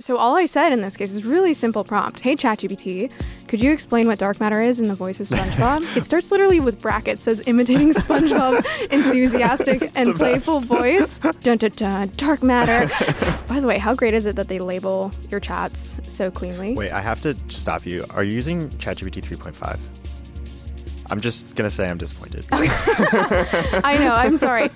So 0.00 0.16
all 0.16 0.34
I 0.34 0.46
said 0.46 0.72
in 0.72 0.80
this 0.80 0.96
case 0.96 1.14
is 1.14 1.24
really 1.24 1.54
simple 1.54 1.84
prompt. 1.84 2.18
Hey 2.18 2.34
ChatGPT, 2.34 3.12
could 3.46 3.60
you 3.60 3.70
explain 3.70 4.08
what 4.08 4.18
dark 4.18 4.40
matter 4.40 4.60
is 4.60 4.80
in 4.80 4.88
the 4.88 4.94
voice 4.96 5.20
of 5.20 5.28
SpongeBob? 5.28 5.96
it 5.96 6.04
starts 6.04 6.32
literally 6.32 6.58
with 6.58 6.80
brackets, 6.80 7.22
says 7.22 7.44
imitating 7.46 7.92
SpongeBob's 7.92 8.66
enthusiastic 8.90 9.92
and 9.94 10.16
playful 10.16 10.58
voice. 10.58 11.20
Dun 11.20 11.58
dun 11.58 11.70
dun, 11.76 12.10
dark 12.16 12.42
matter. 12.42 12.88
By 13.46 13.60
the 13.60 13.68
way, 13.68 13.78
how 13.78 13.94
great 13.94 14.14
is 14.14 14.26
it 14.26 14.34
that 14.34 14.48
they 14.48 14.58
label 14.58 15.12
your 15.30 15.38
chats 15.38 16.00
so 16.08 16.28
cleanly? 16.28 16.74
Wait, 16.74 16.90
I 16.90 17.00
have 17.00 17.20
to 17.20 17.36
stop 17.46 17.86
you. 17.86 18.04
Are 18.10 18.24
you 18.24 18.32
using 18.32 18.70
ChatGPT 18.70 19.22
3.5? 19.22 20.03
I'm 21.14 21.20
just 21.20 21.54
gonna 21.54 21.70
say 21.70 21.88
I'm 21.88 21.96
disappointed. 21.96 22.44
I 22.50 23.96
know, 24.00 24.12
I'm 24.12 24.36
sorry. 24.36 24.68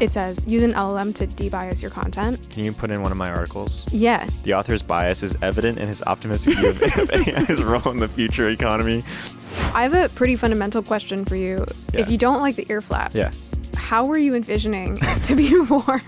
It 0.00 0.10
says 0.10 0.42
use 0.46 0.62
an 0.62 0.72
LLM 0.72 1.14
to 1.16 1.26
debias 1.26 1.82
your 1.82 1.90
content. 1.90 2.48
Can 2.48 2.64
you 2.64 2.72
put 2.72 2.90
in 2.90 3.02
one 3.02 3.12
of 3.12 3.18
my 3.18 3.28
articles? 3.28 3.86
Yeah. 3.92 4.26
The 4.44 4.54
author's 4.54 4.80
bias 4.82 5.22
is 5.22 5.36
evident 5.42 5.76
in 5.76 5.88
his 5.88 6.02
optimistic 6.04 6.54
view 6.56 6.70
of 6.70 6.82
AI's 7.12 7.62
role 7.62 7.90
in 7.90 7.98
the 7.98 8.08
future 8.08 8.48
economy. 8.48 9.04
I 9.74 9.82
have 9.82 9.92
a 9.92 10.08
pretty 10.14 10.34
fundamental 10.36 10.82
question 10.82 11.26
for 11.26 11.36
you. 11.36 11.62
Yeah. 11.92 12.00
If 12.00 12.08
you 12.10 12.16
don't 12.16 12.40
like 12.40 12.56
the 12.56 12.64
ear 12.70 12.80
flaps, 12.80 13.14
Yeah. 13.14 13.30
how 13.76 14.06
were 14.06 14.16
you 14.16 14.34
envisioning 14.34 14.96
to 15.24 15.34
be 15.36 15.60
warm? 15.60 16.00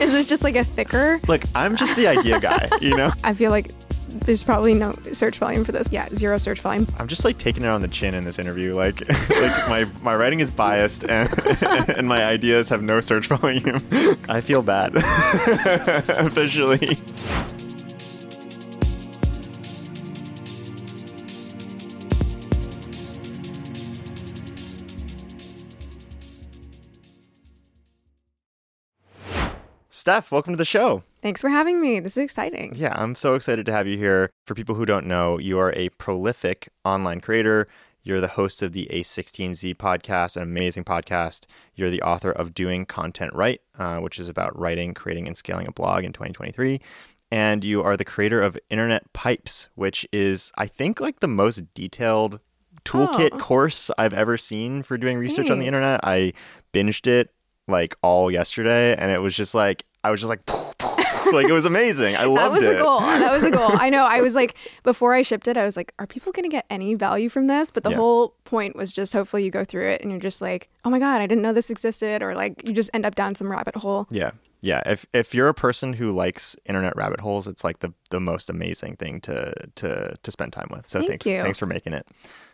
is 0.00 0.12
this 0.12 0.26
just 0.26 0.44
like 0.44 0.54
a 0.54 0.62
thicker? 0.62 1.18
Look, 1.26 1.42
I'm 1.56 1.74
just 1.74 1.96
the 1.96 2.06
idea 2.06 2.38
guy, 2.38 2.68
you 2.80 2.96
know? 2.96 3.10
I 3.24 3.34
feel 3.34 3.50
like 3.50 3.72
there's 4.10 4.42
probably 4.42 4.74
no 4.74 4.92
search 5.12 5.38
volume 5.38 5.64
for 5.64 5.72
this. 5.72 5.88
Yeah, 5.90 6.08
zero 6.08 6.38
search 6.38 6.60
volume. 6.60 6.86
I'm 6.98 7.08
just 7.08 7.24
like 7.24 7.38
taking 7.38 7.64
it 7.64 7.68
on 7.68 7.82
the 7.82 7.88
chin 7.88 8.14
in 8.14 8.24
this 8.24 8.38
interview. 8.38 8.74
Like, 8.74 9.00
like 9.08 9.68
my, 9.68 9.86
my 10.02 10.14
writing 10.14 10.40
is 10.40 10.50
biased 10.50 11.04
and, 11.04 11.28
and 11.62 12.08
my 12.08 12.24
ideas 12.24 12.68
have 12.68 12.82
no 12.82 13.00
search 13.00 13.28
volume. 13.28 13.84
I 14.28 14.40
feel 14.40 14.62
bad. 14.62 14.96
Officially. 14.96 16.98
Steph, 30.00 30.32
welcome 30.32 30.54
to 30.54 30.56
the 30.56 30.64
show. 30.64 31.02
Thanks 31.20 31.42
for 31.42 31.50
having 31.50 31.78
me. 31.78 32.00
This 32.00 32.12
is 32.12 32.24
exciting. 32.24 32.72
Yeah, 32.74 32.94
I'm 32.96 33.14
so 33.14 33.34
excited 33.34 33.66
to 33.66 33.72
have 33.72 33.86
you 33.86 33.98
here. 33.98 34.30
For 34.46 34.54
people 34.54 34.74
who 34.74 34.86
don't 34.86 35.04
know, 35.04 35.38
you 35.38 35.58
are 35.58 35.74
a 35.76 35.90
prolific 35.90 36.70
online 36.86 37.20
creator. 37.20 37.68
You're 38.02 38.22
the 38.22 38.28
host 38.28 38.62
of 38.62 38.72
the 38.72 38.88
A16Z 38.90 39.74
podcast, 39.74 40.38
an 40.38 40.42
amazing 40.44 40.84
podcast. 40.84 41.44
You're 41.74 41.90
the 41.90 42.00
author 42.00 42.30
of 42.30 42.54
Doing 42.54 42.86
Content 42.86 43.34
Right, 43.34 43.60
uh, 43.78 43.98
which 43.98 44.18
is 44.18 44.26
about 44.26 44.58
writing, 44.58 44.94
creating, 44.94 45.26
and 45.26 45.36
scaling 45.36 45.66
a 45.66 45.72
blog 45.72 46.04
in 46.04 46.14
2023. 46.14 46.80
And 47.30 47.62
you 47.62 47.82
are 47.82 47.98
the 47.98 48.02
creator 48.06 48.40
of 48.40 48.58
Internet 48.70 49.12
Pipes, 49.12 49.68
which 49.74 50.06
is, 50.14 50.50
I 50.56 50.66
think, 50.66 50.98
like 50.98 51.20
the 51.20 51.28
most 51.28 51.74
detailed 51.74 52.40
toolkit 52.86 53.32
Oh. 53.34 53.38
course 53.38 53.90
I've 53.98 54.14
ever 54.14 54.38
seen 54.38 54.82
for 54.82 54.96
doing 54.96 55.18
research 55.18 55.50
on 55.50 55.58
the 55.58 55.66
internet. 55.66 56.00
I 56.02 56.32
binged 56.72 57.06
it 57.06 57.34
like 57.68 57.94
all 58.02 58.30
yesterday, 58.30 58.96
and 58.96 59.10
it 59.10 59.20
was 59.20 59.36
just 59.36 59.54
like, 59.54 59.84
I 60.02 60.10
was 60.10 60.20
just 60.20 60.28
like, 60.30 60.40
like 61.32 61.48
it 61.48 61.52
was 61.52 61.66
amazing. 61.66 62.16
I 62.16 62.24
loved 62.26 62.56
it. 62.56 62.60
That 62.60 62.68
was 62.68 62.74
it. 62.74 62.76
the 62.78 62.82
goal. 62.82 63.00
That 63.00 63.32
was 63.32 63.42
the 63.42 63.50
goal. 63.50 63.70
I 63.72 63.90
know. 63.90 64.04
I 64.04 64.20
was 64.20 64.34
like, 64.34 64.56
before 64.82 65.14
I 65.14 65.22
shipped 65.22 65.46
it, 65.48 65.56
I 65.56 65.64
was 65.64 65.76
like, 65.76 65.92
are 65.98 66.06
people 66.06 66.32
going 66.32 66.44
to 66.44 66.48
get 66.48 66.66
any 66.70 66.94
value 66.94 67.28
from 67.28 67.46
this? 67.46 67.70
But 67.70 67.84
the 67.84 67.90
Yeah. 67.90 67.96
whole 67.96 68.34
point 68.44 68.76
was 68.76 68.92
just 68.92 69.12
hopefully 69.12 69.44
you 69.44 69.50
go 69.50 69.64
through 69.64 69.88
it 69.88 70.00
and 70.02 70.10
you're 70.10 70.20
just 70.20 70.40
like, 70.40 70.68
oh 70.84 70.90
my 70.90 70.98
God, 70.98 71.20
I 71.20 71.26
didn't 71.26 71.42
know 71.42 71.52
this 71.52 71.70
existed. 71.70 72.22
Or 72.22 72.34
like 72.34 72.64
you 72.66 72.72
just 72.72 72.90
end 72.94 73.04
up 73.06 73.14
down 73.14 73.34
some 73.34 73.50
rabbit 73.50 73.76
hole. 73.76 74.06
Yeah. 74.10 74.30
Yeah. 74.62 74.82
If 74.86 75.06
if 75.14 75.34
you're 75.34 75.48
a 75.48 75.54
person 75.54 75.94
who 75.94 76.10
likes 76.12 76.56
internet 76.66 76.94
rabbit 76.96 77.20
holes, 77.20 77.46
it's 77.46 77.64
like 77.64 77.78
the, 77.78 77.92
the 78.10 78.20
most 78.20 78.50
amazing 78.50 78.96
thing 78.96 79.20
to 79.22 79.52
to 79.76 80.16
to 80.22 80.30
spend 80.30 80.52
time 80.52 80.68
with. 80.70 80.86
So 80.88 80.98
Thank 80.98 81.10
thanks 81.10 81.26
you. 81.26 81.42
thanks 81.42 81.58
for 81.58 81.66
making 81.66 81.92
it. 81.94 82.06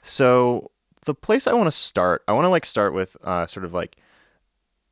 So 0.03 0.71
the 1.05 1.15
place 1.15 1.47
I 1.47 1.53
want 1.53 1.67
to 1.67 1.73
start, 1.73 2.23
I 2.29 2.33
want 2.33 2.45
to 2.45 2.49
like 2.49 2.65
start 2.65 2.93
with 2.95 3.17
uh, 3.25 3.47
sort 3.47 3.65
of 3.65 3.73
like 3.73 3.97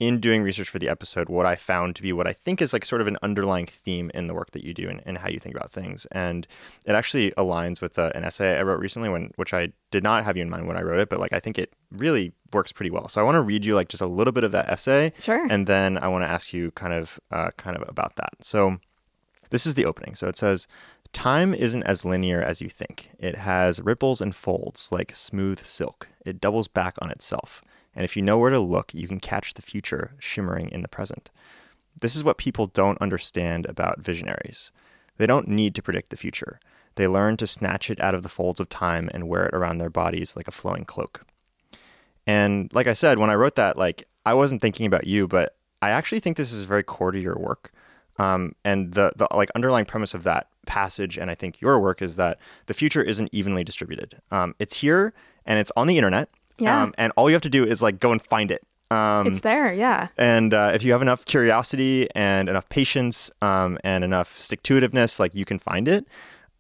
in 0.07 0.21
doing 0.21 0.43
research 0.43 0.69
for 0.69 0.79
the 0.79 0.89
episode, 0.89 1.29
what 1.29 1.47
I 1.47 1.55
found 1.57 1.97
to 1.97 2.03
be 2.03 2.13
what 2.13 2.27
I 2.27 2.33
think 2.33 2.61
is 2.63 2.73
like 2.73 2.85
sort 2.85 3.01
of 3.01 3.07
an 3.07 3.17
underlying 3.23 3.67
theme 3.67 4.11
in 4.15 4.27
the 4.27 4.35
work 4.35 4.51
that 4.53 4.65
you 4.65 4.75
do 4.75 4.89
and, 4.89 5.01
and 5.07 5.19
how 5.19 5.29
you 5.29 5.39
think 5.39 5.55
about 5.55 5.71
things. 5.73 6.07
And 6.13 6.47
it 6.87 6.93
actually 6.95 7.31
aligns 7.33 7.81
with 7.81 7.99
uh, 7.99 8.11
an 8.15 8.25
essay 8.25 8.59
I 8.59 8.63
wrote 8.63 8.81
recently, 8.81 9.09
when 9.09 9.33
which 9.37 9.53
I 9.55 9.73
did 9.91 10.03
not 10.03 10.25
have 10.25 10.37
you 10.37 10.43
in 10.43 10.51
mind 10.51 10.67
when 10.67 10.77
I 10.77 10.83
wrote 10.83 10.99
it, 10.99 11.09
but 11.09 11.21
like 11.21 11.33
I 11.33 11.41
think 11.41 11.59
it 11.59 11.73
really 11.91 12.33
works 12.53 12.73
pretty 12.73 12.91
well. 12.91 13.09
So 13.09 13.21
I 13.21 13.25
want 13.25 13.37
to 13.37 13.43
read 13.43 13.65
you 13.65 13.75
like 13.75 13.89
just 13.89 14.03
a 14.03 14.07
little 14.07 14.33
bit 14.33 14.45
of 14.45 14.53
that 14.53 14.69
essay, 14.69 15.13
Sure. 15.21 15.47
and 15.51 15.67
then 15.67 15.99
I 15.99 16.09
want 16.09 16.23
to 16.25 16.29
ask 16.29 16.53
you 16.53 16.71
kind 16.73 16.93
of 16.93 17.19
uh, 17.31 17.51
kind 17.57 17.77
of 17.77 17.89
about 17.89 18.17
that. 18.17 18.35
So 18.41 18.79
this 19.51 19.67
is 19.67 19.75
the 19.75 19.85
opening. 19.85 20.15
So 20.15 20.27
it 20.29 20.37
says, 20.37 20.67
Time 21.13 21.55
isn't 21.55 21.85
as 21.85 22.05
linear 22.05 22.43
as 22.43 22.61
you 22.61 22.69
think. 22.69 23.11
It 23.21 23.37
has 23.37 23.81
ripples 23.81 24.21
and 24.21 24.35
folds 24.35 24.91
like 24.91 25.15
smooth 25.15 25.61
silk. 25.65 26.09
It 26.27 26.41
doubles 26.41 26.67
back 26.67 26.97
on 27.01 27.11
itself. 27.11 27.63
And 27.95 28.05
if 28.05 28.17
you 28.17 28.23
know 28.23 28.39
where 28.39 28.51
to 28.51 28.59
look, 28.59 28.93
you 28.95 29.07
can 29.07 29.21
catch 29.21 29.55
the 29.55 29.63
future 29.63 30.15
shimmering 30.19 30.69
in 30.71 30.83
the 30.83 30.89
present. 30.89 31.31
This 32.01 32.17
is 32.17 32.25
what 32.25 32.39
people 32.39 32.67
don't 32.67 33.01
understand 33.01 33.67
about 33.67 34.01
visionaries. 34.01 34.71
They 35.17 35.27
don't 35.27 35.49
need 35.49 35.75
to 35.77 35.83
predict 35.83 36.11
the 36.11 36.17
future. 36.17 36.59
They 36.97 37.09
learn 37.09 37.37
to 37.39 37.47
snatch 37.47 37.91
it 37.91 38.01
out 38.01 38.15
of 38.15 38.23
the 38.23 38.29
folds 38.29 38.61
of 38.61 38.69
time 38.69 39.11
and 39.13 39.29
wear 39.29 39.47
it 39.47 39.55
around 39.55 39.79
their 39.79 39.91
bodies 39.91 40.37
like 40.37 40.49
a 40.49 40.53
flowing 40.53 40.85
cloak. 40.85 41.25
And 42.27 42.73
like 42.73 42.87
I 42.87 42.93
said, 42.93 43.19
when 43.19 43.31
I 43.31 43.35
wrote 43.35 43.57
that, 43.57 43.77
like 43.77 44.05
I 44.25 44.35
wasn't 44.35 44.63
thinking 44.63 44.87
about 44.87 45.07
you, 45.07 45.29
but 45.29 45.57
I 45.83 45.91
actually 45.91 46.21
think 46.21 46.37
this 46.37 46.53
is 46.53 46.65
very 46.65 46.83
core 46.83 47.13
to 47.13 47.21
your 47.21 47.37
work. 47.37 47.73
Um, 48.17 48.55
and 48.65 48.95
the 48.95 49.13
the 49.17 49.27
like 49.35 49.51
underlying 49.55 49.87
premise 49.87 50.15
of 50.15 50.23
that 50.23 50.49
passage, 50.67 51.19
and 51.19 51.31
I 51.31 51.35
think 51.35 51.61
your 51.61 51.81
work 51.81 52.01
is 52.01 52.17
that 52.17 52.39
the 52.67 52.75
future 52.75 53.03
isn't 53.03 53.29
evenly 53.33 53.65
distributed. 53.65 54.21
Um, 54.31 54.55
it's 54.59 54.79
here 54.79 55.13
and 55.45 55.59
it's 55.59 55.73
on 55.77 55.89
the 55.89 55.99
internet. 55.99 56.31
Yeah. 56.59 56.83
Um, 56.83 56.95
and 56.99 57.13
all 57.17 57.29
you 57.29 57.35
have 57.35 57.43
to 57.43 57.51
do 57.51 57.65
is 57.65 57.83
like 57.83 58.01
go 58.01 58.13
and 58.13 58.23
find 58.23 58.51
it. 58.51 58.63
Um, 58.91 59.27
it's 59.27 59.41
there. 59.41 59.73
Yeah. 59.73 60.09
and 60.19 60.55
uh, 60.55 60.73
if 60.75 60.85
you 60.85 60.93
have 60.93 61.03
enough 61.03 61.25
curiosity 61.25 62.09
and 62.15 62.49
enough 62.49 62.69
patience 62.69 63.31
um, 63.43 63.79
and 63.83 64.05
enough 64.05 64.39
stick 64.39 64.63
to 64.65 64.75
itiveness, 64.81 65.19
like 65.19 65.35
you 65.35 65.45
can 65.45 65.59
find 65.59 65.89
it. 65.89 66.07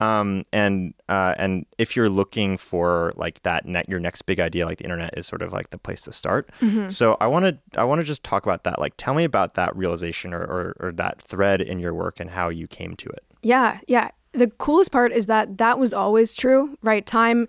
Um, 0.00 0.44
and 0.52 0.94
uh, 1.08 1.34
and 1.38 1.64
if 1.78 1.94
you're 1.94 2.08
looking 2.08 2.56
for 2.56 3.12
like 3.14 3.42
that 3.44 3.64
net, 3.66 3.88
your 3.88 4.00
next 4.00 4.22
big 4.22 4.40
idea, 4.40 4.66
like 4.66 4.78
the 4.78 4.84
internet 4.84 5.16
is 5.16 5.26
sort 5.28 5.40
of 5.40 5.52
like 5.52 5.70
the 5.70 5.78
place 5.78 6.02
to 6.02 6.12
start. 6.12 6.50
So 6.88 7.16
I 7.20 7.28
want 7.28 7.44
to 7.44 7.80
I 7.80 7.84
want 7.84 8.00
to 8.00 8.04
just 8.04 8.24
talk 8.24 8.44
about 8.44 8.64
that. 8.64 8.80
Like, 8.80 8.94
tell 8.96 9.14
me 9.14 9.22
about 9.22 9.54
that 9.54 9.74
realization 9.76 10.34
or, 10.34 10.42
or 10.42 10.76
or 10.80 10.92
that 10.92 11.22
thread 11.22 11.60
in 11.60 11.78
your 11.78 11.94
work 11.94 12.18
and 12.18 12.30
how 12.30 12.48
you 12.48 12.66
came 12.66 12.96
to 12.96 13.08
it. 13.10 13.24
Yeah, 13.42 13.78
yeah. 13.86 14.10
The 14.32 14.48
coolest 14.48 14.90
part 14.90 15.12
is 15.12 15.26
that 15.26 15.58
that 15.58 15.78
was 15.78 15.94
always 15.94 16.34
true, 16.34 16.76
right? 16.82 17.06
Time 17.06 17.46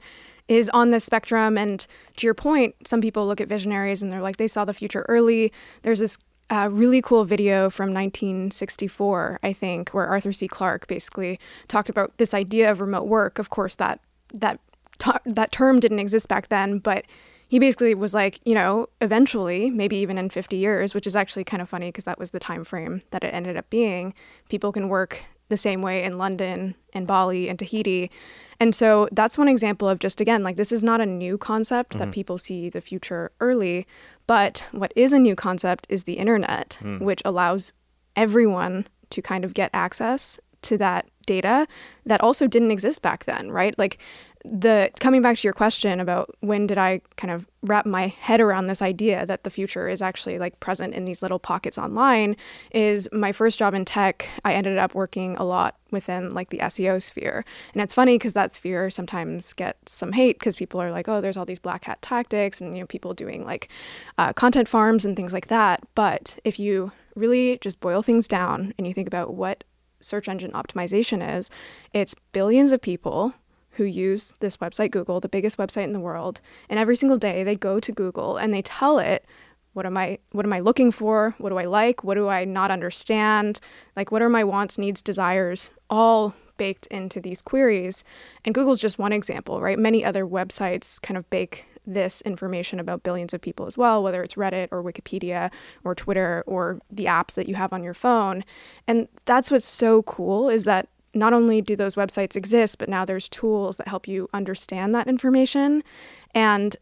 is 0.47 0.69
on 0.69 0.89
this 0.89 1.03
spectrum. 1.03 1.57
And 1.57 1.85
to 2.17 2.27
your 2.27 2.33
point, 2.33 2.75
some 2.87 3.01
people 3.01 3.25
look 3.25 3.41
at 3.41 3.47
visionaries 3.47 4.03
and 4.03 4.11
they're 4.11 4.21
like, 4.21 4.37
they 4.37 4.47
saw 4.47 4.65
the 4.65 4.73
future 4.73 5.05
early. 5.09 5.51
There's 5.81 5.99
this 5.99 6.17
uh, 6.49 6.69
really 6.71 7.01
cool 7.01 7.25
video 7.25 7.69
from 7.69 7.93
1964, 7.93 9.39
I 9.41 9.53
think, 9.53 9.89
where 9.89 10.05
Arthur 10.05 10.31
C. 10.31 10.47
Clarke 10.47 10.87
basically 10.87 11.39
talked 11.67 11.89
about 11.89 12.17
this 12.17 12.33
idea 12.33 12.69
of 12.69 12.81
remote 12.81 13.07
work. 13.07 13.39
Of 13.39 13.49
course, 13.49 13.75
that 13.75 13.99
that 14.33 14.59
t- 14.99 15.11
that 15.25 15.51
term 15.51 15.79
didn't 15.79 15.99
exist 15.99 16.27
back 16.27 16.49
then, 16.49 16.79
but 16.79 17.05
he 17.47 17.59
basically 17.59 17.93
was 17.93 18.13
like, 18.13 18.39
you 18.43 18.55
know, 18.55 18.89
eventually, 19.01 19.69
maybe 19.69 19.97
even 19.97 20.17
in 20.17 20.29
50 20.29 20.55
years, 20.55 20.93
which 20.93 21.07
is 21.07 21.15
actually 21.15 21.43
kind 21.43 21.61
of 21.61 21.69
funny 21.69 21.89
because 21.89 22.03
that 22.03 22.19
was 22.19 22.31
the 22.31 22.39
time 22.39 22.63
frame 22.63 23.01
that 23.11 23.23
it 23.23 23.33
ended 23.33 23.55
up 23.55 23.69
being. 23.69 24.13
People 24.49 24.71
can 24.71 24.89
work 24.89 25.23
the 25.49 25.57
same 25.57 25.81
way 25.81 26.03
in 26.03 26.17
London 26.17 26.75
and 26.93 27.07
Bali 27.07 27.49
and 27.49 27.59
Tahiti. 27.59 28.09
And 28.59 28.73
so 28.73 29.07
that's 29.11 29.37
one 29.37 29.47
example 29.47 29.87
of 29.89 29.99
just 29.99 30.21
again, 30.21 30.43
like 30.43 30.55
this 30.55 30.71
is 30.71 30.83
not 30.83 31.01
a 31.01 31.05
new 31.05 31.37
concept 31.37 31.93
that 31.93 32.03
mm-hmm. 32.03 32.11
people 32.11 32.37
see 32.37 32.69
the 32.69 32.81
future 32.81 33.31
early, 33.39 33.85
but 34.27 34.65
what 34.71 34.93
is 34.95 35.13
a 35.13 35.19
new 35.19 35.35
concept 35.35 35.85
is 35.89 36.03
the 36.03 36.13
internet, 36.13 36.77
mm. 36.81 36.99
which 37.01 37.21
allows 37.25 37.73
everyone 38.15 38.87
to 39.09 39.21
kind 39.21 39.43
of 39.43 39.53
get 39.53 39.69
access 39.73 40.39
to 40.61 40.77
that 40.77 41.05
data 41.25 41.67
that 42.05 42.21
also 42.21 42.47
didn't 42.47 42.71
exist 42.71 43.01
back 43.01 43.25
then, 43.25 43.51
right? 43.51 43.77
Like 43.77 43.99
the 44.47 44.91
coming 44.99 45.21
back 45.21 45.37
to 45.37 45.47
your 45.47 45.53
question 45.53 45.99
about 45.99 46.35
when 46.39 46.67
did 46.67 46.77
I 46.77 47.01
kind 47.17 47.31
of 47.31 47.47
wrap 47.63 47.85
my 47.85 48.07
head 48.07 48.39
around 48.39 48.67
this 48.67 48.81
idea 48.81 49.25
that 49.25 49.43
the 49.43 49.49
future 49.49 49.87
is 49.87 50.01
actually 50.01 50.37
like 50.37 50.59
present 50.59 50.93
in 50.93 51.05
these 51.05 51.21
little 51.21 51.39
pockets 51.39 51.77
online 51.77 52.35
is 52.71 53.09
my 53.11 53.31
first 53.31 53.57
job 53.57 53.73
in 53.73 53.85
tech. 53.85 54.27
I 54.43 54.53
ended 54.53 54.77
up 54.77 54.93
working 54.93 55.35
a 55.37 55.43
lot 55.43 55.77
within 55.89 56.29
like 56.29 56.49
the 56.49 56.59
SEO 56.59 57.01
sphere. 57.01 57.43
And 57.73 57.81
it's 57.81 57.93
funny 57.93 58.17
because 58.17 58.33
that 58.33 58.51
sphere 58.51 58.89
sometimes 58.89 59.53
gets 59.53 59.93
some 59.93 60.11
hate 60.11 60.37
because 60.37 60.55
people 60.55 60.81
are 60.81 60.91
like, 60.91 61.07
oh, 61.07 61.21
there's 61.21 61.37
all 61.37 61.45
these 61.45 61.59
black 61.59 61.85
hat 61.85 62.01
tactics 62.01 62.61
and, 62.61 62.75
you 62.75 62.81
know, 62.81 62.87
people 62.87 63.13
doing 63.13 63.43
like 63.45 63.69
uh, 64.17 64.33
content 64.33 64.67
farms 64.67 65.05
and 65.05 65.15
things 65.15 65.33
like 65.33 65.47
that. 65.47 65.81
But 65.95 66.37
if 66.43 66.59
you 66.59 66.91
really 67.15 67.57
just 67.61 67.79
boil 67.79 68.03
things 68.03 68.27
down 68.27 68.73
and 68.77 68.85
you 68.85 68.93
think 68.93 69.07
about 69.07 69.33
what 69.33 69.63
search 70.01 70.29
engine 70.29 70.51
optimization 70.51 71.37
is, 71.37 71.49
it's 71.93 72.15
billions 72.31 72.71
of 72.71 72.81
people 72.81 73.33
who 73.75 73.83
use 73.83 74.35
this 74.39 74.57
website, 74.57 74.91
Google, 74.91 75.19
the 75.19 75.29
biggest 75.29 75.57
website 75.57 75.83
in 75.83 75.93
the 75.93 75.99
world. 75.99 76.41
And 76.69 76.79
every 76.79 76.95
single 76.95 77.17
day 77.17 77.43
they 77.43 77.55
go 77.55 77.79
to 77.79 77.91
Google 77.91 78.37
and 78.37 78.53
they 78.53 78.61
tell 78.61 78.99
it 78.99 79.25
what 79.73 79.85
am 79.85 79.97
I 79.97 80.19
what 80.31 80.45
am 80.45 80.53
I 80.53 80.61
looking 80.61 80.91
for? 80.91 81.35
What 81.37 81.49
do 81.49 81.57
I 81.57 81.65
like? 81.65 82.03
What 82.03 82.15
do 82.15 82.29
I 82.29 82.45
not 82.45 82.71
understand? 82.71 83.59
Like 83.95 84.11
what 84.11 84.21
are 84.21 84.29
my 84.29 84.43
wants, 84.43 84.77
needs, 84.77 85.01
desires? 85.01 85.71
All 85.89 86.33
baked 86.57 86.87
into 86.87 87.19
these 87.19 87.41
queries. 87.41 88.05
And 88.45 88.55
Google's 88.55 88.79
just 88.79 88.97
one 88.97 89.11
example, 89.11 89.59
right? 89.59 89.77
Many 89.77 90.05
other 90.05 90.25
websites 90.25 91.01
kind 91.01 91.17
of 91.17 91.29
bake 91.29 91.65
this 91.85 92.21
information 92.21 92.79
about 92.79 93.03
billions 93.03 93.33
of 93.33 93.41
people 93.41 93.65
as 93.65 93.77
well, 93.77 94.01
whether 94.01 94.23
it's 94.23 94.35
Reddit 94.35 94.69
or 94.71 94.81
Wikipedia 94.81 95.51
or 95.83 95.93
Twitter 95.93 96.43
or 96.47 96.79
the 96.89 97.05
apps 97.05 97.33
that 97.33 97.47
you 97.47 97.55
have 97.55 97.73
on 97.73 97.83
your 97.83 97.93
phone. 97.93 98.43
And 98.87 99.07
that's 99.25 99.51
what's 99.51 99.67
so 99.67 100.03
cool 100.03 100.49
is 100.49 100.63
that 100.63 100.87
not 101.15 101.33
only 101.33 101.61
do 101.61 101.75
those 101.75 101.95
websites 101.95 102.35
exist, 102.35 102.77
but 102.77 102.89
now 102.89 103.05
there's 103.05 103.29
tools 103.29 103.77
that 103.77 103.87
help 103.87 104.07
you 104.07 104.29
understand 104.33 104.93
that 104.93 105.07
information. 105.07 105.83
And 106.33 106.75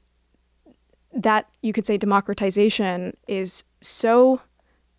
that 1.13 1.47
you 1.62 1.74
could 1.74 1.85
say 1.85 1.97
democratization 1.97 3.15
is 3.27 3.63
so 3.81 4.41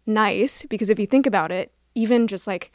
nice 0.06 0.64
because 0.66 0.88
if 0.88 0.98
you 0.98 1.06
think 1.06 1.26
about 1.26 1.50
it, 1.50 1.72
even 1.94 2.26
just 2.26 2.46
like 2.46 2.70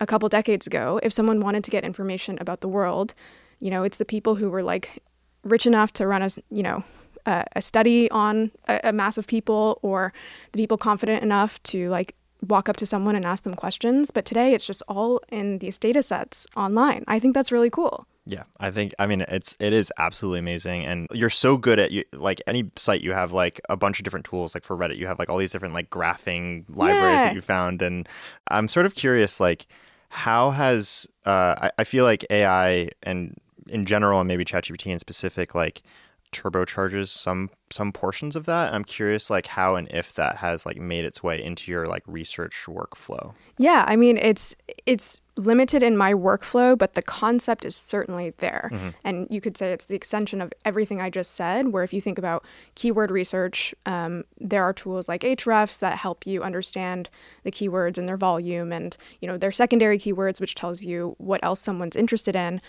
a 0.00 0.06
couple 0.06 0.28
decades 0.28 0.66
ago, 0.66 1.00
if 1.02 1.12
someone 1.12 1.40
wanted 1.40 1.64
to 1.64 1.70
get 1.70 1.84
information 1.84 2.36
about 2.40 2.60
the 2.60 2.68
world, 2.68 3.14
you 3.60 3.70
know, 3.70 3.82
it's 3.82 3.98
the 3.98 4.04
people 4.04 4.34
who 4.34 4.50
were 4.50 4.62
like 4.62 5.02
rich 5.42 5.66
enough 5.66 5.92
to 5.94 6.06
run 6.06 6.22
a, 6.22 6.28
you 6.50 6.62
know, 6.62 6.84
a, 7.24 7.62
study 7.62 8.10
on 8.10 8.50
a, 8.68 8.80
a 8.84 8.92
mass 8.92 9.16
of 9.16 9.26
people 9.26 9.78
or 9.82 10.12
the 10.52 10.58
people 10.58 10.76
confident 10.76 11.22
enough 11.22 11.62
to 11.62 11.88
like 11.88 12.14
walk 12.48 12.68
up 12.68 12.76
to 12.76 12.86
someone 12.86 13.14
and 13.16 13.24
ask 13.24 13.44
them 13.44 13.54
questions. 13.54 14.10
But 14.10 14.24
today 14.24 14.54
it's 14.54 14.66
just 14.66 14.82
all 14.88 15.20
in 15.30 15.58
these 15.58 15.78
data 15.78 16.02
sets 16.02 16.46
online. 16.56 17.04
I 17.08 17.18
think 17.18 17.34
that's 17.34 17.52
really 17.52 17.70
cool. 17.70 18.06
Yeah, 18.24 18.44
I 18.60 18.70
think 18.70 18.94
I 19.00 19.06
mean 19.08 19.22
it's 19.22 19.56
it 19.58 19.72
is 19.72 19.92
absolutely 19.98 20.38
amazing, 20.38 20.84
and 20.84 21.08
you're 21.12 21.28
so 21.30 21.56
good 21.56 21.80
at 21.80 21.90
you 21.90 22.04
like 22.12 22.40
any 22.46 22.70
site 22.76 23.00
you 23.00 23.12
have 23.12 23.32
like 23.32 23.60
a 23.68 23.76
bunch 23.76 23.98
of 23.98 24.04
different 24.04 24.26
tools. 24.26 24.54
Like 24.54 24.62
for 24.62 24.76
Reddit, 24.76 24.96
you 24.96 25.08
have 25.08 25.18
like 25.18 25.28
all 25.28 25.38
these 25.38 25.50
different 25.50 25.74
like 25.74 25.90
graphing 25.90 26.64
libraries 26.68 27.18
Yeah. 27.20 27.24
that 27.26 27.34
you 27.34 27.40
found, 27.40 27.82
and 27.82 28.08
I'm 28.48 28.68
sort 28.68 28.86
of 28.86 28.94
curious 28.94 29.40
like 29.40 29.66
how 30.08 30.50
has 30.50 31.08
uh, 31.26 31.56
I, 31.62 31.70
I 31.78 31.84
feel 31.84 32.04
like 32.04 32.24
AI 32.30 32.90
and 33.02 33.36
in 33.68 33.86
general 33.86 34.20
and 34.20 34.28
maybe 34.28 34.44
ChatGPT 34.44 34.86
in 34.92 34.98
specific 35.00 35.54
like 35.54 35.82
turbocharges 36.32 37.08
some 37.08 37.50
some 37.70 37.92
portions 37.92 38.36
of 38.36 38.44
that. 38.46 38.74
I'm 38.74 38.84
curious 38.84 39.30
like 39.30 39.46
how 39.46 39.76
and 39.76 39.88
if 39.90 40.12
that 40.14 40.36
has 40.36 40.66
like 40.66 40.76
made 40.76 41.04
its 41.04 41.22
way 41.22 41.42
into 41.42 41.70
your 41.70 41.86
like 41.86 42.02
research 42.06 42.64
workflow. 42.68 43.34
Yeah, 43.58 43.84
I 43.86 43.96
mean 43.96 44.18
it's 44.18 44.54
it's 44.86 45.20
limited 45.36 45.82
in 45.82 45.96
my 45.96 46.12
workflow, 46.12 46.76
but 46.76 46.92
the 46.92 47.02
concept 47.02 47.64
is 47.64 47.74
certainly 47.74 48.34
there. 48.38 48.70
And 49.04 49.26
you 49.30 49.40
could 49.40 49.56
say 49.56 49.72
it's 49.72 49.86
the 49.86 49.94
extension 49.94 50.42
of 50.42 50.52
everything 50.64 51.00
I 51.00 51.08
just 51.08 51.34
said. 51.34 51.68
Where 51.68 51.82
if 51.82 51.92
you 51.92 52.00
think 52.00 52.18
about 52.18 52.44
keyword 52.74 53.10
research, 53.10 53.74
um, 53.86 54.24
there 54.38 54.62
are 54.62 54.74
tools 54.74 55.08
like 55.08 55.22
Ahrefs 55.22 55.78
that 55.80 55.98
help 55.98 56.26
you 56.26 56.42
understand 56.42 57.08
the 57.44 57.50
keywords 57.50 57.96
and 57.96 58.06
their 58.08 58.18
volume, 58.18 58.72
and 58.72 58.96
you 59.20 59.28
know 59.28 59.38
their 59.38 59.52
secondary 59.52 59.98
keywords, 59.98 60.40
which 60.40 60.54
tells 60.54 60.82
you 60.82 61.14
what 61.18 61.42
else 61.42 61.60
someone's 61.60 61.96
interested 61.96 62.36
in. 62.36 62.60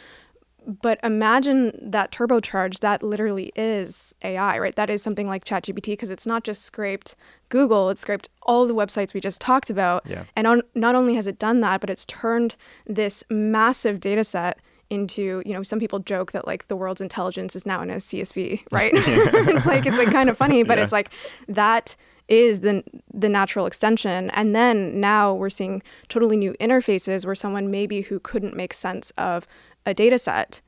But 0.65 0.99
imagine 1.03 1.77
that 1.81 2.11
turbocharge, 2.11 2.79
that 2.79 3.03
literally 3.03 3.51
is 3.55 4.15
AI, 4.23 4.57
right? 4.59 4.75
That 4.75 4.89
is 4.89 5.01
something 5.03 5.27
like 5.27 5.43
ChatGPT 5.45 5.87
because 5.87 6.09
it's 6.09 6.25
not 6.25 6.43
just 6.43 6.63
scraped 6.63 7.15
Google, 7.49 7.89
it's 7.89 8.01
scraped 8.01 8.29
all 8.43 8.65
the 8.65 8.73
websites 8.75 9.13
we 9.13 9.19
just 9.19 9.41
talked 9.41 9.69
about. 9.69 10.03
Yeah. 10.07 10.23
And 10.35 10.47
on, 10.47 10.61
not 10.73 10.95
only 10.95 11.15
has 11.15 11.27
it 11.27 11.37
done 11.37 11.59
that, 11.61 11.81
but 11.81 11.89
it's 11.89 12.05
turned 12.05 12.55
this 12.87 13.23
massive 13.29 13.99
data 13.99 14.23
set 14.23 14.59
into, 14.89 15.41
you 15.45 15.53
know, 15.53 15.63
some 15.63 15.79
people 15.79 15.99
joke 15.99 16.31
that 16.31 16.45
like 16.47 16.67
the 16.67 16.75
world's 16.75 17.01
intelligence 17.01 17.55
is 17.55 17.65
now 17.65 17.81
in 17.81 17.89
a 17.89 17.95
CSV, 17.95 18.63
right? 18.71 18.91
it's 18.95 19.65
like, 19.65 19.85
it's 19.85 19.97
like 19.97 20.11
kind 20.11 20.29
of 20.29 20.37
funny, 20.37 20.63
but 20.63 20.77
Yeah. 20.77 20.83
it's 20.85 20.93
like 20.93 21.09
that 21.47 21.95
is 22.29 22.61
the 22.61 22.81
the 23.13 23.27
natural 23.27 23.65
extension 23.65 24.29
and 24.29 24.55
then 24.55 24.97
now 25.01 25.33
we're 25.33 25.49
seeing 25.49 25.83
totally 26.07 26.37
new 26.37 26.53
interfaces 26.53 27.25
where 27.25 27.35
someone 27.35 27.69
maybe 27.69 27.99
who 27.99 28.17
couldn't 28.17 28.55
make 28.55 28.73
sense 28.73 29.11
of 29.17 29.45
a 29.85 29.93
data 29.93 30.17
set 30.17 30.61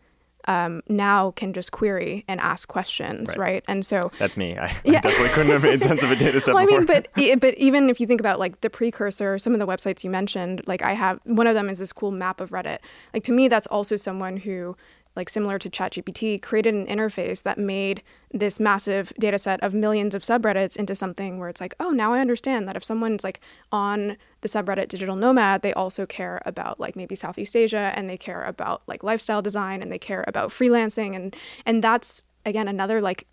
um, 0.48 0.82
now 0.88 1.32
can 1.32 1.54
just 1.54 1.72
query 1.72 2.24
and 2.28 2.40
ask 2.40 2.68
questions 2.68 3.30
Right. 3.30 3.38
right, 3.38 3.64
and 3.68 3.86
so 3.86 4.12
That's 4.20 4.38
me. 4.38 4.58
I, 4.58 4.66
I 4.66 4.92
definitely 4.92 5.30
couldn't 5.30 5.52
have 5.52 5.64
made 5.64 5.82
sense 5.82 6.04
of 6.04 6.12
a 6.12 6.16
data 6.16 6.40
set 6.42 6.54
well, 6.54 6.64
I 6.64 6.68
mean, 6.68 6.86
but 6.86 7.08
but 7.40 7.56
even 7.56 7.90
if 7.90 8.00
you 8.00 8.08
think 8.08 8.20
about 8.20 8.40
like 8.40 8.62
the 8.62 8.70
precursor, 8.70 9.40
some 9.40 9.54
of 9.54 9.60
the 9.60 9.68
websites 9.68 10.04
you 10.04 10.10
mentioned, 10.10 10.62
like 10.68 10.82
I 10.82 10.94
have 10.94 11.20
one 11.24 11.48
of 11.48 11.56
them 11.56 11.70
is 11.70 11.80
this 11.80 11.92
cool 11.92 12.12
map 12.12 12.42
of 12.42 12.52
Reddit. 12.52 12.80
Like 13.14 13.24
to 13.24 13.32
me, 13.32 13.48
that's 13.48 13.68
also 13.68 13.96
someone 13.96 14.38
who, 14.38 14.78
like 15.16 15.30
similar 15.30 15.58
to 15.60 15.70
ChatGPT, 15.70 16.42
created 16.42 16.74
an 16.74 16.88
interface 16.88 17.44
that 17.44 17.58
made 17.58 18.04
this 18.32 18.60
massive 18.60 19.14
data 19.20 19.38
set 19.38 19.62
of 19.64 19.74
millions 19.74 20.14
of 20.14 20.24
subreddits 20.24 20.76
into 20.76 20.94
something 20.94 21.40
where 21.40 21.50
it's 21.50 21.62
like, 21.62 21.74
oh, 21.80 21.92
now 21.92 22.14
I 22.14 22.20
understand 22.20 22.68
that 22.68 22.76
if 22.76 22.84
someone's 22.84 23.24
like 23.24 23.40
on 23.72 24.18
the 24.42 24.48
subreddit 24.48 24.90
Digital 24.90 25.16
Nomad, 25.16 25.62
they 25.62 25.74
also 25.74 26.06
care 26.06 26.42
about 26.46 26.80
like 26.80 26.96
maybe 26.96 27.16
Southeast 27.16 27.56
Asia 27.56 27.94
and 27.96 28.10
they 28.10 28.18
care 28.18 28.44
about 28.44 28.82
like 28.88 29.04
lifestyle 29.04 29.42
design 29.42 29.82
and 29.82 29.92
they 29.92 30.00
care 30.00 30.24
about 30.28 30.50
freelancing 30.50 31.16
and 31.16 31.36
and 31.66 31.84
that's 31.84 32.24
again 32.46 32.68
another 32.68 33.02
like 33.02 33.28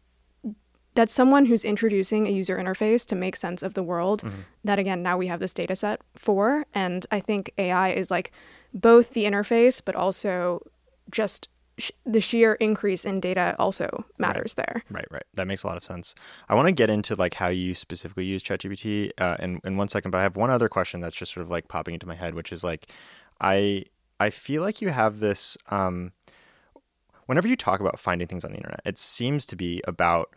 that's 0.95 1.13
someone 1.13 1.47
who's 1.47 1.65
introducing 1.65 2.27
a 2.27 2.31
user 2.31 2.59
interface 2.59 3.07
to 3.07 3.15
make 3.15 3.37
sense 3.37 3.63
of 3.63 3.75
the 3.75 3.83
world 3.83 4.23
mm-hmm. 4.23 4.41
that 4.65 4.79
again 4.79 5.03
now 5.03 5.17
we 5.17 5.27
have 5.27 5.41
this 5.41 5.55
data 5.55 5.77
set 5.77 6.01
for 6.15 6.67
and 6.75 7.07
i 7.11 7.21
think 7.21 7.53
ai 7.59 7.91
is 7.91 8.11
like 8.11 8.31
both 8.75 9.11
the 9.11 9.25
interface 9.25 9.81
but 9.85 9.95
also 9.95 10.61
just 11.11 11.49
sh- 11.83 11.93
the 12.07 12.21
sheer 12.21 12.55
increase 12.55 13.05
in 13.05 13.21
data 13.21 13.55
also 13.59 14.05
matters 14.19 14.55
there 14.55 14.83
Right, 14.91 15.07
right. 15.11 15.25
That 15.35 15.47
makes 15.47 15.63
a 15.63 15.67
lot 15.67 15.77
of 15.77 15.85
sense. 15.85 16.15
I 16.49 16.55
want 16.55 16.67
to 16.67 16.73
get 16.73 16.91
into 16.91 17.15
like 17.15 17.35
how 17.35 17.49
you 17.49 17.75
specifically 17.75 18.25
use 18.25 18.43
ChatGPT 18.43 19.11
uh, 19.19 19.37
in 19.39 19.61
in 19.65 19.77
one 19.77 19.89
second, 19.89 20.11
but 20.11 20.19
I 20.19 20.23
have 20.23 20.37
one 20.37 20.51
other 20.51 20.69
question 20.69 21.01
that's 21.01 21.17
just 21.17 21.33
sort 21.33 21.45
of 21.45 21.51
like 21.51 21.69
popping 21.69 21.95
into 21.95 22.07
my 22.07 22.15
head, 22.15 22.35
which 22.35 22.53
is 22.53 22.63
like, 22.63 22.91
I 23.41 23.85
I 24.21 24.31
feel 24.31 24.63
like 24.63 24.81
you 24.81 24.91
have 24.91 25.21
this. 25.21 25.57
Um, 25.71 26.13
whenever 27.27 27.49
you 27.49 27.57
talk 27.57 27.81
about 27.81 27.99
finding 27.99 28.29
things 28.29 28.45
on 28.45 28.51
the 28.51 28.59
internet, 28.59 28.81
it 28.85 28.99
seems 28.99 29.47
to 29.47 29.57
be 29.57 29.81
about 29.87 30.35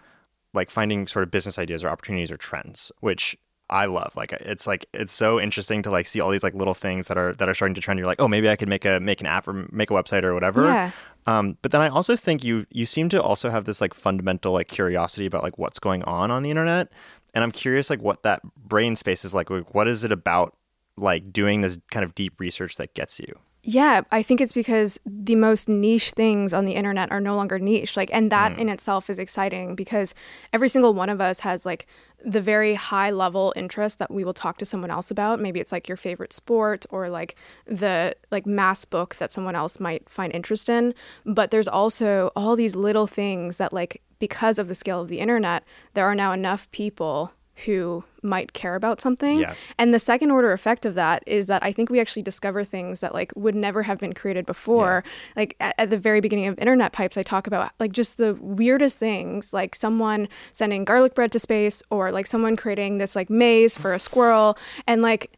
like 0.53 0.69
finding 0.69 1.07
sort 1.07 1.23
of 1.23 1.31
business 1.31 1.59
ideas 1.59 1.83
or 1.83 1.89
opportunities 1.89 2.31
or 2.31 2.37
trends, 2.37 2.91
which 3.01 3.37
I 3.69 3.85
love. 3.85 4.15
Like 4.15 4.31
it's 4.33 4.67
like 4.67 4.85
it's 4.93 5.11
so 5.11 5.39
interesting 5.39 5.81
to 5.83 5.91
like 5.91 6.07
see 6.07 6.19
all 6.19 6.29
these 6.29 6.43
like 6.43 6.53
little 6.53 6.73
things 6.73 7.07
that 7.07 7.17
are 7.17 7.33
that 7.33 7.49
are 7.49 7.53
starting 7.53 7.73
to 7.75 7.81
trend. 7.81 7.97
You're 7.97 8.07
like, 8.07 8.21
oh, 8.21 8.27
maybe 8.27 8.49
I 8.49 8.55
could 8.55 8.69
make 8.69 8.85
a 8.85 8.99
make 8.99 9.21
an 9.21 9.27
app 9.27 9.47
or 9.47 9.67
make 9.71 9.89
a 9.89 9.93
website 9.93 10.23
or 10.23 10.33
whatever. 10.33 10.65
Yeah. 10.65 10.91
Um, 11.25 11.57
but 11.63 11.71
then 11.71 11.81
I 11.81 11.89
also 11.89 12.15
think 12.15 12.43
you 12.43 12.67
you 12.69 12.85
seem 12.85 13.09
to 13.09 13.21
also 13.21 13.49
have 13.49 13.65
this 13.65 13.81
like 13.81 13.93
fundamental 13.93 14.53
like 14.53 14.67
curiosity 14.67 15.25
about 15.25 15.41
like 15.41 15.57
what's 15.57 15.79
going 15.79 16.03
on 16.03 16.29
on 16.29 16.43
the 16.43 16.51
internet, 16.51 16.89
and 17.33 17.43
I'm 17.43 17.51
curious 17.51 17.89
like 17.89 18.01
what 18.01 18.21
that 18.23 18.41
brain 18.55 18.95
space 18.95 19.25
is 19.25 19.33
like. 19.33 19.49
Like, 19.49 19.73
what 19.73 19.87
is 19.87 20.03
it 20.03 20.11
about 20.11 20.55
like 20.95 21.33
doing 21.33 21.61
this 21.61 21.79
kind 21.89 22.03
of 22.03 22.13
deep 22.13 22.39
research 22.39 22.75
that 22.77 22.93
gets 22.93 23.19
you? 23.19 23.39
Yeah, 23.67 24.01
I 24.11 24.21
think 24.21 24.41
it's 24.41 24.53
because 24.53 24.99
the 25.07 25.35
most 25.35 25.67
niche 25.67 26.11
things 26.11 26.53
on 26.53 26.65
the 26.65 26.73
internet 26.73 27.11
are 27.11 27.19
no 27.19 27.35
longer 27.35 27.57
niche. 27.57 27.97
Like, 27.97 28.11
and 28.13 28.31
that 28.31 28.53
mm. 28.53 28.59
in 28.59 28.69
itself 28.69 29.09
is 29.09 29.17
exciting 29.17 29.73
because 29.73 30.13
every 30.53 30.69
single 30.69 30.93
one 30.93 31.09
of 31.09 31.19
us 31.19 31.39
has 31.39 31.65
like 31.65 31.87
the 32.23 32.41
very 32.41 32.75
high 32.75 33.09
level 33.09 33.53
interest 33.55 33.97
that 33.97 34.11
we 34.11 34.23
will 34.23 34.35
talk 34.35 34.59
to 34.59 34.65
someone 34.65 34.91
else 34.91 35.09
about. 35.09 35.39
Maybe 35.39 35.59
it's 35.59 35.71
like 35.71 35.87
your 35.87 35.97
favorite 35.97 36.31
sport 36.31 36.85
or 36.91 37.09
like 37.09 37.35
the 37.65 38.15
like 38.29 38.45
mass 38.45 38.85
book 38.85 39.15
that 39.15 39.31
someone 39.31 39.55
else 39.55 39.79
might 39.79 40.07
find 40.07 40.31
interest 40.31 40.69
in. 40.69 40.93
But 41.25 41.49
there's 41.49 41.67
also 41.67 42.31
all 42.35 42.55
these 42.55 42.75
little 42.75 43.07
things 43.07 43.57
that 43.57 43.73
like 43.73 44.03
because 44.19 44.59
of 44.59 44.67
the 44.67 44.75
scale 44.75 45.01
of 45.01 45.07
the 45.07 45.19
internet, 45.19 45.63
there 45.95 46.05
are 46.05 46.15
now 46.15 46.33
enough 46.33 46.69
people 46.69 47.31
who 47.65 48.03
might 48.21 48.51
care 48.51 48.75
about 48.75 48.99
something. 48.99 49.39
Yeah. 49.39 49.53
And 49.79 49.93
the 49.93 49.99
second 49.99 50.31
order 50.31 50.51
effect 50.51 50.85
of 50.85 50.95
that 50.95 51.23
is 51.25 51.47
that 51.47 51.63
I 51.63 51.71
think 51.71 51.89
we 51.89 52.01
actually 52.01 52.23
discover 52.23 52.63
things 52.65 52.99
that 52.99 53.13
like 53.13 53.31
would 53.35 53.55
never 53.55 53.83
have 53.83 53.97
been 53.97 54.13
created 54.13 54.45
before. 54.45 55.03
Like 55.37 55.55
at, 55.61 55.73
at 55.77 55.89
the 55.89 55.97
very 55.97 56.19
beginning 56.19 56.47
of 56.47 56.59
Internet 56.59 56.91
Pipes, 56.91 57.17
I 57.17 57.23
talk 57.23 57.47
about 57.47 57.71
like 57.79 57.93
just 57.93 58.17
the 58.17 58.35
weirdest 58.35 58.97
things, 58.97 59.53
like 59.53 59.73
someone 59.75 60.27
sending 60.51 60.83
garlic 60.83 61.13
bread 61.15 61.31
to 61.31 61.39
space, 61.39 61.81
or 61.89 62.11
like 62.11 62.27
someone 62.27 62.55
creating 62.57 62.97
this 62.97 63.15
like 63.15 63.29
maze 63.29 63.77
for 63.77 63.93
a 63.93 63.99
squirrel, 63.99 64.57
and 64.85 65.01
like 65.01 65.37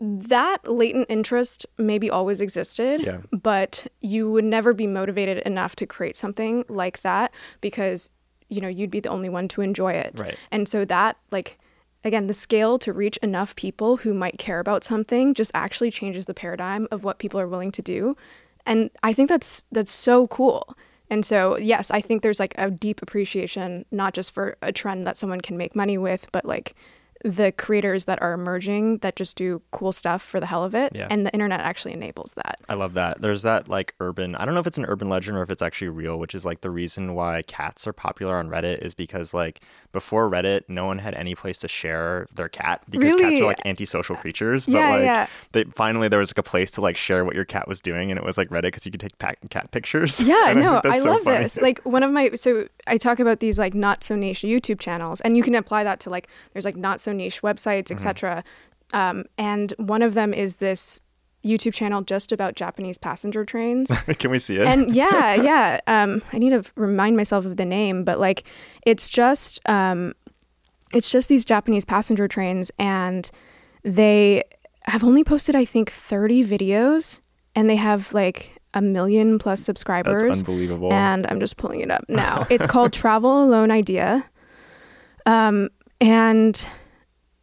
that 0.00 0.66
latent 0.66 1.06
interest 1.08 1.66
maybe 1.78 2.10
always 2.10 2.40
existed, 2.40 3.02
Yeah. 3.02 3.18
but 3.30 3.86
you 4.00 4.30
would 4.32 4.44
never 4.44 4.72
be 4.74 4.86
motivated 4.86 5.38
enough 5.46 5.76
to 5.76 5.86
create 5.86 6.16
something 6.16 6.64
like 6.68 7.02
that 7.02 7.32
because 7.60 8.10
you 8.52 8.60
know 8.60 8.68
you'd 8.68 8.90
be 8.90 9.00
the 9.00 9.08
only 9.08 9.28
one 9.28 9.48
to 9.48 9.60
enjoy 9.60 9.92
it. 9.92 10.20
Right. 10.20 10.36
And 10.50 10.68
so 10.68 10.84
that 10.84 11.16
like 11.30 11.58
again, 12.04 12.26
the 12.26 12.34
scale 12.34 12.78
to 12.80 12.92
reach 12.92 13.16
enough 13.18 13.54
people 13.56 13.98
who 13.98 14.12
might 14.14 14.38
care 14.38 14.60
about 14.60 14.84
something 14.84 15.34
just 15.34 15.52
actually 15.54 15.90
changes 15.90 16.26
the 16.26 16.34
paradigm 16.34 16.88
of 16.90 17.04
what 17.04 17.18
people 17.18 17.38
are 17.38 17.48
willing 17.48 17.72
to 17.72 17.82
do. 17.82 18.16
And 18.66 18.90
I 19.02 19.12
think 19.12 19.28
that's 19.28 19.64
that's 19.72 19.90
so 19.90 20.26
cool. 20.28 20.76
And 21.10 21.26
so, 21.26 21.58
yes, 21.58 21.90
I 21.90 22.00
think 22.00 22.22
there's 22.22 22.40
like 22.40 22.54
a 22.56 22.70
deep 22.70 23.02
appreciation 23.02 23.84
not 23.90 24.14
just 24.14 24.32
for 24.32 24.56
a 24.62 24.72
trend 24.72 25.06
that 25.06 25.16
someone 25.16 25.40
can 25.40 25.56
make 25.56 25.76
money 25.76 25.98
with, 25.98 26.28
but 26.32 26.44
like 26.44 26.74
the 27.24 27.52
creators 27.52 28.06
that 28.06 28.20
are 28.22 28.32
emerging 28.32 28.98
that 28.98 29.16
just 29.16 29.36
do 29.36 29.62
cool 29.70 29.92
stuff 29.92 30.22
for 30.22 30.40
the 30.40 30.46
hell 30.46 30.64
of 30.64 30.74
it. 30.74 30.92
Yeah. 30.94 31.06
And 31.10 31.26
the 31.26 31.32
internet 31.32 31.60
actually 31.60 31.92
enables 31.92 32.32
that. 32.34 32.60
I 32.68 32.74
love 32.74 32.94
that. 32.94 33.20
There's 33.20 33.42
that 33.42 33.68
like 33.68 33.94
urban, 34.00 34.34
I 34.34 34.44
don't 34.44 34.54
know 34.54 34.60
if 34.60 34.66
it's 34.66 34.78
an 34.78 34.86
urban 34.86 35.08
legend 35.08 35.36
or 35.36 35.42
if 35.42 35.50
it's 35.50 35.62
actually 35.62 35.88
real, 35.88 36.18
which 36.18 36.34
is 36.34 36.44
like 36.44 36.60
the 36.62 36.70
reason 36.70 37.14
why 37.14 37.42
cats 37.42 37.86
are 37.86 37.92
popular 37.92 38.36
on 38.36 38.48
Reddit 38.48 38.78
is 38.78 38.94
because 38.94 39.32
like 39.32 39.60
before 39.92 40.30
Reddit, 40.30 40.62
no 40.68 40.86
one 40.86 40.98
had 40.98 41.14
any 41.14 41.34
place 41.34 41.58
to 41.60 41.68
share 41.68 42.26
their 42.34 42.48
cat 42.48 42.84
because 42.88 43.14
cats 43.16 43.40
are 43.40 43.44
like 43.44 43.64
antisocial 43.64 44.16
creatures. 44.16 44.66
Yeah, 44.66 44.90
but 44.90 44.96
like 44.96 45.04
yeah. 45.04 45.26
they 45.52 45.64
finally 45.64 46.08
there 46.08 46.18
was 46.18 46.30
like 46.30 46.38
a 46.38 46.42
place 46.42 46.70
to 46.72 46.80
like 46.80 46.96
share 46.96 47.24
what 47.24 47.34
your 47.34 47.44
cat 47.44 47.68
was 47.68 47.80
doing 47.80 48.10
and 48.10 48.18
it 48.18 48.24
was 48.24 48.36
like 48.36 48.48
Reddit 48.48 48.62
because 48.62 48.86
you 48.86 48.92
could 48.92 49.00
take 49.00 49.18
cat 49.18 49.70
pictures. 49.70 50.22
Yeah, 50.22 50.52
no, 50.56 50.80
that's 50.82 50.96
I 50.96 50.98
so 50.98 51.10
love 51.12 51.22
funny. 51.22 51.42
this. 51.44 51.60
Like 51.60 51.80
one 51.84 52.02
of 52.02 52.10
my 52.10 52.30
so 52.34 52.68
I 52.86 52.96
talk 52.96 53.20
about 53.20 53.40
these 53.40 53.58
like 53.58 53.74
not 53.74 54.02
so 54.02 54.16
niche 54.16 54.42
YouTube 54.42 54.80
channels, 54.80 55.20
and 55.20 55.36
you 55.36 55.42
can 55.42 55.54
apply 55.54 55.84
that 55.84 56.00
to 56.00 56.10
like 56.10 56.28
there's 56.52 56.64
like 56.64 56.76
not 56.76 57.00
so 57.00 57.11
niche 57.12 57.42
websites, 57.42 57.84
Mm-hmm. 57.84 57.94
etc. 57.94 58.44
Um, 58.92 59.24
and 59.38 59.72
one 59.78 60.02
of 60.02 60.14
them 60.14 60.34
is 60.34 60.56
this 60.56 61.00
YouTube 61.44 61.74
channel 61.74 62.02
just 62.02 62.30
about 62.30 62.54
Japanese 62.54 62.98
passenger 62.98 63.44
trains. 63.44 63.90
Can 64.18 64.30
we 64.30 64.38
see 64.38 64.56
it? 64.58 64.66
and 64.66 64.94
yeah, 64.94 65.34
yeah. 65.34 65.80
Um, 65.86 66.22
I 66.32 66.38
need 66.38 66.50
to 66.50 66.62
remind 66.76 67.16
myself 67.16 67.44
of 67.44 67.56
the 67.56 67.64
name, 67.64 68.04
but 68.04 68.20
like, 68.20 68.44
it's 68.86 69.08
just, 69.08 69.60
um, 69.68 70.14
it's 70.92 71.10
just 71.10 71.28
these 71.28 71.44
Japanese 71.44 71.84
passenger 71.84 72.28
trains, 72.28 72.70
and 72.78 73.30
they 73.82 74.44
have 74.82 75.02
only 75.02 75.24
posted, 75.24 75.56
I 75.56 75.64
think, 75.64 75.90
thirty 75.90 76.44
videos, 76.44 77.20
and 77.56 77.68
they 77.68 77.76
have 77.76 78.12
like 78.12 78.58
a 78.74 78.82
million 78.82 79.38
plus 79.38 79.62
subscribers. 79.62 80.22
that's 80.22 80.38
unbelievable. 80.40 80.92
And 80.92 81.26
I'm 81.28 81.40
just 81.40 81.56
pulling 81.56 81.80
it 81.80 81.90
up 81.90 82.04
now. 82.08 82.46
it's 82.50 82.66
called 82.66 82.92
Travel 82.92 83.42
Alone 83.44 83.70
Idea, 83.70 84.24
um, 85.26 85.70
and 86.00 86.66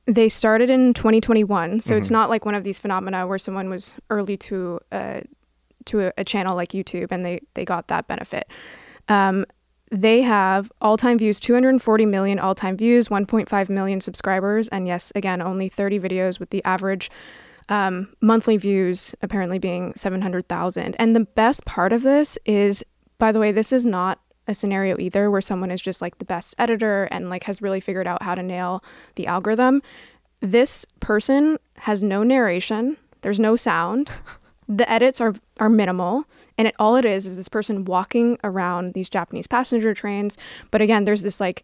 they 0.10 0.30
started 0.30 0.70
in 0.70 0.94
2021. 0.94 1.80
So 1.80 1.92
Mm-hmm. 1.92 1.98
it's 2.00 2.12
not 2.12 2.30
like 2.30 2.46
one 2.46 2.56
of 2.56 2.64
these 2.64 2.80
phenomena 2.80 3.28
where 3.28 3.38
someone 3.40 3.70
was 3.70 3.94
early 4.10 4.38
to 4.38 4.80
uh, 4.92 5.22
to 5.86 6.02
a, 6.08 6.14
a 6.18 6.24
channel 6.24 6.56
like 6.56 6.70
YouTube 6.70 7.08
and 7.12 7.24
they 7.24 7.40
they 7.54 7.66
got 7.66 7.88
that 7.88 8.08
benefit. 8.08 8.48
Um, 9.08 9.46
they 9.92 10.22
have 10.22 10.72
all 10.82 10.98
time 10.98 11.18
views 11.18 11.40
240 11.40 12.06
million 12.06 12.38
all 12.40 12.54
time 12.54 12.78
views, 12.78 13.08
1.5 13.10 13.70
million 13.70 14.02
subscribers, 14.02 14.68
and 14.70 14.88
yes, 14.88 15.12
again, 15.16 15.42
only 15.42 15.68
30 15.68 16.00
videos 16.00 16.40
with 16.40 16.52
the 16.52 16.64
average 16.64 17.10
um, 17.70 18.14
monthly 18.22 18.58
views 18.58 19.16
apparently 19.22 19.58
being 19.60 19.94
700,000. 19.96 20.96
And 21.00 21.16
the 21.16 21.22
best 21.22 21.66
part 21.66 21.92
of 21.94 22.02
this 22.04 22.38
is, 22.46 22.84
by 23.18 23.32
the 23.32 23.40
way, 23.40 23.52
this 23.52 23.72
is 23.72 23.86
not 23.86 24.20
a 24.50 24.54
scenario 24.56 24.98
either 25.00 25.30
where 25.32 25.40
someone 25.42 25.72
is 25.72 25.82
just 25.82 26.02
like 26.02 26.18
the 26.18 26.26
best 26.26 26.56
editor 26.58 27.08
and 27.12 27.30
like 27.30 27.44
has 27.44 27.62
really 27.62 27.80
figured 27.80 28.08
out 28.08 28.24
how 28.24 28.36
to 28.36 28.44
nail 28.44 28.84
the 29.16 29.28
algorithm. 29.28 29.82
This 30.42 30.86
person 31.00 31.58
has 31.78 32.02
no 32.04 32.24
narration, 32.24 32.98
there's 33.22 33.40
no 33.40 33.56
sound. 33.56 34.12
The 34.72 34.88
edits 34.88 35.20
are 35.20 35.34
are 35.60 35.68
minimal, 35.68 36.26
and 36.56 36.68
it 36.68 36.76
all 36.78 36.96
it 36.96 37.04
is 37.04 37.26
is 37.26 37.38
this 37.38 37.50
person 37.50 37.86
walking 37.86 38.38
around 38.44 38.94
these 38.94 39.10
Japanese 39.10 39.48
passenger 39.48 39.96
trains. 39.96 40.38
But 40.70 40.80
again, 40.80 41.06
there's 41.06 41.24
this 41.24 41.40
like 41.40 41.64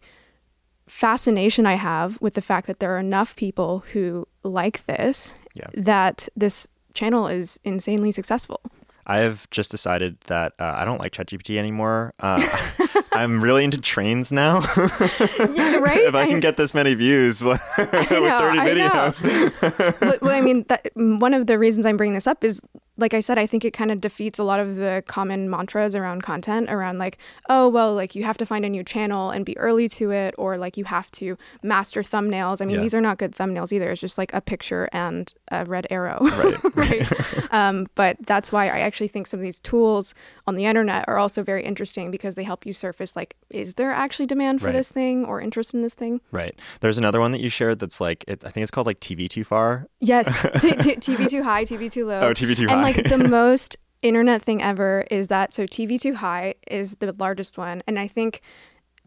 fascination 0.88 1.66
I 1.66 1.74
have 1.74 2.20
with 2.20 2.34
the 2.34 2.40
fact 2.42 2.66
that 2.66 2.80
there 2.80 2.90
are 2.96 2.98
enough 2.98 3.36
people 3.36 3.84
who 3.92 4.26
like 4.42 4.84
this 4.86 5.32
Yeah. 5.54 5.68
that 5.74 6.28
this 6.36 6.66
channel 6.94 7.28
is 7.28 7.60
insanely 7.62 8.10
successful. 8.10 8.60
I 9.06 9.18
have 9.18 9.48
just 9.50 9.70
decided 9.70 10.20
that 10.26 10.54
uh, 10.58 10.74
I 10.76 10.84
don't 10.84 10.98
like 10.98 11.12
ChatGPT 11.12 11.58
anymore. 11.58 12.12
Uh, 12.18 12.40
I'm 13.16 13.42
really 13.42 13.64
into 13.64 13.78
trains 13.78 14.30
now. 14.32 14.60
yeah, 14.76 15.78
right? 15.78 16.02
if 16.04 16.14
I 16.14 16.26
can 16.26 16.40
get 16.40 16.56
this 16.56 16.74
many 16.74 16.94
views 16.94 17.42
with 17.44 17.60
30 17.76 17.90
know, 18.10 18.36
I 18.38 18.54
know. 18.54 18.74
videos. 18.90 20.00
well, 20.00 20.16
well, 20.22 20.34
I 20.34 20.40
mean, 20.40 20.64
that, 20.68 20.90
one 20.94 21.34
of 21.34 21.46
the 21.46 21.58
reasons 21.58 21.86
I'm 21.86 21.96
bringing 21.96 22.14
this 22.14 22.26
up 22.26 22.44
is, 22.44 22.60
like 22.98 23.12
I 23.12 23.20
said, 23.20 23.36
I 23.36 23.46
think 23.46 23.62
it 23.62 23.72
kind 23.72 23.90
of 23.92 24.00
defeats 24.00 24.38
a 24.38 24.42
lot 24.44 24.58
of 24.58 24.76
the 24.76 25.04
common 25.06 25.50
mantras 25.50 25.94
around 25.94 26.22
content, 26.22 26.70
around 26.70 26.96
like, 26.96 27.18
oh, 27.50 27.68
well, 27.68 27.94
like 27.94 28.14
you 28.14 28.24
have 28.24 28.38
to 28.38 28.46
find 28.46 28.64
a 28.64 28.70
new 28.70 28.82
channel 28.82 29.30
and 29.30 29.44
be 29.44 29.56
early 29.58 29.86
to 29.90 30.12
it, 30.12 30.34
or 30.38 30.56
like 30.56 30.78
you 30.78 30.84
have 30.84 31.10
to 31.10 31.36
master 31.62 32.02
thumbnails. 32.02 32.62
I 32.62 32.64
mean, 32.64 32.76
Yeah. 32.76 32.82
these 32.82 32.94
are 32.94 33.02
not 33.02 33.18
good 33.18 33.32
thumbnails 33.36 33.70
either. 33.70 33.90
It's 33.90 34.00
just 34.00 34.16
like 34.16 34.32
a 34.32 34.40
picture 34.40 34.88
and 34.94 35.30
a 35.52 35.66
red 35.66 35.86
arrow. 35.90 36.20
Right. 36.22 36.74
right. 36.74 37.52
um, 37.52 37.86
but 37.96 38.16
that's 38.26 38.50
why 38.50 38.64
I 38.64 38.78
actually 38.78 39.08
think 39.08 39.26
some 39.26 39.40
of 39.40 39.44
these 39.44 39.58
tools 39.58 40.14
on 40.46 40.54
the 40.54 40.64
internet 40.64 41.04
are 41.06 41.18
also 41.18 41.42
very 41.42 41.64
interesting 41.64 42.10
because 42.10 42.34
they 42.34 42.44
help 42.44 42.64
you 42.64 42.72
surface 42.72 43.05
like, 43.14 43.36
is 43.50 43.74
there 43.74 43.92
actually 43.92 44.26
demand 44.26 44.60
for 44.60 44.66
Right. 44.68 44.72
this 44.72 44.90
thing 44.90 45.24
or 45.26 45.40
interest 45.40 45.74
in 45.74 45.82
this 45.82 45.94
thing? 45.94 46.20
Right. 46.32 46.58
There's 46.80 46.98
another 46.98 47.20
one 47.20 47.30
that 47.32 47.40
you 47.40 47.50
shared 47.50 47.78
that's 47.78 48.00
like, 48.00 48.24
it's, 48.26 48.44
I 48.44 48.50
think 48.50 48.62
it's 48.62 48.70
called 48.72 48.86
like 48.86 48.98
TV 49.00 49.28
Too 49.28 49.44
Far. 49.44 49.86
Yes, 50.00 50.42
t- 50.60 50.70
t- 50.70 50.96
TV 50.96 51.28
too 51.28 51.42
high, 51.42 51.64
TV 51.64 51.92
too 51.92 52.06
low. 52.06 52.20
Oh, 52.20 52.32
TV 52.32 52.56
too 52.56 52.62
and 52.62 52.70
high. 52.70 52.82
like 52.82 53.04
the 53.04 53.18
most 53.28 53.76
internet 54.02 54.42
thing 54.42 54.62
ever 54.62 55.04
is 55.10 55.28
that 55.28 55.52
so 55.52 55.64
TV 55.66 56.00
too 56.00 56.14
high 56.14 56.54
is 56.66 56.96
the 56.96 57.12
largest 57.18 57.58
one, 57.58 57.82
and 57.86 57.98
I 57.98 58.08
think 58.08 58.40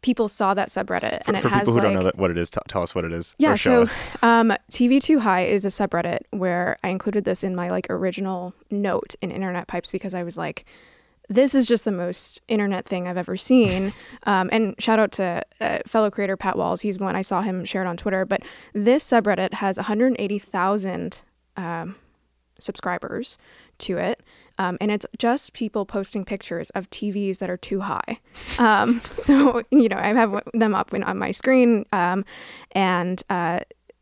people 0.02 0.30
saw 0.30 0.54
that 0.54 0.70
subreddit 0.70 1.26
For, 1.26 1.32
and 1.32 1.38
it 1.38 1.42
for 1.42 1.50
has 1.50 1.60
people 1.62 1.74
who 1.74 1.80
like 1.80 1.84
don't 1.84 1.94
know 1.94 2.04
that, 2.04 2.18
what 2.18 2.32
it 2.32 2.38
is, 2.38 2.50
t- 2.50 2.60
tell 2.70 2.82
us 2.84 2.96
what 2.96 3.04
it 3.04 3.12
is. 3.12 3.36
yeah. 3.38 3.56
So 3.56 3.86
um, 4.22 4.54
TV 4.72 5.02
too 5.02 5.20
high 5.20 5.44
is 5.44 5.66
a 5.66 5.68
subreddit 5.68 6.20
where 6.32 6.78
I 6.86 6.88
included 6.90 7.26
this 7.26 7.44
in 7.44 7.54
my 7.54 7.70
like 7.70 7.88
original 7.90 8.54
note 8.72 9.16
in 9.22 9.30
Internet 9.30 9.68
Pipes 9.68 9.92
because 9.92 10.14
I 10.14 10.24
was 10.24 10.38
like. 10.38 10.66
This 11.30 11.54
is 11.56 11.66
just 11.68 11.86
the 11.86 11.92
most 11.92 12.42
internet 12.48 12.86
thing 12.86 13.08
I've 13.08 13.18
ever 13.18 13.38
seen. 13.38 13.94
Um, 14.24 14.50
and 14.52 14.76
shout 14.80 15.00
out 15.00 15.12
to 15.14 15.44
uh, 15.62 15.80
fellow 15.88 16.12
creator 16.12 16.36
Pat 16.36 16.58
Walls. 16.58 16.82
He's 16.82 16.98
the 16.98 17.06
one 17.06 17.16
I 17.16 17.22
saw 17.22 17.42
him 17.42 17.64
shared 17.64 17.88
on 17.88 17.96
Twitter. 17.96 18.26
But 18.26 18.42
this 18.74 19.10
subreddit 19.10 19.54
has 19.56 19.78
180,000 19.78 21.22
um, 21.58 21.96
subscribers 22.60 23.38
to 23.80 23.98
it. 23.98 24.22
Um, 24.58 24.78
and 24.82 24.92
it's 24.92 25.06
just 25.18 25.54
people 25.54 25.86
posting 25.86 26.26
pictures 26.26 26.70
of 26.72 26.90
TVs 26.90 27.38
that 27.38 27.50
are 27.50 27.58
too 27.58 27.82
high. 27.82 28.20
Um, 28.60 29.00
so, 29.14 29.64
you 29.72 29.88
know, 29.88 29.96
I 29.98 30.08
have 30.14 30.44
them 30.54 30.76
up 30.76 30.94
in, 30.94 31.02
on 31.04 31.18
my 31.18 31.32
screen. 31.32 31.86
Um, 31.94 32.26
and 32.74 33.24
uh, 33.30 33.60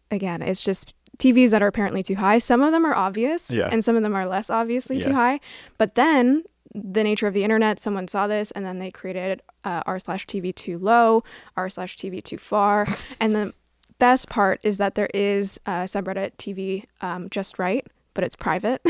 again, 0.10 0.42
it's 0.42 0.64
just 0.64 0.96
TVs 1.20 1.52
that 1.52 1.62
are 1.62 1.68
apparently 1.68 2.02
too 2.02 2.16
high. 2.16 2.40
Some 2.40 2.64
of 2.64 2.72
them 2.72 2.86
are 2.86 2.96
obvious, 2.96 3.52
Yeah. 3.52 3.70
and 3.72 3.86
some 3.86 3.96
of 3.96 4.02
them 4.02 4.16
are 4.16 4.26
less 4.26 4.50
obviously 4.50 5.00
too 5.00 5.14
high. 5.14 5.40
But 5.78 5.94
then 5.94 6.44
the 6.84 7.04
nature 7.04 7.28
of 7.28 7.34
the 7.34 7.44
internet, 7.44 7.80
someone 7.80 8.08
saw 8.08 8.28
this 8.28 8.52
and 8.52 8.66
then 8.66 8.80
they 8.80 8.92
created 8.92 9.42
uh, 9.64 9.84
r 9.86 10.00
slash 10.00 10.26
TV 10.26 10.54
too 10.54 10.78
low, 10.78 11.24
r 11.56 11.70
slash 11.70 11.96
TV 11.98 12.24
too 12.24 12.38
far. 12.38 12.86
and 13.20 13.36
the 13.36 13.54
best 14.00 14.30
part 14.30 14.60
is 14.64 14.78
that 14.78 14.96
there 14.96 15.10
is 15.14 15.60
a 15.66 15.86
subreddit 15.86 16.36
TV 16.38 16.86
um, 17.02 17.30
just 17.30 17.60
right, 17.60 17.86
but 18.14 18.24
it's 18.24 18.36
private. 18.36 18.82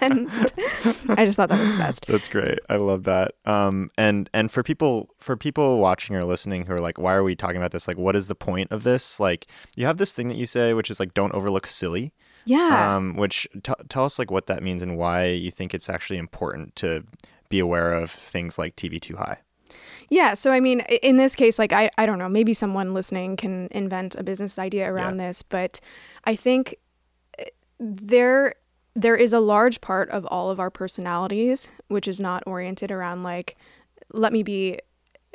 and 0.00 0.28
I 1.08 1.24
just 1.24 1.36
thought 1.36 1.48
that 1.48 1.58
was 1.58 1.72
the 1.72 1.78
best. 1.78 2.06
That's 2.06 2.28
great. 2.28 2.58
I 2.68 2.76
love 2.76 3.04
that. 3.04 3.32
Um, 3.44 3.90
and 3.96 4.28
and 4.32 4.50
for 4.50 4.62
people 4.62 5.10
for 5.18 5.36
people 5.36 5.78
watching 5.78 6.16
or 6.16 6.24
listening 6.24 6.66
who 6.66 6.74
are 6.74 6.80
like, 6.80 6.98
why 6.98 7.14
are 7.14 7.24
we 7.24 7.34
talking 7.34 7.56
about 7.56 7.72
this? 7.72 7.88
Like, 7.88 7.98
what 7.98 8.16
is 8.16 8.28
the 8.28 8.34
point 8.34 8.70
of 8.70 8.82
this? 8.82 9.18
Like, 9.18 9.46
you 9.76 9.86
have 9.86 9.96
this 9.96 10.14
thing 10.14 10.28
that 10.28 10.36
you 10.36 10.46
say, 10.46 10.74
which 10.74 10.90
is 10.90 11.00
like, 11.00 11.14
don't 11.14 11.34
overlook 11.34 11.66
silly. 11.66 12.12
Yeah. 12.44 12.96
Um, 12.96 13.16
which 13.16 13.48
t- 13.62 13.72
tell 13.88 14.04
us 14.04 14.18
like 14.18 14.30
what 14.30 14.46
that 14.46 14.62
means 14.62 14.82
and 14.82 14.96
why 14.96 15.26
you 15.26 15.50
think 15.50 15.74
it's 15.74 15.88
actually 15.88 16.18
important 16.18 16.74
to 16.76 17.04
be 17.48 17.58
aware 17.58 17.92
of 17.92 18.10
things 18.10 18.58
like 18.58 18.76
TV 18.76 19.00
too 19.00 19.16
high. 19.16 19.38
Yeah, 20.10 20.34
so 20.34 20.50
I 20.52 20.60
mean, 20.60 20.80
in 21.02 21.16
this 21.16 21.34
case, 21.34 21.58
like 21.58 21.72
I, 21.72 21.90
I 21.96 22.04
don't 22.04 22.18
know, 22.18 22.28
maybe 22.28 22.52
someone 22.52 22.92
listening 22.92 23.36
can 23.36 23.68
invent 23.70 24.14
a 24.14 24.22
business 24.22 24.58
idea 24.58 24.92
around 24.92 25.16
this, 25.16 25.42
but 25.42 25.80
I 26.24 26.36
think 26.36 26.74
eh, 27.38 27.44
there 27.78 28.54
there 28.94 29.16
is 29.16 29.32
a 29.32 29.40
large 29.40 29.80
part 29.80 30.10
of 30.10 30.26
all 30.26 30.50
of 30.50 30.60
our 30.60 30.70
personalities 30.70 31.70
which 31.88 32.06
is 32.06 32.20
not 32.20 32.42
oriented 32.46 32.90
around 32.90 33.22
like 33.22 33.56
let 34.12 34.34
me 34.34 34.42
be 34.42 34.78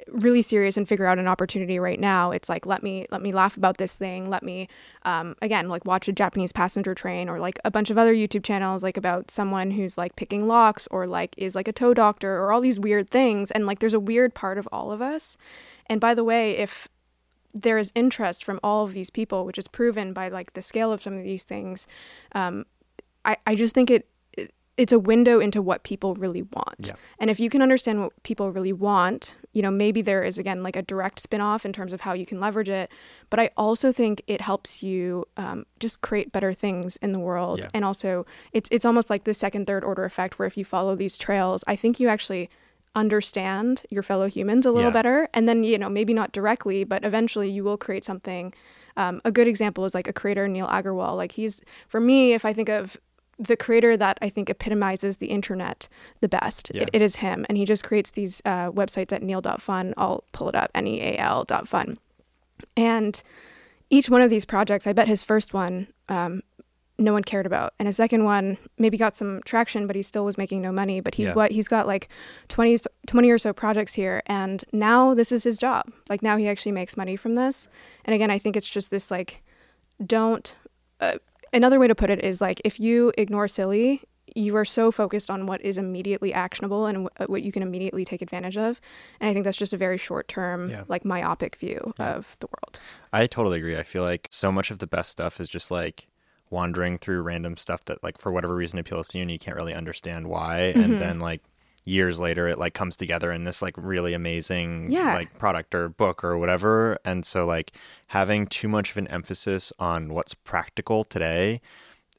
really 0.07 0.41
serious 0.41 0.77
and 0.77 0.87
figure 0.87 1.05
out 1.05 1.19
an 1.19 1.27
opportunity 1.27 1.79
right 1.79 1.99
now. 1.99 2.31
It's 2.31 2.49
like 2.49 2.65
let 2.65 2.83
me 2.83 3.05
let 3.11 3.21
me 3.21 3.33
laugh 3.33 3.57
about 3.57 3.77
this 3.77 3.95
thing. 3.95 4.29
Let 4.29 4.43
me 4.43 4.67
um, 5.03 5.35
again 5.41 5.69
like 5.69 5.85
watch 5.85 6.07
a 6.07 6.13
japanese 6.13 6.51
passenger 6.51 6.93
train 6.93 7.29
or 7.29 7.39
like 7.39 7.59
a 7.65 7.71
bunch 7.71 7.89
of 7.89 7.97
other 7.97 8.13
youtube 8.13 8.43
channels 8.43 8.83
like 8.83 8.97
about 8.97 9.31
someone 9.31 9.71
who's 9.71 9.97
like 9.97 10.15
picking 10.15 10.47
locks 10.47 10.87
or 10.91 11.07
like 11.07 11.33
is 11.37 11.55
like 11.55 11.67
a 11.67 11.73
toe 11.73 11.93
doctor 11.93 12.37
or 12.39 12.51
all 12.51 12.61
these 12.61 12.79
weird 12.79 13.09
things. 13.09 13.51
And 13.51 13.65
like 13.65 13.79
there's 13.79 13.93
a 13.93 13.99
weird 13.99 14.33
part 14.33 14.57
of 14.57 14.67
all 14.71 14.91
of 14.91 15.01
us. 15.01 15.37
And 15.87 15.99
by 16.01 16.13
the 16.13 16.23
way 16.23 16.57
if 16.57 16.87
there 17.53 17.77
is 17.77 17.91
interest 17.95 18.43
from 18.43 18.59
all 18.61 18.83
of 18.83 18.93
these 18.93 19.09
people 19.09 19.45
which 19.45 19.57
is 19.57 19.67
proven 19.67 20.13
by 20.13 20.27
like 20.27 20.53
the 20.53 20.61
scale 20.61 20.91
of 20.91 21.01
some 21.01 21.17
of 21.17 21.23
these 21.23 21.43
things 21.43 21.87
um, 22.33 22.65
I, 23.25 23.37
I 23.47 23.55
just 23.55 23.73
think 23.73 23.89
it 23.89 24.07
it's 24.77 24.93
a 24.93 24.99
window 24.99 25.39
into 25.39 25.59
what 25.61 25.81
people 25.83 26.13
really 26.15 26.43
want. 26.43 26.87
Yeah. 26.87 26.93
And 27.19 27.29
if 27.29 27.39
you 27.39 27.49
can 27.49 27.61
understand 27.61 27.99
what 28.01 28.23
people 28.23 28.51
really 28.51 28.73
want, 28.73 29.35
you 29.53 29.61
know, 29.63 29.71
maybe 29.71 30.03
there 30.03 30.23
is 30.23 30.37
again 30.37 30.61
like 30.61 30.75
a 30.75 30.83
direct 30.83 31.19
spin-off 31.19 31.65
in 31.65 31.73
terms 31.73 31.93
of 31.93 32.01
how 32.01 32.13
you 32.13 32.25
can 32.27 32.39
leverage 32.39 32.69
it. 32.69 32.91
But 33.31 33.39
I 33.39 33.49
also 33.57 33.91
think 33.91 34.21
it 34.27 34.41
helps 34.41 34.83
you 34.83 35.25
um, 35.35 35.65
just 35.79 36.01
create 36.01 36.31
better 36.31 36.53
things 36.53 36.97
in 36.97 37.11
the 37.11 37.19
world. 37.19 37.59
Yeah. 37.59 37.69
And 37.73 37.83
also 37.83 38.25
it's 38.53 38.69
it's 38.71 38.85
almost 38.85 39.09
like 39.09 39.23
the 39.23 39.33
second, 39.33 39.65
third 39.65 39.83
order 39.83 40.05
effect 40.05 40.37
where 40.37 40.47
if 40.47 40.55
you 40.57 40.63
follow 40.63 40.95
these 40.95 41.17
trails, 41.17 41.63
I 41.65 41.75
think 41.75 41.99
you 41.99 42.07
actually 42.07 42.49
understand 42.95 43.83
your 43.89 44.03
fellow 44.03 44.27
humans 44.27 44.65
a 44.65 44.71
little 44.71 44.89
Yeah. 44.89 44.93
better. 44.93 45.29
And 45.33 45.47
then, 45.47 45.63
you 45.63 45.77
know, 45.77 45.89
maybe 45.89 46.13
not 46.13 46.31
directly, 46.31 46.83
but 46.83 47.03
eventually 47.03 47.49
you 47.49 47.63
will 47.63 47.77
create 47.77 48.03
something 48.05 48.53
Um, 48.97 49.21
a 49.23 49.31
good 49.31 49.47
example 49.47 49.85
is 49.85 49.93
like 49.93 50.07
a 50.07 50.11
creator, 50.11 50.47
Neal 50.47 50.65
Agarwal. 50.65 51.15
Like 51.15 51.33
he's, 51.33 51.61
for 51.87 51.99
me, 51.99 52.33
if 52.33 52.43
I 52.45 52.51
think 52.51 52.67
of 52.67 52.97
the 53.39 53.55
creator 53.55 53.95
that 53.97 54.17
I 54.21 54.29
think 54.29 54.49
epitomizes 54.49 55.17
the 55.17 55.27
internet 55.27 55.87
the 56.21 56.27
best. 56.29 56.71
Yeah. 56.73 56.83
It, 56.83 56.89
it 56.93 57.01
is 57.01 57.17
him. 57.17 57.45
And 57.49 57.57
he 57.57 57.65
just 57.65 57.83
creates 57.83 58.11
these 58.11 58.41
uh, 58.45 58.71
websites 58.71 59.13
at 59.13 59.21
neal.fun. 59.21 59.93
I'll 59.95 60.23
pull 60.31 60.49
it 60.49 60.55
up, 60.55 60.71
N 60.73 60.87
E 60.87 61.01
A 61.01 61.17
L 61.17 61.43
dot 61.43 61.67
fun. 61.67 61.97
And 62.75 63.21
each 63.89 64.09
one 64.09 64.21
of 64.21 64.29
these 64.29 64.45
projects, 64.45 64.87
I 64.87 64.93
bet 64.93 65.07
his 65.07 65.23
first 65.23 65.53
one, 65.53 65.87
um, 66.09 66.41
no 66.99 67.13
one 67.13 67.23
cared 67.23 67.45
about. 67.45 67.73
And 67.77 67.85
his 67.87 67.95
second 67.95 68.23
one 68.23 68.57
maybe 68.79 68.97
got 68.97 69.15
some 69.15 69.41
traction, 69.45 69.85
but 69.85 69.95
he 69.95 70.01
still 70.01 70.25
was 70.25 70.35
making 70.37 70.63
no 70.63 70.71
money. 70.71 70.99
But 70.99 71.13
he's 71.15 71.27
Yeah. 71.29 71.35
what 71.35 71.51
he's 71.51 71.67
got 71.67 71.85
like 71.85 72.09
20, 72.47 72.73
s- 72.73 72.87
20 73.05 73.29
or 73.29 73.37
so 73.37 73.53
projects 73.53 73.93
here. 73.93 74.23
And 74.25 74.65
now 74.73 75.13
this 75.13 75.31
is 75.31 75.43
his 75.43 75.59
job. 75.59 75.91
Like 76.09 76.23
now 76.23 76.37
he 76.37 76.47
actually 76.47 76.71
makes 76.71 76.97
money 76.97 77.15
from 77.15 77.35
this. 77.35 77.67
And 78.03 78.15
again, 78.15 78.31
I 78.31 78.39
think 78.39 78.55
it's 78.57 78.67
just 78.69 78.89
this 78.89 79.11
like, 79.11 79.43
don't, 80.03 80.55
uh, 80.99 81.19
another 81.53 81.79
way 81.79 81.87
to 81.87 81.95
put 81.95 82.09
it 82.09 82.23
is 82.23 82.41
like, 82.41 82.61
if 82.65 82.79
you 82.79 83.11
ignore 83.17 83.47
silly, 83.47 84.01
you 84.35 84.55
are 84.55 84.65
so 84.65 84.91
focused 84.91 85.29
on 85.31 85.45
what 85.45 85.61
is 85.61 85.77
immediately 85.77 86.33
actionable 86.33 86.85
and 86.85 87.07
wh- 87.19 87.29
what 87.29 87.41
you 87.41 87.51
can 87.51 87.63
immediately 87.63 88.03
take 88.05 88.21
advantage 88.21 88.57
of. 88.57 88.79
And 89.19 89.29
I 89.29 89.33
think 89.33 89.45
that's 89.45 89.57
just 89.57 89.73
a 89.73 89.77
very 89.77 89.97
short 89.97 90.27
term, 90.27 90.69
Yeah. 90.69 90.83
like 90.87 91.05
myopic 91.05 91.55
view 91.55 91.93
Yeah. 91.97 92.15
of 92.15 92.35
the 92.39 92.47
world. 92.47 92.79
I 93.13 93.25
totally 93.27 93.57
agree. 93.59 93.77
I 93.77 93.83
feel 93.83 94.03
like 94.03 94.27
so 94.31 94.51
much 94.51 94.69
of 94.69 94.79
the 94.79 94.87
best 94.87 95.09
stuff 95.11 95.39
is 95.39 95.47
just 95.49 95.71
like 95.71 96.07
wandering 96.49 96.97
through 96.97 97.21
random 97.23 97.57
stuff 97.57 97.83
that 97.85 98.03
like 98.03 98.17
for 98.17 98.31
whatever 98.31 98.55
reason 98.55 98.79
appeals 98.79 99.07
to 99.09 99.17
you 99.17 99.21
and 99.23 99.31
you 99.31 99.39
can't 99.39 99.57
really 99.57 99.73
understand 99.73 100.27
why 100.27 100.73
Mhm. 100.75 100.83
and 100.83 101.01
then 101.01 101.19
like 101.19 101.41
years 101.87 102.19
later 102.19 102.47
it 102.47 102.57
like 102.57 102.73
comes 102.73 102.97
together 102.97 103.31
in 103.31 103.45
this 103.45 103.61
like 103.61 103.73
really 103.77 104.13
amazing 104.13 104.91
Yeah. 104.91 105.13
like 105.13 105.39
product 105.39 105.73
or 105.73 105.87
book 105.87 106.23
or 106.23 106.37
whatever 106.37 106.97
and 107.05 107.25
so 107.25 107.45
like 107.45 107.71
having 108.07 108.45
too 108.45 108.67
much 108.67 108.91
of 108.91 108.97
an 108.97 109.07
emphasis 109.07 109.71
on 109.79 110.13
what's 110.13 110.33
practical 110.33 111.03
today 111.05 111.61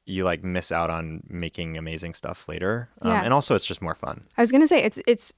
you 0.07 0.25
like 0.25 0.43
miss 0.43 0.73
out 0.73 0.89
on 0.89 1.23
making 1.29 1.77
amazing 1.77 2.15
stuff 2.15 2.49
later 2.49 2.89
um, 3.03 3.11
Yeah. 3.13 3.23
and 3.25 3.35
also 3.35 3.55
it's 3.55 3.67
just 3.67 3.83
more 3.83 3.95
fun 3.95 4.25
I 4.39 4.41
was 4.41 4.51
gonna 4.51 4.67
say 4.67 4.83
it's 4.83 5.01
it's 5.07 5.35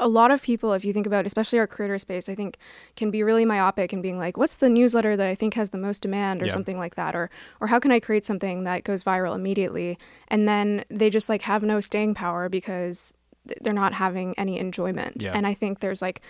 a 0.00 0.08
lot 0.08 0.32
of 0.32 0.42
people, 0.42 0.72
if 0.72 0.84
you 0.84 0.92
think 0.92 1.06
about, 1.06 1.24
especially 1.24 1.60
our 1.60 1.68
creator 1.68 2.00
space, 2.00 2.28
I 2.28 2.34
think 2.34 2.58
can 2.96 3.12
be 3.12 3.22
really 3.22 3.44
myopic 3.44 3.92
and 3.92 4.02
being 4.02 4.18
like, 4.18 4.36
"What's 4.36 4.56
the 4.56 4.68
newsletter 4.68 5.16
that 5.16 5.28
I 5.28 5.36
think 5.36 5.54
has 5.54 5.70
the 5.70 5.78
most 5.78 6.02
demand?" 6.02 6.42
or 6.42 6.46
Yeah. 6.46 6.52
something 6.52 6.76
like 6.76 6.96
that, 6.96 7.14
or 7.14 7.30
or 7.60 7.68
how 7.68 7.78
can 7.78 7.92
I 7.92 8.00
create 8.00 8.24
something 8.24 8.64
that 8.64 8.82
goes 8.82 9.04
viral 9.04 9.36
immediately? 9.36 9.96
And 10.26 10.48
then 10.48 10.84
they 10.90 11.10
just 11.10 11.28
like 11.28 11.42
have 11.42 11.62
no 11.62 11.80
staying 11.80 12.14
power 12.14 12.48
because 12.48 13.14
they're 13.60 13.72
not 13.72 13.92
having 13.92 14.34
any 14.38 14.58
enjoyment. 14.58 15.22
Yeah. 15.22 15.32
And 15.34 15.46
I 15.46 15.54
think 15.54 15.80
there's 15.80 16.02
like 16.02 16.20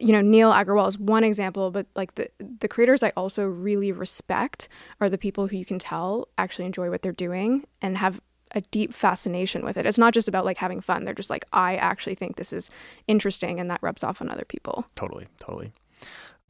you 0.00 0.12
know 0.12 0.20
Neal 0.20 0.52
Agarwal 0.52 0.88
is 0.88 0.98
one 0.98 1.24
example, 1.24 1.70
but 1.70 1.86
like 1.94 2.14
the 2.14 2.30
the 2.38 2.68
creators 2.68 3.02
I 3.02 3.10
also 3.16 3.46
really 3.46 3.92
respect 3.92 4.68
are 5.00 5.08
the 5.08 5.18
people 5.18 5.48
who 5.48 5.56
you 5.56 5.64
can 5.64 5.78
tell 5.78 6.28
actually 6.38 6.66
enjoy 6.66 6.90
what 6.90 7.02
they're 7.02 7.12
doing 7.12 7.66
and 7.80 7.98
have 7.98 8.20
a 8.54 8.60
deep 8.60 8.92
fascination 8.92 9.64
with 9.64 9.76
it. 9.76 9.86
It's 9.86 9.98
not 9.98 10.14
just 10.14 10.28
about 10.28 10.44
like 10.44 10.58
having 10.58 10.80
fun. 10.80 11.04
They're 11.04 11.14
just 11.14 11.30
like 11.30 11.46
I 11.52 11.76
actually 11.76 12.14
think 12.14 12.36
this 12.36 12.52
is 12.52 12.70
interesting 13.08 13.58
and 13.58 13.70
that 13.70 13.82
rubs 13.82 14.04
off 14.04 14.20
on 14.20 14.28
other 14.28 14.44
people. 14.44 14.86
totally 14.94 15.26
totally 15.40 15.72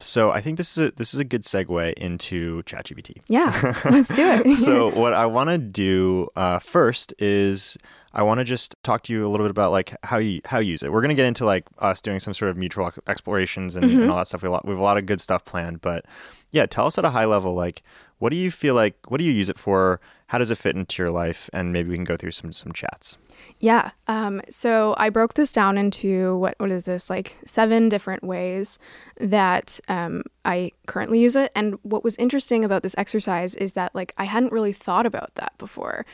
so 0.03 0.31
i 0.31 0.41
think 0.41 0.57
this 0.57 0.77
is 0.77 0.89
a 0.89 0.91
this 0.95 1.13
is 1.13 1.19
a 1.19 1.23
good 1.23 1.41
segue 1.43 1.93
into 1.93 2.61
chatgpt 2.63 3.21
Yeah. 3.27 3.51
let's 3.85 4.09
do 4.09 4.41
it. 4.45 4.55
so 4.57 4.89
what 4.89 5.13
I 5.13 5.25
want 5.25 5.49
to 5.49 5.57
do 5.57 6.29
uh, 6.35 6.59
first 6.59 7.13
is 7.19 7.77
I 8.15 8.21
want 8.21 8.39
to 8.39 8.43
just 8.43 8.75
talk 8.83 9.01
to 9.03 9.13
you 9.13 9.25
a 9.25 9.29
little 9.29 9.43
bit 9.45 9.49
about 9.51 9.71
like 9.71 9.95
how 10.03 10.17
you 10.19 10.41
how 10.45 10.59
you 10.59 10.71
use 10.73 10.83
it. 10.83 10.91
We're 10.91 11.01
gonna 11.01 11.15
get 11.15 11.25
into 11.25 11.45
like 11.45 11.65
us 11.79 11.99
doing 11.99 12.19
some 12.19 12.33
sort 12.35 12.51
of 12.51 12.57
mutual 12.57 12.91
explorations 13.07 13.75
and, 13.75 13.89
and 13.89 14.11
all 14.11 14.17
that 14.17 14.27
stuff. 14.27 14.43
We 14.43 14.49
lot, 14.49 14.65
we 14.65 14.69
have 14.71 14.79
a 14.79 14.83
lot 14.83 14.97
of 14.97 15.07
good 15.07 15.19
stuff 15.19 15.45
planned, 15.45 15.81
but 15.81 16.05
yeah, 16.51 16.67
tell 16.67 16.85
us 16.85 16.97
at 16.99 17.05
a 17.05 17.09
high 17.09 17.25
level 17.25 17.53
like 17.55 17.81
what 18.19 18.29
do 18.29 18.35
you 18.35 18.51
feel 18.51 18.75
like? 18.75 18.95
What 19.09 19.17
do 19.17 19.23
you 19.23 19.31
use 19.31 19.49
it 19.49 19.57
for? 19.57 19.99
How 20.27 20.37
does 20.37 20.51
it 20.51 20.57
fit 20.57 20.75
into 20.75 21.01
your 21.01 21.11
life? 21.11 21.49
And 21.53 21.71
maybe 21.71 21.89
we 21.89 21.95
can 21.95 22.03
go 22.03 22.17
through 22.17 22.31
some 22.31 22.53
some 22.53 22.71
chats. 22.71 23.17
Yeah. 23.59 23.91
Um, 24.07 24.41
so 24.49 24.95
I 24.97 25.09
broke 25.09 25.33
this 25.35 25.51
down 25.51 25.77
into 25.77 26.37
what 26.37 26.55
what 26.57 26.71
is 26.71 26.83
this 26.83 27.09
like 27.09 27.35
seven 27.45 27.89
different 27.89 28.23
ways 28.23 28.79
that 29.19 29.79
um, 29.87 30.23
I 30.45 30.71
currently 30.87 31.19
use 31.19 31.35
it. 31.35 31.51
And 31.55 31.77
what 31.83 32.03
was 32.03 32.15
interesting 32.17 32.65
about 32.65 32.83
this 32.83 32.95
exercise 32.97 33.55
is 33.55 33.73
that 33.73 33.93
like 33.93 34.13
I 34.17 34.25
hadn't 34.25 34.51
really 34.51 34.73
thought 34.73 35.05
about 35.05 35.35
that 35.35 35.53
before. 35.57 36.05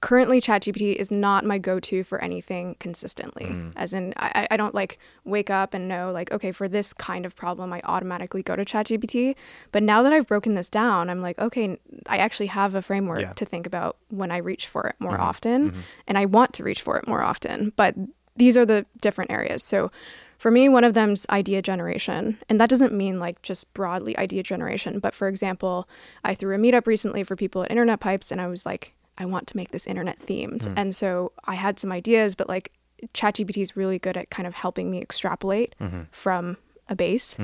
Currently, 0.00 0.40
ChatGPT 0.40 0.94
is 0.94 1.10
not 1.10 1.44
my 1.44 1.58
go-to 1.58 2.04
for 2.04 2.22
anything 2.22 2.76
consistently. 2.78 3.46
Mm. 3.46 3.72
As 3.74 3.92
in, 3.92 4.14
I, 4.16 4.46
I 4.50 4.56
don't 4.56 4.74
like 4.74 4.98
wake 5.24 5.50
up 5.50 5.74
and 5.74 5.88
know 5.88 6.12
like, 6.12 6.30
okay, 6.30 6.52
for 6.52 6.68
this 6.68 6.92
kind 6.92 7.26
of 7.26 7.34
problem, 7.34 7.72
I 7.72 7.80
automatically 7.84 8.44
go 8.44 8.54
to 8.54 8.64
ChatGPT. 8.64 9.34
But 9.72 9.82
now 9.82 10.02
that 10.02 10.12
I've 10.12 10.28
broken 10.28 10.54
this 10.54 10.68
down, 10.68 11.10
I'm 11.10 11.20
like, 11.20 11.38
okay, 11.40 11.78
I 12.06 12.18
actually 12.18 12.46
have 12.46 12.76
a 12.76 12.82
framework 12.82 13.20
Yeah. 13.20 13.32
to 13.32 13.44
think 13.44 13.66
about 13.66 13.96
when 14.08 14.30
I 14.30 14.36
reach 14.36 14.68
for 14.68 14.86
it 14.86 14.94
more 15.00 15.14
mm-hmm. 15.14 15.22
often, 15.22 15.70
mm-hmm. 15.70 15.80
and 16.06 16.16
I 16.16 16.26
want 16.26 16.52
to 16.54 16.62
reach 16.62 16.80
for 16.80 16.96
it 16.96 17.08
more 17.08 17.22
often. 17.22 17.72
But 17.74 17.96
these 18.36 18.56
are 18.56 18.64
the 18.64 18.86
different 19.02 19.32
areas. 19.32 19.64
So 19.64 19.90
for 20.38 20.52
me, 20.52 20.68
one 20.68 20.84
of 20.84 20.94
them's 20.94 21.26
idea 21.28 21.60
generation. 21.60 22.38
And 22.48 22.60
that 22.60 22.70
doesn't 22.70 22.92
mean 22.92 23.18
like 23.18 23.42
just 23.42 23.74
broadly 23.74 24.16
idea 24.16 24.44
generation. 24.44 25.00
But 25.00 25.14
for 25.14 25.26
example, 25.26 25.88
I 26.24 26.34
threw 26.34 26.54
a 26.54 26.58
meetup 26.58 26.86
recently 26.86 27.24
for 27.24 27.34
people 27.34 27.64
at 27.64 27.70
Internet 27.72 27.98
Pipes, 27.98 28.30
and 28.30 28.40
I 28.40 28.46
was 28.46 28.64
like, 28.64 28.94
I 29.18 29.24
want 29.26 29.46
to 29.48 29.56
make 29.56 29.70
this 29.72 29.86
internet 29.86 30.18
themed. 30.20 30.62
And 30.76 30.94
so 30.96 31.32
I 31.44 31.54
had 31.54 31.78
some 31.78 31.90
ideas, 31.92 32.34
but 32.34 32.48
like 32.48 32.72
ChatGPT 33.14 33.60
is 33.62 33.76
really 33.76 33.98
good 33.98 34.16
at 34.16 34.30
kind 34.30 34.46
of 34.46 34.54
helping 34.54 34.90
me 34.90 35.00
extrapolate 35.00 35.74
from 36.10 36.56
a 36.88 36.94
base. 36.96 37.36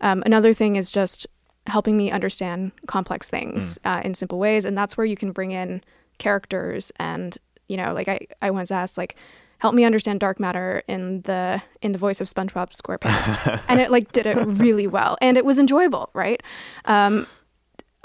Um, 0.00 0.22
another 0.26 0.52
thing 0.54 0.76
is 0.76 0.90
just 0.90 1.26
helping 1.66 1.96
me 1.96 2.10
understand 2.10 2.72
complex 2.86 3.28
things 3.28 3.78
uh, 3.84 4.02
in 4.04 4.14
simple 4.14 4.38
ways. 4.38 4.64
And 4.64 4.76
that's 4.76 4.96
where 4.96 5.06
you 5.06 5.16
can 5.16 5.32
bring 5.32 5.52
in 5.52 5.82
characters 6.18 6.92
and, 6.98 7.36
you 7.68 7.76
know, 7.76 7.92
like 7.94 8.08
I, 8.08 8.26
I 8.42 8.50
once 8.50 8.70
asked, 8.70 8.98
like, 8.98 9.16
help 9.58 9.74
me 9.74 9.84
understand 9.84 10.18
dark 10.20 10.40
matter 10.40 10.82
in 10.88 11.20
the 11.22 11.62
in 11.82 11.92
the 11.92 11.98
voice 11.98 12.20
of 12.20 12.26
SpongeBob 12.26 12.72
SquarePants, 12.72 13.64
and 13.68 13.78
it 13.78 13.90
like 13.90 14.10
did 14.12 14.26
it 14.26 14.36
really 14.46 14.86
well, 14.86 15.16
and 15.20 15.36
it 15.36 15.44
was 15.44 15.58
enjoyable, 15.58 16.10
right? 16.14 16.42
Um, 16.86 17.26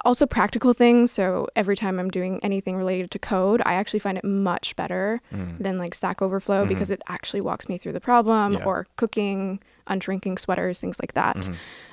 also 0.05 0.25
practical 0.25 0.73
things. 0.73 1.11
So 1.11 1.47
every 1.55 1.75
time 1.75 1.99
I'm 1.99 2.09
doing 2.11 2.39
anything 2.43 2.75
related 2.77 3.09
to 3.11 3.19
code, 3.19 3.61
I 3.65 3.73
actually 3.73 3.99
find 3.99 4.17
it 4.17 4.23
much 4.23 4.75
better 4.75 5.19
than 5.59 5.77
like 5.77 5.93
Stack 5.95 6.21
Overflow 6.21 6.65
because 6.67 6.89
it 6.89 7.01
actually 7.09 7.41
walks 7.41 7.67
me 7.67 7.77
through 7.77 7.93
the 7.93 7.99
problem 7.99 8.53
Yeah. 8.53 8.63
or 8.65 8.87
cooking, 8.95 9.59
unshrinking 9.87 10.39
sweaters, 10.39 10.79
things 10.79 10.99
like 10.99 11.13
that. 11.13 11.49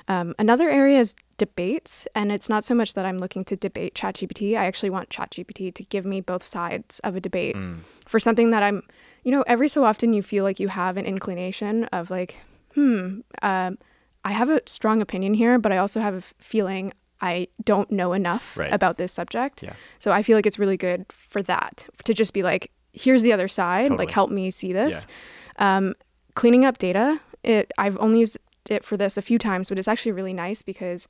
Um, 0.07 0.35
another 0.37 0.69
area 0.69 0.99
is 0.99 1.15
debates, 1.37 2.07
and 2.15 2.31
it's 2.31 2.47
not 2.49 2.63
so 2.63 2.75
much 2.75 2.93
that 2.93 3.05
I'm 3.05 3.17
looking 3.17 3.43
to 3.45 3.55
debate 3.55 3.95
ChatGPT. 3.95 4.55
I 4.57 4.65
actually 4.65 4.89
want 4.91 5.09
ChatGPT 5.09 5.73
to 5.73 5.83
give 5.83 6.05
me 6.05 6.21
both 6.21 6.43
sides 6.43 6.99
of 6.99 7.15
a 7.15 7.19
debate 7.21 7.55
for 8.05 8.19
something 8.19 8.51
that 8.51 8.63
I'm, 8.63 8.83
you 9.23 9.31
know, 9.31 9.43
every 9.47 9.67
so 9.67 9.83
often 9.83 10.13
you 10.13 10.21
feel 10.21 10.43
like 10.43 10.59
you 10.59 10.67
have 10.69 10.97
an 10.97 11.05
inclination 11.05 11.85
of 11.85 12.09
like, 12.11 12.35
hmm, 12.75 13.21
um, 13.41 13.77
I 14.25 14.31
have 14.31 14.49
a 14.49 14.61
strong 14.65 15.01
opinion 15.01 15.33
here, 15.33 15.57
but 15.59 15.71
I 15.71 15.77
also 15.77 15.99
have 15.99 16.13
a 16.15 16.21
feeling 16.39 16.93
I 17.23 17.47
don't 17.63 17.89
know 17.89 18.13
enough 18.13 18.55
Right. 18.57 18.71
about 18.73 18.97
this 18.97 19.11
subject. 19.13 19.63
Yeah. 19.63 19.73
So 19.97 20.11
I 20.11 20.21
feel 20.21 20.37
like 20.37 20.45
it's 20.45 20.59
really 20.59 20.77
good 20.77 21.05
for 21.09 21.41
that 21.43 21.87
to 22.03 22.13
just 22.13 22.33
be 22.33 22.43
like, 22.43 22.69
here's 22.91 23.23
the 23.23 23.33
other 23.33 23.47
side, 23.47 23.87
Totally. 23.87 24.05
like 24.05 24.11
help 24.11 24.29
me 24.29 24.51
see 24.51 24.73
this. 24.73 25.07
Um, 25.57 25.95
cleaning 26.35 26.65
up 26.65 26.77
data, 26.77 27.19
it 27.43 27.71
I've 27.77 27.97
only 27.99 28.19
used 28.19 28.37
it 28.69 28.83
for 28.83 28.97
this 28.97 29.17
a 29.17 29.21
few 29.21 29.37
times, 29.39 29.69
but 29.69 29.79
it's 29.79 29.87
actually 29.87 30.11
really 30.11 30.33
nice 30.33 30.61
because 30.63 31.07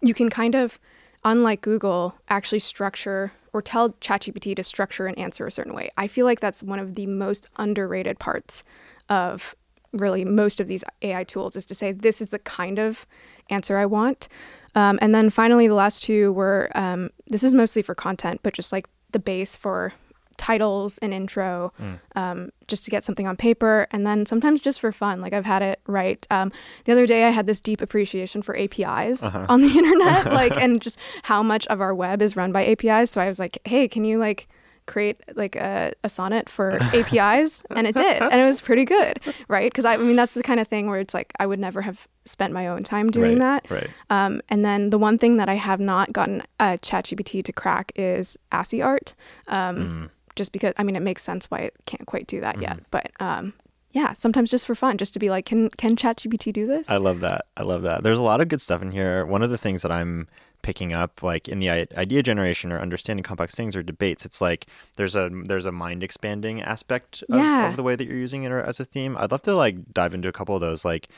you 0.00 0.12
can 0.14 0.28
kind 0.28 0.54
of, 0.54 0.78
unlike 1.24 1.60
Google, 1.60 2.14
actually 2.28 2.58
structure 2.58 3.32
or 3.52 3.62
tell 3.62 3.90
ChatGPT 4.00 4.56
to 4.56 4.64
structure 4.64 5.06
an 5.06 5.14
answer 5.16 5.46
a 5.46 5.50
certain 5.52 5.74
way. 5.74 5.90
I 5.96 6.06
feel 6.08 6.24
like 6.26 6.40
that's 6.40 6.62
one 6.62 6.78
of 6.80 6.94
the 6.94 7.06
most 7.06 7.46
underrated 7.58 8.18
parts 8.18 8.64
of 9.08 9.54
really 9.92 10.24
most 10.24 10.60
of 10.60 10.68
these 10.68 10.84
AI 11.02 11.24
tools 11.24 11.56
is 11.56 11.66
to 11.66 11.74
say 11.74 11.92
this 11.92 12.20
is 12.20 12.28
the 12.28 12.38
kind 12.38 12.78
of 12.78 13.06
answer 13.50 13.76
I 13.76 13.86
want. 13.86 14.28
Um, 14.74 14.98
and 15.02 15.14
then 15.14 15.28
finally, 15.30 15.68
the 15.68 15.74
last 15.74 16.02
two 16.02 16.32
were 16.32 16.70
um, 16.74 17.10
this 17.26 17.42
is 17.42 17.54
mostly 17.54 17.82
for 17.82 17.94
content, 17.94 18.40
but 18.42 18.54
just 18.54 18.72
like 18.72 18.88
the 19.12 19.18
base 19.18 19.54
for 19.54 19.92
titles 20.38 20.98
and 20.98 21.12
intro, 21.12 21.72
um, 22.16 22.50
just 22.66 22.84
to 22.84 22.90
get 22.90 23.04
something 23.04 23.28
on 23.28 23.36
paper, 23.36 23.86
and 23.90 24.06
then 24.06 24.24
sometimes 24.24 24.60
just 24.62 24.80
for 24.80 24.90
fun. 24.90 25.20
Like 25.20 25.34
I've 25.34 25.44
had 25.44 25.62
it 25.62 25.80
write. 25.86 26.26
Um, 26.30 26.50
the 26.84 26.92
other 26.92 27.06
day, 27.06 27.24
I 27.24 27.30
had 27.30 27.46
this 27.46 27.60
deep 27.60 27.82
appreciation 27.82 28.40
for 28.42 28.56
APIs 28.58 29.22
on 29.50 29.60
the 29.60 29.68
internet, 29.78 30.32
like 30.32 30.56
and 30.60 30.80
just 30.80 30.98
how 31.24 31.42
much 31.42 31.66
of 31.66 31.80
our 31.82 31.94
web 31.94 32.22
is 32.22 32.34
run 32.34 32.50
by 32.50 32.64
APIs. 32.66 33.10
So 33.10 33.20
I 33.20 33.26
was 33.26 33.38
like, 33.38 33.58
hey, 33.66 33.86
can 33.88 34.04
you 34.04 34.18
like 34.18 34.48
create 34.92 35.20
like 35.34 35.56
a, 35.56 35.92
a 36.04 36.08
sonnet 36.08 36.48
for 36.48 36.72
APIs? 36.94 37.64
And 37.70 37.86
it 37.86 37.94
did, 37.94 38.22
and 38.22 38.40
it 38.40 38.44
was 38.44 38.60
pretty 38.60 38.84
good, 38.84 39.20
right? 39.48 39.72
Because 39.72 39.84
I, 39.84 39.94
I 39.94 39.96
mean, 39.96 40.16
that's 40.16 40.34
the 40.34 40.42
kind 40.42 40.60
of 40.60 40.68
thing 40.68 40.88
where 40.88 41.00
it's 41.00 41.14
like 41.14 41.32
I 41.38 41.46
would 41.46 41.58
never 41.58 41.80
have 41.80 42.06
spent 42.24 42.52
my 42.52 42.68
own 42.68 42.82
time 42.82 43.10
doing 43.10 43.38
right, 43.38 43.62
that. 43.62 43.70
Right. 43.70 43.90
Um, 44.10 44.42
and 44.48 44.64
then 44.64 44.90
the 44.90 44.98
one 44.98 45.16
thing 45.18 45.38
that 45.38 45.48
I 45.48 45.54
have 45.54 45.80
not 45.80 46.12
gotten 46.12 46.42
uh, 46.60 46.76
ChatGPT 46.82 47.42
to 47.44 47.52
crack 47.52 47.92
is 47.96 48.36
ASCII 48.52 48.82
art, 48.82 49.14
um, 49.48 50.10
just 50.36 50.52
because 50.52 50.74
I 50.76 50.82
mean 50.82 50.96
it 50.96 51.02
makes 51.02 51.22
sense 51.22 51.50
why 51.50 51.58
it 51.58 51.74
can't 51.86 52.06
quite 52.06 52.26
do 52.26 52.40
that 52.40 52.60
yet. 52.60 52.80
But 52.90 53.10
um, 53.18 53.54
yeah, 53.92 54.12
sometimes 54.12 54.50
just 54.50 54.66
for 54.66 54.74
fun, 54.74 54.98
just 54.98 55.12
to 55.14 55.18
be 55.18 55.30
like, 55.30 55.46
can 55.46 55.70
can 55.70 55.96
ChatGPT 55.96 56.52
do 56.52 56.66
this? 56.66 56.90
I 56.90 56.98
love 56.98 57.20
that. 57.20 57.46
I 57.56 57.62
love 57.62 57.82
that. 57.82 58.02
There's 58.02 58.18
a 58.18 58.22
lot 58.22 58.40
of 58.40 58.48
good 58.48 58.60
stuff 58.60 58.82
in 58.82 58.90
here. 58.90 59.24
One 59.24 59.42
of 59.42 59.50
the 59.50 59.58
things 59.58 59.82
that 59.82 59.92
I'm 59.92 60.28
picking 60.62 60.92
up 60.92 61.22
like 61.22 61.48
in 61.48 61.58
the 61.58 61.68
idea 61.68 62.22
generation 62.22 62.72
or 62.72 62.78
understanding 62.78 63.22
complex 63.22 63.54
things 63.54 63.76
or 63.76 63.82
debates 63.82 64.24
it's 64.24 64.40
like 64.40 64.66
there's 64.96 65.14
a 65.16 65.30
there's 65.44 65.66
a 65.66 65.72
mind 65.72 66.02
expanding 66.02 66.62
aspect 66.62 67.22
of, 67.28 67.36
Yeah. 67.38 67.68
of 67.68 67.76
the 67.76 67.82
way 67.82 67.96
that 67.96 68.04
you're 68.06 68.16
using 68.16 68.44
it 68.44 68.52
or 68.52 68.62
as 68.62 68.78
a 68.80 68.84
theme 68.84 69.16
i'd 69.18 69.30
love 69.32 69.42
to 69.42 69.54
like 69.54 69.92
dive 69.92 70.14
into 70.14 70.28
a 70.28 70.32
couple 70.32 70.54
of 70.54 70.60
those 70.60 70.84
like 70.84 71.08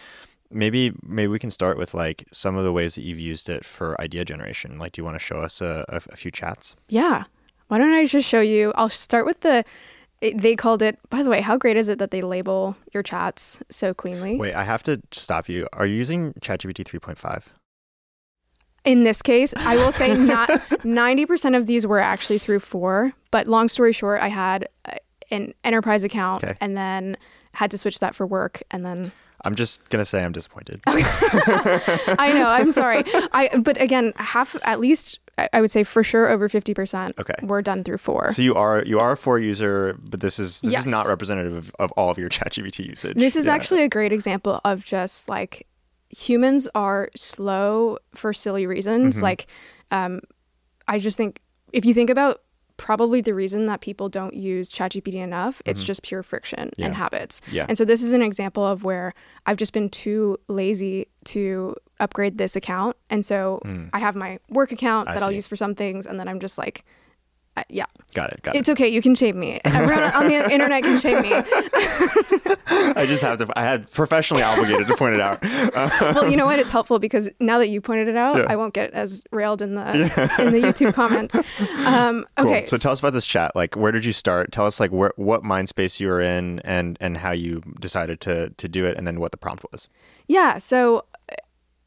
maybe 0.51 0.93
maybe 1.03 1.29
we 1.29 1.39
can 1.39 1.51
start 1.51 1.77
with 1.79 1.95
like 1.95 2.25
some 2.33 2.57
of 2.57 2.65
the 2.65 2.73
ways 2.73 2.95
that 2.95 3.03
you've 3.03 3.19
used 3.19 3.49
it 3.49 3.65
for 3.65 4.01
idea 4.01 4.25
generation 4.25 4.79
like 4.79 4.93
do 4.93 5.01
you 5.01 5.05
want 5.05 5.15
to 5.15 5.19
show 5.25 5.37
us 5.37 5.61
a, 5.61 5.85
a, 5.89 5.97
a 5.97 6.17
few 6.17 6.31
chats 6.31 6.75
Yeah. 6.89 7.25
Why 7.69 7.79
don't 7.79 7.95
I 7.95 8.05
just 8.05 8.29
show 8.29 8.43
you? 8.43 8.73
I'll 8.77 8.91
start 8.91 9.25
with 9.25 9.41
the. 9.41 9.65
It, 10.21 10.39
they 10.41 10.55
called 10.55 10.83
it. 10.83 10.99
By 11.09 11.23
the 11.23 11.31
way, 11.31 11.41
how 11.41 11.57
great 11.57 11.79
is 11.79 11.89
it 11.89 11.99
that 11.99 12.11
they 12.11 12.21
label 12.21 12.77
your 12.93 13.03
chats 13.03 13.63
so 13.71 13.95
cleanly? 13.95 14.37
wait 14.37 14.55
i 14.55 14.65
have 14.65 14.83
to 14.83 15.01
stop 15.13 15.49
you 15.49 15.67
are 15.73 15.87
you 15.87 15.97
using 15.97 16.35
chatgpt 16.35 16.85
3.5 16.85 17.47
In 18.85 19.05
this 19.05 19.23
case, 19.23 19.55
I 19.57 19.77
will 19.77 19.93
say 19.93 20.15
not 20.35 20.49
90% 20.49 21.57
of 21.57 21.67
these 21.67 21.87
were 21.87 22.01
actually 22.01 22.39
through 22.39 22.61
four. 22.61 23.13
But 23.31 23.47
long 23.49 23.69
story 23.69 23.93
short, 23.93 24.21
I 24.21 24.29
had 24.29 24.69
uh, 24.85 24.97
an 25.31 25.55
enterprise 25.65 26.05
account 26.05 26.45
Okay. 26.45 26.55
and 26.61 26.77
then 26.77 27.17
had 27.53 27.71
to 27.71 27.79
switch 27.79 28.01
that 28.01 28.15
for 28.15 28.27
work. 28.27 28.63
And 28.71 28.85
then 28.85 29.13
i'm 29.47 29.55
just 29.55 29.91
gonna 29.91 30.07
say 30.07 30.25
i'm 30.25 30.33
disappointed 30.33 30.81
I 30.87 32.33
know, 32.35 32.47
I'm 32.47 32.73
sorry. 32.73 33.03
I 33.33 33.51
But 33.59 33.81
again, 33.81 34.13
half, 34.17 34.57
at 34.65 34.81
least, 34.81 35.19
I 35.53 35.61
would 35.61 35.71
say 35.71 35.83
for 35.83 36.03
sure 36.03 36.29
over 36.31 36.49
50% 36.49 37.19
Okay. 37.21 37.35
were 37.47 37.61
done 37.61 37.85
through 37.85 37.99
four. 37.99 38.33
So 38.33 38.41
you 38.43 38.55
are 38.55 38.83
you 38.87 39.01
are 39.01 39.13
a 39.13 39.17
four 39.17 39.39
user, 39.39 39.99
but 40.03 40.21
this 40.21 40.39
is 40.39 40.61
this 40.63 40.73
Yes. 40.73 40.85
is 40.87 40.91
not 40.91 41.09
representative 41.09 41.57
of, 41.57 41.73
of 41.79 41.93
all 41.93 42.11
of 42.11 42.19
your 42.19 42.29
ChatGPT 42.37 42.87
usage. 42.87 43.17
This 43.17 43.37
is 43.37 43.47
Yeah. 43.47 43.55
actually 43.55 43.83
a 43.83 43.89
great 43.89 44.13
example 44.13 44.61
of 44.65 44.85
just 44.85 45.29
like 45.29 45.67
humans 46.17 46.69
are 46.75 47.09
slow 47.17 47.99
for 48.15 48.33
silly 48.33 48.67
reasons. 48.67 49.17
Mm-hmm. 49.17 49.23
Like, 49.25 49.47
um, 49.91 50.21
I 50.89 50.99
just 50.99 51.17
think 51.17 51.41
if 51.73 51.85
you 51.85 51.95
think 51.95 52.11
about 52.11 52.43
probably 52.77 53.21
the 53.21 53.33
reason 53.35 53.67
that 53.67 53.81
people 53.81 54.09
don't 54.09 54.35
use 54.35 54.69
ChatGPT 54.71 55.15
enough, 55.15 55.63
it's 55.65 55.85
just 55.85 56.03
pure 56.03 56.23
friction 56.23 56.69
Mm-hmm. 56.71 56.81
Yeah. 56.81 56.87
and 56.87 56.95
habits. 56.97 57.41
Yeah. 57.51 57.67
And 57.69 57.79
so 57.79 57.85
this 57.85 58.03
is 58.03 58.13
an 58.13 58.23
example 58.23 58.65
of 58.67 58.83
where 58.85 59.13
I've 59.47 59.57
just 59.57 59.73
been 59.73 59.89
too 59.89 60.39
lazy 60.49 61.07
to 61.27 61.77
upgrade 62.01 62.37
this 62.37 62.57
account. 62.57 62.97
And 63.11 63.25
so 63.25 63.61
I 63.93 64.01
have 64.01 64.17
my 64.17 64.39
work 64.49 64.73
account 64.73 65.09
Mm. 65.09 65.11
I 65.13 65.15
that 65.15 65.23
I'll 65.23 65.33
use 65.33 65.47
for 65.47 65.57
some 65.57 65.75
things. 65.77 66.05
And 66.07 66.19
then 66.19 66.27
I'm 66.29 66.41
just 66.41 66.59
like, 66.59 66.85
yeah, 67.69 67.87
got 68.15 68.33
it. 68.33 68.43
Got 68.43 68.57
it. 68.57 68.59
it's 68.59 68.69
okay. 68.69 68.89
You 68.89 69.01
can 69.03 69.15
shame 69.15 69.39
me. 69.39 69.61
Everyone 69.65 70.03
on 70.13 70.29
the 70.29 70.35
internet 70.53 70.83
can 70.83 71.01
shame 71.01 71.23
me. 71.23 71.31
I 72.97 73.05
just 73.07 73.23
have 73.23 73.39
to. 73.39 73.49
I 73.59 73.63
had 73.63 73.91
professionally 73.93 74.43
obligated 74.43 74.87
to 74.89 74.97
point 74.97 75.15
it 75.15 75.21
out. 75.21 75.43
well, 76.15 76.29
you 76.31 76.37
know 76.37 76.47
what? 76.47 76.59
It's 76.59 76.71
helpful 76.71 76.99
because 76.99 77.31
now 77.41 77.59
that 77.59 77.69
you 77.69 77.81
pointed 77.81 78.09
it 78.09 78.17
out, 78.17 78.37
Yeah. 78.39 78.47
I 78.49 78.57
won't 78.57 78.75
get 78.75 78.91
as 78.93 79.25
railed 79.31 79.63
in 79.63 79.75
the 79.75 79.93
in 80.39 80.53
the 80.53 80.61
YouTube 80.61 80.95
comments. 80.95 81.35
Um, 81.87 82.27
Cool. 82.37 82.49
okay, 82.49 82.67
So 82.67 82.77
tell 82.77 82.93
us 82.93 83.01
about 83.01 83.13
this 83.13 83.27
chat. 83.27 83.55
Like, 83.55 83.77
where 83.77 83.93
did 83.93 84.05
you 84.05 84.13
start? 84.13 84.53
Tell 84.53 84.67
us 84.67 84.81
like 84.81 84.91
where 84.91 85.13
what 85.17 85.45
mind 85.45 85.69
space 85.69 86.01
you 86.01 86.09
were 86.09 86.21
in, 86.21 86.61
and 86.61 86.97
and 87.01 87.19
how 87.19 87.33
you 87.33 87.63
decided 87.81 88.21
to 88.23 88.51
to 88.51 88.69
do 88.69 88.85
it, 88.85 88.97
and 88.97 89.07
then 89.07 89.21
what 89.21 89.31
the 89.31 89.39
prompt 89.39 89.65
was. 89.71 89.89
yeah. 90.29 90.59
So 90.59 91.05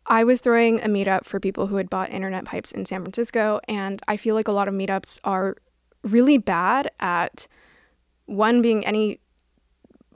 I 0.07 0.23
was 0.23 0.41
throwing 0.41 0.79
a 0.81 0.87
meetup 0.87 1.25
for 1.25 1.39
people 1.39 1.67
who 1.67 1.75
had 1.75 1.89
bought 1.89 2.11
internet 2.11 2.45
pipes 2.45 2.71
in 2.71 2.85
San 2.85 3.01
Francisco, 3.01 3.59
and 3.67 4.01
I 4.07 4.17
feel 4.17 4.35
like 4.35 4.47
a 4.47 4.53
lot 4.53 4.67
of 4.67 4.73
meetups 4.73 5.19
are 5.23 5.57
really 6.03 6.37
bad 6.37 6.89
at 6.99 7.47
one 8.25 8.61
being 8.61 8.85
any 8.85 9.19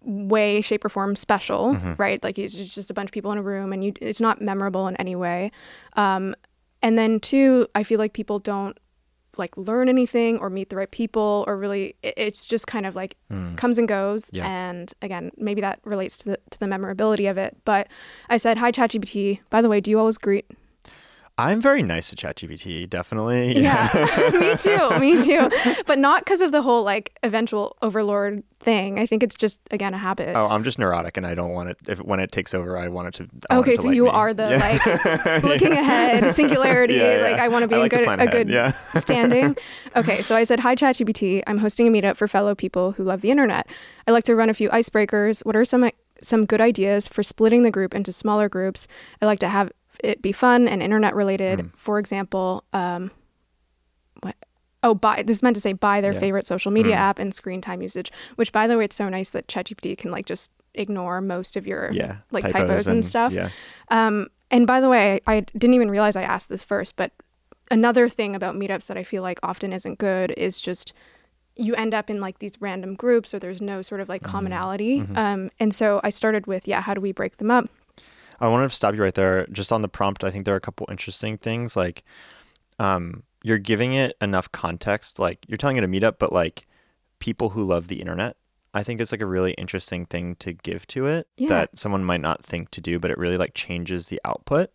way 0.04 0.62
shape 0.62 0.84
or 0.84 0.90
form 0.90 1.16
special 1.16 1.74
right? 1.98 2.24
Like 2.24 2.40
it's 2.40 2.58
just 2.58 2.90
a 2.90 2.94
bunch 2.94 3.10
of 3.10 3.12
people 3.12 3.32
in 3.32 3.38
a 3.38 3.44
room 3.44 3.72
and 3.74 3.84
you 3.84 3.94
it's 4.02 4.22
not 4.22 4.42
memorable 4.42 4.88
in 4.88 4.96
any 4.96 5.16
way. 5.16 5.52
Um, 5.94 6.36
and 6.84 6.98
then 6.98 7.20
two 7.20 7.68
i 7.76 7.84
feel 7.84 8.00
like 8.00 8.14
people 8.14 8.40
don't 8.40 8.80
like 9.38 9.56
learn 9.58 9.88
anything 9.90 10.38
or 10.40 10.50
meet 10.50 10.70
the 10.70 10.76
right 10.76 10.92
people 10.92 11.44
or 11.48 11.58
really 11.58 11.96
it- 12.04 12.14
it's 12.18 12.46
just 12.46 12.68
kind 12.68 12.86
of 12.86 12.96
like 12.96 13.16
hmm. 13.30 13.56
comes 13.56 13.78
and 13.78 13.88
goes. 13.88 14.30
Yeah. 14.34 14.48
and 14.48 14.94
again 15.02 15.32
maybe 15.38 15.62
that 15.62 15.80
relates 15.84 16.18
to 16.20 16.26
the 16.26 16.40
to 16.50 16.60
the 16.60 16.68
memorability 16.68 17.28
of 17.28 17.38
it. 17.38 17.56
But 17.66 17.88
i 18.30 18.38
said 18.38 18.58
hi 18.58 18.72
chatgpt. 18.72 19.40
By 19.50 19.62
the 19.62 19.70
way 19.70 19.80
do 19.82 19.92
you 19.92 20.00
always 20.00 20.18
greet 20.18 20.46
I'm 21.46 21.62
very 21.62 21.82
nice 21.82 22.10
to 22.12 22.16
ChatGPT. 22.16 22.90
Definitely. 22.90 23.60
yeah, 23.62 23.90
me 24.40 24.56
too, 24.58 25.00
me 25.00 25.22
too. 25.24 25.50
But 25.86 26.00
not 26.00 26.24
because 26.24 26.42
of 26.42 26.52
the 26.52 26.62
whole 26.62 26.84
like 26.84 27.18
eventual 27.24 27.78
overlord 27.82 28.44
thing. 28.60 29.00
I 29.00 29.06
think 29.06 29.24
it's 29.24 29.36
just 29.36 29.60
again 29.72 29.94
a 29.94 29.98
habit. 29.98 30.36
Oh, 30.36 30.48
I'm 30.48 30.64
just 30.64 30.78
neurotic, 30.80 31.18
and 31.18 31.26
I 31.26 31.34
don't 31.36 31.52
want 31.52 31.70
it. 31.70 31.78
If 31.88 32.00
when 32.00 32.20
it 32.20 32.32
takes 32.32 32.54
over, 32.54 32.78
I 32.78 32.88
want 32.90 33.08
it 33.10 33.14
to. 33.16 33.30
I 33.50 33.56
want 33.58 33.68
it 33.68 33.72
okay, 33.72 33.76
to 33.78 33.82
so 33.82 33.88
like 33.88 33.96
you 33.96 34.04
me. 34.06 34.10
are 34.12 34.34
the 34.34 34.50
Yeah. 34.50 34.58
like 34.58 35.44
looking 35.44 35.72
ahead, 35.72 36.36
singularity. 36.36 36.96
Yeah, 36.96 37.18
yeah. 37.18 37.24
Like 37.24 37.40
I 37.40 37.48
want 37.48 37.64
to 37.64 37.68
be 37.68 37.76
in 37.76 37.82
like 37.82 37.92
to 37.92 37.98
good, 38.06 38.20
a 38.20 38.28
good 38.28 38.50
yeah. 38.50 38.72
standing. 38.96 39.58
Okay, 39.96 40.18
so 40.22 40.36
I 40.36 40.44
said 40.44 40.60
hi 40.60 40.76
ChatGPT. 40.76 41.44
I'm 41.48 41.58
hosting 41.58 41.88
a 41.88 41.92
meetup 41.92 42.18
for 42.18 42.28
fellow 42.28 42.56
people 42.56 42.92
who 42.94 43.04
love 43.04 43.22
the 43.22 43.32
internet. 43.32 43.68
I 44.08 44.12
like 44.12 44.24
to 44.26 44.36
run 44.36 44.50
a 44.50 44.54
few 44.54 44.70
icebreakers. 44.70 45.46
What 45.46 45.56
are 45.56 45.66
some 45.66 45.90
some 46.22 46.46
good 46.46 46.62
ideas 46.62 47.08
for 47.08 47.24
splitting 47.24 47.64
the 47.64 47.72
group 47.72 47.96
into 47.96 48.12
smaller 48.12 48.48
groups? 48.48 48.88
I 49.22 49.26
like 49.26 49.40
to 49.40 49.48
have 49.48 49.72
it 50.04 50.22
be 50.22 50.32
fun 50.32 50.68
and 50.68 50.82
internet 50.82 51.16
related. 51.16 51.60
Hmm. 51.62 51.68
For 51.76 52.00
example, 52.00 52.64
um, 52.74 53.12
what? 54.22 54.36
Oh, 54.84 54.96
buy. 54.96 55.24
This 55.24 55.38
is 55.38 55.44
meant 55.44 55.56
to 55.56 55.62
say 55.62 55.74
buy 55.74 56.02
their 56.02 56.14
Yeah. 56.14 56.20
favorite 56.20 56.46
social 56.46 56.72
media 56.72 56.96
app 56.96 57.20
and 57.20 57.34
screen 57.34 57.62
time 57.62 57.82
usage. 57.82 58.12
Which, 58.36 58.52
by 58.52 58.68
the 58.68 58.78
way, 58.78 58.86
it's 58.86 58.96
so 58.96 59.10
nice 59.10 59.30
that 59.32 59.48
ChatGPT 59.48 59.98
can 59.98 60.12
like 60.12 60.26
just 60.26 60.52
ignore 60.74 61.22
most 61.22 61.56
of 61.56 61.68
your 61.68 61.90
Yeah. 61.92 62.18
like 62.32 62.50
typos, 62.50 62.88
and, 62.88 63.06
stuff. 63.06 63.34
Yeah. 63.34 63.50
Um, 63.90 64.28
and 64.50 64.66
by 64.66 64.80
the 64.82 64.90
way, 64.90 65.20
I, 65.28 65.36
I 65.36 65.40
didn't 65.42 65.76
even 65.76 65.92
realize 65.92 66.16
I 66.16 66.24
asked 66.24 66.50
this 66.50 66.64
first, 66.64 66.96
but 66.96 67.12
another 67.70 68.10
thing 68.10 68.36
about 68.36 68.56
meetups 68.56 68.88
that 68.88 68.98
I 68.98 69.04
feel 69.04 69.22
like 69.22 69.40
often 69.44 69.72
isn't 69.72 69.98
good 70.00 70.34
is 70.38 70.60
just 70.60 70.94
you 71.56 71.76
end 71.76 71.94
up 71.94 72.10
in 72.10 72.20
like 72.22 72.40
these 72.40 72.54
random 72.60 72.96
groups 72.96 73.34
or 73.34 73.40
there's 73.40 73.62
no 73.62 73.82
sort 73.82 74.02
of 74.02 74.08
like 74.10 74.24
commonality. 74.24 75.04
Um, 75.16 75.52
and 75.60 75.74
so 75.74 76.00
I 76.04 76.10
started 76.10 76.48
with, 76.48 76.68
yeah, 76.68 76.82
how 76.82 76.94
do 76.94 77.02
we 77.02 77.12
break 77.12 77.38
them 77.38 77.52
up? 77.52 77.70
I 78.42 78.48
wanted 78.50 78.70
to 78.70 78.76
stop 78.76 78.96
you 78.96 79.02
right 79.04 79.14
there. 79.14 79.46
Just 79.52 79.72
on 79.72 79.82
the 79.82 79.88
prompt, 79.88 80.24
I 80.24 80.32
think 80.32 80.46
there 80.46 80.54
are 80.54 80.58
a 80.58 80.62
couple 80.62 80.88
interesting 80.90 81.38
things. 81.38 81.76
Like, 81.78 82.04
um, 82.80 83.24
you're 83.44 83.58
giving 83.60 83.94
it 83.94 84.18
enough 84.22 84.52
context. 84.52 85.20
Like, 85.20 85.46
you're 85.48 85.58
telling 85.58 85.78
it 85.78 85.84
a 85.84 85.88
meetup, 85.88 86.16
but 86.20 86.34
like 86.34 86.64
people 87.20 87.50
who 87.50 87.64
love 87.64 87.88
the 87.88 88.02
internet. 88.02 88.36
I 88.74 88.84
think 88.84 89.02
it's 89.02 89.12
like 89.12 89.22
a 89.22 89.26
really 89.26 89.52
interesting 89.54 90.06
thing 90.06 90.36
to 90.36 90.54
give 90.54 90.88
to 90.88 91.06
it 91.06 91.28
Yeah. 91.38 91.50
that 91.50 91.78
someone 91.78 92.04
might 92.06 92.22
not 92.22 92.44
think 92.44 92.72
to 92.72 92.82
do, 92.82 93.00
but 93.00 93.12
it 93.12 93.18
really 93.18 93.38
like 93.38 93.54
changes 93.54 94.08
the 94.08 94.20
output. 94.24 94.70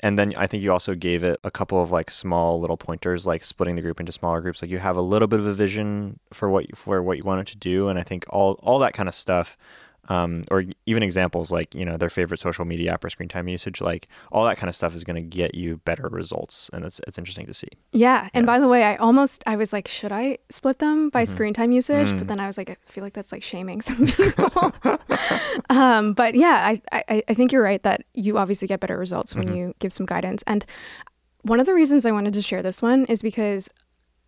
And 0.00 0.18
then 0.18 0.32
I 0.36 0.46
think 0.46 0.62
you 0.62 0.72
also 0.72 0.94
gave 0.94 1.22
it 1.24 1.38
a 1.44 1.50
couple 1.50 1.82
of 1.82 1.90
like 1.90 2.10
small 2.10 2.60
little 2.60 2.76
pointers, 2.76 3.26
like 3.26 3.44
splitting 3.44 3.74
the 3.76 3.82
group 3.82 4.00
into 4.00 4.12
smaller 4.12 4.40
groups. 4.40 4.62
Like 4.62 4.70
you 4.70 4.78
have 4.78 4.96
a 4.96 5.02
little 5.02 5.28
bit 5.28 5.40
of 5.40 5.46
a 5.46 5.52
vision 5.54 6.18
for 6.32 6.48
what 6.48 6.64
you, 6.68 6.74
for 6.76 7.02
what 7.02 7.18
you 7.18 7.24
want 7.24 7.40
it 7.40 7.46
to 7.48 7.56
do, 7.58 7.88
and 7.88 7.98
I 7.98 8.02
think 8.02 8.24
all 8.30 8.58
all 8.62 8.78
that 8.80 8.94
kind 8.94 9.08
of 9.08 9.14
stuff 9.14 9.56
um, 10.08 10.42
or 10.50 10.64
even 10.86 11.02
examples 11.02 11.52
like 11.52 11.74
you 11.74 11.84
know 11.84 11.96
their 11.96 12.10
favorite 12.10 12.40
social 12.40 12.64
media 12.64 12.92
app 12.92 13.04
or 13.04 13.08
screen 13.10 13.28
time 13.28 13.46
usage, 13.48 13.80
like 13.80 14.08
all 14.32 14.44
that 14.44 14.56
kind 14.58 14.68
of 14.68 14.74
stuff 14.74 14.96
is 14.96 15.04
going 15.04 15.16
to 15.16 15.22
get 15.22 15.54
you 15.54 15.76
better 15.84 16.08
results, 16.10 16.68
and 16.72 16.84
it's 16.84 17.00
it's 17.06 17.18
interesting 17.18 17.46
to 17.46 17.54
see. 17.54 17.68
Yeah. 17.92 18.28
And 18.34 18.44
by 18.46 18.58
the 18.58 18.66
way, 18.68 18.82
I 18.84 18.96
almost, 18.96 19.44
I 19.46 19.54
was 19.56 19.72
like, 19.72 19.86
should 19.88 20.10
I 20.12 20.38
split 20.50 20.78
them 20.78 21.08
by 21.10 21.22
Mm-hmm. 21.22 21.32
screen 21.32 21.54
time 21.54 21.72
usage? 21.72 22.08
Mm. 22.08 22.18
But 22.18 22.28
then 22.28 22.40
I 22.40 22.46
was 22.46 22.58
like, 22.58 22.68
I 22.70 22.76
feel 22.82 23.04
like 23.04 23.12
that's 23.12 23.30
like 23.32 23.42
shaming 23.44 23.80
some 23.80 24.06
people. 24.06 24.72
um, 25.70 26.12
but 26.14 26.34
yeah, 26.34 26.60
I, 26.64 26.82
I, 27.08 27.22
I 27.28 27.34
think 27.34 27.52
you're 27.52 27.62
right 27.62 27.82
that 27.82 28.02
you 28.14 28.38
obviously 28.38 28.68
get 28.68 28.80
better 28.80 28.98
results 28.98 29.34
Mm-hmm. 29.34 29.44
when 29.48 29.56
you 29.56 29.74
give 29.78 29.92
some 29.92 30.06
guidance. 30.06 30.42
And 30.46 30.64
one 31.42 31.60
of 31.60 31.66
the 31.66 31.74
reasons 31.74 32.04
I 32.06 32.10
wanted 32.12 32.34
to 32.34 32.42
share 32.42 32.62
this 32.62 32.82
one 32.82 33.04
is 33.06 33.22
because 33.22 33.68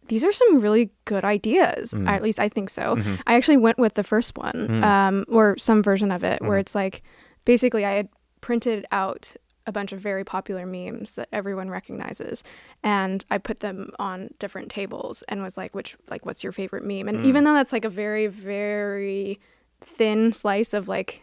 these 0.09 0.25
are 0.25 0.33
some 0.33 0.61
really 0.61 0.91
good 1.05 1.25
ideas. 1.25 1.95
Mm. 1.95 2.09
At 2.09 2.23
least 2.23 2.39
I 2.39 2.49
think 2.49 2.71
so. 2.71 2.97
Mm-hmm. 2.97 3.15
I 3.27 3.35
actually 3.35 3.57
went 3.57 3.79
with 3.79 3.95
the 3.95 4.05
first 4.05 4.37
one, 4.37 4.83
um, 4.85 5.25
or 5.29 5.57
some 5.59 5.83
version 5.83 6.11
of 6.11 6.23
it, 6.25 6.41
Mm-hmm. 6.41 6.49
where 6.49 6.59
it's 6.59 6.75
like 6.75 7.03
basically 7.45 7.85
I 7.85 7.93
had 7.93 8.09
printed 8.41 8.87
out 8.93 9.35
a 9.67 9.73
bunch 9.73 9.93
of 9.93 10.01
very 10.01 10.25
popular 10.25 10.67
memes 10.67 11.15
that 11.15 11.29
everyone 11.33 11.71
recognizes, 11.71 12.43
and 12.83 13.25
I 13.31 13.39
put 13.39 13.61
them 13.61 13.91
on 13.99 14.29
different 14.39 14.71
tables 14.71 15.23
and 15.29 15.43
was 15.43 15.57
like, 15.57 15.75
which 15.75 15.97
like 16.11 16.27
what's 16.27 16.43
your 16.43 16.53
favorite 16.53 16.85
meme? 16.85 17.07
Mm. 17.07 17.09
And 17.09 17.27
even 17.27 17.45
though 17.45 17.55
that's 17.55 17.73
like 17.73 17.87
a 17.87 17.89
very 17.91 18.27
very 18.27 19.41
thin 19.81 20.33
slice 20.33 20.75
of 20.75 20.89
like 20.89 21.23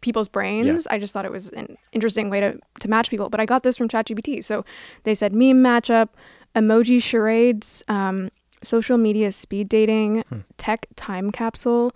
people's 0.00 0.28
brains. 0.28 0.86
I 0.88 0.98
just 0.98 1.12
thought 1.14 1.24
it 1.24 1.30
was 1.30 1.48
an 1.50 1.78
interesting 1.92 2.28
way 2.28 2.40
to, 2.40 2.58
to 2.80 2.88
match 2.88 3.08
people. 3.08 3.30
But 3.30 3.40
I 3.40 3.46
got 3.46 3.62
this 3.62 3.76
from 3.76 3.88
ChatGPT. 3.88 4.42
So 4.44 4.64
they 5.04 5.14
said 5.14 5.32
meme 5.32 5.62
matchup, 5.62 6.08
emoji 6.54 7.02
charades, 7.02 7.82
um, 7.88 8.30
social 8.62 8.96
media 8.98 9.30
speed 9.32 9.68
dating, 9.68 10.24
tech 10.56 10.86
time 10.96 11.30
capsule, 11.30 11.92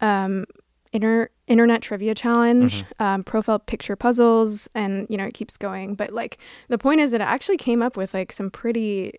um, 0.00 0.44
inter- 0.92 1.30
internet 1.46 1.82
trivia 1.82 2.14
challenge, 2.14 2.84
um, 2.98 3.24
profile 3.24 3.58
picture 3.58 3.96
puzzles, 3.96 4.68
and 4.74 5.06
you 5.10 5.16
know 5.16 5.24
it 5.24 5.34
keeps 5.34 5.56
going. 5.56 5.94
But 5.94 6.12
like 6.12 6.38
the 6.68 6.78
point 6.78 7.00
is 7.00 7.10
that 7.12 7.20
it 7.20 7.24
actually 7.24 7.56
came 7.56 7.82
up 7.82 7.96
with 7.96 8.14
like 8.14 8.32
some 8.32 8.50
pretty 8.50 9.14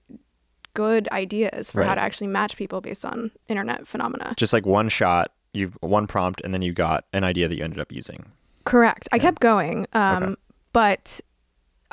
good 0.74 1.08
ideas 1.12 1.70
for 1.70 1.84
how 1.84 1.94
to 1.96 2.02
actually 2.02 2.28
match 2.28 2.58
people 2.58 2.82
based 2.82 3.06
on 3.06 3.32
internet 3.48 3.86
phenomena. 3.86 4.34
Just 4.38 4.54
like 4.54 4.66
one 4.66 4.90
shot, 4.90 5.32
you 5.54 5.74
one 5.82 6.08
prompt, 6.08 6.42
and 6.44 6.54
then 6.54 6.62
you 6.62 6.74
got 6.74 7.06
an 7.14 7.24
idea 7.24 7.48
that 7.48 7.56
you 7.56 7.64
ended 7.64 7.80
up 7.80 7.92
using. 7.92 8.32
Correct. 8.66 9.08
I 9.12 9.20
kept 9.20 9.40
going. 9.42 9.88
Um, 9.94 10.24
Okay. 10.24 10.36
But 10.72 11.22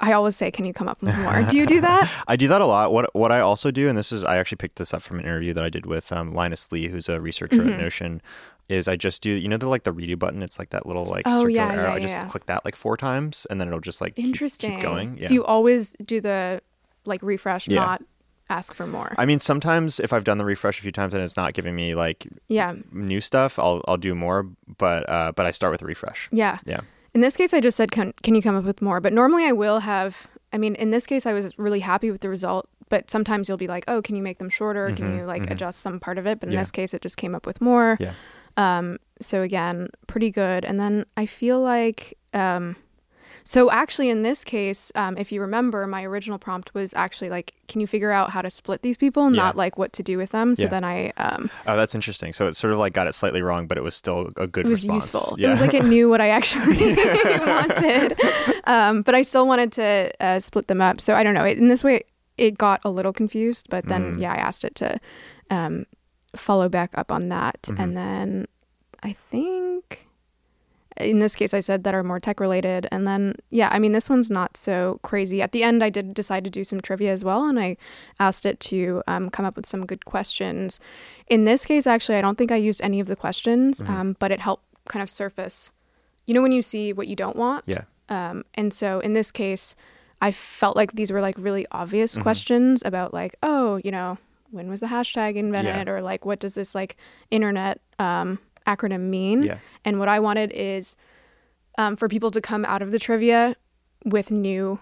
I 0.00 0.12
always 0.12 0.34
say, 0.36 0.50
"Can 0.50 0.64
you 0.64 0.72
come 0.72 0.88
up 0.88 1.00
with 1.02 1.16
more?" 1.18 1.42
do 1.48 1.56
you 1.56 1.66
do 1.66 1.80
that? 1.82 2.10
I 2.28 2.36
do 2.36 2.48
that 2.48 2.60
a 2.60 2.66
lot. 2.66 2.92
What 2.92 3.14
what 3.14 3.30
I 3.30 3.40
also 3.40 3.70
do, 3.70 3.88
and 3.88 3.96
this 3.96 4.10
is 4.12 4.24
I 4.24 4.38
actually 4.38 4.56
picked 4.56 4.76
this 4.76 4.92
up 4.94 5.02
from 5.02 5.18
an 5.18 5.24
interview 5.24 5.52
that 5.54 5.62
I 5.64 5.68
did 5.68 5.86
with 5.86 6.10
um, 6.12 6.32
Linus 6.32 6.72
Lee, 6.72 6.88
who's 6.88 7.08
a 7.08 7.20
researcher 7.20 7.56
Mm-hmm. 7.58 7.68
at 7.74 7.80
Notion. 7.80 8.22
Is 8.68 8.86
I 8.86 8.94
just 8.96 9.20
do 9.22 9.30
you 9.30 9.48
know 9.48 9.56
the 9.56 9.66
like 9.68 9.82
the 9.84 9.92
redo 9.92 10.18
button? 10.18 10.42
It's 10.42 10.58
like 10.58 10.70
that 10.70 10.86
little 10.86 11.04
like 11.04 11.24
Oh, 11.26 11.42
circular 11.42 11.50
yeah, 11.50 11.72
arrow. 11.72 11.82
yeah, 11.88 11.92
I 11.94 12.00
just 12.00 12.14
yeah. 12.14 12.24
click 12.26 12.46
that 12.46 12.64
like 12.64 12.76
four 12.76 12.96
times, 12.96 13.46
and 13.50 13.60
then 13.60 13.68
it'll 13.68 13.80
just 13.80 14.00
like 14.00 14.14
keep- 14.16 14.26
Interesting. 14.26 14.72
keep, 14.74 14.80
going. 14.80 15.18
Yeah. 15.18 15.28
So 15.28 15.34
you 15.34 15.44
always 15.44 15.94
do 16.04 16.20
the 16.20 16.62
like 17.04 17.20
refresh, 17.22 17.68
not 17.68 18.02
ask 18.48 18.72
for 18.74 18.86
more. 18.86 19.14
I 19.18 19.26
mean, 19.26 19.38
sometimes 19.40 19.98
if 20.00 20.12
I've 20.12 20.24
done 20.24 20.38
the 20.38 20.44
refresh 20.44 20.78
a 20.78 20.82
few 20.82 20.92
times 20.92 21.14
and 21.14 21.22
it's 21.22 21.36
not 21.36 21.52
giving 21.54 21.74
me 21.74 21.94
like 21.94 22.26
yeah. 22.48 22.74
new 22.92 23.20
stuff, 23.20 23.58
I'll 23.58 23.82
I'll 23.88 23.96
do 23.96 24.14
more. 24.14 24.46
But 24.78 25.08
uh, 25.10 25.32
but 25.32 25.46
I 25.46 25.50
start 25.50 25.72
with 25.72 25.82
refresh. 25.82 26.28
Yeah. 26.30 26.58
Yeah. 26.64 26.80
In 27.14 27.20
this 27.20 27.36
case, 27.36 27.52
I 27.52 27.60
just 27.60 27.76
said, 27.76 27.90
can, 27.90 28.12
can 28.22 28.34
you 28.34 28.42
come 28.42 28.56
up 28.56 28.64
with 28.64 28.80
more? 28.82 29.00
But 29.00 29.12
normally 29.12 29.44
I 29.44 29.52
will 29.52 29.80
have, 29.80 30.28
I 30.52 30.58
mean, 30.58 30.74
in 30.76 30.90
this 30.90 31.06
case, 31.06 31.26
I 31.26 31.32
was 31.32 31.56
really 31.58 31.80
happy 31.80 32.10
with 32.10 32.20
the 32.20 32.28
result. 32.28 32.68
But 32.88 33.08
sometimes 33.10 33.48
you'll 33.48 33.56
be 33.58 33.68
like, 33.68 33.84
oh, 33.86 34.02
can 34.02 34.16
you 34.16 34.22
make 34.22 34.38
them 34.38 34.48
shorter? 34.48 34.90
Can 34.92 35.16
you 35.16 35.24
like 35.24 35.48
adjust 35.48 35.80
some 35.80 36.00
part 36.00 36.18
of 36.18 36.26
it? 36.26 36.40
But 36.40 36.48
in 36.48 36.50
Mm-hmm, 36.50 36.54
Yeah. 36.58 36.62
this 36.62 36.70
case, 36.72 36.92
it 36.94 37.02
just 37.02 37.16
came 37.16 37.34
up 37.36 37.46
with 37.46 37.60
more. 37.60 37.96
Yeah. 38.00 38.14
Um, 38.56 38.98
so 39.20 39.42
again, 39.42 39.88
pretty 40.08 40.30
good. 40.30 40.64
And 40.64 40.80
then 40.80 41.04
I 41.16 41.26
feel 41.26 41.60
like, 41.60 42.18
um, 42.34 42.74
so 43.44 43.70
actually 43.70 44.08
in 44.10 44.22
this 44.22 44.44
case, 44.44 44.92
um, 44.94 45.16
if 45.18 45.32
you 45.32 45.40
remember, 45.40 45.86
my 45.86 46.04
original 46.04 46.38
prompt 46.38 46.72
was 46.74 46.92
actually 46.94 47.30
like, 47.30 47.54
can 47.68 47.80
you 47.80 47.86
figure 47.86 48.10
out 48.12 48.30
how 48.30 48.42
to 48.42 48.50
split 48.50 48.82
these 48.82 48.96
people, 48.96 49.30
Yeah. 49.30 49.36
not 49.36 49.56
like 49.56 49.78
what 49.78 49.92
to 49.94 50.02
do 50.02 50.18
with 50.18 50.30
them? 50.30 50.54
So 50.54 50.62
Yeah. 50.64 50.68
then 50.68 50.84
I, 50.84 51.10
um, 51.16 51.50
Oh, 51.66 51.76
that's 51.76 51.94
interesting. 51.94 52.32
So 52.32 52.46
it 52.48 52.56
sort 52.56 52.72
of 52.72 52.78
like 52.78 52.92
got 52.92 53.06
it 53.06 53.14
slightly 53.14 53.42
wrong, 53.42 53.66
but 53.66 53.78
it 53.78 53.82
was 53.82 53.94
still 53.94 54.30
a 54.36 54.46
good 54.46 54.66
it 54.66 54.68
was 54.68 54.80
response. 54.82 55.04
useful. 55.12 55.36
Yeah. 55.38 55.46
It 55.48 55.50
was 55.50 55.60
like 55.60 55.74
it 55.74 55.84
knew 55.84 56.08
what 56.08 56.20
I 56.20 56.28
actually 56.28 56.76
wanted, 57.46 58.18
um, 58.64 59.02
but 59.02 59.14
I 59.14 59.22
still 59.22 59.46
wanted 59.46 59.72
to 59.72 60.10
uh, 60.20 60.40
split 60.40 60.66
them 60.68 60.80
up. 60.80 61.00
So 61.00 61.14
I 61.14 61.22
don't 61.22 61.34
know. 61.34 61.44
In 61.46 61.68
this 61.68 61.82
way, 61.84 62.02
it 62.38 62.56
got 62.58 62.80
a 62.84 62.90
little 62.90 63.12
confused, 63.12 63.66
but 63.70 63.86
then 63.86 64.16
Mm. 64.16 64.20
yeah, 64.20 64.32
I 64.32 64.36
asked 64.36 64.64
it 64.64 64.74
to 64.76 64.98
um, 65.50 65.84
follow 66.36 66.68
back 66.68 66.90
up 66.96 67.10
on 67.12 67.28
that, 67.28 67.62
Mm-hmm. 67.62 67.80
and 67.82 67.96
then 67.96 68.46
I 69.02 69.12
think 69.12 70.06
in 71.02 71.18
this 71.18 71.34
case 71.36 71.52
I 71.54 71.60
said 71.60 71.84
that 71.84 71.94
are 71.94 72.02
more 72.04 72.20
tech 72.20 72.40
related, 72.40 72.86
and 72.92 73.06
then 73.06 73.34
yeah, 73.50 73.68
I 73.72 73.78
mean 73.78 73.92
this 73.92 74.08
one's 74.10 74.30
not 74.30 74.56
so 74.56 75.00
crazy. 75.02 75.42
At 75.42 75.52
the 75.52 75.62
end, 75.62 75.82
I 75.82 75.90
did 75.90 76.14
decide 76.14 76.44
to 76.44 76.50
do 76.50 76.64
some 76.64 76.80
trivia 76.80 77.12
as 77.12 77.24
well, 77.24 77.44
and 77.46 77.58
I 77.58 77.76
asked 78.18 78.46
it 78.46 78.60
to 78.60 79.02
um, 79.06 79.30
come 79.30 79.44
up 79.44 79.56
with 79.56 79.66
some 79.66 79.86
good 79.86 80.04
questions. 80.04 80.78
In 81.28 81.44
this 81.44 81.64
case, 81.64 81.86
actually, 81.86 82.16
I 82.18 82.22
don't 82.22 82.36
think 82.38 82.52
I 82.52 82.56
used 82.56 82.80
any 82.82 83.00
of 83.00 83.06
the 83.06 83.16
questions, 83.16 83.80
Mm-hmm. 83.80 83.92
um, 83.92 84.16
but 84.18 84.30
it 84.30 84.40
helped 84.40 84.64
kind 84.88 85.02
of 85.02 85.10
surface. 85.10 85.72
You 86.26 86.34
know 86.34 86.42
when 86.42 86.52
you 86.52 86.62
see 86.62 86.92
what 86.92 87.08
you 87.08 87.16
don't 87.16 87.36
want, 87.36 87.64
yeah. 87.66 87.84
um, 88.08 88.44
and 88.54 88.72
so 88.72 89.00
in 89.00 89.14
this 89.14 89.30
case, 89.30 89.74
I 90.22 90.30
felt 90.32 90.76
like 90.76 90.92
these 90.92 91.10
were 91.10 91.20
like 91.20 91.36
really 91.38 91.66
obvious 91.72 92.12
Mm-hmm. 92.14 92.22
questions 92.22 92.82
about 92.84 93.12
like, 93.14 93.34
oh, 93.42 93.80
you 93.84 93.90
know, 93.90 94.18
when 94.50 94.68
was 94.68 94.80
the 94.80 94.86
hashtag 94.86 95.36
invented, 95.36 95.88
or 95.88 96.00
like, 96.02 96.24
what 96.26 96.40
does 96.40 96.54
this 96.54 96.74
like 96.74 96.96
internet 97.30 97.80
um, 97.98 98.38
acronym 98.66 99.00
mean? 99.10 99.42
Yeah. 99.42 99.58
And 99.84 99.98
what 99.98 100.08
I 100.08 100.20
wanted 100.20 100.52
is 100.54 100.96
um, 101.78 101.96
for 101.96 102.08
people 102.08 102.30
to 102.32 102.40
come 102.40 102.64
out 102.64 102.82
of 102.82 102.92
the 102.92 102.98
trivia 102.98 103.56
with 104.04 104.30
new, 104.30 104.78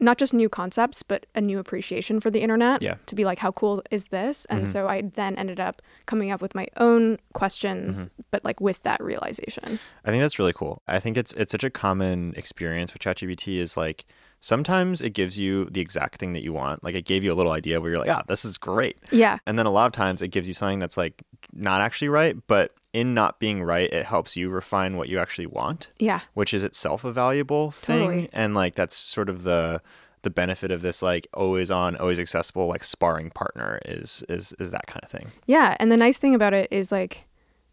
not 0.00 0.18
just 0.18 0.32
new 0.32 0.48
concepts, 0.48 1.02
but 1.02 1.26
a 1.34 1.40
new 1.40 1.58
appreciation 1.58 2.20
for 2.20 2.30
the 2.30 2.40
internet. 2.40 2.82
Yeah. 2.82 2.94
Mm-hmm. 2.94 3.04
To 3.06 3.14
be 3.14 3.24
like, 3.24 3.38
how 3.40 3.50
cool 3.52 3.82
is 3.90 4.04
this? 4.06 4.44
And 4.46 4.68
so 4.68 4.86
I 4.86 5.02
then 5.02 5.36
ended 5.36 5.58
up 5.58 5.82
coming 6.06 6.30
up 6.30 6.40
with 6.40 6.54
my 6.54 6.66
own 6.76 7.18
questions, 7.34 8.08
Mm-hmm. 8.08 8.22
but 8.30 8.44
like 8.44 8.60
with 8.60 8.82
that 8.84 9.02
realization. 9.02 9.78
I 10.04 10.10
think 10.10 10.22
that's 10.22 10.38
really 10.38 10.52
cool. 10.52 10.82
I 10.86 11.00
think 11.00 11.16
it's 11.16 11.32
it's 11.34 11.50
such 11.52 11.64
a 11.64 11.70
common 11.70 12.34
experience 12.36 12.92
with 12.92 13.02
ChatGPT 13.02 13.58
is 13.58 13.76
like 13.76 14.04
sometimes 14.40 15.00
it 15.00 15.10
gives 15.10 15.36
you 15.38 15.64
the 15.66 15.80
exact 15.80 16.20
thing 16.20 16.32
that 16.34 16.42
you 16.44 16.52
want. 16.52 16.84
Like 16.84 16.94
it 16.94 17.04
gave 17.04 17.24
you 17.24 17.32
a 17.32 17.34
little 17.34 17.50
idea 17.52 17.80
where 17.80 17.90
you're 17.90 17.98
like, 17.98 18.10
ah, 18.10 18.22
this 18.28 18.44
is 18.44 18.56
great. 18.58 18.98
Yeah. 19.10 19.38
And 19.46 19.58
then 19.58 19.66
a 19.66 19.70
lot 19.70 19.86
of 19.86 19.92
times 19.92 20.22
it 20.22 20.28
gives 20.28 20.46
you 20.46 20.54
something 20.54 20.78
that's 20.78 20.96
like 20.96 21.22
not 21.52 21.80
actually 21.80 22.08
right, 22.08 22.36
but 22.46 22.72
in 22.92 23.12
not 23.14 23.38
being 23.38 23.62
right, 23.62 23.92
it 23.92 24.06
helps 24.06 24.36
you 24.36 24.48
refine 24.48 24.96
what 24.96 25.08
you 25.08 25.18
actually 25.18 25.46
want, 25.46 25.88
Yeah. 25.98 26.20
which 26.34 26.54
is 26.54 26.62
itself 26.64 27.04
a 27.04 27.12
valuable 27.12 27.70
thing. 27.70 27.98
Totally. 28.06 28.28
And 28.32 28.54
like 28.54 28.74
that's 28.74 28.96
sort 28.96 29.28
of 29.28 29.42
the 29.44 29.82
the 30.22 30.30
benefit 30.30 30.72
of 30.72 30.82
this 30.82 31.00
like 31.00 31.28
always 31.32 31.70
on, 31.70 31.96
always 31.96 32.18
accessible 32.18 32.66
like 32.66 32.82
sparring 32.82 33.30
partner 33.30 33.78
is 33.86 34.24
is 34.28 34.52
is 34.58 34.70
that 34.72 34.86
kind 34.86 35.04
of 35.04 35.10
thing. 35.10 35.30
Yeah, 35.46 35.76
and 35.78 35.92
the 35.92 35.96
nice 35.96 36.18
thing 36.18 36.34
about 36.34 36.54
it 36.54 36.66
is 36.72 36.90
like 36.90 37.26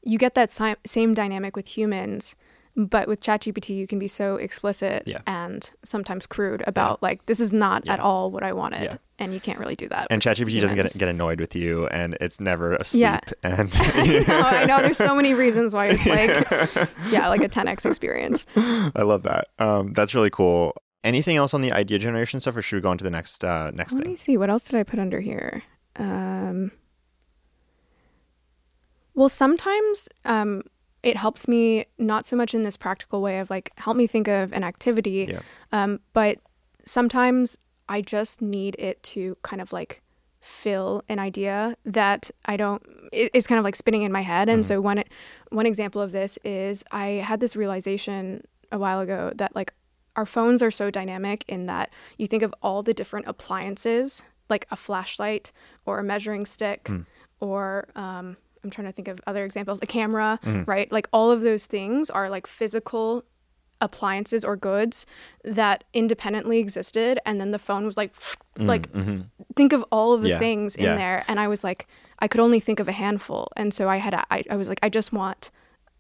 you 0.04 0.18
get 0.20 0.36
that 0.36 0.52
si- 0.52 0.76
same 0.86 1.14
dynamic 1.16 1.56
with 1.56 1.76
humans, 1.76 2.36
but 2.78 3.08
with 3.08 3.22
ChatGPT 3.22 3.70
you 3.76 3.88
can 3.88 4.00
be 4.00 4.08
so 4.08 4.36
explicit 4.36 5.04
Yeah. 5.06 5.22
and 5.26 5.70
sometimes 5.84 6.28
crude 6.28 6.62
about 6.68 7.02
like 7.02 7.26
this 7.26 7.40
is 7.40 7.52
not 7.54 7.88
at 7.88 8.00
all 8.00 8.32
what 8.32 8.44
I 8.44 8.52
wanted, 8.54 8.84
Yeah. 8.84 8.98
and 9.18 9.34
you 9.34 9.40
can't 9.40 9.60
really 9.60 9.76
do 9.78 9.88
that. 9.90 10.08
And 10.10 10.22
ChatGPT 10.22 10.60
doesn't 10.62 10.76
get 10.76 10.94
get 10.98 11.08
annoyed 11.10 11.40
with 11.40 11.56
you, 11.56 11.88
and 11.88 12.18
it's 12.20 12.40
never 12.40 12.76
asleep. 12.76 13.02
Yeah. 13.02 13.20
And 13.44 13.74
no, 14.28 14.36
I 14.42 14.66
know 14.66 14.82
there's 14.82 14.98
so 14.98 15.16
many 15.16 15.34
reasons 15.34 15.74
why 15.74 15.88
it's 15.92 16.06
like 16.06 16.90
yeah, 17.12 17.30
like 17.30 17.42
a 17.42 17.50
10x 17.50 17.86
experience. 17.86 18.46
I 18.56 19.02
love 19.04 19.24
that. 19.24 19.48
Um, 19.60 19.94
that's 19.94 20.14
really 20.14 20.30
cool. 20.30 20.74
Anything 21.04 21.38
else 21.38 21.54
on 21.54 21.62
the 21.62 21.72
idea 21.72 22.00
generation 22.00 22.40
stuff, 22.42 22.58
or 22.58 22.62
should 22.62 22.76
we 22.78 22.82
go 22.82 22.90
on 22.90 22.98
to 22.98 23.04
the 23.04 23.12
next 23.12 23.44
uh, 23.44 23.72
next 23.74 23.94
Let 23.94 24.00
thing? 24.02 24.08
Let 24.08 24.12
me 24.12 24.16
see 24.18 24.38
what 24.38 24.50
else 24.50 24.66
did 24.66 24.76
I 24.80 24.84
put 24.84 25.00
under 25.00 25.22
here. 25.22 25.64
Um, 25.98 26.72
well, 29.14 29.30
sometimes 29.30 30.10
um, 30.26 30.64
it 31.06 31.16
helps 31.16 31.48
me 31.48 31.86
not 31.98 32.26
so 32.26 32.36
much 32.36 32.54
in 32.54 32.64
this 32.64 32.76
practical 32.78 33.22
way 33.22 33.40
of 33.40 33.50
like 33.50 33.72
help 33.78 33.96
me 33.96 34.08
think 34.08 34.28
of 34.28 34.52
an 34.52 34.64
activity, 34.64 35.28
Yeah. 35.30 35.40
um, 35.72 36.00
but 36.14 36.40
sometimes 36.86 37.58
I 37.88 38.02
just 38.02 38.42
need 38.42 38.76
it 38.80 39.02
to 39.14 39.36
kind 39.44 39.62
of 39.62 39.72
like 39.72 40.02
fill 40.42 41.02
an 41.10 41.20
idea 41.20 41.76
that 41.86 42.30
I 42.46 42.58
don't. 42.58 42.82
It, 43.12 43.32
it's 43.34 43.48
kind 43.48 43.60
of 43.60 43.64
like 43.66 43.76
spinning 43.76 44.04
in 44.04 44.12
my 44.12 44.22
head, 44.22 44.50
and 44.50 44.66
so 44.66 44.82
one 44.82 45.04
one 45.50 45.66
example 45.66 46.02
of 46.02 46.12
this 46.12 46.38
is 46.44 46.84
I 46.92 47.08
had 47.30 47.40
this 47.40 47.56
realization 47.56 48.44
a 48.72 48.78
while 48.80 49.00
ago 49.00 49.32
that 49.36 49.56
like 49.56 49.74
our 50.16 50.26
phones 50.26 50.64
are 50.64 50.72
so 50.72 50.90
dynamic 50.90 51.46
in 51.48 51.66
that 51.68 51.92
you 52.18 52.26
think 52.28 52.42
of 52.44 52.54
all 52.64 52.82
the 52.84 52.94
different 52.94 53.28
appliances 53.28 54.24
like 54.50 54.66
a 54.72 54.76
flashlight 54.76 55.52
or 55.86 56.00
a 56.00 56.04
measuring 56.04 56.46
stick 56.46 56.90
or 57.40 57.88
um, 57.96 58.38
i'm 58.66 58.72
trying 58.72 58.88
to 58.88 58.92
think 58.92 59.08
of 59.08 59.22
other 59.28 59.46
examples 59.46 59.80
a 59.82 59.86
camera 59.86 60.40
mm-hmm. 60.44 60.64
right 60.70 60.92
like 60.92 61.08
all 61.14 61.32
of 61.32 61.42
those 61.42 61.66
things 61.68 62.10
are 62.10 62.30
like 62.30 62.48
physical 62.48 63.24
appliances 63.82 64.44
or 64.44 64.56
goods 64.56 65.06
that 65.44 65.84
independently 65.94 66.60
existed 66.60 67.20
and 67.26 67.40
then 67.40 67.52
the 67.52 67.60
phone 67.60 67.86
was 67.86 67.96
like 67.96 68.14
mm, 68.14 68.38
like 68.66 68.92
mm-hmm. 68.92 69.22
think 69.56 69.74
of 69.74 69.86
all 69.92 70.14
of 70.14 70.22
the 70.22 70.30
Yeah, 70.30 70.40
things 70.40 70.76
in 70.76 70.86
yeah. 70.86 70.96
there 70.96 71.26
and 71.28 71.40
i 71.40 71.48
was 71.48 71.64
like 71.64 71.88
i 72.20 72.28
could 72.28 72.42
only 72.42 72.60
think 72.60 72.80
of 72.80 72.88
a 72.88 72.94
handful 72.94 73.52
and 73.56 73.74
so 73.74 73.88
i 73.88 73.98
had 73.98 74.14
a, 74.14 74.26
I, 74.32 74.44
I 74.50 74.56
was 74.56 74.68
like 74.68 74.80
i 74.82 74.90
just 74.90 75.14
want 75.14 75.52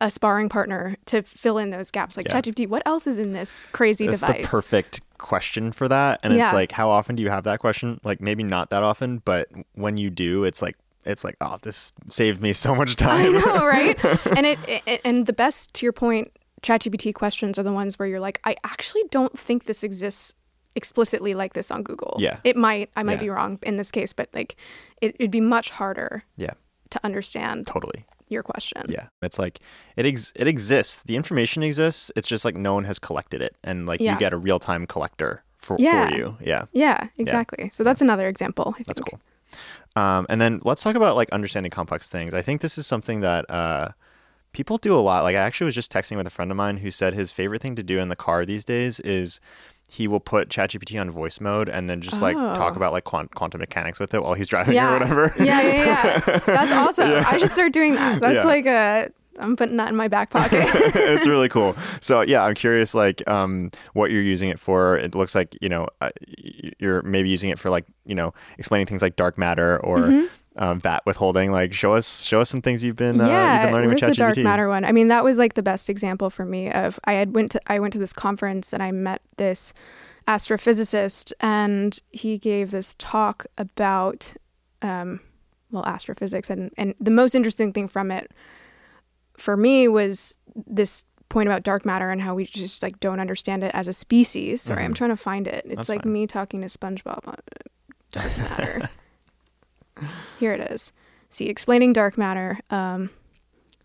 a 0.01 0.11
sparring 0.11 0.49
partner 0.49 0.97
to 1.05 1.21
fill 1.21 1.57
in 1.57 1.69
those 1.69 1.91
gaps 1.91 2.17
like 2.17 2.27
Yeah. 2.29 2.41
ChatGPT 2.41 2.67
what 2.67 2.81
else 2.85 3.07
is 3.07 3.17
in 3.17 3.33
this 3.33 3.65
crazy 3.71 4.05
device? 4.05 4.21
That's 4.21 4.33
device 4.33 4.45
the 4.45 4.49
perfect 4.49 5.01
question 5.17 5.71
for 5.71 5.87
that. 5.87 6.19
And 6.23 6.33
it's 6.33 6.53
like, 6.53 6.71
how 6.71 6.89
often 6.89 7.15
do 7.15 7.23
you 7.23 7.29
have 7.29 7.45
that 7.45 7.59
question? 7.59 7.99
Like 8.03 8.21
maybe 8.21 8.43
not 8.43 8.69
that 8.69 8.83
often, 8.83 9.19
but 9.23 9.49
when 9.73 9.97
you 9.97 10.09
do, 10.09 10.43
it's 10.43 10.61
like 10.61 10.75
it's 11.05 11.23
like, 11.23 11.35
oh, 11.41 11.57
this 11.61 11.91
saved 12.09 12.41
me 12.41 12.53
so 12.53 12.75
much 12.75 12.95
time. 12.95 13.35
I 13.35 13.39
know, 13.39 13.65
right? 13.65 14.05
and 14.37 14.45
it, 14.45 14.59
it 14.87 15.01
and 15.05 15.25
the 15.25 15.33
best 15.33 15.73
to 15.75 15.85
your 15.85 15.93
point, 15.93 16.31
ChatGPT 16.61 17.13
questions 17.13 17.57
are 17.59 17.63
the 17.63 17.71
ones 17.73 17.97
where 17.99 18.07
you're 18.07 18.19
like, 18.19 18.39
I 18.43 18.55
actually 18.63 19.03
don't 19.11 19.37
think 19.37 19.65
this 19.65 19.83
exists 19.83 20.33
explicitly 20.75 21.33
like 21.33 21.53
this 21.53 21.71
on 21.71 21.83
Google. 21.83 22.17
Yeah. 22.19 22.37
It 22.43 22.57
might 22.57 22.89
I 22.95 23.03
might 23.03 23.13
Yeah. 23.13 23.19
be 23.21 23.29
wrong 23.29 23.59
in 23.63 23.77
this 23.77 23.91
case, 23.91 24.11
but 24.13 24.29
like 24.33 24.55
it, 25.01 25.15
it'd 25.19 25.31
be 25.31 25.41
much 25.41 25.69
harder 25.71 26.23
yeah, 26.37 26.51
to 26.89 26.99
understand 27.03 27.67
totally. 27.67 28.05
your 28.29 28.43
question. 28.43 28.83
Yeah, 28.89 29.07
it's 29.21 29.39
like 29.39 29.59
it 29.95 30.05
ex- 30.05 30.33
it 30.35 30.47
exists. 30.47 31.03
The 31.03 31.15
information 31.15 31.63
exists. 31.63 32.11
It's 32.15 32.27
just 32.27 32.43
like 32.43 32.55
no 32.57 32.73
one 32.73 32.83
has 32.85 32.99
collected 32.99 33.41
it, 33.41 33.55
and 33.63 33.85
like 33.85 34.01
Yeah. 34.01 34.13
you 34.13 34.19
get 34.19 34.33
a 34.33 34.37
real 34.37 34.59
time 34.59 34.85
collector 34.85 35.43
for 35.59 35.77
Yeah. 35.79 36.09
for 36.09 36.15
you. 36.17 36.37
Yeah, 36.41 36.65
Yeah, 36.73 37.07
exactly. 37.17 37.69
So 37.73 37.83
that's 37.85 38.01
another 38.01 38.27
example. 38.27 38.73
I 38.73 38.83
think. 38.83 38.87
that's 38.87 39.01
cool. 39.01 39.19
Um, 39.95 40.25
and 40.29 40.41
then 40.41 40.59
let's 40.63 40.83
talk 40.83 40.95
about 40.95 41.15
like 41.15 41.29
understanding 41.29 41.69
complex 41.69 42.09
things. 42.09 42.33
I 42.33 42.41
think 42.41 42.61
this 42.61 42.77
is 42.77 42.85
something 42.85 43.21
that 43.21 43.49
uh, 43.49 43.89
people 44.51 44.77
do 44.77 44.93
a 44.93 44.99
lot. 44.99 45.23
Like 45.23 45.35
I 45.35 45.39
actually 45.39 45.65
was 45.65 45.75
just 45.75 45.91
texting 45.91 46.17
with 46.17 46.27
a 46.27 46.31
friend 46.31 46.51
of 46.51 46.57
mine 46.57 46.77
who 46.77 46.91
said 46.91 47.13
his 47.13 47.31
favorite 47.31 47.61
thing 47.61 47.75
to 47.75 47.83
do 47.83 47.99
in 47.99 48.09
the 48.09 48.15
car 48.15 48.45
these 48.45 48.65
days 48.65 48.99
is 49.01 49.39
he 49.87 50.07
will 50.07 50.19
put 50.19 50.49
ChatGPT 50.49 50.99
on 50.99 51.09
voice 51.11 51.39
mode 51.39 51.69
and 51.69 51.87
then 51.87 52.01
just 52.01 52.21
like 52.21 52.35
talk 52.35 52.73
Oh. 52.73 52.75
about 52.75 52.91
like 52.91 53.03
quant- 53.05 53.33
quantum 53.35 53.61
mechanics 53.61 53.99
with 53.99 54.13
it 54.13 54.21
while 54.23 54.33
he's 54.33 54.47
driving 54.49 54.73
Yeah. 54.75 54.89
or 54.89 54.93
whatever. 54.99 55.33
Yeah, 55.39 55.61
yeah, 55.61 55.73
yeah. 55.75 56.19
That's 56.39 56.71
awesome. 56.73 57.11
I 57.25 57.37
should 57.37 57.51
start 57.51 57.71
doing 57.71 57.93
that. 57.93 58.19
That's 58.19 58.35
Yeah. 58.35 58.43
like 58.43 58.65
a 58.65 59.11
I'm 59.39 59.55
putting 59.55 59.77
that 59.77 59.89
in 59.89 59.95
my 59.95 60.07
back 60.07 60.29
pocket. 60.29 60.63
it's 60.95 61.27
really 61.27 61.49
cool. 61.49 61.75
So 62.01 62.21
yeah, 62.21 62.43
I'm 62.43 62.53
curious 62.53 62.93
like 62.93 63.27
um, 63.27 63.71
what 63.93 64.11
you're 64.11 64.21
using 64.21 64.49
it 64.49 64.59
for. 64.59 64.97
It 64.97 65.15
looks 65.15 65.33
like 65.33 65.57
you 65.61 65.69
know 65.69 65.87
uh, 66.01 66.09
you're 66.79 67.01
maybe 67.01 67.29
using 67.29 67.49
it 67.49 67.57
for 67.57 67.69
like 67.69 67.85
you 68.05 68.13
know 68.15 68.33
explaining 68.57 68.85
things 68.87 69.01
like 69.01 69.15
dark 69.15 69.37
matter 69.37 69.79
or 69.83 69.99
Mm-hmm. 69.99 70.25
um, 70.63 70.79
VAT 70.79 71.01
withholding. 71.05 71.51
Like 71.51 71.73
show 71.73 71.93
us 71.93 72.23
show 72.23 72.41
us 72.41 72.49
some 72.49 72.61
things 72.61 72.83
you've 72.83 72.95
been 72.95 73.19
uh, 73.19 73.27
yeah, 73.27 73.53
you've 73.53 73.67
been 73.67 73.73
learning 73.73 73.89
with 73.89 74.01
where's 74.01 74.11
the 74.13 74.17
dark 74.17 74.37
matter 74.37 74.67
one? 74.69 74.85
I 74.85 74.91
mean, 74.91 75.07
that 75.07 75.23
was 75.23 75.37
like 75.37 75.55
the 75.55 75.63
best 75.63 75.89
example 75.89 76.29
for 76.29 76.45
me 76.45 76.69
of 76.71 76.99
I 77.05 77.13
had 77.13 77.33
went 77.33 77.51
to 77.51 77.61
I 77.67 77.79
went 77.79 77.93
to 77.93 77.99
this 77.99 78.13
conference 78.13 78.71
and 78.73 78.83
I 78.83 78.91
met 78.91 79.21
this 79.37 79.73
astrophysicist, 80.27 81.33
and 81.39 81.99
he 82.11 82.37
gave 82.37 82.71
this 82.71 82.95
talk 82.97 83.45
about, 83.57 84.33
um, 84.81 85.19
well, 85.71 85.85
astrophysics. 85.85 86.49
And, 86.49 86.71
and 86.77 86.95
the 86.99 87.11
most 87.11 87.35
interesting 87.35 87.73
thing 87.73 87.87
from 87.87 88.11
it 88.11 88.31
for 89.37 89.55
me 89.57 89.87
was 89.87 90.37
this 90.67 91.05
point 91.29 91.47
about 91.49 91.63
dark 91.63 91.85
matter 91.85 92.11
and 92.11 92.21
how 92.21 92.33
we 92.35 92.45
just 92.45 92.81
like 92.83 92.99
don't 92.99 93.19
understand 93.19 93.63
it 93.63 93.71
as 93.73 93.87
a 93.87 93.93
species. 93.93 94.61
Sorry, 94.61 94.83
I'm 94.83 94.93
Mhm. 94.93 94.97
trying 94.97 95.09
to 95.09 95.17
find 95.17 95.47
it. 95.47 95.65
It's 95.65 95.75
That's 95.75 95.89
like 95.89 96.03
fine. 96.03 96.13
me 96.13 96.27
talking 96.27 96.61
to 96.61 96.67
SpongeBob 96.67 97.27
on 97.27 97.35
dark 98.11 98.37
matter. 98.37 98.89
Here 100.39 100.53
it 100.53 100.71
is. 100.71 100.91
See, 101.29 101.45
explaining 101.47 101.93
dark 101.93 102.17
matter 102.17 102.59
um, 102.69 103.09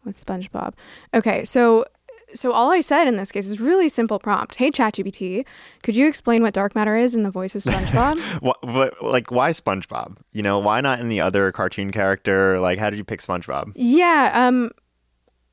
with 0.04 0.22
SpongeBob. 0.24 0.74
Okay, 1.14 1.44
so 1.44 1.84
so 2.32 2.52
all 2.52 2.70
I 2.70 2.80
said 2.80 3.08
in 3.08 3.16
this 3.16 3.32
case 3.32 3.48
is 3.48 3.58
really 3.60 3.88
simple 3.88 4.20
prompt. 4.20 4.54
Hey 4.56 4.70
ChatGPT, 4.70 5.44
could 5.82 5.96
you 5.96 6.06
explain 6.06 6.42
what 6.42 6.54
dark 6.54 6.76
matter 6.76 6.96
is 6.96 7.14
in 7.16 7.22
the 7.22 7.30
voice 7.30 7.54
of 7.56 7.62
SpongeBob? 7.62 8.40
What, 8.40 8.58
but, 8.62 9.02
like, 9.02 9.32
why 9.32 9.50
SpongeBob? 9.50 10.18
You 10.32 10.42
know, 10.42 10.58
why 10.60 10.80
not 10.80 11.00
any 11.00 11.20
other 11.20 11.50
cartoon 11.50 11.90
character? 11.90 12.60
Like, 12.60 12.78
how 12.78 12.88
did 12.90 12.98
you 12.98 13.04
pick 13.04 13.20
SpongeBob? 13.20 13.72
yeah, 13.74 14.30
um, 14.34 14.70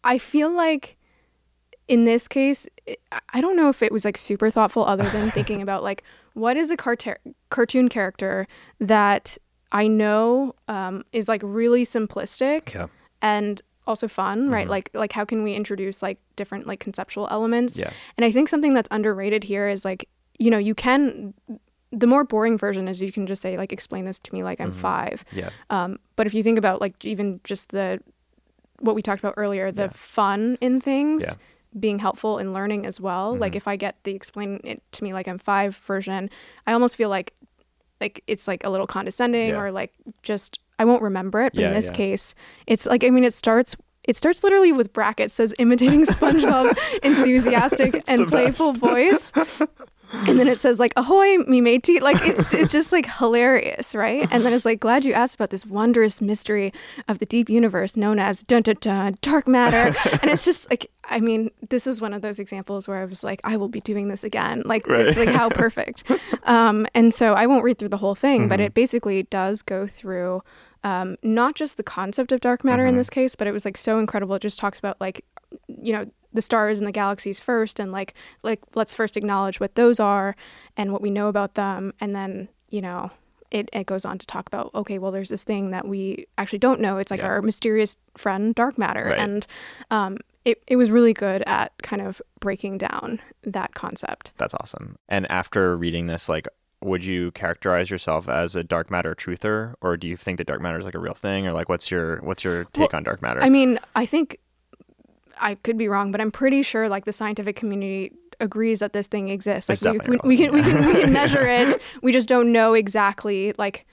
I 0.07 0.17
feel 0.17 0.49
like 0.49 0.97
in 1.87 2.03
this 2.05 2.27
case, 2.27 2.67
it- 2.85 2.99
I 3.33 3.39
don't 3.41 3.55
know 3.55 3.69
if 3.69 3.81
it 3.83 3.91
was 3.91 4.03
like 4.05 4.17
super 4.17 4.49
thoughtful, 4.49 4.83
other 4.85 5.07
than 5.09 5.29
thinking 5.37 5.61
about 5.61 5.83
like 5.83 6.03
what 6.33 6.57
is 6.57 6.69
a 6.71 6.77
cart- 6.77 7.19
cartoon 7.49 7.89
character 7.89 8.47
that 8.79 9.37
I 9.71 9.87
know 9.87 10.55
um, 10.67 11.03
is 11.11 11.27
like 11.27 11.41
really 11.43 11.85
simplistic 11.85 12.73
Yeah. 12.73 12.87
and 13.21 13.61
also 13.85 14.07
fun, 14.07 14.49
right? 14.49 14.67
Mhm. 14.67 14.69
Like 14.75 14.89
like 14.93 15.11
how 15.13 15.23
can 15.25 15.43
we 15.43 15.53
introduce 15.53 16.01
like 16.01 16.19
different 16.35 16.67
like 16.67 16.79
conceptual 16.79 17.27
elements? 17.31 17.77
Yeah. 17.77 17.91
And 18.17 18.25
I 18.25 18.31
think 18.31 18.49
something 18.49 18.73
that's 18.73 18.89
underrated 18.91 19.43
here 19.45 19.67
is 19.69 19.83
like, 19.85 20.09
you 20.39 20.49
know, 20.51 20.57
you 20.57 20.75
can 20.75 21.33
the 21.91 22.07
more 22.07 22.25
boring 22.25 22.57
version 22.57 22.87
is 22.89 23.01
you 23.01 23.13
can 23.13 23.25
just 23.25 23.41
say 23.41 23.55
like 23.57 23.71
explain 23.71 24.03
this 24.05 24.19
to 24.19 24.33
me 24.33 24.43
like 24.43 24.59
I'm 24.59 24.71
Mhm. 24.71 24.75
5. 24.75 25.25
Yeah. 25.31 25.49
Um 25.69 25.99
but 26.17 26.27
if 26.27 26.33
you 26.33 26.43
think 26.43 26.57
about 26.57 26.81
like 26.81 27.03
even 27.05 27.39
just 27.45 27.69
the 27.69 27.99
what 28.79 28.95
we 28.95 29.01
talked 29.01 29.19
about 29.21 29.33
earlier, 29.37 29.71
the 29.71 29.83
Yeah. 29.83 29.89
fun 29.89 30.57
in 30.61 30.79
things 30.81 31.23
Yeah. 31.23 31.33
being 31.79 31.99
helpful 31.99 32.37
in 32.39 32.53
learning 32.53 32.85
as 32.85 32.99
well. 33.01 33.35
Like 33.35 33.53
Mhm. 33.53 33.57
if 33.57 33.67
I 33.67 33.75
get 33.75 33.95
the 34.03 34.13
explain 34.15 34.59
it 34.63 34.81
to 34.93 35.03
me 35.03 35.13
like 35.13 35.27
I'm 35.27 35.37
5 35.37 35.75
version, 35.77 36.29
I 36.65 36.73
almost 36.73 36.95
feel 36.95 37.09
like 37.09 37.33
like 37.99 38.23
it's 38.27 38.47
like 38.47 38.63
a 38.63 38.69
little 38.69 38.85
condescending 38.85 39.49
Yeah. 39.49 39.59
or 39.59 39.71
like 39.71 39.91
just 40.21 40.59
I 40.79 40.85
won't 40.85 41.01
remember 41.01 41.41
it. 41.41 41.53
But 41.53 41.61
Yeah, 41.61 41.67
in 41.69 41.73
this 41.73 41.87
yeah. 41.87 41.93
case, 41.93 42.35
it's 42.67 42.85
like 42.85 43.03
I 43.03 43.09
mean 43.09 43.23
it 43.23 43.33
starts 43.33 43.75
it 44.03 44.15
starts 44.15 44.41
literally 44.43 44.71
with 44.71 44.93
brackets 44.93 45.33
says 45.33 45.53
imitating 45.59 46.05
SpongeBob's 46.05 46.77
enthusiastic 47.03 48.03
and 48.07 48.27
playful 48.27 48.71
voice. 48.73 49.31
And 50.27 50.39
then 50.39 50.47
it 50.47 50.59
says 50.59 50.79
like 50.79 50.93
ahoy 50.95 51.37
me 51.39 51.59
matey 51.61 51.99
like 51.99 52.17
it's 52.25 52.53
it's 52.53 52.71
just 52.71 52.91
like 52.91 53.05
hilarious, 53.17 53.93
right? 53.93 54.27
And 54.31 54.43
then 54.45 54.53
it's 54.53 54.65
like 54.65 54.79
glad 54.79 55.03
you 55.05 55.13
asked 55.13 55.35
about 55.35 55.49
this 55.49 55.65
wondrous 55.65 56.21
mystery 56.21 56.71
of 57.07 57.19
the 57.19 57.25
deep 57.25 57.49
universe 57.49 57.97
known 57.97 58.17
as 58.19 58.41
dun 58.43 58.61
dun 58.63 58.77
dun 58.79 59.17
dark 59.21 59.47
matter. 59.47 59.93
and 60.21 60.31
it's 60.31 60.45
just 60.45 60.69
like 60.69 60.89
I 61.09 61.19
mean, 61.19 61.51
this 61.69 61.87
is 61.87 62.01
one 62.01 62.13
of 62.13 62.21
those 62.21 62.39
examples 62.39 62.87
where 62.87 62.97
I 62.97 63.05
was 63.05 63.23
like 63.23 63.41
I 63.43 63.57
will 63.57 63.69
be 63.69 63.81
doing 63.81 64.07
this 64.07 64.23
again. 64.23 64.63
Like 64.65 64.85
it's 64.87 65.17
like 65.17 65.29
how 65.29 65.49
perfect. 65.49 66.03
Um 66.43 66.87
and 66.95 67.13
so 67.13 67.33
I 67.33 67.45
won't 67.47 67.63
read 67.63 67.77
through 67.77 67.89
the 67.89 67.97
whole 67.97 68.15
thing, 68.15 68.47
but 68.47 68.59
Mhm. 68.59 68.65
it 68.65 68.73
basically 68.73 69.23
does 69.23 69.61
go 69.61 69.87
through 69.87 70.41
um, 70.83 71.17
not 71.21 71.55
just 71.55 71.75
the 71.75 71.83
concept 71.83 72.31
of 72.31 72.39
dark 72.39 72.63
matter 72.63 72.85
in 72.85 72.93
Mhm. 72.93 72.99
this 72.99 73.09
case, 73.09 73.35
but 73.35 73.45
it 73.47 73.51
was 73.51 73.65
like 73.65 73.75
so 73.75 73.99
incredible. 73.99 74.35
It 74.35 74.41
just 74.41 74.57
talks 74.59 74.79
about 74.79 74.95
like, 75.01 75.25
you 75.67 75.91
know, 75.91 76.05
the 76.37 76.41
stars 76.41 76.79
and 76.79 76.87
the 76.87 76.91
galaxies 76.93 77.39
first, 77.39 77.79
and 77.81 77.91
like, 77.91 78.13
like 78.43 78.61
let's 78.75 78.93
first 78.93 79.17
acknowledge 79.17 79.59
what 79.59 79.75
those 79.75 79.99
are 79.99 80.35
and 80.77 80.93
what 80.93 81.01
we 81.01 81.09
know 81.09 81.27
about 81.27 81.55
them, 81.55 81.91
and 81.99 82.15
then 82.15 82.47
you 82.69 82.81
know, 82.81 83.11
it 83.51 83.69
it 83.73 83.85
goes 83.85 84.05
on 84.05 84.17
to 84.17 84.25
talk 84.27 84.47
about 84.47 84.71
okay, 84.75 84.97
well, 84.99 85.11
there's 85.11 85.29
this 85.29 85.43
thing 85.43 85.71
that 85.71 85.87
we 85.87 86.25
actually 86.37 86.59
don't 86.59 86.79
know. 86.79 86.97
It's 86.99 87.11
like 87.11 87.19
Yeah. 87.21 87.27
our 87.27 87.41
mysterious 87.41 87.97
friend, 88.15 88.53
dark 88.55 88.77
matter, 88.77 89.05
Right. 89.05 89.19
and 89.19 89.47
um, 89.91 90.17
it 90.45 90.61
it 90.67 90.75
was 90.77 90.89
really 90.91 91.13
good 91.13 91.43
at 91.47 91.71
kind 91.83 92.01
of 92.01 92.21
breaking 92.39 92.77
down 92.77 93.19
that 93.43 93.73
concept. 93.73 94.31
That's 94.37 94.53
awesome. 94.53 94.97
And 95.09 95.29
after 95.31 95.75
reading 95.75 96.07
this, 96.07 96.29
like, 96.29 96.47
would 96.81 97.03
you 97.03 97.31
characterize 97.31 97.89
yourself 97.89 98.29
as 98.29 98.55
a 98.55 98.63
dark 98.63 98.91
matter 98.91 99.15
truther, 99.15 99.73
or 99.81 99.97
do 99.97 100.07
you 100.07 100.15
think 100.15 100.37
that 100.37 100.45
dark 100.47 100.61
matter 100.61 100.77
is 100.77 100.85
like 100.85 100.93
a 100.95 100.99
real 100.99 101.13
thing, 101.15 101.47
or 101.47 101.51
like, 101.53 101.69
what's 101.69 101.89
your 101.89 102.17
what's 102.21 102.43
your 102.43 102.65
take 102.65 102.93
on 102.93 103.03
dark 103.03 103.21
matter? 103.21 103.41
I 103.41 103.49
mean, 103.49 103.79
I 103.95 104.05
think 104.05 104.37
I 105.39 105.55
could 105.55 105.77
be 105.77 105.87
wrong, 105.87 106.11
but 106.11 106.21
I'm 106.21 106.31
pretty 106.31 106.61
sure 106.61 106.89
like 106.89 107.05
the 107.05 107.13
scientific 107.13 107.55
community 107.55 108.11
agrees 108.39 108.79
that 108.79 108.93
this 108.93 109.07
thing 109.07 109.29
exists. 109.29 109.69
Like 109.83 110.07
we, 110.07 110.17
we, 110.17 110.19
we 110.23 110.37
can 110.37 110.53
we 110.53 110.61
can 110.61 110.85
we 110.85 111.01
can 111.01 111.13
measure 111.13 111.41
it. 111.47 111.81
We 112.01 112.11
just 112.11 112.27
don't 112.29 112.51
know 112.51 112.73
exactly. 112.73 113.53
Like 113.57 113.85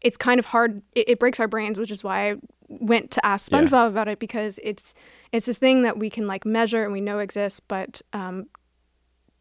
it's 0.00 0.16
kind 0.16 0.38
of 0.38 0.46
hard. 0.46 0.82
It, 0.94 1.08
it 1.10 1.18
breaks 1.18 1.40
our 1.40 1.48
brains, 1.48 1.78
which 1.78 1.90
is 1.90 2.04
why 2.04 2.30
I 2.32 2.36
went 2.68 3.10
to 3.12 3.24
ask 3.24 3.50
Yeah. 3.50 3.60
SpongeBob 3.62 3.88
about 3.88 4.08
it 4.08 4.18
because 4.18 4.58
it's 4.62 4.92
it's 5.32 5.46
this 5.46 5.58
thing 5.58 5.82
that 5.82 5.98
we 5.98 6.10
can 6.10 6.26
like 6.26 6.44
measure 6.44 6.84
and 6.84 6.92
we 6.92 7.00
know 7.00 7.18
exists, 7.18 7.60
but 7.60 8.02
um, 8.12 8.46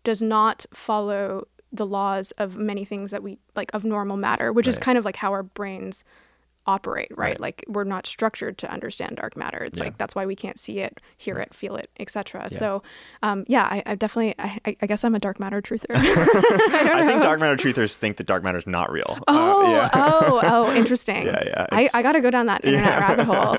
does 0.04 0.22
not 0.22 0.66
follow 0.74 1.48
the 1.72 1.86
laws 1.86 2.32
of 2.32 2.58
many 2.58 2.86
things 2.86 3.12
that 3.12 3.22
we 3.22 3.38
like 3.56 3.70
of 3.74 3.84
normal 3.84 4.16
matter, 4.16 4.54
which 4.54 4.68
is 4.68 4.78
kind 4.78 4.98
of 4.98 5.04
like 5.04 5.18
how 5.18 5.32
our 5.32 5.44
brains 5.44 6.04
operate, 6.68 7.08
right? 7.12 7.18
Right. 7.30 7.40
Like 7.40 7.64
we're 7.68 7.84
not 7.84 8.08
structured 8.08 8.58
to 8.60 8.72
understand 8.72 9.18
dark 9.18 9.38
matter. 9.38 9.64
It's 9.64 9.78
Yeah. 9.80 9.86
like 9.86 9.98
that's 9.98 10.16
why 10.16 10.26
we 10.26 10.36
can't 10.36 10.58
see 10.58 10.80
it, 10.80 11.00
hear 11.18 11.38
it, 11.38 11.54
feel 11.54 11.76
it, 11.76 11.90
etc. 12.00 12.48
Yeah. 12.52 12.58
So, 12.58 12.84
um, 13.22 13.46
yeah, 13.48 13.64
I, 13.64 13.84
I 13.86 13.96
definitely, 13.96 14.34
I, 14.40 14.60
I- 14.66 14.76
I 14.82 14.86
guess 14.88 15.04
I'm 15.04 15.14
a 15.16 15.20
dark 15.20 15.40
matter 15.40 15.62
truther. 15.62 15.86
I 15.96 17.06
think 17.08 17.22
dark 17.22 17.40
matter 17.40 17.56
truthers 17.56 17.98
think 17.98 18.18
that 18.18 18.26
dark 18.28 18.44
matter 18.44 18.58
is 18.58 18.66
not 18.68 18.92
real. 18.92 19.18
Uh, 19.28 19.54
Oh, 19.58 19.72
yeah. 19.72 19.90
oh, 19.94 20.42
oh, 20.44 20.76
interesting. 20.78 21.26
Yeah, 21.26 21.44
yeah, 21.46 21.66
I, 21.72 21.88
I 21.94 22.02
got 22.02 22.14
to 22.14 22.22
go 22.22 22.32
down 22.32 22.48
that 22.48 22.64
internet 22.66 23.00
rabbit 23.00 23.26
hole. 23.26 23.58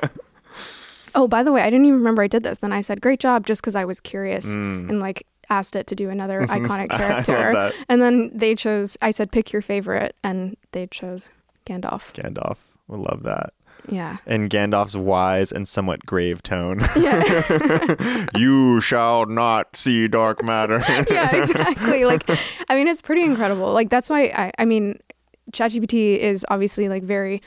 Oh, 1.14 1.27
by 1.29 1.42
the 1.42 1.53
way, 1.53 1.62
I 1.62 1.71
didn't 1.71 1.87
even 1.87 1.99
remember 1.99 2.23
I 2.23 2.27
did 2.29 2.42
this. 2.42 2.59
Then 2.59 2.73
I 2.73 2.81
said, 2.83 3.01
"Great 3.01 3.21
job," 3.21 3.47
just 3.47 3.62
because 3.62 3.75
I 3.75 3.85
was 3.87 4.01
curious 4.01 4.47
Mm. 4.47 4.90
and 4.90 5.01
like 5.01 5.27
asked 5.49 5.75
it 5.77 5.87
to 5.87 5.95
do 5.95 6.11
another 6.11 6.42
iconic 6.42 6.88
I 6.92 6.99
love 7.16 7.25
character. 7.27 7.73
And 7.88 8.03
then 8.03 8.31
they 8.35 8.55
chose. 8.55 8.99
I 9.01 9.12
said, 9.12 9.33
"Pick 9.33 9.53
your 9.53 9.62
favorite," 9.62 10.14
and 10.23 10.57
they 10.73 10.87
chose 10.88 11.31
Gandalf. 11.64 12.12
Gandalf. 12.12 12.59
We 12.88 12.99
love 12.99 13.22
that. 13.25 13.53
Yeah. 13.88 14.16
In 14.27 14.49
Gandalf's 14.49 14.96
wise 14.96 15.53
and 15.53 15.68
somewhat 15.68 16.05
grave 16.07 16.42
tone, 16.42 16.81
Yeah. 16.96 18.27
you 18.37 18.81
shall 18.81 19.27
not 19.27 19.77
see 19.77 20.09
dark 20.09 20.42
matter. 20.42 20.83
yeah, 21.11 21.35
exactly. 21.37 22.05
Like, 22.05 22.29
I 22.68 22.75
mean, 22.75 22.88
it's 22.88 23.03
pretty 23.03 23.22
incredible. 23.22 23.72
Like, 23.72 23.88
that's 23.90 24.11
why 24.11 24.25
I, 24.35 24.51
I 24.59 24.64
mean, 24.64 24.99
ChatGPT 25.53 26.18
is 26.18 26.44
obviously 26.49 26.88
like 26.88 27.05
very 27.05 27.42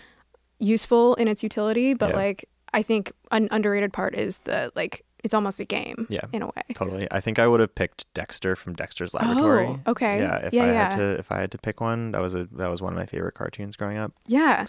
useful 0.60 1.16
in 1.16 1.28
its 1.28 1.44
utility, 1.44 1.94
but 1.94 2.12
Yeah. 2.12 2.16
like, 2.16 2.46
I 2.74 2.84
think 2.84 3.12
an 3.32 3.48
underrated 3.52 3.92
part 3.92 4.16
is 4.16 4.40
the 4.40 4.72
like, 4.76 5.04
it's 5.22 5.34
almost 5.34 5.60
a 5.60 5.66
game 5.66 6.08
Yeah. 6.10 6.22
in 6.32 6.42
a 6.42 6.46
way. 6.46 6.62
Totally. 6.74 7.06
I 7.12 7.20
think 7.20 7.40
I 7.40 7.48
would 7.48 7.60
have 7.60 7.76
picked 7.76 8.06
Dexter 8.14 8.56
from 8.56 8.74
Dexter's 8.76 9.14
oh, 9.14 9.18
Laboratory. 9.18 9.68
Oh, 9.68 9.92
okay. 9.92 10.20
Yeah, 10.20 10.38
if 10.46 10.54
Yeah, 10.54 10.64
I 10.64 10.68
yeah. 10.68 10.74
had 10.90 10.98
to 10.98 11.12
if 11.20 11.32
I 11.32 11.42
had 11.42 11.52
to 11.52 11.58
pick 11.58 11.82
one, 11.82 12.14
that 12.14 12.22
was 12.22 12.34
a 12.34 12.46
that 12.54 12.68
was 12.70 12.82
one 12.82 12.94
of 12.94 13.00
my 13.00 13.06
favorite 13.06 13.34
cartoons 13.34 13.76
growing 13.76 13.98
up. 13.98 14.14
Yeah. 14.28 14.66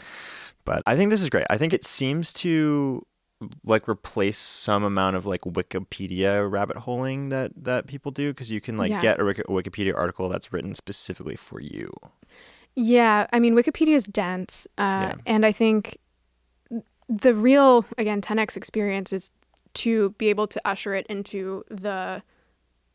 But 0.65 0.83
I 0.87 0.97
think 0.97 1.11
this 1.11 1.23
is 1.23 1.31
great. 1.31 1.47
I 1.51 1.57
think 1.59 1.73
it 1.73 1.85
seems 1.85 2.33
to 2.35 3.07
like 3.65 3.89
replace 3.89 4.37
some 4.39 4.85
amount 4.85 5.17
of 5.17 5.25
like 5.25 5.41
Wikipedia 5.43 6.49
rabbit 6.51 6.77
holing 6.79 7.31
that 7.31 7.53
that 7.57 7.87
people 7.87 8.11
do 8.13 8.31
because 8.33 8.51
you 8.51 8.61
can 8.61 8.77
like 8.77 8.91
Yeah. 8.91 9.01
get 9.01 9.21
a, 9.21 9.25
Wiki- 9.25 9.43
a 9.43 9.51
Wikipedia 9.51 9.97
article 9.97 10.29
that's 10.29 10.53
written 10.53 10.75
specifically 10.75 11.37
for 11.37 11.59
you. 11.61 11.91
Yeah. 12.77 13.27
I 13.33 13.41
mean, 13.41 13.55
Wikipedia 13.57 13.95
is 13.95 14.05
dense. 14.05 14.67
Uh, 14.79 14.83
Yeah. 14.83 15.15
And 15.27 15.47
I 15.47 15.53
think 15.53 15.97
the 17.09 17.35
real, 17.35 17.85
again, 17.99 18.21
10x 18.21 18.57
experience 18.57 19.13
is 19.13 19.31
to 19.75 20.11
be 20.19 20.29
able 20.29 20.47
to 20.47 20.61
usher 20.65 20.95
it 20.95 21.07
into 21.09 21.65
the 21.71 22.23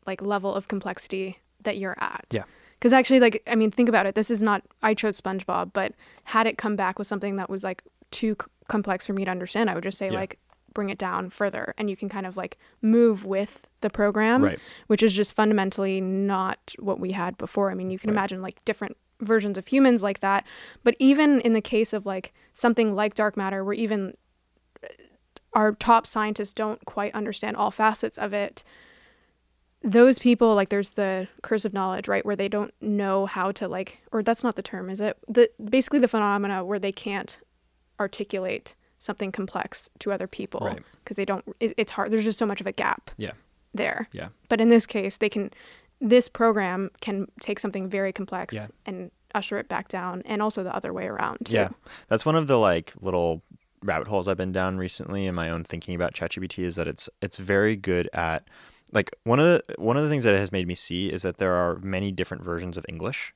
like 0.06 0.22
level 0.22 0.54
of 0.54 0.68
complexity 0.68 1.40
that 1.62 1.76
you're 1.78 1.96
at. 2.00 2.26
Yeah. 2.30 2.44
Because 2.78 2.92
actually, 2.92 3.20
like, 3.20 3.42
I 3.46 3.54
mean, 3.54 3.70
think 3.70 3.88
about 3.88 4.06
it. 4.06 4.14
This 4.14 4.30
is 4.30 4.42
not, 4.42 4.62
I 4.82 4.94
chose 4.94 5.20
SpongeBob, 5.20 5.72
but 5.72 5.94
had 6.24 6.46
it 6.46 6.58
come 6.58 6.76
back 6.76 6.98
with 6.98 7.06
something 7.06 7.36
that 7.36 7.48
was 7.48 7.64
like 7.64 7.82
too 8.10 8.36
c- 8.40 8.46
complex 8.68 9.06
for 9.06 9.12
me 9.14 9.24
to 9.24 9.30
understand, 9.30 9.70
I 9.70 9.74
would 9.74 9.82
just 9.84 9.98
say, 9.98 10.06
Yeah. 10.10 10.18
like, 10.20 10.38
bring 10.74 10.90
it 10.90 10.98
down 10.98 11.30
further. 11.30 11.72
And 11.78 11.88
you 11.88 11.96
can 11.96 12.10
kind 12.10 12.26
of 12.26 12.36
like 12.36 12.58
move 12.82 13.24
with 13.24 13.66
the 13.80 13.88
program, 13.88 14.44
Right. 14.44 14.58
which 14.88 15.02
is 15.02 15.16
just 15.16 15.34
fundamentally 15.34 16.02
not 16.02 16.74
what 16.78 17.00
we 17.00 17.12
had 17.12 17.38
before. 17.38 17.70
I 17.70 17.74
mean, 17.74 17.88
you 17.88 17.98
can 17.98 18.10
Right. 18.10 18.16
imagine 18.18 18.42
like 18.42 18.62
different 18.66 18.98
versions 19.20 19.56
of 19.56 19.68
humans 19.68 20.02
like 20.02 20.20
that. 20.20 20.44
But 20.84 20.94
even 20.98 21.40
in 21.40 21.54
the 21.54 21.62
case 21.62 21.94
of 21.94 22.04
like 22.04 22.34
something 22.52 22.94
like 22.94 23.14
dark 23.14 23.38
matter, 23.38 23.64
where 23.64 23.72
even 23.72 24.18
uh, 24.84 24.88
our 25.54 25.72
top 25.72 26.06
scientists 26.06 26.52
don't 26.52 26.84
quite 26.84 27.14
understand 27.14 27.56
all 27.56 27.70
facets 27.70 28.18
of 28.18 28.34
it, 28.34 28.62
those 29.82 30.18
people 30.18 30.54
like 30.54 30.68
there's 30.70 30.92
the 30.92 31.28
curse 31.42 31.64
of 31.64 31.72
knowledge 31.72 32.08
right 32.08 32.24
where 32.26 32.36
they 32.36 32.48
don't 32.48 32.72
know 32.80 33.26
how 33.26 33.52
to 33.52 33.68
like 33.68 33.98
or 34.12 34.22
that's 34.22 34.42
not 34.42 34.56
the 34.56 34.62
term 34.62 34.88
is 34.90 35.00
it 35.00 35.16
the 35.28 35.48
basically 35.70 35.98
the 35.98 36.08
phenomena 36.08 36.64
where 36.64 36.78
they 36.78 36.92
can't 36.92 37.38
articulate 38.00 38.74
something 38.98 39.30
complex 39.32 39.88
to 39.98 40.10
other 40.12 40.26
people 40.26 40.60
Right. 40.66 40.82
because 41.04 41.16
they 41.16 41.24
don't 41.24 41.44
it, 41.60 41.74
it's 41.76 41.92
hard 41.92 42.10
there's 42.10 42.24
just 42.24 42.38
so 42.38 42.46
much 42.46 42.60
of 42.60 42.66
a 42.66 42.72
gap 42.72 43.10
Yeah. 43.16 43.32
there 43.74 44.08
Yeah. 44.12 44.28
but 44.48 44.60
in 44.60 44.68
this 44.70 44.86
case 44.86 45.18
they 45.18 45.28
can 45.28 45.50
this 46.00 46.28
program 46.28 46.90
can 47.00 47.26
take 47.40 47.58
something 47.58 47.88
very 47.88 48.12
complex 48.12 48.54
Yeah. 48.54 48.66
and 48.84 49.10
usher 49.34 49.58
it 49.58 49.68
back 49.68 49.88
down, 49.88 50.22
and 50.24 50.40
also 50.40 50.62
the 50.62 50.74
other 50.74 50.94
way 50.94 51.06
around. 51.06 51.38
Too. 51.44 51.54
Yeah, 51.54 51.68
that's 52.08 52.24
one 52.24 52.36
of 52.36 52.46
the 52.46 52.58
like 52.58 52.94
little 53.00 53.42
rabbit 53.82 54.08
holes 54.08 54.28
I've 54.28 54.36
been 54.38 54.52
down 54.52 54.78
recently 54.78 55.26
in 55.26 55.34
my 55.34 55.50
own 55.50 55.62
thinking 55.62 55.94
about 55.94 56.14
ChatGPT 56.14 56.64
is 56.64 56.76
that 56.76 56.86
it's 56.88 57.10
it's 57.20 57.36
very 57.36 57.76
good 57.76 58.08
at 58.14 58.46
like 58.92 59.10
one 59.24 59.38
of 59.40 59.44
the 59.44 59.62
one 59.78 59.96
of 59.96 60.02
the 60.02 60.08
things 60.08 60.24
that 60.24 60.34
it 60.34 60.38
has 60.38 60.52
made 60.52 60.66
me 60.66 60.74
see 60.74 61.10
is 61.12 61.22
that 61.22 61.38
there 61.38 61.54
are 61.54 61.78
many 61.80 62.12
different 62.12 62.42
versions 62.44 62.76
of 62.76 62.84
English. 62.88 63.34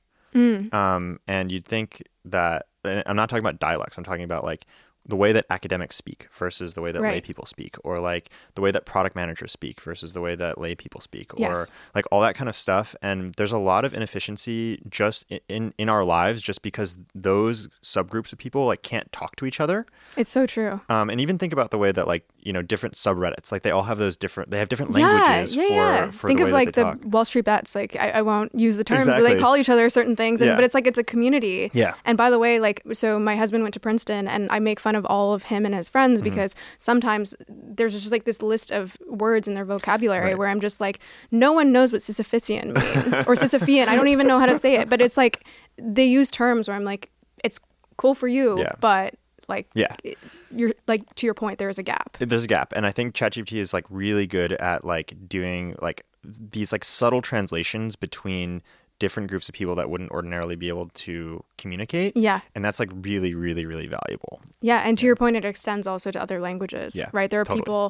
Um, 0.73 1.19
and 1.27 1.51
you'd 1.51 1.65
think 1.65 2.03
that 2.25 2.67
and 2.83 3.03
I'm 3.05 3.15
not 3.15 3.29
talking 3.29 3.43
about 3.43 3.59
dialects. 3.59 3.97
I'm 3.97 4.03
talking 4.03 4.23
about 4.23 4.43
like 4.43 4.65
the 5.05 5.15
way 5.15 5.31
that 5.31 5.45
academics 5.49 5.95
speak 5.95 6.27
versus 6.31 6.73
the 6.75 6.81
way 6.81 6.91
that 6.91 7.01
lay 7.01 7.19
people 7.21 7.45
speak, 7.45 7.75
or 7.83 7.99
like 7.99 8.29
the 8.55 8.61
way 8.61 8.71
that 8.71 8.85
product 8.85 9.15
managers 9.15 9.51
speak 9.51 9.81
versus 9.81 10.13
the 10.13 10.21
way 10.21 10.35
that 10.35 10.59
lay 10.59 10.75
people 10.75 11.01
speak, 11.01 11.33
or 11.39 11.67
like 11.95 12.05
all 12.11 12.21
that 12.21 12.35
kind 12.35 12.47
of 12.47 12.55
stuff. 12.55 12.95
And 13.01 13.33
there's 13.35 13.51
a 13.51 13.57
lot 13.57 13.83
of 13.83 13.93
inefficiency 13.93 14.81
just 14.89 15.25
in 15.49 15.73
in 15.77 15.89
our 15.89 16.03
lives, 16.03 16.41
just 16.41 16.61
because 16.61 16.97
those 17.15 17.67
subgroups 17.83 18.31
of 18.31 18.37
people 18.39 18.65
like 18.65 18.83
can't 18.83 19.11
talk 19.11 19.35
to 19.37 19.45
each 19.45 19.59
other. 19.59 19.85
It's 20.17 20.29
so 20.31 20.45
true. 20.45 20.81
Um, 20.89 21.09
and 21.09 21.19
even 21.19 21.37
think 21.37 21.51
about 21.53 21.71
the 21.71 21.77
way 21.77 21.91
that 21.91 22.07
like 22.07 22.27
you 22.39 22.53
know 22.53 22.61
different 22.61 22.95
subreddits, 22.95 23.51
like 23.51 23.63
they 23.63 23.71
all 23.71 23.83
have 23.83 23.97
those 23.97 24.17
different, 24.17 24.51
they 24.51 24.59
have 24.59 24.69
different 24.69 24.91
languages 24.91 25.55
yeah, 25.55 25.63
yeah, 25.63 25.67
for 25.69 25.73
yeah. 26.05 26.11
for 26.11 26.27
Think 26.27 26.39
of 26.41 26.49
like 26.51 26.73
the 26.73 26.83
talk. 26.83 26.99
Wall 27.03 27.25
Street 27.25 27.45
bets. 27.45 27.73
Like 27.75 27.95
I, 27.99 28.09
I 28.09 28.21
won't 28.21 28.53
use 28.53 28.77
the 28.77 28.83
terms. 28.83 29.05
So 29.05 29.09
Exactly. 29.11 29.33
they 29.33 29.39
call 29.41 29.57
each 29.57 29.69
other 29.69 29.89
certain 29.89 30.15
things, 30.15 30.41
and, 30.41 30.49
Yeah. 30.49 30.55
but 30.55 30.63
it's 30.63 30.73
like 30.75 30.85
it's 30.85 30.99
a 30.99 31.03
community. 31.03 31.71
Yeah. 31.73 31.95
And 32.05 32.17
by 32.17 32.29
the 32.29 32.37
way, 32.39 32.59
like 32.59 32.81
so, 32.93 33.17
my 33.19 33.35
husband 33.35 33.63
went 33.63 33.73
to 33.73 33.79
Princeton, 33.79 34.27
and 34.27 34.47
I 34.51 34.59
make 34.59 34.79
fun 34.79 34.90
of 34.95 35.05
all 35.05 35.33
of 35.33 35.43
him 35.43 35.65
and 35.65 35.73
his 35.75 35.89
friends 35.89 36.21
Mm-hmm. 36.21 36.29
because 36.29 36.55
sometimes 36.77 37.35
there's 37.47 37.93
just 37.93 38.11
like 38.11 38.25
this 38.25 38.41
list 38.41 38.71
of 38.71 38.97
words 39.07 39.47
in 39.47 39.53
their 39.53 39.65
vocabulary 39.65 40.25
Right. 40.27 40.37
where 40.37 40.47
I'm 40.47 40.59
just 40.61 40.79
like, 40.81 40.99
no 41.31 41.51
one 41.53 41.71
knows 41.71 41.91
what 41.91 42.01
Sisyphusian 42.01 42.65
means 42.75 43.15
or 43.27 43.35
Sisyphean. 43.35 43.87
I 43.87 43.95
don't 43.95 44.07
even 44.09 44.27
know 44.27 44.39
how 44.39 44.45
to 44.47 44.57
say 44.59 44.75
it, 44.75 44.89
but 44.89 45.01
it's 45.01 45.17
like 45.17 45.45
they 45.77 46.05
use 46.05 46.29
terms 46.31 46.67
where 46.67 46.75
I'm 46.77 46.83
like, 46.85 47.09
it's 47.43 47.59
cool 47.97 48.13
for 48.15 48.27
you, 48.27 48.59
Yeah. 48.59 48.71
but 48.79 49.15
like, 49.47 49.67
Yeah. 49.73 49.93
it- 50.03 50.17
you're 50.53 50.71
like 50.87 51.03
to 51.15 51.25
your 51.25 51.33
point, 51.33 51.59
there 51.59 51.69
is 51.69 51.77
a 51.77 51.83
gap. 51.83 52.17
there's 52.19 52.43
a 52.43 52.47
gap 52.47 52.73
and 52.75 52.85
i 52.85 52.91
think 52.91 53.15
chatgpt 53.15 53.53
is 53.53 53.73
like 53.73 53.85
really 53.89 54.27
good 54.27 54.51
at 54.53 54.83
like 54.83 55.13
doing 55.29 55.77
like 55.81 56.05
these 56.25 56.73
like 56.73 56.83
subtle 56.83 57.21
translations 57.21 57.95
between 57.95 58.61
different 59.03 59.27
groups 59.31 59.49
of 59.49 59.53
people 59.59 59.75
that 59.79 59.87
wouldn't 59.91 60.11
ordinarily 60.17 60.55
be 60.55 60.69
able 60.73 60.87
to 61.05 61.43
communicate 61.61 62.11
Yeah. 62.15 62.39
and 62.55 62.61
that's 62.65 62.79
like 62.81 62.91
really 63.09 63.33
really 63.45 63.65
really 63.71 63.87
valuable 63.99 64.35
Yeah, 64.69 64.79
and 64.87 64.93
to 64.99 65.05
your 65.09 65.15
point, 65.21 65.35
it 65.41 65.45
extends 65.53 65.85
also 65.91 66.07
to 66.15 66.19
other 66.25 66.39
languages, 66.47 66.89
Yeah, 66.95 67.09
right? 67.17 67.29
There 67.31 67.41
are 67.41 67.45
totally. 67.49 67.61
people. 67.61 67.83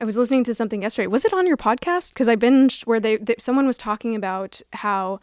I 0.00 0.04
was 0.10 0.16
listening 0.16 0.44
to 0.44 0.54
something 0.54 0.80
yesterday. 0.86 1.08
Was 1.16 1.24
it 1.28 1.32
on 1.38 1.44
your 1.50 1.56
podcast? 1.68 2.06
Because 2.14 2.28
I 2.34 2.36
binged 2.36 2.86
where 2.88 3.00
they, 3.06 3.14
they 3.26 3.34
someone 3.48 3.66
was 3.72 3.76
talking 3.88 4.12
about 4.22 4.52
how 4.84 5.18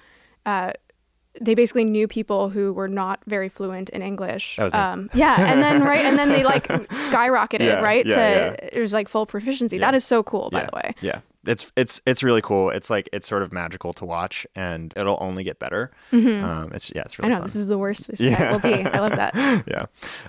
uh, 0.45 0.71
they 1.47 1.55
basically 1.55 1.85
knew 1.95 2.05
people 2.07 2.41
who 2.55 2.73
were 2.79 2.91
not 3.03 3.17
very 3.35 3.49
fluent 3.49 3.87
in 3.95 4.01
English. 4.11 4.59
Um, 4.59 5.09
yeah, 5.13 5.35
and 5.51 5.63
then 5.63 5.75
right, 5.91 6.03
and 6.09 6.15
then 6.19 6.29
they 6.35 6.43
like 6.43 6.67
skyrocketed 7.07 7.69
Yeah, 7.71 7.81
right 7.91 8.05
yeah, 8.05 8.15
to 8.15 8.21
yeah. 8.21 8.69
it 8.77 8.79
was 8.85 8.93
like 8.93 9.07
full 9.07 9.25
proficiency. 9.25 9.77
Yeah. 9.77 9.85
That 9.87 9.95
is 9.95 10.03
so 10.03 10.21
cool, 10.23 10.49
by 10.51 10.59
yeah 10.61 10.65
the 10.69 10.75
way. 10.81 10.87
yeah 11.09 11.19
it's 11.47 11.71
it's 11.77 12.01
it's 12.05 12.21
really 12.21 12.41
cool 12.41 12.69
it's 12.69 12.89
like 12.89 13.07
it's 13.13 13.27
sort 13.27 13.41
of 13.43 13.53
magical 13.53 13.93
to 13.93 14.03
watch 14.05 14.45
and 14.55 14.93
it'll 14.97 15.17
only 15.21 15.43
get 15.43 15.57
better 15.57 15.89
um 16.11 16.69
it's 16.73 16.91
yeah 16.93 17.01
it's 17.03 17.15
Mm-hmm. 17.15 17.25
I 17.25 17.27
know 17.29 17.35
fun 17.35 17.43
this 17.43 17.55
is 17.55 17.67
the 17.67 17.77
worst 17.77 18.07
this 18.09 18.19
Yeah. 18.19 18.51
will 18.51 18.59
be. 18.59 18.73
I 18.73 18.99
love 18.99 19.15
that. 19.15 19.33
yeah 19.67 19.85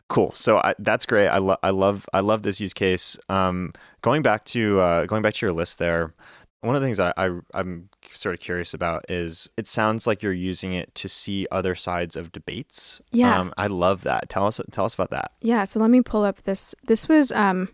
cool 0.08 0.32
so 0.34 0.58
I, 0.58 0.74
that's 0.78 1.06
great 1.06 1.28
i 1.28 1.38
love 1.38 1.58
i 1.62 1.70
love 1.70 2.06
i 2.12 2.20
love 2.20 2.42
this 2.42 2.60
use 2.60 2.72
case 2.72 3.18
um 3.28 3.72
going 4.02 4.22
back 4.22 4.44
to 4.46 4.78
uh 4.80 5.06
going 5.06 5.22
back 5.22 5.34
to 5.34 5.46
your 5.46 5.52
list 5.52 5.78
there 5.78 6.14
one 6.62 6.76
of 6.76 6.82
the 6.82 6.86
things 6.86 6.98
that 6.98 7.14
I, 7.16 7.30
i'm 7.54 7.88
sort 8.12 8.34
of 8.34 8.40
curious 8.40 8.74
about 8.74 9.04
is 9.10 9.48
it 9.56 9.66
sounds 9.66 10.06
like 10.06 10.22
you're 10.22 10.32
using 10.32 10.74
it 10.74 10.94
to 10.96 11.08
see 11.08 11.46
other 11.50 11.74
sides 11.74 12.16
of 12.16 12.30
debates 12.32 13.00
Yeah. 13.12 13.38
um 13.40 13.52
i 13.56 13.66
love 13.66 14.02
that 14.02 14.28
tell 14.28 14.46
us 14.46 14.60
tell 14.70 14.84
us 14.84 14.94
about 14.94 15.10
that 15.10 15.32
Yeah, 15.40 15.64
so 15.64 15.80
let 15.80 15.90
me 15.90 16.02
pull 16.02 16.22
up 16.24 16.42
this. 16.42 16.74
This 16.84 17.08
was 17.08 17.32
um 17.32 17.68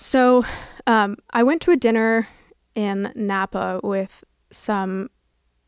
so 0.00 0.44
um 0.86 1.16
I 1.30 1.42
went 1.42 1.60
to 1.62 1.70
a 1.70 1.76
dinner 1.76 2.26
in 2.74 3.12
Napa 3.14 3.80
with 3.82 4.24
some 4.50 5.10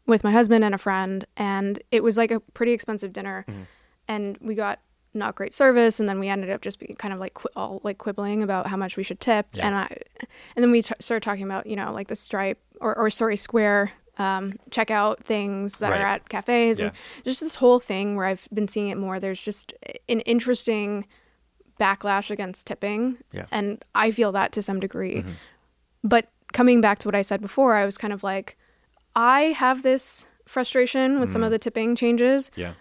with 0.06 0.24
my 0.24 0.32
husband 0.32 0.64
and 0.64 0.74
a 0.74 0.78
friend 0.78 1.24
and 1.36 1.82
it 1.90 2.02
was 2.02 2.16
like 2.16 2.30
a 2.30 2.40
pretty 2.40 2.72
expensive 2.72 3.12
dinner 3.12 3.44
Mm-hmm. 3.48 3.62
and 4.08 4.38
we 4.40 4.54
got 4.54 4.80
not 5.14 5.34
great 5.34 5.52
service 5.52 6.00
and 6.00 6.08
then 6.08 6.18
we 6.18 6.28
ended 6.28 6.48
up 6.48 6.62
just 6.62 6.78
being 6.78 6.96
kind 6.96 7.12
of 7.12 7.20
like 7.20 7.34
qui- 7.34 7.50
all 7.54 7.80
like 7.84 7.98
quibbling 7.98 8.42
about 8.42 8.66
how 8.68 8.76
much 8.78 8.96
we 8.96 9.02
should 9.02 9.20
tip 9.20 9.46
Yeah. 9.52 9.66
and 9.66 9.74
I 9.74 9.96
and 10.56 10.62
then 10.62 10.70
we 10.70 10.80
t- 10.82 10.94
started 11.00 11.22
talking 11.22 11.44
about 11.44 11.66
you 11.66 11.76
know 11.76 11.92
like 11.92 12.08
the 12.08 12.16
stripe 12.16 12.58
or, 12.80 12.96
or 12.98 13.10
sorry 13.10 13.36
square 13.36 13.92
um, 14.18 14.52
checkout 14.70 15.18
things 15.20 15.78
that 15.78 15.90
Right. 15.90 16.00
are 16.00 16.06
at 16.06 16.28
cafes 16.28 16.80
and 16.80 16.92
just 17.24 17.40
this 17.40 17.56
whole 17.56 17.80
thing 17.80 18.14
where 18.16 18.26
I've 18.26 18.46
been 18.52 18.68
seeing 18.68 18.88
it 18.88 18.96
more. 18.98 19.18
There's 19.18 19.40
just 19.40 19.72
an 20.08 20.20
interesting 20.20 21.06
backlash 21.82 22.30
against 22.30 22.66
tipping, 22.66 23.16
Yeah. 23.32 23.46
and 23.50 23.84
I 23.94 24.10
feel 24.10 24.32
that 24.32 24.52
to 24.52 24.62
some 24.62 24.80
degree. 24.80 25.16
Mm-hmm. 25.16 25.30
But 26.04 26.24
coming 26.52 26.80
back 26.80 26.98
to 27.00 27.08
what 27.08 27.14
I 27.14 27.22
said 27.22 27.40
before, 27.40 27.74
I 27.74 27.84
was 27.84 27.96
kind 27.96 28.12
of 28.12 28.22
like, 28.22 28.56
I 29.16 29.40
have 29.64 29.82
this 29.82 30.26
frustration 30.46 31.20
with 31.20 31.30
some 31.32 31.42
of 31.42 31.46
mm-hmm. 31.46 31.52
the 31.52 31.58
tipping 31.58 31.96
changes, 31.96 32.50
yeah 32.56 32.74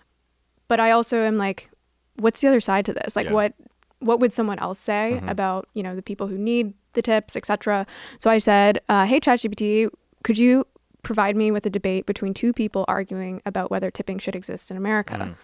but 0.72 0.80
I 0.80 0.92
also 0.92 1.18
am 1.18 1.36
like, 1.36 1.70
what's 2.16 2.40
the 2.40 2.48
other 2.48 2.62
side 2.62 2.86
to 2.86 2.94
this? 2.94 3.14
Like, 3.18 3.26
Yeah. 3.26 3.34
what 3.34 3.54
what 4.00 4.22
would 4.22 4.32
someone 4.32 4.58
else 4.58 4.80
say 4.80 5.16
mm-hmm. 5.16 5.28
about 5.28 5.68
you 5.74 5.84
know 5.84 5.96
the 5.98 6.02
people 6.02 6.28
who 6.28 6.38
need 6.38 6.74
the 6.94 7.02
tips, 7.02 7.36
etc. 7.36 7.86
So 8.20 8.30
I 8.30 8.38
said, 8.38 8.80
uh, 8.88 9.06
hey 9.06 9.20
ChatGPT, 9.20 9.90
could 10.24 10.38
you 10.38 10.66
provide 11.04 11.36
me 11.36 11.52
with 11.52 11.66
a 11.66 11.70
debate 11.70 12.06
between 12.06 12.34
two 12.34 12.54
people 12.54 12.86
arguing 12.88 13.42
about 13.46 13.70
whether 13.70 13.92
tipping 13.92 14.18
should 14.18 14.34
exist 14.34 14.72
in 14.72 14.78
America? 14.78 15.16
Mm. 15.16 15.36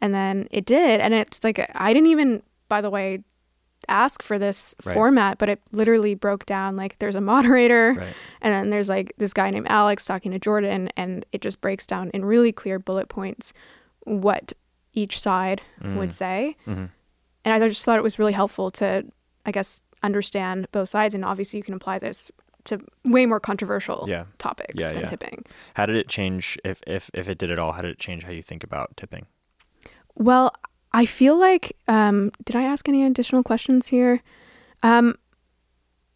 And 0.00 0.12
then 0.12 0.48
it 0.50 0.66
did, 0.66 1.00
and 1.00 1.14
it's 1.14 1.44
like 1.44 1.58
I 1.72 1.94
didn't 1.94 2.10
even, 2.10 2.42
by 2.68 2.80
the 2.80 2.90
way, 2.90 3.22
ask 3.88 4.22
for 4.22 4.38
this 4.38 4.74
Right. 4.84 4.94
format, 4.94 5.38
but 5.38 5.48
it 5.48 5.60
literally 5.70 6.14
broke 6.14 6.44
down 6.46 6.76
like 6.76 6.98
there's 6.98 7.14
a 7.14 7.20
moderator, 7.20 7.94
Right. 7.96 8.14
and 8.40 8.52
then 8.52 8.70
there's 8.70 8.88
like 8.88 9.12
this 9.18 9.32
guy 9.32 9.50
named 9.50 9.66
Alex 9.68 10.04
talking 10.04 10.32
to 10.32 10.38
Jordan, 10.38 10.88
and 10.96 11.24
it 11.32 11.40
just 11.40 11.60
breaks 11.60 11.86
down 11.86 12.10
in 12.10 12.24
really 12.24 12.52
clear 12.52 12.78
bullet 12.78 13.08
points 13.08 13.52
what 14.04 14.52
each 14.92 15.20
side 15.20 15.62
Mm. 15.82 15.96
would 15.98 16.12
say. 16.12 16.56
Mm-hmm. 16.66 16.86
And 17.44 17.54
I 17.54 17.68
just 17.68 17.84
thought 17.84 17.98
it 17.98 18.02
was 18.02 18.18
really 18.18 18.32
helpful 18.32 18.70
to, 18.72 19.04
I 19.44 19.52
guess, 19.52 19.82
understand 20.02 20.66
both 20.72 20.88
sides. 20.88 21.14
And 21.14 21.24
obviously, 21.24 21.58
you 21.58 21.62
can 21.62 21.74
apply 21.74 21.98
this 22.00 22.30
to 22.64 22.80
way 23.04 23.26
more 23.26 23.38
controversial 23.38 24.06
Yeah. 24.08 24.24
topics 24.38 24.74
Yeah, 24.74 24.88
than 24.92 25.02
yeah. 25.02 25.06
tipping. 25.06 25.44
how 25.74 25.86
did 25.86 25.94
it 25.94 26.08
change 26.08 26.58
if 26.64 26.82
if 26.86 27.08
if 27.14 27.28
it 27.28 27.38
did 27.38 27.48
at 27.52 27.58
all 27.60 27.72
how 27.72 27.82
did 27.82 27.92
it 27.92 27.98
change 28.00 28.24
how 28.24 28.32
you 28.32 28.42
think 28.42 28.64
about 28.64 28.96
tipping 28.96 29.26
Well, 30.16 30.52
I 30.96 31.04
feel 31.04 31.38
like, 31.38 31.76
um, 31.88 32.32
did 32.44 32.56
I 32.56 32.62
ask 32.62 32.88
any 32.88 33.04
additional 33.04 33.42
questions 33.42 33.88
here? 33.88 34.22
Um, 34.82 35.14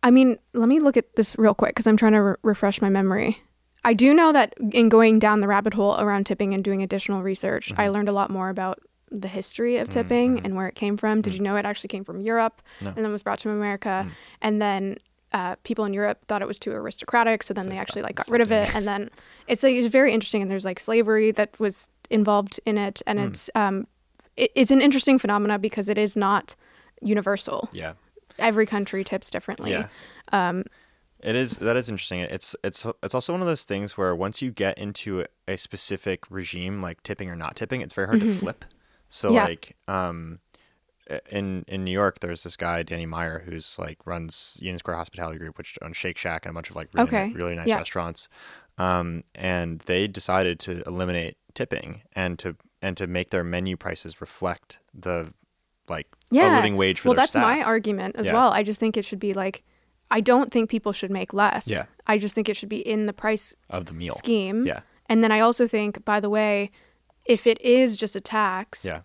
I 0.03 0.11
mean, 0.11 0.39
let 0.55 0.71
me 0.71 0.81
look 0.81 0.97
at 0.97 1.17
this 1.17 1.37
real 1.39 1.53
quick 1.53 1.75
because 1.75 1.87
I'm 1.87 1.99
trying 1.99 2.13
to 2.13 2.23
re- 2.23 2.35
refresh 2.43 2.81
my 2.81 2.89
memory. 2.89 3.43
I 3.85 3.93
do 3.93 4.15
know 4.15 4.33
that 4.33 4.55
in 4.73 4.89
going 4.89 5.19
down 5.19 5.41
the 5.41 5.49
rabbit 5.49 5.75
hole 5.75 6.01
around 6.01 6.25
tipping 6.25 6.55
and 6.55 6.65
doing 6.65 6.83
additional 6.83 7.23
research, 7.23 7.75
I 7.77 7.89
learned 7.89 8.09
a 8.09 8.13
lot 8.13 8.31
more 8.31 8.49
about 8.49 8.81
the 9.11 9.29
history 9.29 9.77
of 9.77 9.91
tipping 9.91 10.41
and 10.45 10.57
where 10.57 10.67
it 10.67 10.75
came 10.77 10.97
from. 10.97 11.21
Did 11.21 11.35
you 11.35 11.41
know 11.41 11.57
it 11.57 11.67
actually 11.67 11.89
came 11.89 12.05
from 12.05 12.21
Europe 12.23 12.63
No. 12.81 12.89
and 12.89 13.05
then 13.05 13.13
was 13.13 13.23
brought 13.23 13.39
to 13.41 13.51
America? 13.51 14.07
And 14.41 14.63
then 14.63 14.97
uh, 15.33 15.57
people 15.63 15.85
in 15.85 15.93
Europe 15.93 16.25
thought 16.27 16.41
it 16.41 16.49
was 16.49 16.59
too 16.59 16.73
aristocratic, 16.73 17.43
so 17.43 17.53
then 17.53 17.69
they 17.69 17.77
actually 17.77 18.03
like 18.03 18.17
got 18.17 18.29
rid 18.29 18.41
of 18.41 18.51
it. 18.51 18.75
And 18.75 18.87
then 18.87 19.11
it's 19.47 19.63
like 19.63 19.75
it's 19.75 19.89
very 19.89 20.13
interesting. 20.13 20.41
And 20.41 20.51
there's 20.51 20.65
like 20.65 20.81
slavery 20.81 21.33
that 21.33 21.59
was 21.61 21.91
involved 22.09 22.61
in 22.65 22.79
it, 22.79 23.03
and 23.07 23.19
it's 23.21 23.51
um, 23.55 23.87
it, 24.43 24.51
it's 24.55 24.71
an 24.71 24.81
interesting 24.81 25.19
phenomena 25.19 25.59
because 25.59 25.89
it 25.89 25.99
is 25.99 26.17
not 26.17 26.57
universal. 27.03 27.69
yeah 27.73 27.95
Every 28.39 28.67
country 28.67 29.05
tips 29.05 29.31
differently. 29.31 29.71
Yeah. 29.73 29.89
Um, 30.33 30.65
it 31.23 31.37
is 31.37 31.59
that 31.59 31.77
is 31.77 31.89
interesting. 31.91 32.21
It's 32.21 32.57
it's 32.65 32.87
it's 33.03 33.15
also 33.15 33.33
one 33.35 33.43
of 33.43 33.47
those 33.47 33.65
things 33.65 33.99
where 33.99 34.17
once 34.17 34.41
you 34.41 34.51
get 34.51 34.79
into 34.79 35.25
a 35.47 35.57
specific 35.59 36.25
regime, 36.31 36.81
like 36.81 37.03
tipping 37.03 37.29
or 37.29 37.37
not 37.37 37.57
tipping, 37.57 37.83
it's 37.83 37.93
very 37.95 38.07
hard 38.07 38.21
to 38.21 38.33
flip. 38.33 38.65
So 39.11 39.29
Mm-hmm. 39.29 39.35
Yeah. 39.37 39.45
like 39.45 39.77
um, 39.89 40.39
in 41.31 41.65
in 41.69 41.85
New 41.85 41.91
York, 41.91 42.21
there's 42.21 42.43
this 42.45 42.57
guy 42.57 42.83
Danny 42.83 43.05
Meyer 43.07 43.43
who's 43.45 43.79
like 43.79 43.99
runs 44.07 44.57
Union 44.61 44.79
Square 44.79 44.97
Hospitality 44.97 45.39
Group, 45.39 45.59
which 45.59 45.77
owns 45.83 45.97
Shake 45.97 46.17
Shack 46.17 46.47
and 46.47 46.53
a 46.53 46.55
bunch 46.55 46.71
of 46.71 46.77
like 46.77 46.89
really 46.95 47.09
Okay. 47.09 47.27
ni- 47.29 47.35
really 47.35 47.57
nice 47.57 47.67
Yeah. 47.67 47.77
restaurants. 47.77 48.29
Um, 48.79 49.25
and 49.35 49.81
they 49.81 50.07
decided 50.09 50.59
to 50.61 50.83
eliminate 50.87 51.37
tipping 51.55 52.03
and 52.15 52.39
to 52.39 52.57
and 52.83 52.97
to 52.97 53.07
make 53.07 53.31
their 53.31 53.45
menu 53.45 53.77
prices 53.77 54.21
reflect 54.21 54.79
the 54.95 55.33
like 55.89 56.07
Yeah. 56.31 56.55
a 56.55 56.57
living 56.57 56.77
wage 56.77 57.01
for 57.01 57.09
well, 57.09 57.17
that's 57.17 57.35
my 57.35 57.63
argument 57.63 58.17
as 58.19 58.29
Yeah. 58.29 58.35
well. 58.35 58.53
I 58.53 58.63
just 58.63 58.79
think 58.81 58.97
it 58.97 59.05
should 59.05 59.19
be 59.19 59.35
like, 59.35 59.65
I 60.11 60.21
don't 60.21 60.51
think 60.53 60.71
people 60.71 60.93
should 60.93 61.11
make 61.11 61.33
less. 61.33 61.67
Yeah. 61.69 61.87
I 62.07 62.19
just 62.19 62.35
think 62.35 62.49
it 62.49 62.57
should 62.57 62.69
be 62.69 62.79
in 62.79 63.07
the 63.07 63.13
price 63.13 63.55
of 63.69 63.87
the 63.87 63.93
meal 63.95 64.15
scheme. 64.15 64.67
Yeah. 64.67 64.81
And 65.07 65.23
then 65.25 65.33
I 65.33 65.41
also 65.41 65.67
think, 65.67 66.05
by 66.05 66.21
the 66.21 66.31
way, 66.31 66.71
if 67.25 67.47
it 67.47 67.61
is 67.61 67.97
just 67.97 68.15
a 68.17 68.21
tax, 68.21 68.85
Yeah. 68.85 69.03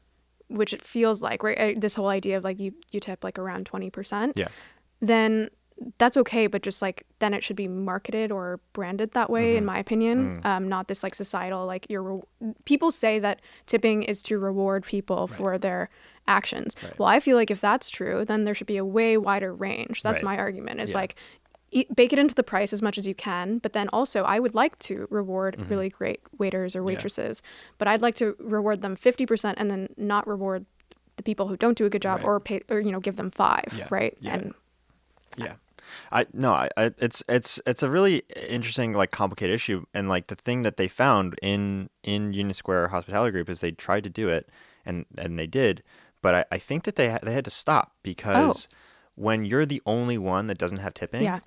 which 0.47 0.73
it 0.73 0.81
feels 0.83 1.21
like, 1.21 1.41
right? 1.43 1.79
This 1.79 1.95
whole 1.95 2.07
idea 2.09 2.37
of 2.37 2.43
like 2.43 2.59
you, 2.59 2.73
you 2.91 2.99
tip 2.99 3.23
like 3.23 3.37
around 3.39 3.65
20%, 3.65 4.33
Yeah. 4.37 4.47
then 4.99 5.49
that's 5.97 6.15
okay, 6.17 6.47
but 6.47 6.61
just 6.61 6.81
like 6.81 7.05
then 7.19 7.33
it 7.33 7.43
should 7.43 7.55
be 7.57 7.67
marketed 7.67 8.31
or 8.31 8.59
branded 8.73 9.11
that 9.11 9.29
way, 9.29 9.49
Mm-hmm. 9.51 9.57
in 9.57 9.65
my 9.65 9.77
opinion. 9.79 10.41
Mm. 10.41 10.45
Um, 10.45 10.67
not 10.67 10.87
this 10.87 11.03
like 11.03 11.13
societal 11.15 11.65
like 11.65 11.85
you're. 11.89 12.03
Re- 12.03 12.53
people 12.65 12.91
say 12.91 13.19
that 13.19 13.41
tipping 13.65 14.03
is 14.03 14.21
to 14.23 14.39
reward 14.39 14.85
people 14.85 15.27
for 15.27 15.57
their 15.57 15.89
actions. 16.27 16.75
Right. 16.81 16.97
Well, 16.99 17.07
I 17.09 17.19
feel 17.19 17.35
like 17.37 17.51
if 17.51 17.61
that's 17.61 17.89
true, 17.89 18.25
then 18.25 18.45
there 18.45 18.53
should 18.55 18.67
be 18.67 18.77
a 18.77 18.85
way 18.85 19.17
wider 19.17 19.53
range. 19.53 20.01
That's 20.01 20.23
Right. 20.23 20.35
my 20.35 20.37
argument. 20.37 20.79
Is 20.79 20.89
Yeah. 20.91 20.95
like 20.97 21.15
eat, 21.71 21.93
bake 21.93 22.13
it 22.13 22.19
into 22.19 22.35
the 22.35 22.43
price 22.43 22.71
as 22.71 22.81
much 22.81 22.97
as 22.97 23.05
you 23.05 23.13
can, 23.13 23.57
but 23.57 23.73
then 23.73 23.89
also 23.89 24.23
I 24.23 24.39
would 24.39 24.55
like 24.55 24.79
to 24.79 25.07
reward 25.11 25.57
Mm-hmm. 25.57 25.69
really 25.69 25.89
great 25.89 26.21
waiters 26.37 26.75
or 26.75 26.83
waitresses, 26.83 27.41
but 27.77 27.87
I'd 27.87 28.01
like 28.01 28.15
to 28.15 28.35
reward 28.39 28.81
them 28.81 28.95
fifty 28.95 29.25
percent 29.25 29.57
and 29.59 29.69
then 29.69 29.89
not 29.97 30.25
reward 30.25 30.65
the 31.17 31.23
people 31.23 31.47
who 31.49 31.57
don't 31.57 31.77
do 31.77 31.85
a 31.85 31.89
good 31.89 32.01
job 32.01 32.19
Right. 32.19 32.25
or 32.27 32.39
pay 32.39 32.61
or 32.69 32.79
you 32.79 32.91
know 32.93 32.99
give 33.01 33.17
them 33.17 33.29
five, 33.29 33.65
Yeah. 33.77 33.87
right? 33.91 34.17
Yeah. 34.21 34.33
And 34.35 34.53
Yeah. 35.37 35.55
I 36.11 36.25
no, 36.33 36.53
I, 36.53 36.69
it's 36.77 37.23
it's 37.29 37.59
it's 37.65 37.83
a 37.83 37.89
really 37.89 38.23
interesting 38.49 38.93
like 38.93 39.11
complicated 39.11 39.53
issue 39.55 39.85
and 39.93 40.07
like 40.09 40.27
the 40.27 40.35
thing 40.35 40.61
that 40.63 40.77
they 40.77 40.87
found 40.87 41.35
in 41.41 41.89
in 42.03 42.33
Union 42.33 42.53
Square 42.53 42.89
Hospitality 42.89 43.31
Group 43.31 43.49
is 43.49 43.59
they 43.59 43.71
tried 43.71 44.03
to 44.03 44.09
do 44.09 44.29
it 44.29 44.49
and 44.85 45.05
and 45.17 45.37
they 45.39 45.47
did, 45.47 45.83
but 46.21 46.35
I, 46.35 46.45
I 46.51 46.57
think 46.57 46.83
that 46.83 46.95
they 46.95 47.09
ha- 47.09 47.19
they 47.23 47.33
had 47.33 47.45
to 47.45 47.51
stop 47.51 47.93
because 48.03 48.67
when 49.15 49.45
you're 49.45 49.65
the 49.65 49.81
only 49.85 50.17
one 50.17 50.47
that 50.47 50.57
doesn't 50.57 50.79
have 50.79 50.93
tipping, 50.93 51.23
Yeah. 51.23 51.39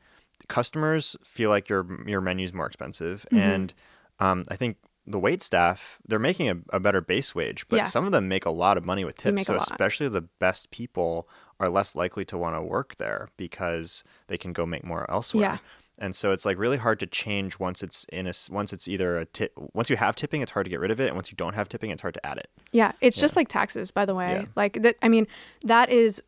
customers 0.49 1.17
feel 1.25 1.51
like 1.51 1.69
your 1.69 1.87
your 2.07 2.21
menu's 2.21 2.53
more 2.53 2.67
expensive 2.67 3.27
Mm-hmm. 3.33 3.39
and 3.39 3.75
um, 4.21 4.45
I 4.49 4.57
think 4.57 4.79
the 5.07 5.19
wait 5.19 5.43
staff 5.43 5.99
they're 6.07 6.19
making 6.19 6.49
a, 6.51 6.57
a 6.73 6.81
better 6.81 7.01
base 7.01 7.35
wage, 7.35 7.67
but 7.69 7.77
Yeah. 7.77 7.85
some 7.87 8.05
of 8.07 8.13
them 8.13 8.29
make 8.29 8.45
a 8.45 8.51
lot 8.51 8.77
of 8.77 8.85
money 8.85 9.05
with 9.05 9.17
tips. 9.17 9.47
So 9.47 9.57
especially 9.57 10.09
the 10.09 10.23
best 10.23 10.71
people 10.71 11.29
are 11.61 11.69
less 11.69 11.97
likely 11.97 12.25
to 12.27 12.39
want 12.39 12.57
to 12.57 12.63
work 12.63 12.97
there 12.97 13.29
because 13.37 14.05
they 14.29 14.39
can 14.39 14.53
go 14.53 14.65
make 14.67 14.85
more 14.85 15.11
elsewhere. 15.11 15.43
Yeah. 15.43 15.59
And 16.01 16.15
so 16.15 16.31
it's 16.31 16.45
like 16.45 16.59
really 16.59 16.77
hard 16.77 17.01
to 17.01 17.07
change 17.07 17.59
once 17.59 17.83
it's 17.83 18.07
in 18.13 18.29
a 18.29 18.33
once 18.51 18.73
it's 18.73 18.87
either 18.87 19.19
a 19.19 19.25
tip 19.25 19.53
once 19.75 19.91
you 19.91 19.97
have 19.97 20.15
tipping 20.15 20.43
it's 20.43 20.53
hard 20.53 20.65
to 20.65 20.71
get 20.71 20.79
rid 20.79 20.93
of 20.93 21.01
it 21.01 21.09
and 21.09 21.17
once 21.17 21.33
you 21.33 21.37
don't 21.37 21.55
have 21.55 21.69
tipping 21.69 21.91
it's 21.91 22.03
hard 22.03 22.15
to 22.15 22.25
add 22.25 22.39
it. 22.39 22.49
Yeah, 22.71 22.93
it's 23.01 23.19
just 23.19 23.35
like 23.35 23.49
taxes, 23.49 23.91
by 23.91 24.05
the 24.05 24.15
way. 24.15 24.33
Yeah. 24.33 24.45
Like 24.55 24.83
that. 24.83 24.97
I 25.03 25.09
mean, 25.09 25.27
that 25.65 25.91
is 25.91 26.23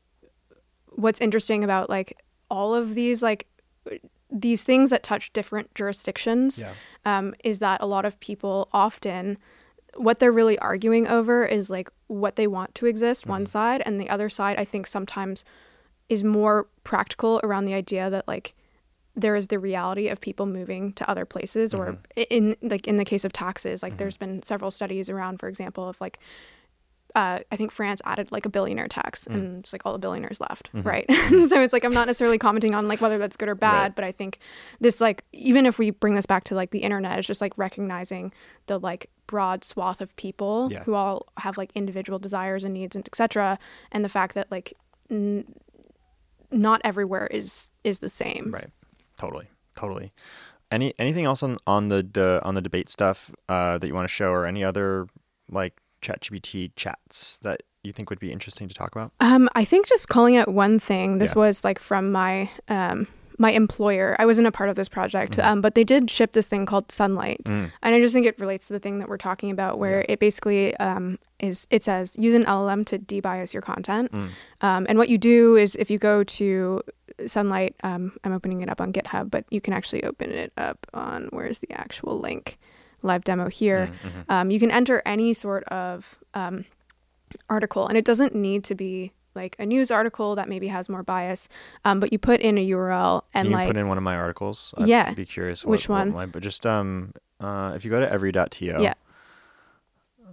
what's 0.88 1.20
interesting 1.20 1.62
about 1.62 1.88
like 1.88 2.20
all 2.50 2.74
of 2.74 2.94
these 2.94 3.22
like 3.22 3.46
these 4.32 4.64
things 4.64 4.90
that 4.90 5.02
touch 5.02 5.32
different 5.32 5.74
jurisdictions. 5.74 6.58
Yeah. 6.58 6.72
Um, 7.04 7.34
is 7.44 7.60
that 7.60 7.80
a 7.80 7.86
lot 7.86 8.04
of 8.04 8.18
people 8.20 8.68
often 8.72 9.38
what 9.96 10.18
they're 10.18 10.32
really 10.32 10.58
arguing 10.58 11.08
over 11.08 11.44
is 11.44 11.70
like 11.70 11.90
what 12.06 12.36
they 12.36 12.46
want 12.46 12.74
to 12.74 12.86
exist 12.86 13.26
one 13.26 13.42
mm-hmm. 13.42 13.50
side 13.50 13.82
and 13.84 14.00
the 14.00 14.08
other 14.08 14.28
side 14.28 14.58
i 14.58 14.64
think 14.64 14.86
sometimes 14.86 15.44
is 16.08 16.24
more 16.24 16.68
practical 16.84 17.40
around 17.42 17.64
the 17.64 17.74
idea 17.74 18.10
that 18.10 18.26
like 18.26 18.54
there 19.16 19.34
is 19.34 19.48
the 19.48 19.58
reality 19.58 20.08
of 20.08 20.20
people 20.20 20.46
moving 20.46 20.92
to 20.92 21.08
other 21.10 21.24
places 21.24 21.74
or 21.74 21.98
mm-hmm. 22.16 22.22
in 22.30 22.56
like 22.62 22.86
in 22.86 22.96
the 22.96 23.04
case 23.04 23.24
of 23.24 23.32
taxes 23.32 23.82
like 23.82 23.96
there's 23.96 24.16
mm-hmm. 24.16 24.34
been 24.34 24.42
several 24.42 24.70
studies 24.70 25.08
around 25.08 25.38
for 25.38 25.48
example 25.48 25.88
of 25.88 26.00
like 26.00 26.18
uh, 27.14 27.40
I 27.50 27.56
think 27.56 27.72
France 27.72 28.00
added 28.04 28.30
like 28.30 28.46
a 28.46 28.48
billionaire 28.48 28.88
tax, 28.88 29.24
mm. 29.24 29.34
and 29.34 29.58
it's 29.60 29.72
like 29.72 29.82
all 29.84 29.92
the 29.92 29.98
billionaires 29.98 30.40
left, 30.40 30.70
right? 30.72 31.06
so 31.48 31.60
it's 31.60 31.72
like 31.72 31.84
I'm 31.84 31.92
not 31.92 32.06
necessarily 32.06 32.38
commenting 32.38 32.74
on 32.74 32.88
like 32.88 33.00
whether 33.00 33.18
that's 33.18 33.36
good 33.36 33.48
or 33.48 33.54
bad, 33.54 33.82
Right. 33.82 33.94
but 33.94 34.04
I 34.04 34.12
think 34.12 34.38
this 34.80 35.00
like 35.00 35.24
even 35.32 35.66
if 35.66 35.78
we 35.78 35.90
bring 35.90 36.14
this 36.14 36.26
back 36.26 36.44
to 36.44 36.54
like 36.54 36.70
the 36.70 36.80
internet, 36.80 37.18
it's 37.18 37.26
just 37.26 37.40
like 37.40 37.56
recognizing 37.56 38.32
the 38.66 38.78
like 38.78 39.10
broad 39.32 39.62
swath 39.64 40.00
of 40.00 40.14
people 40.16 40.68
Yeah. 40.72 40.82
who 40.84 40.94
all 40.94 41.26
have 41.44 41.56
like 41.56 41.70
individual 41.74 42.18
desires 42.18 42.64
and 42.64 42.74
needs 42.74 42.94
and 42.96 43.06
etc. 43.06 43.58
And 43.92 44.04
the 44.04 44.08
fact 44.08 44.34
that 44.34 44.46
like 44.50 44.68
n- 45.10 45.44
not 46.50 46.80
everywhere 46.84 47.26
is 47.30 47.70
is 47.84 48.00
the 48.00 48.08
same. 48.08 48.50
Right. 48.52 48.70
Totally. 49.16 49.46
Totally. 49.76 50.12
Any 50.70 50.92
anything 50.98 51.24
else 51.24 51.42
on 51.42 51.56
on 51.66 51.88
the, 51.88 52.02
the 52.02 52.40
on 52.44 52.54
the 52.54 52.62
debate 52.62 52.88
stuff 52.88 53.30
uh, 53.48 53.78
that 53.78 53.86
you 53.86 53.94
want 53.94 54.08
to 54.08 54.14
show 54.20 54.30
or 54.32 54.46
any 54.46 54.62
other 54.64 55.06
like 55.48 55.80
ChatGPT 56.02 56.72
chats 56.76 57.38
that 57.42 57.62
you 57.82 57.92
think 57.92 58.10
would 58.10 58.20
be 58.20 58.32
interesting 58.32 58.68
to 58.68 58.74
talk 58.74 58.92
about? 58.94 59.12
Um, 59.20 59.48
I 59.54 59.64
think 59.64 59.86
just 59.86 60.08
calling 60.08 60.36
out 60.36 60.48
one 60.48 60.78
thing. 60.78 61.18
This 61.18 61.32
Yeah. 61.34 61.40
was 61.44 61.64
like 61.64 61.78
from 61.78 62.10
my 62.12 62.50
um 62.68 63.06
my 63.40 63.50
employer. 63.52 64.14
I 64.18 64.26
wasn't 64.26 64.46
a 64.46 64.52
part 64.52 64.68
of 64.68 64.76
this 64.76 64.88
project, 64.88 65.32
Mm-hmm. 65.32 65.48
um, 65.48 65.60
but 65.62 65.74
they 65.74 65.82
did 65.84 66.10
ship 66.10 66.32
this 66.32 66.46
thing 66.46 66.66
called 66.66 66.92
Sunlight, 66.92 67.44
Mm. 67.44 67.72
and 67.82 67.94
I 67.94 68.00
just 68.00 68.12
think 68.14 68.26
it 68.26 68.38
relates 68.38 68.66
to 68.68 68.72
the 68.74 68.78
thing 68.78 68.98
that 69.00 69.08
we're 69.08 69.16
talking 69.28 69.50
about, 69.50 69.78
where 69.78 70.04
it 70.08 70.18
basically 70.20 70.76
um 70.76 71.18
is 71.40 71.66
it 71.70 71.82
says 71.82 72.16
use 72.18 72.34
an 72.34 72.44
LLM 72.44 72.84
to 72.86 72.98
debias 72.98 73.52
your 73.54 73.62
content, 73.62 74.12
Mm. 74.12 74.28
um, 74.60 74.86
and 74.88 74.98
what 74.98 75.08
you 75.08 75.18
do 75.18 75.56
is 75.56 75.74
if 75.76 75.90
you 75.90 75.98
go 75.98 76.22
to 76.22 76.82
Sunlight, 77.26 77.74
um, 77.82 78.12
I'm 78.24 78.32
opening 78.32 78.60
it 78.62 78.68
up 78.68 78.80
on 78.80 78.92
GitHub, 78.92 79.30
but 79.30 79.44
you 79.50 79.60
can 79.60 79.72
actually 79.74 80.04
open 80.04 80.30
it 80.30 80.52
up 80.56 80.86
on 80.94 81.28
where's 81.32 81.58
the 81.60 81.72
actual 81.72 82.18
link, 82.20 82.58
live 83.02 83.24
demo 83.24 83.48
here. 83.48 83.88
Mm-hmm. 83.88 84.20
Um, 84.32 84.50
you 84.50 84.58
can 84.60 84.70
enter 84.70 85.02
any 85.06 85.32
sort 85.34 85.64
of 85.64 86.18
um, 86.34 86.64
article, 87.48 87.86
and 87.88 87.96
it 87.96 88.04
doesn't 88.04 88.34
need 88.34 88.64
to 88.64 88.74
be 88.74 89.12
like 89.34 89.56
a 89.58 89.66
news 89.66 89.90
article 89.90 90.34
that 90.36 90.48
maybe 90.48 90.68
has 90.68 90.88
more 90.88 91.02
bias, 91.02 91.48
um, 91.84 92.00
but 92.00 92.12
you 92.12 92.18
put 92.18 92.40
in 92.40 92.58
a 92.58 92.68
URL 92.70 93.22
and 93.34 93.46
Can 93.46 93.50
you 93.52 93.56
like 93.56 93.66
put 93.68 93.76
in 93.76 93.88
one 93.88 93.96
of 93.98 94.02
my 94.04 94.16
articles? 94.16 94.74
I'd 94.78 94.88
Yeah. 94.88 95.12
be 95.14 95.24
curious. 95.24 95.64
Which 95.64 95.88
one? 95.88 96.12
What 96.12 96.32
but 96.32 96.42
just 96.42 96.66
um, 96.66 97.12
uh, 97.40 97.72
if 97.76 97.84
you 97.84 97.90
go 97.90 98.00
to 98.00 98.10
every.to, 98.10 98.64
Yeah. 98.64 98.94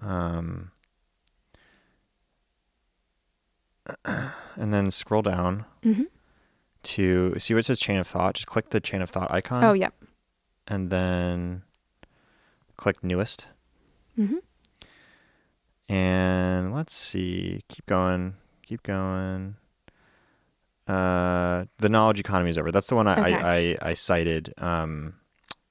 um, 0.02 0.72
and 4.56 4.74
then 4.74 4.92
scroll 4.92 5.22
down 5.22 5.66
Mhm. 5.84 6.08
to 6.84 7.36
see 7.40 7.54
where 7.54 7.60
it 7.60 7.66
says 7.66 7.80
chain 7.80 7.98
of 7.98 8.08
thought. 8.08 8.36
Just 8.36 8.48
click 8.48 8.70
the 8.72 8.80
chain 8.80 9.02
of 9.02 9.10
thought 9.10 9.32
icon. 9.32 9.64
oh 9.64 9.74
yeah, 9.74 9.90
and 10.68 10.90
then 10.90 11.64
click 12.76 13.04
newest. 13.04 13.48
Mhm. 14.18 14.40
And 15.90 16.76
let's 16.76 16.94
see, 16.96 17.64
keep 17.70 17.86
going, 17.86 18.36
keep 18.68 18.84
going. 18.84 19.56
Uh, 20.88 21.66
the 21.80 21.90
knowledge 21.90 22.20
economy 22.20 22.50
is 22.50 22.58
over. 22.58 22.72
That's 22.72 22.88
the 22.88 22.96
one 22.96 23.08
I, 23.08 23.12
Okay. 23.20 23.34
I, 23.34 23.58
I, 23.58 23.90
I 23.90 23.94
cited 23.94 24.54
um, 24.58 25.16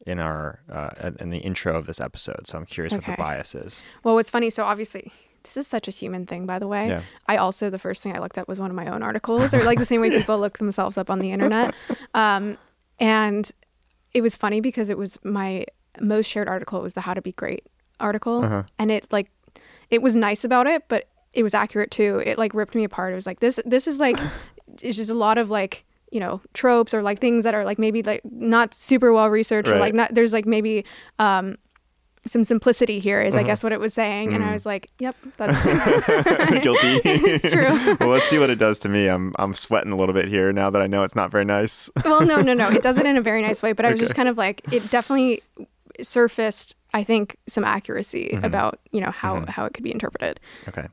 in 0.06 0.18
our 0.18 0.60
uh, 0.70 1.10
in 1.20 1.30
the 1.30 1.38
intro 1.38 1.76
of 1.76 1.86
this 1.86 2.00
episode. 2.00 2.46
So 2.46 2.58
I'm 2.58 2.66
curious 2.66 2.92
what 2.92 3.04
the 3.04 3.14
bias 3.16 3.54
is. 3.54 3.82
Well, 4.02 4.14
what's 4.14 4.30
funny, 4.30 4.50
so 4.50 4.64
obviously, 4.64 5.10
this 5.44 5.56
is 5.56 5.66
such 5.66 5.88
a 5.88 5.90
human 5.90 6.26
thing, 6.26 6.44
by 6.46 6.58
the 6.58 6.68
way. 6.68 6.88
Yeah. 6.88 7.02
I 7.26 7.36
also, 7.38 7.70
the 7.70 7.78
first 7.78 8.02
thing 8.02 8.14
I 8.14 8.18
looked 8.18 8.36
at 8.36 8.46
was 8.46 8.60
one 8.60 8.70
of 8.70 8.76
my 8.76 8.88
own 8.92 9.02
articles, 9.02 9.54
or 9.54 9.62
like 9.62 9.78
the 9.78 9.84
same 9.84 10.00
way 10.00 10.10
people 10.18 10.38
look 10.38 10.58
themselves 10.58 10.98
up 10.98 11.10
on 11.10 11.18
the 11.18 11.32
internet. 11.32 11.74
Um, 12.14 12.58
and 12.98 13.50
it 14.12 14.22
was 14.22 14.36
funny 14.36 14.60
because 14.60 14.88
it 14.88 14.98
was 14.98 15.18
my 15.22 15.66
most 16.00 16.26
shared 16.26 16.48
article 16.48 16.82
was 16.82 16.92
the 16.92 17.02
How 17.02 17.14
to 17.14 17.22
Be 17.22 17.32
Great 17.32 17.66
article. 18.00 18.44
Uh-huh. 18.44 18.62
And 18.78 18.90
it 18.90 19.06
like, 19.10 19.30
it 19.90 20.02
was 20.02 20.14
nice 20.16 20.44
about 20.44 20.66
it, 20.66 20.84
but 20.88 21.08
it 21.36 21.42
was 21.42 21.54
accurate 21.54 21.90
too. 21.90 22.22
It 22.24 22.38
like 22.38 22.54
ripped 22.54 22.74
me 22.74 22.82
apart. 22.84 23.12
It 23.12 23.14
was 23.14 23.26
like, 23.26 23.40
this, 23.40 23.60
this 23.64 23.86
is 23.86 23.98
like, 24.00 24.16
it's 24.82 24.96
just 24.96 25.10
a 25.10 25.14
lot 25.14 25.38
of 25.38 25.50
like, 25.50 25.84
you 26.10 26.18
know, 26.20 26.40
tropes 26.54 26.94
or 26.94 27.02
like 27.02 27.20
things 27.20 27.44
that 27.44 27.54
are 27.54 27.64
like 27.64 27.78
maybe 27.78 28.02
like 28.02 28.22
not 28.24 28.74
super 28.74 29.12
well 29.12 29.28
researched 29.28 29.68
or 29.68 29.78
like 29.78 29.94
not, 29.94 30.14
there's 30.14 30.32
like 30.32 30.46
maybe, 30.46 30.84
um, 31.18 31.56
some 32.26 32.42
simplicity 32.42 32.98
here 32.98 33.20
is 33.22 33.36
I 33.36 33.40
Uh-huh. 33.40 33.46
guess 33.46 33.62
what 33.62 33.72
it 33.72 33.78
was 33.78 33.94
saying. 33.94 34.32
And 34.34 34.42
I 34.42 34.48
Mm. 34.48 34.52
was 34.54 34.66
like, 34.66 34.88
yep, 34.98 35.14
that's 35.36 35.64
Guilty. 36.62 37.00
It's 37.04 37.48
true. 37.50 37.96
well, 38.00 38.08
let's 38.08 38.26
see 38.26 38.38
what 38.40 38.50
it 38.50 38.58
does 38.58 38.80
to 38.80 38.88
me. 38.88 39.06
I'm 39.08 39.32
I'm 39.38 39.54
sweating 39.54 39.92
a 39.92 39.96
little 39.96 40.12
bit 40.14 40.26
here 40.26 40.52
now 40.52 40.68
that 40.70 40.82
I 40.82 40.88
know 40.88 41.04
it's 41.04 41.14
not 41.14 41.30
very 41.30 41.44
nice. 41.44 41.88
well, 42.04 42.24
no, 42.26 42.40
no, 42.42 42.52
no. 42.52 42.68
It 42.70 42.82
does 42.82 42.98
it 42.98 43.06
in 43.06 43.16
a 43.16 43.22
very 43.22 43.42
nice 43.42 43.62
way, 43.62 43.72
but 43.74 43.84
I 43.86 43.90
was 43.92 44.00
just 44.00 44.16
kind 44.16 44.28
of 44.28 44.36
like, 44.36 44.62
it 44.72 44.90
definitely 44.90 45.40
surfaced, 46.02 46.74
I 46.92 47.04
think, 47.04 47.36
some 47.46 47.62
accuracy 47.64 48.30
Mm-hmm. 48.32 48.44
about, 48.44 48.80
you 48.90 49.00
know, 49.00 49.10
how, 49.12 49.44
how 49.48 49.64
it 49.64 49.72
could 49.74 49.84
be 49.84 49.92
interpreted. 49.92 50.40
Okay. 50.68 50.86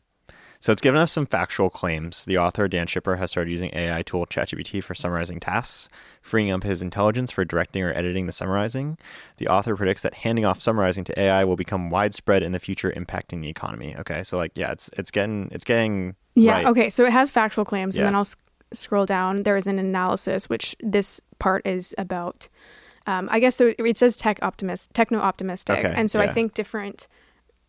So 0.64 0.72
it's 0.72 0.80
given 0.80 0.98
us 1.02 1.12
some 1.12 1.26
factual 1.26 1.70
claims. 1.70 2.24
The 2.24 2.38
author, 2.38 2.70
Dan 2.70 2.88
Shipper, 2.88 3.18
has 3.18 3.32
started 3.32 3.52
using 3.52 3.70
AI 3.74 4.02
tool 4.02 4.26
ChatGPT 4.26 4.82
for 4.82 4.96
summarizing 4.96 5.42
tasks, 5.42 5.90
freeing 6.22 6.52
up 6.52 6.64
his 6.64 6.82
intelligence 6.82 7.34
for 7.34 7.44
directing 7.44 7.84
or 7.84 7.92
editing 7.92 8.28
the 8.28 8.32
summarizing. 8.32 8.98
The 9.40 9.50
author 9.50 9.76
predicts 9.76 10.04
that 10.04 10.14
handing 10.14 10.46
off 10.46 10.62
summarizing 10.62 11.04
to 11.04 11.20
AI 11.20 11.44
will 11.44 11.58
become 11.58 11.90
widespread 11.90 12.44
in 12.44 12.54
the 12.54 12.60
future, 12.62 12.90
impacting 12.96 13.42
the 13.42 13.50
economy. 13.50 13.94
Okay, 14.00 14.24
so 14.24 14.38
like, 14.38 14.54
yeah, 14.56 14.72
it's 14.72 14.90
it's 14.98 15.12
getting 15.12 15.50
it's 15.52 15.66
getting 15.66 16.16
Yeah. 16.36 16.54
right. 16.54 16.66
Okay. 16.68 16.90
So 16.90 17.04
it 17.04 17.12
has 17.12 17.30
factual 17.30 17.66
claims, 17.66 17.98
Yeah. 17.98 18.04
and 18.04 18.08
then 18.08 18.16
I'll 18.16 18.22
s- 18.22 18.38
scroll 18.72 19.06
down. 19.06 19.44
There 19.44 19.58
is 19.58 19.68
an 19.68 19.80
analysis, 19.80 20.48
which 20.48 20.78
this 20.80 21.20
part 21.40 21.68
is 21.68 21.94
about. 21.98 22.48
Um, 23.06 23.28
I 23.30 23.42
guess 23.42 23.58
so. 23.58 23.74
It 23.78 23.98
says 23.98 24.16
tech 24.16 24.40
optimist, 24.42 24.94
techno 24.94 25.20
optimistic, 25.20 25.80
Okay, 25.80 25.94
and 25.94 26.10
so 26.10 26.22
I 26.22 26.30
think 26.30 26.54
different 26.54 27.10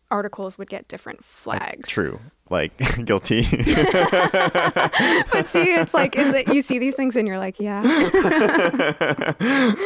articles 0.09 0.57
would 0.57 0.69
get 0.69 0.87
different 0.87 1.25
flags. 1.25 1.89
true. 1.89 2.21
Like 2.49 2.77
guilty. 3.05 3.41
but 3.49 5.47
see, 5.47 5.73
it's 5.73 5.95
like, 5.95 6.15
is 6.15 6.31
it 6.31 6.53
you 6.53 6.61
see 6.61 6.77
these 6.77 6.95
things 6.95 7.15
and 7.15 7.27
you're 7.27 7.39
like, 7.39 7.59
yeah. 7.59 7.81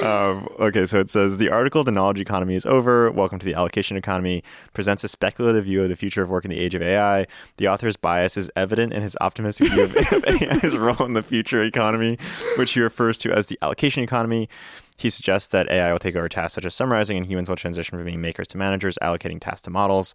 um, 0.04 0.46
okay, 0.60 0.86
so 0.86 1.00
it 1.00 1.10
says 1.10 1.38
the 1.38 1.50
article 1.50 1.86
"The 1.86 1.92
Knowledge 1.92 2.20
Economy 2.20 2.56
is 2.56 2.66
Over. 2.66 3.12
Welcome 3.12 3.40
to 3.40 3.46
the 3.46 3.54
Allocation 3.54 3.96
Economy" 3.96 4.44
presents 4.74 5.06
a 5.06 5.08
speculative 5.08 5.64
view 5.64 5.84
of 5.84 5.90
the 5.90 5.96
future 5.96 6.22
of 6.22 6.30
work 6.30 6.44
in 6.44 6.52
the 6.52 6.60
age 6.60 6.76
of 6.76 6.82
AI. 6.82 7.26
The 7.58 7.70
author's 7.70 7.96
bias 7.96 8.36
is 8.36 8.52
evident 8.58 8.92
in 8.92 9.04
his 9.04 9.16
optimistic 9.22 9.70
view 9.70 9.84
of, 9.84 9.96
AI's 9.96 10.78
role 10.78 11.06
in 11.06 11.14
the 11.14 11.24
future 11.24 11.64
economy, 11.64 12.18
which 12.58 12.74
he 12.74 12.82
refers 12.82 13.18
to 13.20 13.32
as 13.32 13.48
the 13.48 13.58
allocation 13.62 14.04
economy. 14.04 14.50
He 14.98 15.10
suggests 15.10 15.48
that 15.50 15.70
AI 15.70 15.94
will 15.94 16.00
take 16.00 16.18
over 16.18 16.28
tasks 16.28 16.56
such 16.56 16.66
as 16.66 16.76
summarizing, 16.76 17.16
and 17.16 17.26
humans 17.26 17.48
will 17.48 17.56
transition 17.56 17.98
from 17.98 18.06
being 18.06 18.20
makers 18.20 18.50
to 18.50 18.58
managers, 18.58 18.98
allocating 19.02 19.40
tasks 19.40 19.62
to 19.62 19.70
models. 19.70 20.14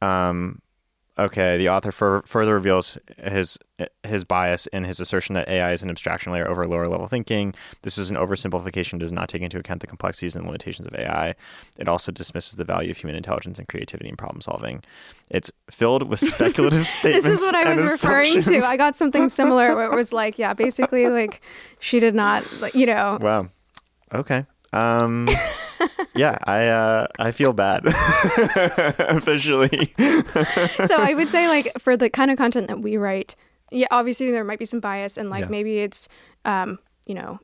Um, 0.00 0.60
Okay, 1.18 1.58
the 1.58 1.68
author 1.68 1.92
fur- 1.92 2.22
further 2.22 2.54
reveals 2.54 2.96
his 3.18 3.58
his 4.02 4.24
bias 4.24 4.66
in 4.68 4.84
his 4.84 4.98
assertion 4.98 5.34
that 5.34 5.46
AI 5.46 5.72
is 5.72 5.82
an 5.82 5.90
abstraction 5.90 6.32
layer 6.32 6.48
over 6.48 6.66
lower 6.66 6.88
level 6.88 7.06
thinking. 7.06 7.52
This 7.82 7.98
is 7.98 8.10
an 8.10 8.16
oversimplification, 8.16 8.98
does 8.98 9.12
not 9.12 9.28
take 9.28 9.42
into 9.42 9.58
account 9.58 9.82
the 9.82 9.86
complexities 9.86 10.34
and 10.34 10.46
limitations 10.46 10.88
of 10.88 10.94
AI. 10.94 11.34
It 11.78 11.86
also 11.86 12.12
dismisses 12.12 12.54
the 12.54 12.64
value 12.64 12.90
of 12.90 12.96
human 12.96 13.14
intelligence 13.14 13.58
and 13.58 13.68
creativity 13.68 14.08
and 14.08 14.16
problem 14.16 14.40
solving. 14.40 14.82
It's 15.28 15.52
filled 15.70 16.08
with 16.08 16.20
speculative 16.34 16.86
statements. 16.86 17.26
this 17.26 17.42
is 17.42 17.52
what 17.52 17.56
I 17.56 17.74
was 17.74 17.92
referring 18.02 18.42
to. 18.44 18.64
I 18.64 18.78
got 18.78 18.96
something 18.96 19.28
similar 19.28 19.76
where 19.76 19.92
it 19.92 19.94
was 19.94 20.12
like, 20.22 20.38
yeah, 20.38 20.54
basically, 20.54 21.08
like 21.08 21.42
she 21.78 22.00
did 22.00 22.14
not, 22.14 22.42
like, 22.62 22.74
you 22.74 22.86
know. 22.86 23.18
Wow. 23.20 23.48
Okay. 24.14 24.46
Um, 24.72 25.28
yeah, 26.14 26.38
I 26.46 26.66
uh, 26.66 27.06
I 27.18 27.32
feel 27.32 27.52
bad 27.52 27.82
officially. 27.86 29.68
so 29.96 30.96
I 30.96 31.14
would 31.14 31.28
say 31.28 31.48
like 31.48 31.72
for 31.78 31.96
the 31.96 32.10
kind 32.10 32.30
of 32.30 32.36
content 32.36 32.68
that 32.68 32.80
we 32.80 32.96
write, 32.96 33.36
yeah, 33.70 33.86
obviously 33.90 34.30
there 34.30 34.44
might 34.44 34.58
be 34.58 34.66
some 34.66 34.80
bias 34.80 35.16
and 35.16 35.30
like 35.30 35.44
yeah. 35.44 35.50
maybe 35.50 35.78
it's 35.78 36.08
um, 36.44 36.78
you 37.06 37.14
know 37.14 37.40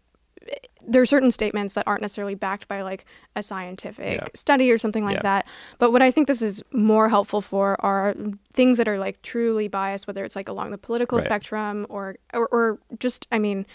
there 0.86 1.02
are 1.02 1.06
certain 1.06 1.30
statements 1.30 1.74
that 1.74 1.86
aren't 1.86 2.00
necessarily 2.00 2.34
backed 2.34 2.66
by 2.66 2.82
like 2.82 3.04
a 3.36 3.42
scientific 3.42 4.20
yeah. 4.20 4.26
study 4.34 4.72
or 4.72 4.78
something 4.78 5.04
like 5.04 5.16
yeah. 5.16 5.22
that. 5.22 5.46
But 5.78 5.92
what 5.92 6.00
I 6.00 6.10
think 6.10 6.26
this 6.26 6.40
is 6.40 6.62
more 6.72 7.10
helpful 7.10 7.42
for 7.42 7.76
are 7.84 8.14
things 8.52 8.78
that 8.78 8.88
are 8.88 8.98
like 8.98 9.20
truly 9.22 9.68
biased, 9.68 10.06
whether 10.06 10.24
it's 10.24 10.34
like 10.34 10.48
along 10.48 10.70
the 10.70 10.78
political 10.78 11.18
right. 11.18 11.24
spectrum 11.24 11.86
or, 11.88 12.16
or 12.32 12.48
or 12.48 12.78
just 12.98 13.26
I 13.30 13.38
mean 13.38 13.66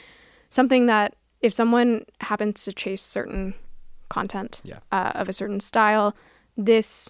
something 0.49 0.87
that 0.87 1.15
if 1.41 1.53
someone 1.53 2.05
happens 2.21 2.63
to 2.63 2.73
chase 2.73 3.03
certain 3.03 3.53
content 4.13 4.61
yeah. 4.63 4.79
uh, 4.91 5.11
of 5.15 5.27
a 5.27 5.33
certain 5.33 5.59
style, 5.59 6.15
this 6.55 7.09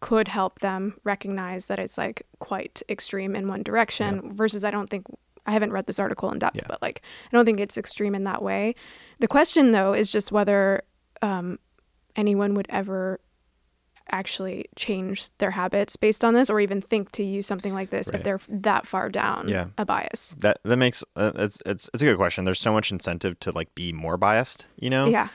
could 0.00 0.28
help 0.28 0.60
them 0.60 0.94
recognize 1.04 1.66
that 1.66 1.78
it's 1.78 1.98
like 1.98 2.22
quite 2.38 2.82
extreme 2.88 3.34
in 3.34 3.48
one 3.48 3.62
direction 3.62 4.20
yeah. 4.22 4.30
versus 4.32 4.64
I 4.64 4.70
don't 4.70 4.88
think 4.88 5.06
I 5.46 5.52
haven't 5.52 5.72
read 5.72 5.86
this 5.86 5.98
article 5.98 6.30
in 6.30 6.38
depth, 6.38 6.56
yeah. 6.56 6.66
but 6.68 6.80
like 6.82 7.02
I 7.26 7.36
don't 7.36 7.44
think 7.44 7.60
it's 7.60 7.76
extreme 7.76 8.14
in 8.14 8.24
that 8.24 8.42
way. 8.42 8.74
The 9.18 9.28
question 9.28 9.72
though 9.72 9.92
is 9.92 10.10
just 10.10 10.30
whether 10.30 10.82
um, 11.22 11.58
anyone 12.14 12.54
would 12.54 12.66
ever 12.68 13.20
actually 14.10 14.66
change 14.76 15.28
their 15.38 15.50
habits 15.50 15.96
based 15.96 16.24
on 16.24 16.34
this 16.34 16.48
or 16.48 16.60
even 16.60 16.80
think 16.80 17.10
to 17.10 17.24
use 17.24 17.46
something 17.46 17.74
like 17.74 17.90
this 17.90 18.06
right. 18.08 18.16
if 18.16 18.22
they're 18.22 18.40
that 18.48 18.86
far 18.86 19.08
down 19.08 19.48
yeah. 19.48 19.66
a 19.78 19.84
bias 19.84 20.36
that 20.38 20.58
that 20.62 20.76
makes 20.76 21.02
uh, 21.16 21.32
it's, 21.34 21.60
it's 21.66 21.90
it's 21.92 22.02
a 22.04 22.06
good 22.06 22.16
question 22.16 22.44
there's 22.44 22.60
so 22.60 22.72
much 22.72 22.92
incentive 22.92 23.38
to 23.40 23.50
like 23.50 23.74
be 23.74 23.92
more 23.92 24.16
biased 24.16 24.66
you 24.78 24.88
know 24.88 25.06
yeah 25.06 25.26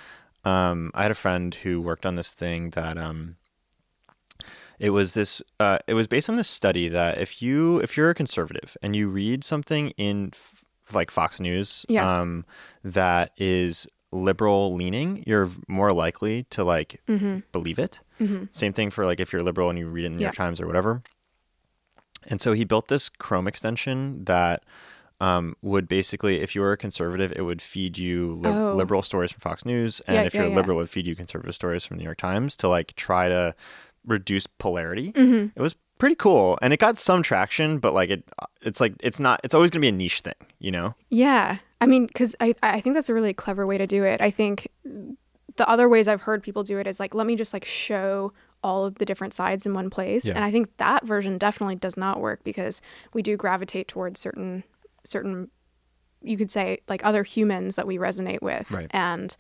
um, 0.44 0.92
I 0.94 1.04
had 1.04 1.12
a 1.12 1.16
friend 1.16 1.54
who 1.54 1.82
worked 1.82 2.06
on 2.06 2.16
this 2.16 2.34
thing 2.34 2.72
that 2.72 2.98
um, 2.98 3.38
it 4.80 4.90
was 4.90 5.14
this. 5.14 5.42
Uh, 5.60 5.78
it 5.88 5.94
was 5.94 6.08
based 6.08 6.30
on 6.30 6.36
this 6.36 6.50
study 6.50 6.88
that 6.88 7.20
if 7.20 7.42
you 7.42 7.80
if 7.80 7.96
you're 7.96 8.10
a 8.10 8.16
conservative 8.16 8.76
and 8.82 8.96
you 8.96 9.08
read 9.08 9.44
something 9.44 9.92
in 9.92 10.32
f- 10.34 10.64
like 10.94 11.12
Fox 11.12 11.40
News 11.40 11.86
yeah. 11.88 12.20
um, 12.20 12.46
that 12.84 13.32
is 13.38 13.88
liberal 14.12 14.74
leaning, 14.74 15.24
you're 15.26 15.50
more 15.68 15.94
likely 15.94 16.44
to 16.50 16.64
like 16.64 17.00
mm-hmm. 17.08 17.40
believe 17.52 17.80
it. 17.80 18.00
Mm-hmm. 18.20 18.46
Same 18.52 18.74
thing 18.74 18.90
for 18.90 19.06
like 19.06 19.20
if 19.20 19.32
you're 19.32 19.44
liberal 19.44 19.70
and 19.70 19.78
you 19.78 19.88
read 19.88 20.04
it 20.04 20.08
in 20.08 20.14
the 20.14 20.18
New 20.20 20.24
York 20.24 20.36
Times 20.36 20.60
or 20.60 20.68
whatever. 20.68 21.04
And 22.30 22.42
so 22.42 22.54
he 22.54 22.66
built 22.66 22.88
this 22.88 23.10
Chrome 23.10 23.48
extension 23.48 24.26
that 24.26 24.64
um, 25.22 25.56
would 25.62 25.88
basically, 25.88 26.42
if 26.42 26.56
you 26.56 26.62
were 26.62 26.72
a 26.72 26.78
conservative, 26.78 27.32
it 27.36 27.44
would 27.44 27.62
feed 27.62 27.96
you 27.96 28.34
li- 28.34 28.50
oh. 28.50 28.74
liberal 28.74 29.04
stories 29.04 29.32
from 29.32 29.40
Fox 29.40 29.64
News, 29.64 30.02
and 30.08 30.16
yeah, 30.16 30.24
if 30.24 30.34
you're 30.34 30.48
yeah, 30.48 30.56
liberal, 30.56 30.80
it 30.80 30.82
would 30.82 30.90
feed 30.90 31.06
you 31.06 31.16
conservative 31.16 31.54
stories 31.54 31.86
from 31.86 31.98
the 31.98 32.02
New 32.02 32.08
York 32.08 32.18
Times 32.18 32.56
to 32.56 32.68
like 32.68 32.96
try 32.96 33.30
to 33.30 33.54
reduce 34.04 34.48
polarity. 34.48 35.12
Mm-hmm. 35.12 35.50
It 35.56 35.62
was 35.62 35.76
pretty 36.00 36.16
cool, 36.16 36.58
and 36.64 36.74
it 36.74 36.80
got 36.80 36.98
some 36.98 37.22
traction, 37.22 37.78
but 37.78 37.94
like 37.94 38.10
it, 38.10 38.28
it's 38.64 38.82
like 38.82 38.96
it's 39.00 39.20
not. 39.20 39.40
It's 39.44 39.54
always 39.54 39.70
gonna 39.70 39.82
be 39.82 39.90
a 39.90 39.92
niche 39.92 40.22
thing, 40.22 40.34
you 40.58 40.72
know? 40.72 40.96
Yeah, 41.12 41.58
I 41.80 41.86
mean, 41.86 42.08
because 42.08 42.36
I 42.40 42.56
I 42.64 42.82
think 42.82 42.96
that's 42.96 43.10
a 43.10 43.14
really 43.14 43.36
clever 43.36 43.68
way 43.68 43.78
to 43.78 43.86
do 43.86 44.04
it. 44.04 44.22
I 44.22 44.32
think 44.32 44.70
the 44.84 45.70
other 45.70 45.88
ways 45.88 46.08
I've 46.08 46.24
heard 46.24 46.42
people 46.42 46.64
do 46.64 46.80
it 46.80 46.88
is 46.88 47.00
like, 47.00 47.14
let 47.14 47.28
me 47.28 47.36
just 47.36 47.54
like 47.54 47.66
show 47.66 48.34
all 48.64 48.86
of 48.86 48.96
the 48.96 49.06
different 49.06 49.36
sides 49.36 49.68
in 49.68 49.76
one 49.76 49.92
place. 49.92 50.26
Yeah. 50.26 50.34
And 50.34 50.44
I 50.44 50.50
think 50.50 50.78
that 50.78 51.06
version 51.06 51.38
definitely 51.38 51.76
does 51.76 51.98
not 51.98 52.20
work 52.20 52.44
because 52.44 52.82
we 53.14 53.22
do 53.22 53.38
gravitate 53.38 53.88
towards 53.88 54.20
certain 54.20 54.64
certain 55.04 55.50
you 56.22 56.38
could 56.38 56.52
say 56.52 56.80
like 56.88 57.04
other 57.04 57.24
humans 57.24 57.76
that 57.76 57.88
we 57.88 57.98
resonate 57.98 58.42
with 58.42 58.70
right. 58.72 58.88
and 58.92 59.36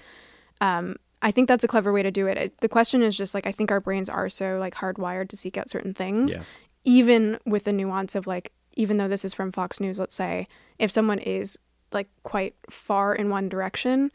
um, 0.60 0.96
i 1.22 1.32
think 1.32 1.48
that's 1.48 1.64
a 1.64 1.68
clever 1.68 1.94
way 1.94 2.04
to 2.04 2.12
do 2.12 2.28
it. 2.28 2.38
it. 2.38 2.58
the 2.60 2.70
question 2.70 3.04
is 3.04 3.16
just 3.16 3.34
like 3.34 3.46
i 3.46 3.52
think 3.52 3.72
our 3.72 3.80
brains 3.80 4.10
are 4.10 4.30
so 4.30 4.58
like 4.58 4.76
hardwired 4.76 5.30
to 5.30 5.38
seek 5.38 5.58
out 5.58 5.70
certain 5.70 5.94
things 5.94 6.36
yeah. 6.36 6.44
even 6.84 7.38
with 7.46 7.66
the 7.66 7.74
nuance 7.74 8.16
of 8.16 8.28
like 8.28 8.52
even 8.74 8.98
though 8.98 9.08
this 9.08 9.26
is 9.26 9.34
from 9.34 9.52
fox 9.52 9.80
news 9.80 10.00
let's 10.00 10.16
say 10.16 10.48
if 10.80 10.92
someone 10.92 11.20
is 11.20 11.58
like 11.92 12.08
quite 12.24 12.56
far 12.70 13.14
in 13.14 13.30
one 13.30 13.50
direction 13.50 14.12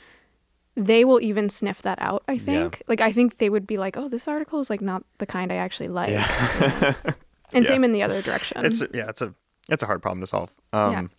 they 0.75 1.05
will 1.05 1.21
even 1.21 1.49
sniff 1.49 1.83
that 1.83 2.01
out 2.01 2.23
i 2.29 2.37
think 2.37 2.79
yeah. 2.79 2.85
like 2.89 3.01
i 3.01 3.13
think 3.13 3.39
they 3.39 3.49
would 3.49 3.67
be 3.67 3.79
like 3.79 3.97
oh 3.97 4.09
this 4.09 4.29
article 4.29 4.61
is 4.61 4.69
like 4.69 4.81
not 4.81 5.05
the 5.19 5.27
kind 5.27 5.53
i 5.53 5.57
actually 5.57 5.89
like 5.89 6.11
yeah. 6.11 6.93
and 7.53 7.65
same 7.65 7.85
in 7.85 7.93
the 7.93 8.03
other 8.03 8.21
direction 8.21 8.65
it's 8.65 8.83
yeah 8.93 9.09
it's 9.09 9.23
a 9.23 9.35
it's 9.69 9.83
a 9.83 9.87
hard 9.87 10.03
problem 10.03 10.21
to 10.21 10.27
solve 10.27 10.53
um, 10.73 11.11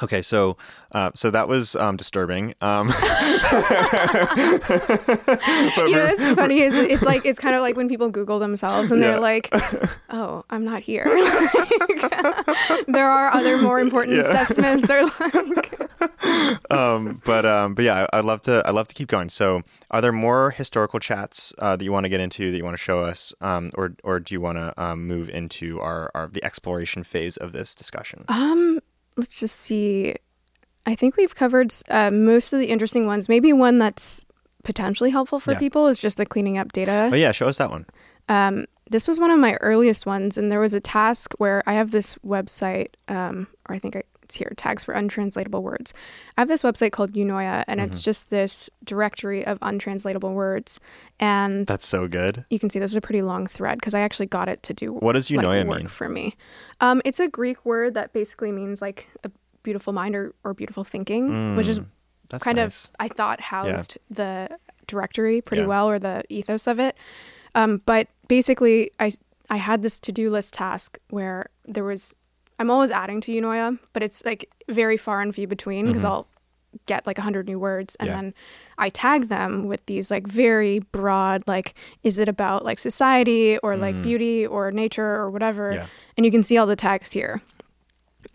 Okay, 0.00 0.22
so 0.22 0.56
uh, 0.92 1.10
so 1.14 1.30
that 1.30 1.48
was 1.48 1.76
um, 1.76 1.96
disturbing. 1.96 2.54
Um, 2.62 2.88
you 2.88 2.94
know, 5.94 6.06
what's 6.06 6.32
funny 6.32 6.60
is 6.60 6.74
it's 6.74 7.02
like 7.02 7.26
it's 7.26 7.38
kind 7.38 7.54
of 7.54 7.60
like 7.60 7.76
when 7.76 7.88
people 7.88 8.08
Google 8.08 8.38
themselves 8.38 8.90
and 8.90 9.02
they're 9.02 9.20
like, 9.20 9.50
"Oh, 10.10 10.44
I'm 10.48 10.64
not 10.64 10.82
here." 10.82 11.04
like, 11.06 12.86
there 12.86 13.08
are 13.08 13.28
other 13.32 13.58
more 13.58 13.80
important 13.80 14.16
yeah. 14.16 14.44
Steph 14.44 14.48
Smiths 14.48 14.90
or 14.90 15.04
like. 15.04 16.72
um, 16.72 17.20
but 17.24 17.44
um, 17.44 17.74
but 17.74 17.84
yeah, 17.84 18.06
I, 18.12 18.16
would 18.16 18.24
love 18.24 18.40
to. 18.42 18.62
I 18.66 18.70
love 18.70 18.88
to 18.88 18.94
keep 18.94 19.08
going. 19.08 19.28
So, 19.28 19.62
are 19.90 20.00
there 20.00 20.10
more 20.10 20.52
historical 20.52 21.00
chats 21.00 21.52
uh, 21.58 21.76
that 21.76 21.84
you 21.84 21.92
want 21.92 22.04
to 22.04 22.10
get 22.10 22.20
into 22.20 22.50
that 22.50 22.56
you 22.56 22.64
want 22.64 22.74
to 22.74 22.82
show 22.82 23.00
us, 23.00 23.34
um, 23.42 23.70
or 23.74 23.94
or 24.02 24.20
do 24.20 24.34
you 24.34 24.40
want 24.40 24.56
to 24.56 24.72
um, 24.82 25.06
move 25.06 25.28
into 25.28 25.80
our, 25.80 26.10
our 26.14 26.28
the 26.28 26.42
exploration 26.42 27.04
phase 27.04 27.36
of 27.36 27.52
this 27.52 27.74
discussion? 27.74 28.24
Um 28.28 28.80
let's 29.16 29.34
just 29.34 29.56
see. 29.56 30.14
I 30.84 30.94
think 30.94 31.16
we've 31.16 31.34
covered 31.34 31.72
uh, 31.88 32.10
most 32.10 32.52
of 32.52 32.58
the 32.58 32.66
interesting 32.66 33.06
ones. 33.06 33.28
Maybe 33.28 33.52
one 33.52 33.78
that's 33.78 34.24
potentially 34.64 35.10
helpful 35.10 35.40
for 35.40 35.52
yeah. 35.52 35.58
people 35.58 35.86
is 35.88 35.98
just 35.98 36.16
the 36.16 36.26
cleaning 36.26 36.58
up 36.58 36.72
data. 36.72 37.10
Oh 37.12 37.16
yeah, 37.16 37.32
show 37.32 37.46
us 37.46 37.58
that 37.58 37.70
one. 37.70 37.86
Um, 38.28 38.66
this 38.90 39.08
was 39.08 39.18
one 39.18 39.30
of 39.30 39.38
my 39.38 39.54
earliest 39.60 40.06
ones, 40.06 40.36
and 40.36 40.50
there 40.50 40.60
was 40.60 40.74
a 40.74 40.80
task 40.80 41.34
where 41.38 41.62
I 41.66 41.74
have 41.74 41.90
this 41.90 42.16
website, 42.16 42.88
um, 43.08 43.48
or 43.68 43.74
I 43.74 43.78
think 43.78 43.96
I, 43.96 44.02
here, 44.36 44.52
tags 44.56 44.84
for 44.84 44.94
untranslatable 44.94 45.62
words. 45.62 45.92
I 46.36 46.40
have 46.42 46.48
this 46.48 46.62
website 46.62 46.92
called 46.92 47.12
Eunoia, 47.12 47.64
and 47.66 47.80
mm-hmm. 47.80 47.88
it's 47.88 48.02
just 48.02 48.30
this 48.30 48.70
directory 48.84 49.44
of 49.44 49.58
untranslatable 49.62 50.32
words. 50.32 50.80
And 51.20 51.66
that's 51.66 51.86
so 51.86 52.08
good. 52.08 52.44
You 52.50 52.58
can 52.58 52.70
see 52.70 52.78
this 52.78 52.90
is 52.90 52.96
a 52.96 53.00
pretty 53.00 53.22
long 53.22 53.46
thread 53.46 53.78
because 53.78 53.94
I 53.94 54.00
actually 54.00 54.26
got 54.26 54.48
it 54.48 54.62
to 54.64 54.74
do 54.74 54.92
what 54.92 55.12
does 55.12 55.28
Eunoia 55.28 55.66
like, 55.66 55.78
mean 55.78 55.88
for 55.88 56.08
me. 56.08 56.36
Um, 56.80 57.02
it's 57.04 57.20
a 57.20 57.28
Greek 57.28 57.64
word 57.64 57.94
that 57.94 58.12
basically 58.12 58.52
means 58.52 58.82
like 58.82 59.08
a 59.24 59.30
beautiful 59.62 59.92
mind 59.92 60.14
or, 60.14 60.34
or 60.44 60.54
beautiful 60.54 60.84
thinking, 60.84 61.30
mm, 61.30 61.56
which 61.56 61.68
is 61.68 61.80
kind 62.40 62.56
nice. 62.56 62.86
of 62.86 62.90
I 63.00 63.08
thought 63.08 63.40
housed 63.40 63.98
yeah. 64.10 64.48
the 64.48 64.58
directory 64.86 65.40
pretty 65.40 65.62
yeah. 65.62 65.68
well 65.68 65.88
or 65.88 65.98
the 65.98 66.22
ethos 66.28 66.66
of 66.66 66.78
it. 66.78 66.96
Um, 67.54 67.82
but 67.84 68.08
basically, 68.28 68.90
I 68.98 69.12
I 69.50 69.56
had 69.56 69.82
this 69.82 70.00
to 70.00 70.12
do 70.12 70.30
list 70.30 70.54
task 70.54 70.98
where 71.10 71.50
there 71.66 71.84
was 71.84 72.14
I'm 72.58 72.70
always 72.70 72.90
adding 72.90 73.20
to 73.22 73.32
Eunoia, 73.32 73.78
but 73.92 74.02
it's 74.02 74.24
like 74.24 74.50
very 74.68 74.96
far 74.96 75.20
and 75.20 75.34
few 75.34 75.46
between 75.46 75.86
because 75.86 76.04
mm-hmm. 76.04 76.12
I'll 76.12 76.28
get 76.86 77.06
like 77.06 77.18
100 77.18 77.46
new 77.46 77.58
words 77.58 77.96
and 77.96 78.08
yeah. 78.08 78.14
then 78.16 78.34
I 78.78 78.88
tag 78.88 79.28
them 79.28 79.64
with 79.64 79.84
these 79.86 80.10
like 80.10 80.26
very 80.26 80.78
broad 80.78 81.42
like 81.46 81.74
is 82.02 82.18
it 82.18 82.28
about 82.28 82.64
like 82.64 82.78
society 82.78 83.58
or 83.58 83.76
like 83.76 83.94
mm. 83.94 84.02
beauty 84.02 84.46
or 84.46 84.70
nature 84.70 85.04
or 85.04 85.30
whatever 85.30 85.72
yeah. 85.72 85.86
and 86.16 86.24
you 86.24 86.32
can 86.32 86.42
see 86.42 86.56
all 86.56 86.66
the 86.66 86.76
tags 86.76 87.12
here 87.12 87.42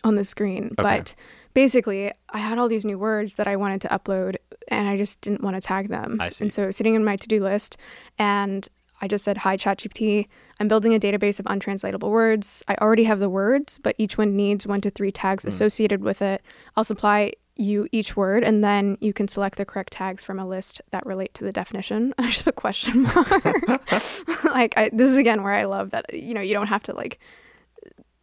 on 0.04 0.16
the 0.16 0.24
screen 0.24 0.66
okay. 0.66 0.74
but 0.76 1.16
basically 1.54 2.12
I 2.30 2.38
had 2.38 2.60
all 2.60 2.68
these 2.68 2.86
new 2.86 3.00
words 3.00 3.36
that 3.36 3.48
I 3.48 3.56
wanted 3.56 3.82
to 3.82 3.88
upload 3.88 4.36
and 4.68 4.88
I 4.88 4.98
just 4.98 5.22
didn't 5.22 5.42
want 5.42 5.56
to 5.56 5.62
tag 5.62 5.90
them 5.90 6.20
and 6.40 6.54
so 6.54 6.70
sitting 6.70 6.94
in 6.94 7.04
my 7.04 7.16
to-do 7.16 7.42
list 7.42 7.78
and 8.20 8.68
I 9.02 9.08
just 9.08 9.24
said, 9.24 9.38
Hi, 9.40 9.58
ChatGPT. 9.58 10.28
I'm 10.60 10.68
building 10.68 10.94
a 10.94 11.00
database 11.00 11.40
of 11.40 11.46
untranslatable 11.48 12.10
words. 12.10 12.64
I 12.68 12.76
already 12.76 13.04
have 13.06 13.20
the 13.20 13.30
words, 13.30 13.78
but 13.78 13.96
each 13.98 14.18
one 14.18 14.36
needs 14.36 14.66
one 14.66 14.82
to 14.82 14.90
three 14.90 15.12
tags 15.12 15.44
hmm. 15.44 15.50
associated 15.50 16.02
with 16.02 16.22
it. 16.22 16.42
I'll 16.76 16.84
supply 16.84 17.34
you 17.56 17.88
each 17.92 18.16
word, 18.16 18.44
and 18.44 18.64
then 18.64 18.98
you 19.02 19.14
can 19.14 19.28
select 19.28 19.58
the 19.58 19.66
correct 19.66 19.94
tags 19.94 20.24
from 20.24 20.40
a 20.40 20.48
list 20.48 20.82
that 20.92 21.06
relate 21.06 21.34
to 21.36 21.44
the 21.44 21.52
definition. 21.52 22.14
I 22.18 22.28
just 22.28 22.46
put 22.46 22.56
question 22.56 23.04
mark. 23.04 23.46
like, 24.44 24.78
I, 24.78 24.90
this 24.94 25.10
is 25.10 25.16
again 25.16 25.44
where 25.44 25.54
I 25.54 25.64
love 25.64 25.92
that, 25.92 26.14
you 26.14 26.34
know, 26.34 26.42
you 26.42 26.54
don't 26.54 26.68
have 26.68 26.84
to 26.84 26.94
like 26.94 27.20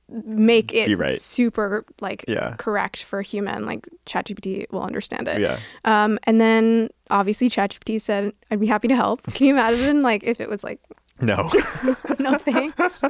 make 0.09 0.72
it 0.74 0.96
right. 0.98 1.12
super 1.12 1.84
like 2.00 2.24
Yeah. 2.28 2.55
correct 2.59 3.02
for 3.02 3.20
a 3.20 3.22
human. 3.22 3.66
Like, 3.66 3.88
ChatGPT 4.07 4.70
will 4.70 4.82
understand 4.82 5.28
it. 5.28 5.40
Yeah. 5.40 5.59
Um, 5.84 6.18
and 6.24 6.40
then 6.40 6.90
obviously 7.11 7.48
ChatGPT 7.48 8.00
said, 8.00 8.32
I'd 8.50 8.61
be 8.61 8.66
happy 8.66 8.88
to 8.88 8.96
help. 8.96 9.22
Can 9.34 9.46
you 9.46 9.55
imagine 9.55 10.02
like 10.02 10.24
if 10.24 10.40
it 10.40 10.48
was 10.48 10.62
like, 10.64 10.80
No. 11.20 11.50
no 12.18 12.34
thanks? 12.34 13.02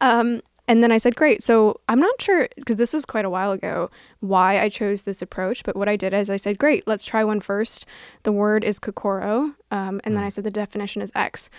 um, 0.00 0.40
and 0.68 0.82
then 0.84 0.92
I 0.92 0.98
said, 0.98 1.16
great. 1.16 1.42
So 1.42 1.80
I'm 1.88 1.98
not 1.98 2.22
sure, 2.22 2.48
because 2.56 2.76
this 2.76 2.92
was 2.94 3.04
quite 3.04 3.24
a 3.24 3.30
while 3.30 3.50
ago, 3.50 3.90
why 4.20 4.60
I 4.60 4.68
chose 4.68 5.02
this 5.02 5.20
approach. 5.20 5.64
But 5.64 5.74
what 5.74 5.88
I 5.88 5.96
did 5.96 6.12
is 6.14 6.30
I 6.30 6.36
said, 6.36 6.58
great, 6.58 6.86
let's 6.86 7.04
try 7.04 7.24
one 7.24 7.40
first. 7.40 7.86
The 8.22 8.30
word 8.30 8.62
is 8.62 8.78
kokoro. 8.78 9.52
Um, 9.72 10.00
and 10.04 10.16
then 10.16 10.22
I 10.22 10.28
said 10.28 10.44
the 10.44 10.50
definition 10.52 11.02
is 11.02 11.10
X. 11.14 11.50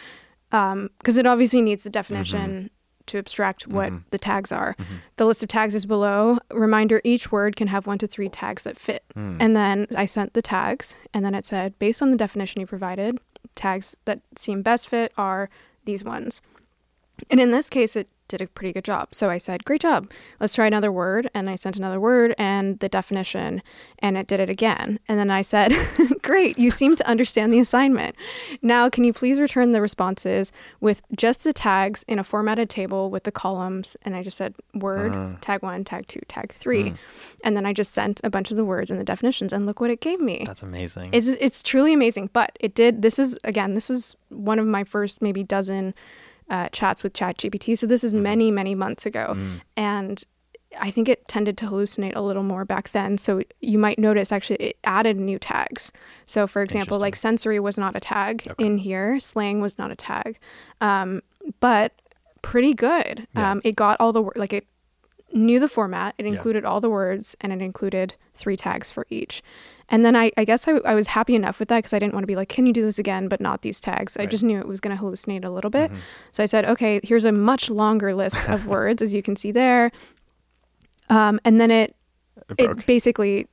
Because 0.49 1.17
it 1.17 1.25
obviously 1.25 1.61
needs 1.61 1.83
the 1.83 1.89
definition 1.89 2.69
to 3.11 3.17
abstract 3.17 3.67
what 3.67 3.89
mm-hmm. 3.89 4.03
the 4.09 4.17
tags 4.17 4.51
are. 4.51 4.75
Mm-hmm. 4.79 4.95
The 5.17 5.25
list 5.25 5.43
of 5.43 5.49
tags 5.49 5.75
is 5.75 5.85
below. 5.85 6.39
Reminder 6.51 7.01
each 7.03 7.31
word 7.31 7.55
can 7.55 7.67
have 7.67 7.87
one 7.87 7.97
to 7.99 8.07
three 8.07 8.29
tags 8.29 8.63
that 8.63 8.77
fit. 8.77 9.03
Mm. 9.15 9.37
And 9.39 9.55
then 9.55 9.87
I 9.95 10.05
sent 10.05 10.33
the 10.33 10.41
tags, 10.41 10.95
and 11.13 11.23
then 11.23 11.35
it 11.35 11.45
said, 11.45 11.77
based 11.79 12.01
on 12.01 12.11
the 12.11 12.17
definition 12.17 12.61
you 12.61 12.67
provided, 12.67 13.19
tags 13.55 13.95
that 14.05 14.21
seem 14.35 14.61
best 14.61 14.89
fit 14.89 15.13
are 15.17 15.49
these 15.85 16.03
ones. 16.03 16.41
And 17.29 17.39
in 17.39 17.51
this 17.51 17.69
case, 17.69 17.95
it 17.95 18.07
did 18.31 18.41
a 18.41 18.47
pretty 18.47 18.71
good 18.73 18.83
job. 18.83 19.09
So 19.13 19.29
I 19.29 19.37
said, 19.37 19.65
Great 19.65 19.81
job. 19.81 20.09
Let's 20.39 20.55
try 20.55 20.65
another 20.65 20.91
word. 20.91 21.29
And 21.33 21.49
I 21.49 21.55
sent 21.55 21.75
another 21.75 21.99
word 21.99 22.33
and 22.37 22.79
the 22.79 22.89
definition, 22.89 23.61
and 23.99 24.17
it 24.17 24.25
did 24.25 24.39
it 24.39 24.49
again. 24.49 24.99
And 25.07 25.19
then 25.19 25.29
I 25.29 25.41
said, 25.41 25.73
Great, 26.21 26.57
you 26.57 26.71
seem 26.71 26.95
to 26.95 27.07
understand 27.07 27.53
the 27.53 27.59
assignment. 27.59 28.15
Now, 28.61 28.89
can 28.89 29.03
you 29.03 29.13
please 29.13 29.39
return 29.39 29.73
the 29.73 29.81
responses 29.81 30.51
with 30.79 31.01
just 31.15 31.43
the 31.43 31.53
tags 31.53 32.03
in 32.07 32.17
a 32.19 32.23
formatted 32.23 32.69
table 32.69 33.11
with 33.11 33.25
the 33.25 33.31
columns? 33.31 33.97
And 34.03 34.15
I 34.15 34.23
just 34.23 34.37
said, 34.37 34.55
Word, 34.73 35.13
uh-huh. 35.13 35.35
tag 35.41 35.61
one, 35.61 35.83
tag 35.83 36.07
two, 36.07 36.21
tag 36.27 36.53
three. 36.53 36.89
Hmm. 36.89 36.95
And 37.43 37.57
then 37.57 37.65
I 37.65 37.73
just 37.73 37.93
sent 37.93 38.21
a 38.23 38.29
bunch 38.29 38.49
of 38.49 38.57
the 38.57 38.65
words 38.65 38.89
and 38.89 38.99
the 38.99 39.03
definitions, 39.03 39.53
and 39.53 39.65
look 39.65 39.81
what 39.81 39.91
it 39.91 39.99
gave 39.99 40.21
me. 40.21 40.43
That's 40.45 40.63
amazing. 40.63 41.09
It's 41.11 41.27
it's 41.27 41.61
truly 41.61 41.93
amazing. 41.93 42.29
But 42.31 42.57
it 42.59 42.73
did. 42.73 43.01
This 43.01 43.19
is 43.19 43.37
again. 43.43 43.73
This 43.73 43.89
was 43.89 44.15
one 44.29 44.57
of 44.57 44.65
my 44.65 44.85
first 44.85 45.21
maybe 45.21 45.43
dozen 45.43 45.93
uh, 46.51 46.69
chats 46.69 47.01
with 47.03 47.13
ChatGPT. 47.13 47.75
So 47.77 47.87
this 47.87 48.03
is 48.03 48.13
many 48.13 48.51
many 48.51 48.75
months 48.75 49.05
ago, 49.07 49.35
and 49.75 50.23
I 50.79 50.89
think 50.91 51.09
it 51.09 51.27
tended 51.27 51.57
to 51.59 51.65
hallucinate 51.65 52.15
a 52.15 52.21
little 52.21 52.43
more 52.43 52.63
back 52.65 52.89
then. 52.91 53.17
So 53.17 53.41
you 53.59 53.77
might 53.77 53.97
notice 53.99 54.31
actually 54.31 54.57
it 54.57 54.77
added 54.83 55.17
new 55.19 55.37
tags. 55.39 55.91
So 56.27 56.47
for 56.47 56.61
example, 56.61 56.97
like 56.99 57.15
sensory 57.15 57.59
was 57.59 57.77
not 57.77 57.95
a 57.95 57.99
tag 57.99 58.47
in 58.57 58.77
here. 58.77 59.19
Slang 59.19 59.59
was 59.61 59.77
not 59.77 59.91
a 59.91 59.95
tag, 59.95 60.39
um, 60.79 61.21
but 61.59 61.91
pretty 62.41 62.73
good. 62.73 63.27
Yeah. 63.35 63.51
Um, 63.51 63.61
it 63.65 63.75
got 63.75 63.97
all 63.99 64.13
the 64.13 64.21
wor- 64.21 64.33
like 64.37 64.53
it 64.53 64.65
knew 65.33 65.59
the 65.59 65.67
format. 65.69 66.15
It 66.17 66.25
Yeah. 66.25 66.31
included 66.33 66.63
all 66.65 66.79
the 66.81 66.89
words 66.89 67.35
and 67.41 67.51
it 67.53 67.61
included 67.61 68.15
three 68.33 68.55
tags 68.55 68.89
for 68.91 69.05
each. 69.09 69.41
And 69.91 70.03
then 70.03 70.15
I, 70.15 70.31
I 70.37 70.45
guess 70.45 70.67
I, 70.67 70.71
I 70.85 70.95
was 70.95 71.07
happy 71.07 71.35
enough 71.35 71.59
with 71.59 71.67
that 71.69 71.79
because 71.79 71.93
I 71.93 71.99
didn't 71.99 72.13
want 72.13 72.23
to 72.23 72.27
be 72.27 72.35
like, 72.35 72.49
can 72.49 72.65
you 72.65 72.73
do 72.73 72.81
this 72.81 72.97
again, 72.97 73.27
but 73.27 73.41
not 73.41 73.61
these 73.61 73.79
tags. 73.79 74.17
I 74.17 74.25
just 74.25 74.43
knew 74.43 74.57
it 74.57 74.67
was 74.67 74.79
going 74.79 74.97
to 74.97 75.03
hallucinate 75.03 75.45
a 75.45 75.49
little 75.49 75.69
bit. 75.69 75.91
Mm-hmm. 75.91 76.01
So 76.31 76.41
I 76.41 76.45
said, 76.45 76.65
okay, 76.65 77.01
here's 77.03 77.25
a 77.25 77.31
much 77.31 77.69
longer 77.69 78.15
list 78.15 78.49
of 78.49 78.65
words, 78.75 79.01
as 79.01 79.13
you 79.13 79.21
can 79.21 79.35
see 79.35 79.51
there. 79.51 79.91
Um, 81.09 81.39
and 81.43 81.59
then 81.59 81.69
it, 81.69 81.95
It 82.57 82.69
it 82.69 82.85
basically 82.85 83.47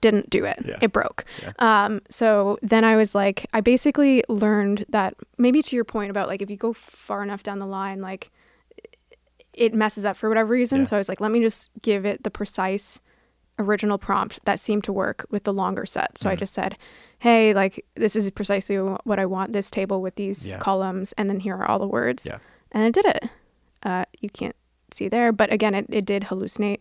didn't 0.00 0.30
do 0.30 0.44
it. 0.44 0.58
Yeah. 0.64 0.78
It 0.80 0.92
broke. 0.92 1.24
Yeah. 1.42 1.52
Um, 1.58 2.00
so 2.08 2.58
then 2.62 2.84
I 2.84 2.96
was 2.96 3.14
like, 3.14 3.46
I 3.52 3.60
basically 3.60 4.24
learned 4.28 4.86
that 4.88 5.14
maybe 5.38 5.62
to 5.62 5.76
your 5.76 5.84
point 5.84 6.10
about 6.10 6.28
like 6.28 6.42
if 6.42 6.50
you 6.50 6.56
go 6.56 6.72
far 6.72 7.22
enough 7.22 7.42
down 7.42 7.58
the 7.58 7.66
line, 7.66 8.00
like 8.00 8.30
it 9.52 9.74
messes 9.74 10.04
up 10.04 10.16
for 10.16 10.28
whatever 10.28 10.52
reason. 10.52 10.80
Yeah. 10.80 10.84
So 10.86 10.96
I 10.96 10.98
was 10.98 11.08
like, 11.08 11.20
let 11.20 11.30
me 11.30 11.40
just 11.40 11.70
give 11.82 12.04
it 12.04 12.24
the 12.24 12.30
precise 12.30 13.00
original 13.58 13.98
prompt 13.98 14.40
that 14.44 14.58
seemed 14.58 14.82
to 14.84 14.92
work 14.92 15.26
with 15.30 15.44
the 15.44 15.52
longer 15.52 15.86
set. 15.86 16.18
So 16.18 16.28
I 16.28 16.34
Mm. 16.34 16.38
just 16.40 16.54
said, 16.54 16.76
hey, 17.20 17.54
like 17.54 17.84
this 17.94 18.16
is 18.16 18.30
precisely 18.32 18.76
what 18.78 19.18
I 19.18 19.26
want 19.26 19.52
this 19.52 19.70
table 19.70 20.02
with 20.02 20.16
these 20.16 20.46
Yeah. 20.46 20.58
columns, 20.58 21.12
and 21.16 21.30
then 21.30 21.40
here 21.40 21.54
are 21.54 21.66
all 21.66 21.78
the 21.78 21.86
words. 21.86 22.26
Yeah. 22.28 22.38
And 22.72 22.84
it 22.84 22.92
did 22.94 23.04
it. 23.14 23.30
Uh, 23.84 24.04
you 24.20 24.28
can't 24.30 24.56
see 24.92 25.08
there, 25.08 25.32
but 25.32 25.52
again, 25.52 25.74
it, 25.74 25.86
it 25.88 26.04
did 26.04 26.24
hallucinate 26.24 26.80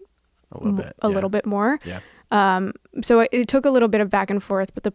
a 0.52 0.58
little 0.58 0.74
bit. 0.74 0.94
a 1.02 1.10
yeah. 1.10 1.14
little 1.14 1.30
bit 1.30 1.46
more. 1.46 1.78
Yeah. 1.86 2.00
Um, 2.32 2.74
so 3.04 3.20
it, 3.20 3.30
it 3.32 3.48
took 3.48 3.66
a 3.66 3.70
little 3.70 3.88
bit 3.90 4.02
of 4.02 4.10
back 4.10 4.30
and 4.32 4.42
forth, 4.42 4.74
but 4.74 4.84
the 4.84 4.94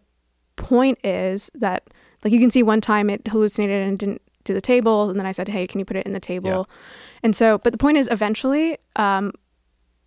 point 0.57 0.97
is 1.05 1.49
that, 1.55 1.83
like, 2.23 2.33
you 2.33 2.39
can 2.39 2.51
see 2.51 2.63
one 2.63 2.81
time 2.81 3.09
it 3.09 3.25
hallucinated 3.27 3.87
and 3.87 3.97
didn't 3.97 4.21
do 4.43 4.53
the 4.53 4.61
table, 4.61 5.09
and 5.09 5.17
then 5.19 5.25
I 5.25 5.31
said, 5.31 5.47
"Hey, 5.49 5.67
can 5.67 5.79
you 5.79 5.85
put 5.85 5.95
it 5.97 6.05
in 6.05 6.11
the 6.13 6.19
table?" 6.19 6.49
Yeah. 6.69 6.75
And 7.23 7.35
so, 7.35 7.57
but 7.59 7.71
the 7.71 7.77
point 7.77 7.97
is, 7.97 8.09
eventually, 8.11 8.77
um, 8.95 9.31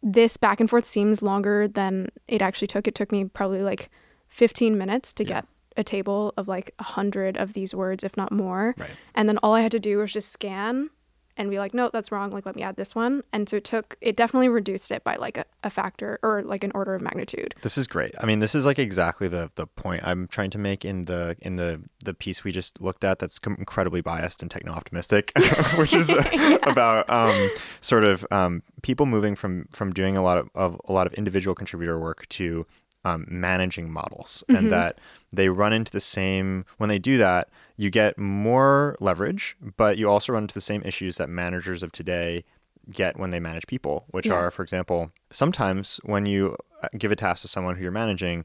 this 0.02 0.36
back 0.36 0.60
and 0.60 0.68
forth 0.68 0.84
seems 0.84 1.22
longer 1.22 1.68
than 1.68 2.08
it 2.28 2.42
actually 2.42 2.68
took. 2.68 2.86
It 2.88 2.94
took 2.94 3.12
me 3.12 3.24
probably 3.24 3.62
like 3.62 3.90
15 4.28 4.76
minutes 4.76 5.12
to 5.14 5.24
Yeah. 5.24 5.28
get 5.28 5.46
a 5.76 5.84
table 5.84 6.34
of 6.36 6.48
like 6.48 6.74
a 6.78 6.82
hundred 6.82 7.36
of 7.36 7.52
these 7.54 7.74
words, 7.74 8.02
if 8.04 8.16
not 8.16 8.30
more. 8.32 8.74
Right. 8.76 8.90
And 9.14 9.28
then 9.28 9.38
all 9.38 9.54
I 9.54 9.60
had 9.62 9.72
to 9.72 9.80
do 9.80 9.98
was 9.98 10.12
just 10.12 10.30
scan 10.32 10.90
and 11.36 11.50
be 11.50 11.58
like, 11.58 11.74
no, 11.74 11.90
that's 11.92 12.12
wrong. 12.12 12.30
Like, 12.30 12.46
let 12.46 12.56
me 12.56 12.62
add 12.62 12.76
this 12.76 12.94
one. 12.94 13.22
And 13.32 13.48
so 13.48 13.56
it 13.56 13.64
took, 13.64 13.96
it 14.00 14.16
definitely 14.16 14.48
reduced 14.48 14.90
it 14.90 15.02
by 15.04 15.16
like 15.16 15.38
a, 15.38 15.44
a 15.62 15.70
factor 15.70 16.18
or 16.22 16.42
like 16.42 16.64
an 16.64 16.72
order 16.74 16.94
of 16.94 17.02
magnitude. 17.02 17.54
This 17.62 17.78
is 17.78 17.86
great. 17.86 18.12
I 18.20 18.26
mean, 18.26 18.40
this 18.40 18.54
is 18.54 18.66
like 18.66 18.78
exactly 18.78 19.28
the 19.28 19.50
the 19.54 19.66
point 19.66 20.02
I'm 20.04 20.28
trying 20.28 20.50
to 20.50 20.58
make 20.58 20.84
in 20.84 21.02
the 21.02 21.36
in 21.40 21.56
the 21.56 21.82
the 22.04 22.14
piece 22.14 22.44
we 22.44 22.52
just 22.52 22.80
looked 22.80 23.04
at. 23.04 23.18
That's 23.18 23.38
com- 23.38 23.56
incredibly 23.58 24.00
biased 24.00 24.42
and 24.42 24.50
techno 24.50 24.72
optimistic, 24.72 25.32
which 25.76 25.94
is 25.94 26.10
uh, 26.10 26.58
about 26.64 27.08
um, 27.10 27.50
sort 27.80 28.04
of 28.04 28.26
um, 28.30 28.62
people 28.82 29.06
moving 29.06 29.34
from 29.34 29.68
from 29.72 29.92
doing 29.92 30.16
a 30.16 30.22
lot 30.22 30.38
of, 30.38 30.50
of 30.54 30.80
a 30.86 30.92
lot 30.92 31.06
of 31.06 31.14
individual 31.14 31.54
contributor 31.54 31.98
work 31.98 32.28
to 32.30 32.66
um, 33.04 33.24
managing 33.28 33.90
models, 33.90 34.44
and 34.48 34.70
that 34.70 34.98
they 35.32 35.48
run 35.48 35.72
into 35.72 35.90
the 35.92 36.00
same 36.00 36.64
when 36.78 36.88
they 36.88 36.98
do 36.98 37.18
that. 37.18 37.48
You 37.76 37.90
get 37.90 38.16
more 38.18 38.96
leverage, 39.00 39.56
but 39.76 39.98
you 39.98 40.08
also 40.08 40.32
run 40.32 40.44
into 40.44 40.54
the 40.54 40.60
same 40.60 40.82
issues 40.84 41.16
that 41.16 41.28
managers 41.28 41.82
of 41.82 41.90
today 41.92 42.44
get 42.90 43.18
when 43.18 43.30
they 43.30 43.40
manage 43.40 43.66
people, 43.66 44.04
which 44.10 44.26
Yeah. 44.26 44.34
are, 44.34 44.50
for 44.50 44.62
example, 44.62 45.10
sometimes 45.30 45.98
when 46.04 46.26
you 46.26 46.56
uh, 46.82 46.88
give 46.98 47.10
a 47.12 47.16
task 47.16 47.42
to 47.42 47.48
someone 47.48 47.76
who 47.76 47.82
you're 47.82 47.90
managing, 47.92 48.44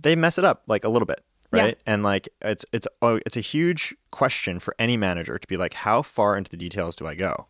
they 0.00 0.14
mess 0.14 0.38
it 0.38 0.44
up 0.44 0.62
like 0.66 0.84
a 0.84 0.88
little 0.88 1.06
bit, 1.06 1.20
Yeah. 1.52 1.62
right? 1.64 1.78
And 1.86 2.02
like 2.02 2.28
it's 2.42 2.64
it's 2.72 2.86
oh, 3.02 3.20
it's 3.26 3.36
a 3.36 3.40
huge 3.42 3.94
question 4.10 4.58
for 4.60 4.74
any 4.78 4.96
manager 4.96 5.38
to 5.38 5.48
be 5.48 5.56
like, 5.56 5.74
how 5.74 6.02
far 6.02 6.36
into 6.36 6.50
the 6.50 6.56
details 6.56 6.96
do 6.96 7.06
I 7.06 7.14
go? 7.14 7.46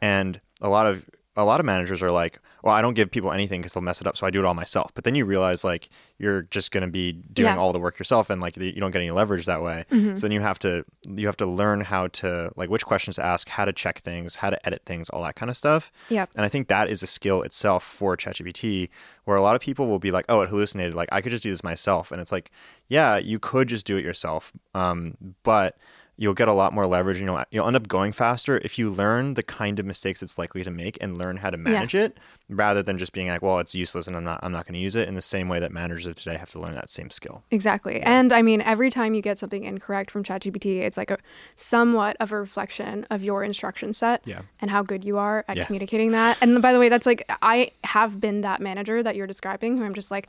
And 0.00 0.40
a 0.60 0.68
lot 0.68 0.86
of 0.86 1.08
a 1.36 1.44
lot 1.44 1.60
of 1.60 1.66
managers 1.66 2.02
are 2.02 2.10
like, 2.10 2.38
well, 2.62 2.74
I 2.74 2.80
don't 2.80 2.94
give 2.94 3.10
people 3.10 3.32
anything 3.32 3.60
because 3.60 3.74
they'll 3.74 3.82
mess 3.82 4.00
it 4.00 4.06
up, 4.06 4.16
so 4.16 4.26
I 4.26 4.30
do 4.30 4.38
it 4.38 4.44
all 4.44 4.54
myself. 4.54 4.92
But 4.94 5.02
then 5.04 5.14
you 5.16 5.24
realize 5.24 5.64
like 5.64 5.88
you're 6.18 6.42
just 6.42 6.70
going 6.70 6.82
to 6.84 6.90
be 6.90 7.10
doing 7.12 7.46
Yeah. 7.54 7.56
all 7.58 7.72
the 7.72 7.80
work 7.80 7.98
yourself, 7.98 8.30
and 8.30 8.40
like 8.40 8.56
you 8.56 8.72
don't 8.80 8.92
get 8.92 9.00
any 9.00 9.10
leverage 9.10 9.46
that 9.46 9.62
way. 9.62 9.84
So 9.90 10.22
then 10.22 10.30
you 10.32 10.40
have 10.40 10.58
to 10.60 10.84
you 11.04 11.26
have 11.26 11.36
to 11.38 11.46
learn 11.46 11.80
how 11.80 12.06
to 12.08 12.52
like 12.56 12.70
which 12.70 12.84
questions 12.86 13.16
to 13.16 13.24
ask, 13.24 13.48
how 13.48 13.64
to 13.64 13.72
check 13.72 14.00
things, 14.00 14.36
how 14.36 14.50
to 14.50 14.66
edit 14.66 14.82
things, 14.86 15.10
all 15.10 15.22
that 15.24 15.34
kind 15.34 15.50
of 15.50 15.56
stuff. 15.56 15.90
Yeah. 16.08 16.26
And 16.36 16.44
I 16.44 16.48
think 16.48 16.68
that 16.68 16.88
is 16.88 17.02
a 17.02 17.06
skill 17.06 17.42
itself 17.42 17.82
for 17.84 18.16
ChatGPT, 18.16 18.88
where 19.24 19.36
a 19.36 19.42
lot 19.42 19.56
of 19.56 19.60
people 19.60 19.86
will 19.88 19.98
be 19.98 20.10
like, 20.12 20.24
"Oh, 20.28 20.40
it 20.42 20.48
hallucinated. 20.48 20.94
Like 20.94 21.08
I 21.10 21.20
could 21.20 21.30
just 21.30 21.42
do 21.42 21.50
this 21.50 21.64
myself." 21.64 22.12
And 22.12 22.20
it's 22.20 22.30
like, 22.32 22.50
yeah, 22.88 23.16
you 23.18 23.38
could 23.38 23.68
just 23.68 23.84
do 23.86 23.96
it 23.96 24.04
yourself, 24.04 24.52
um, 24.74 25.16
but 25.42 25.76
you'll 26.18 26.34
get 26.34 26.46
a 26.46 26.52
lot 26.52 26.72
more 26.74 26.86
leverage. 26.86 27.16
And 27.18 27.26
you'll 27.26 27.42
you'll 27.50 27.66
end 27.66 27.74
up 27.76 27.88
going 27.88 28.12
faster 28.12 28.58
if 28.58 28.78
you 28.78 28.90
learn 28.90 29.34
the 29.34 29.42
kind 29.42 29.78
of 29.80 29.86
mistakes 29.86 30.22
it's 30.22 30.38
likely 30.38 30.62
to 30.62 30.70
make 30.70 30.98
and 31.00 31.18
learn 31.18 31.38
how 31.38 31.50
to 31.50 31.56
manage 31.56 31.94
it, 31.94 32.18
rather 32.48 32.82
than 32.82 32.98
just 32.98 33.12
being 33.12 33.28
like, 33.28 33.42
"Well, 33.42 33.58
it's 33.58 33.74
useless 33.74 34.06
and 34.06 34.16
I'm 34.16 34.24
not 34.24 34.40
I'm 34.42 34.52
not 34.52 34.66
going 34.66 34.74
to 34.74 34.80
use 34.80 34.94
it." 34.96 35.08
In 35.08 35.14
the 35.14 35.22
same 35.22 35.48
way 35.48 35.58
that 35.60 35.72
managers 35.72 36.06
of 36.06 36.14
today 36.16 36.36
have 36.36 36.50
to 36.50 36.58
learn 36.60 36.74
that 36.74 36.88
same 36.90 37.10
skill. 37.10 37.44
Exactly. 37.50 38.00
And 38.00 38.32
I 38.32 38.42
mean, 38.42 38.60
every 38.60 38.90
time 38.90 39.14
you 39.14 39.22
get 39.22 39.38
something 39.38 39.64
incorrect 39.64 40.10
from 40.10 40.22
ChatGPT, 40.24 40.82
it's 40.82 40.96
like 40.96 41.10
a 41.10 41.18
somewhat 41.56 42.16
of 42.20 42.32
a 42.32 42.38
reflection 42.40 43.06
of 43.10 43.22
your 43.22 43.42
instruction 43.44 43.92
set 43.92 44.22
Yeah. 44.24 44.42
and 44.60 44.70
how 44.70 44.82
good 44.82 45.04
you 45.04 45.18
are 45.18 45.44
at 45.48 45.56
Yeah. 45.56 45.64
communicating 45.64 46.12
that. 46.12 46.38
And 46.40 46.60
by 46.62 46.72
the 46.72 46.78
way, 46.78 46.88
that's 46.88 47.06
like, 47.06 47.24
I 47.40 47.70
have 47.84 48.20
been 48.20 48.40
that 48.42 48.60
manager 48.60 49.02
that 49.02 49.16
you're 49.16 49.26
describing 49.26 49.76
who 49.76 49.84
I'm 49.84 49.94
just 49.94 50.10
like, 50.10 50.28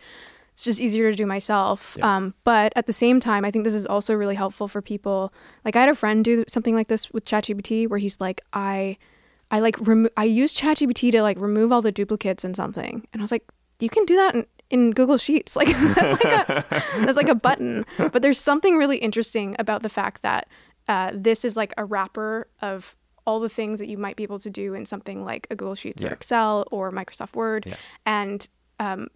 it's 0.54 0.64
just 0.66 0.80
easier 0.80 1.10
to 1.10 1.18
do 1.18 1.26
myself. 1.26 1.96
Yeah. 1.98 2.16
Um, 2.16 2.36
but 2.44 2.74
at 2.76 2.86
the 2.86 2.94
same 2.94 3.20
time, 3.20 3.44
I 3.44 3.50
think 3.52 3.64
this 3.66 3.74
is 3.74 3.86
also 3.88 4.14
really 4.14 4.36
helpful 4.36 4.68
for 4.68 4.82
people. 4.82 5.34
Like 5.66 5.76
I 5.76 5.80
had 5.80 5.90
a 5.90 5.96
friend 5.96 6.24
do 6.24 6.44
something 6.48 6.76
like 6.76 6.90
this 6.90 7.12
with 7.12 7.26
ChatGPT 7.26 7.90
where 7.90 7.98
he's 8.00 8.22
like, 8.22 8.42
I, 8.54 8.98
I 9.54 9.60
like 9.60 9.78
remo- 9.88 10.10
I 10.18 10.26
use 10.26 10.54
ChatGPT 10.56 11.12
to 11.12 11.22
like 11.22 11.40
remove 11.40 11.72
all 11.72 11.82
the 11.82 11.92
duplicates 11.92 12.44
in 12.44 12.54
something, 12.54 13.08
and 13.14 13.22
I 13.22 13.24
was 13.24 13.32
like, 13.32 13.46
you 13.80 13.90
can 13.90 14.04
do 14.06 14.16
that 14.16 14.34
in, 14.36 14.46
in 14.70 14.92
Google 14.92 15.18
Sheets. 15.18 15.56
Like 15.60 15.68
that's 15.68 16.24
like 16.24 16.50
a 16.50 16.66
that's 17.06 17.18
like 17.18 17.30
a 17.30 17.36
button. 17.36 17.86
But 17.98 18.22
there's 18.24 18.40
something 18.40 18.78
really 18.78 18.98
interesting 18.98 19.56
about 19.60 19.84
the 19.84 19.90
fact 19.90 20.22
that 20.24 20.48
uh, 20.88 21.12
this 21.14 21.46
is 21.46 21.56
like 21.56 21.74
a 21.78 21.86
wrapper 21.86 22.48
of 22.62 22.96
all 23.26 23.40
the 23.40 23.48
things 23.50 23.80
that 23.80 23.88
you 23.88 23.98
might 23.98 24.16
be 24.18 24.24
able 24.24 24.40
to 24.40 24.50
do 24.50 24.74
in 24.74 24.86
something 24.86 25.24
like 25.24 25.48
a 25.50 25.56
Google 25.56 25.76
Sheets 25.76 26.04
Yeah. 26.04 26.10
or 26.10 26.14
Excel 26.14 26.66
or 26.72 26.92
Microsoft 26.92 27.36
Word, 27.36 27.66
Yeah. 27.68 27.76
and 28.06 28.48
um, 28.80 29.08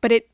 but 0.00 0.12
it 0.12 0.30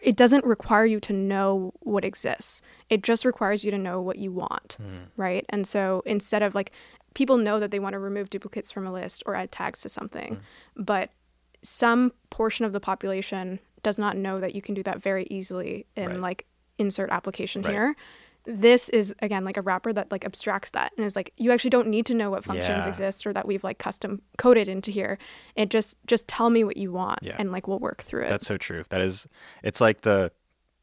it 0.00 0.16
doesn't 0.16 0.44
require 0.44 0.84
you 0.84 1.00
to 1.00 1.12
know 1.14 1.72
what 1.80 2.04
exists. 2.04 2.60
It 2.90 3.02
just 3.02 3.24
requires 3.24 3.64
you 3.64 3.70
to 3.70 3.78
know 3.78 4.02
what 4.02 4.16
you 4.18 4.30
want, 4.32 4.76
right? 5.16 5.46
And 5.48 5.66
so 5.66 6.02
instead 6.04 6.42
of 6.42 6.54
like 6.54 6.72
people 7.14 7.36
know 7.36 7.60
that 7.60 7.70
they 7.70 7.78
want 7.78 7.92
to 7.94 7.98
remove 7.98 8.30
duplicates 8.30 8.70
from 8.72 8.86
a 8.86 8.92
list 8.92 9.22
or 9.26 9.34
add 9.34 9.52
tags 9.52 9.80
to 9.82 9.88
something, 9.88 10.36
mm. 10.36 10.40
but 10.76 11.10
some 11.62 12.12
portion 12.30 12.64
of 12.64 12.72
the 12.72 12.80
population 12.80 13.60
does 13.82 13.98
not 13.98 14.16
know 14.16 14.40
that 14.40 14.54
you 14.54 14.62
can 14.62 14.74
do 14.74 14.82
that 14.82 15.00
very 15.00 15.26
easily 15.30 15.86
in 15.96 16.08
Right. 16.08 16.20
like 16.20 16.46
insert 16.78 17.10
application 17.10 17.62
Right. 17.62 17.72
here. 17.72 17.96
This 18.44 18.88
is 18.88 19.14
again 19.20 19.44
like 19.44 19.56
a 19.56 19.62
wrapper 19.62 19.92
that 19.92 20.10
like 20.10 20.24
abstracts 20.24 20.70
that 20.70 20.92
and 20.96 21.06
is 21.06 21.14
like 21.14 21.32
you 21.36 21.52
actually 21.52 21.70
don't 21.70 21.86
need 21.86 22.06
to 22.06 22.14
know 22.14 22.28
what 22.30 22.42
functions 22.42 22.86
Yeah. 22.86 22.88
exist 22.88 23.24
or 23.24 23.32
that 23.32 23.46
we've 23.46 23.62
like 23.62 23.78
custom 23.78 24.20
coded 24.36 24.66
into 24.66 24.90
here. 24.90 25.16
It 25.54 25.70
just 25.70 25.96
just 26.08 26.26
tell 26.26 26.50
me 26.50 26.64
what 26.64 26.76
you 26.76 26.90
want 26.90 27.20
Yeah. 27.22 27.36
and 27.38 27.52
like 27.52 27.68
we'll 27.68 27.78
work 27.78 28.02
through 28.02 28.24
it. 28.24 28.28
That's 28.30 28.46
so 28.46 28.56
true. 28.56 28.82
That 28.88 29.00
is, 29.00 29.28
it's 29.62 29.80
like 29.80 30.00
the, 30.00 30.32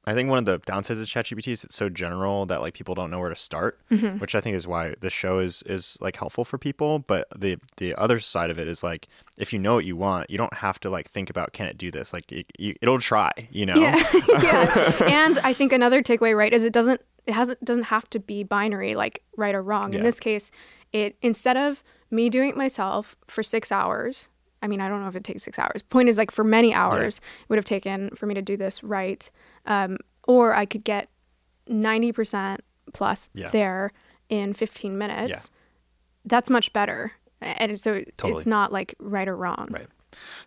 I 0.06 0.14
think 0.14 0.30
one 0.30 0.39
of 0.39 0.45
the 0.45 0.60
downsides 0.62 1.02
of 1.02 1.08
ChatGPT 1.08 1.50
is 1.52 1.64
it's 1.64 1.76
so 1.76 1.89
general 1.89 2.45
that 2.47 2.62
like 2.62 2.74
people 2.74 2.95
don't 2.95 3.12
know 3.12 3.20
where 3.20 3.30
to 3.30 3.36
start, 3.36 3.80
Mm-hmm. 3.91 4.18
which 4.20 4.34
I 4.34 4.41
think 4.41 4.56
is 4.56 4.68
why 4.68 4.95
the 5.02 5.10
show 5.10 5.39
is 5.39 5.62
is 5.64 5.97
like 6.02 6.16
helpful 6.16 6.45
for 6.45 6.58
people. 6.58 7.00
But 7.00 7.28
the 7.38 7.58
the 7.78 7.93
other 7.95 8.20
side 8.20 8.50
of 8.50 8.58
it 8.58 8.68
is 8.68 8.82
like 8.84 9.08
if 9.38 9.52
you 9.54 9.60
know 9.60 9.76
what 9.76 9.86
you 9.86 9.95
want, 9.95 10.30
you 10.30 10.38
don't 10.38 10.54
have 10.56 10.80
to 10.82 10.89
like 10.89 11.08
think 11.10 11.30
about 11.30 11.54
can 11.54 11.68
it 11.68 11.78
do 11.78 11.91
this. 11.91 12.14
Like 12.14 12.32
it, 12.32 12.45
you, 12.58 12.76
it'll 12.82 13.00
try, 13.00 13.32
you 13.52 13.66
know. 13.66 13.76
Yeah, 13.76 14.02
yeah. 14.41 15.04
And 15.10 15.38
I 15.39 15.54
think 15.54 15.72
another 15.74 16.02
takeaway, 16.02 16.36
right, 16.36 16.54
is 16.54 16.64
it 16.64 16.74
doesn't 16.74 17.02
it 17.28 17.34
hasn't 17.34 17.64
doesn't 17.64 17.84
have 17.86 18.10
to 18.12 18.20
be 18.20 18.43
binary, 18.43 18.95
like 18.95 19.22
right 19.38 19.54
or 19.54 19.62
wrong. 19.62 19.91
Yeah. 19.91 20.00
In 20.00 20.04
this 20.06 20.20
case, 20.20 20.50
it 20.93 21.18
instead 21.22 21.58
of 21.58 21.84
me 22.10 22.30
doing 22.30 22.50
it 22.50 22.58
myself 22.58 23.16
for 23.28 23.43
six 23.43 23.72
hours. 23.72 24.30
I 24.62 24.68
mean, 24.68 24.82
I 24.82 24.89
don't 24.89 25.01
know 25.01 25.07
if 25.07 25.16
it 25.16 25.24
takes 25.24 25.43
six 25.43 25.57
hours. 25.57 25.82
Point 25.84 26.10
is, 26.10 26.18
like 26.18 26.32
for 26.32 26.43
many 26.43 26.74
hours, 26.74 27.18
it 27.20 27.49
would 27.49 27.57
have 27.57 27.66
taken 27.66 28.10
for 28.16 28.26
me 28.26 28.34
to 28.36 28.41
do 28.41 28.57
this 28.57 28.84
right, 28.84 29.30
um, 29.66 29.97
or 30.28 30.53
I 30.53 30.66
could 30.66 30.84
get 30.84 31.10
ninety 31.68 32.12
percent 32.12 32.62
plus 32.93 33.30
Yeah. 33.34 33.49
there 33.49 33.91
in 34.30 34.53
fifteen 34.53 34.97
minutes. 34.97 35.30
Yeah. 35.30 35.39
That's 36.26 36.49
much 36.49 36.74
better, 36.74 37.14
and 37.41 37.80
so 37.80 38.01
Totally. 38.18 38.34
it's 38.34 38.45
not 38.45 38.72
like 38.74 38.95
right 38.99 39.28
or 39.28 39.36
wrong. 39.36 39.68
Right. 39.72 39.88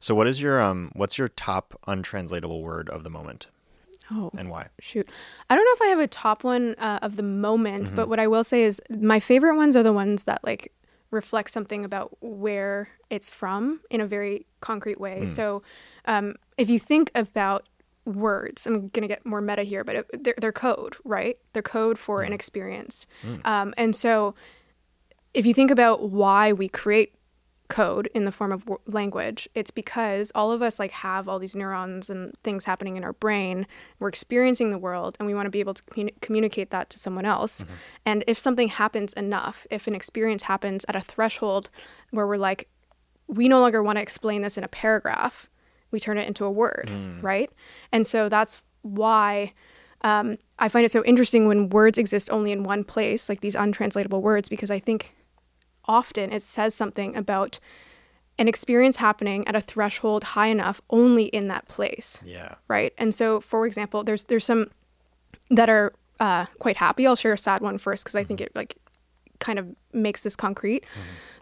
So 0.00 0.14
what 0.14 0.26
is 0.26 0.42
your 0.42 0.60
um 0.60 0.90
what's 0.94 1.16
your 1.18 1.28
top 1.28 1.78
untranslatable 1.86 2.62
word 2.62 2.88
of 2.90 3.04
the 3.04 3.10
moment 3.10 3.46
Oh, 4.10 4.30
and 4.36 4.50
why? 4.50 4.68
shoot 4.80 5.08
i 5.48 5.54
don't 5.54 5.64
know 5.64 5.72
if 5.74 5.82
i 5.82 5.86
have 5.86 6.00
a 6.00 6.08
top 6.08 6.42
one 6.44 6.74
uh, 6.78 6.98
of 7.00 7.14
the 7.16 7.22
moment 7.22 7.84
Mm-hmm. 7.86 7.96
but 7.96 8.08
what 8.08 8.18
i 8.18 8.26
will 8.26 8.44
say 8.44 8.64
is 8.64 8.82
my 8.90 9.20
favorite 9.20 9.54
ones 9.56 9.76
are 9.76 9.82
the 9.84 9.92
ones 9.92 10.24
that 10.24 10.40
like 10.44 10.72
reflect 11.12 11.50
something 11.50 11.84
about 11.84 12.16
where 12.20 12.88
it's 13.10 13.30
from 13.30 13.80
in 13.90 14.00
a 14.00 14.06
very 14.06 14.46
concrete 14.60 14.98
way 15.00 15.20
Hmm. 15.20 15.24
so 15.26 15.62
um, 16.06 16.34
if 16.58 16.68
you 16.68 16.78
think 16.80 17.10
about 17.14 17.68
words 18.04 18.66
i'm 18.66 18.88
going 18.88 19.02
to 19.02 19.08
get 19.08 19.24
more 19.24 19.40
meta 19.40 19.62
here 19.62 19.84
but 19.84 19.94
it, 19.96 20.24
they're, 20.24 20.34
they're 20.38 20.50
code 20.52 20.96
right 21.04 21.38
they're 21.52 21.62
code 21.62 21.98
for 21.98 22.22
Hmm. 22.22 22.28
an 22.28 22.32
experience 22.32 23.06
um, 23.44 23.72
and 23.76 23.94
so 23.94 24.34
if 25.34 25.46
you 25.46 25.54
think 25.54 25.70
about 25.70 26.10
why 26.10 26.52
we 26.52 26.68
create 26.68 27.14
code 27.72 28.08
in 28.14 28.24
the 28.24 28.32
form 28.32 28.52
of 28.52 28.64
w- 28.66 28.80
language. 28.86 29.48
It's 29.54 29.70
because 29.70 30.30
all 30.34 30.52
of 30.52 30.62
us 30.62 30.78
like 30.78 30.90
have 30.90 31.28
all 31.28 31.38
these 31.38 31.56
neurons 31.56 32.10
and 32.10 32.36
things 32.44 32.66
happening 32.66 32.96
in 32.96 33.04
our 33.04 33.14
brain. 33.14 33.66
We're 33.98 34.08
experiencing 34.08 34.70
the 34.70 34.78
world 34.78 35.16
and 35.18 35.26
we 35.26 35.34
want 35.34 35.46
to 35.46 35.50
be 35.50 35.60
able 35.60 35.74
to 35.74 35.82
communi- 35.84 36.20
communicate 36.20 36.70
that 36.70 36.90
to 36.90 36.98
someone 36.98 37.24
else. 37.24 37.64
And 38.04 38.22
if 38.26 38.38
something 38.38 38.68
happens 38.68 39.12
enough 39.14 39.66
if 39.70 39.86
an 39.86 39.94
experience 39.94 40.44
happens 40.44 40.84
at 40.88 40.96
a 40.96 41.00
threshold 41.00 41.70
where 42.10 42.26
we're 42.26 42.36
like 42.36 42.68
we 43.26 43.48
no 43.48 43.60
longer 43.60 43.82
want 43.82 43.96
to 43.96 44.02
explain 44.02 44.42
this 44.42 44.58
in 44.58 44.64
a 44.64 44.68
paragraph 44.68 45.48
we 45.90 45.98
turn 46.00 46.18
it 46.18 46.26
into 46.28 46.44
a 46.44 46.50
word 46.50 46.90
right? 47.22 47.50
And 47.92 48.06
so 48.06 48.28
that's 48.28 48.60
why 48.82 49.52
um, 50.02 50.36
I 50.58 50.68
find 50.68 50.84
it 50.84 50.90
so 50.92 51.04
interesting 51.04 51.46
when 51.46 51.68
words 51.70 51.96
exist 51.98 52.28
only 52.30 52.52
in 52.52 52.64
one 52.64 52.82
place, 52.84 53.28
like 53.28 53.40
these 53.40 53.54
untranslatable 53.54 54.20
words, 54.20 54.48
because 54.48 54.70
I 54.70 54.78
think 54.80 55.14
often 55.86 56.32
it 56.32 56.42
says 56.42 56.74
something 56.74 57.16
about 57.16 57.58
an 58.38 58.48
experience 58.48 58.96
happening 58.96 59.46
at 59.46 59.54
a 59.54 59.60
threshold 59.60 60.24
high 60.24 60.46
enough 60.46 60.80
only 60.90 61.24
in 61.24 61.48
that 61.48 61.68
place, 61.68 62.18
Yeah. 62.24 62.54
right? 62.68 62.92
And 62.98 63.14
so, 63.14 63.40
for 63.40 63.66
example, 63.66 64.04
there's 64.04 64.24
there's 64.24 64.44
some 64.44 64.70
that 65.50 65.68
are 65.68 65.92
uh, 66.18 66.46
quite 66.58 66.76
happy. 66.78 67.06
I'll 67.06 67.16
share 67.16 67.32
a 67.34 67.38
sad 67.38 67.60
one 67.62 67.78
first 67.78 68.04
because 68.04 68.14
I 68.16 68.24
think 68.24 68.40
it 68.40 68.50
like 68.54 68.76
kind 69.38 69.58
of 69.58 69.66
makes 69.92 70.22
this 70.22 70.36
concrete. 70.36 70.84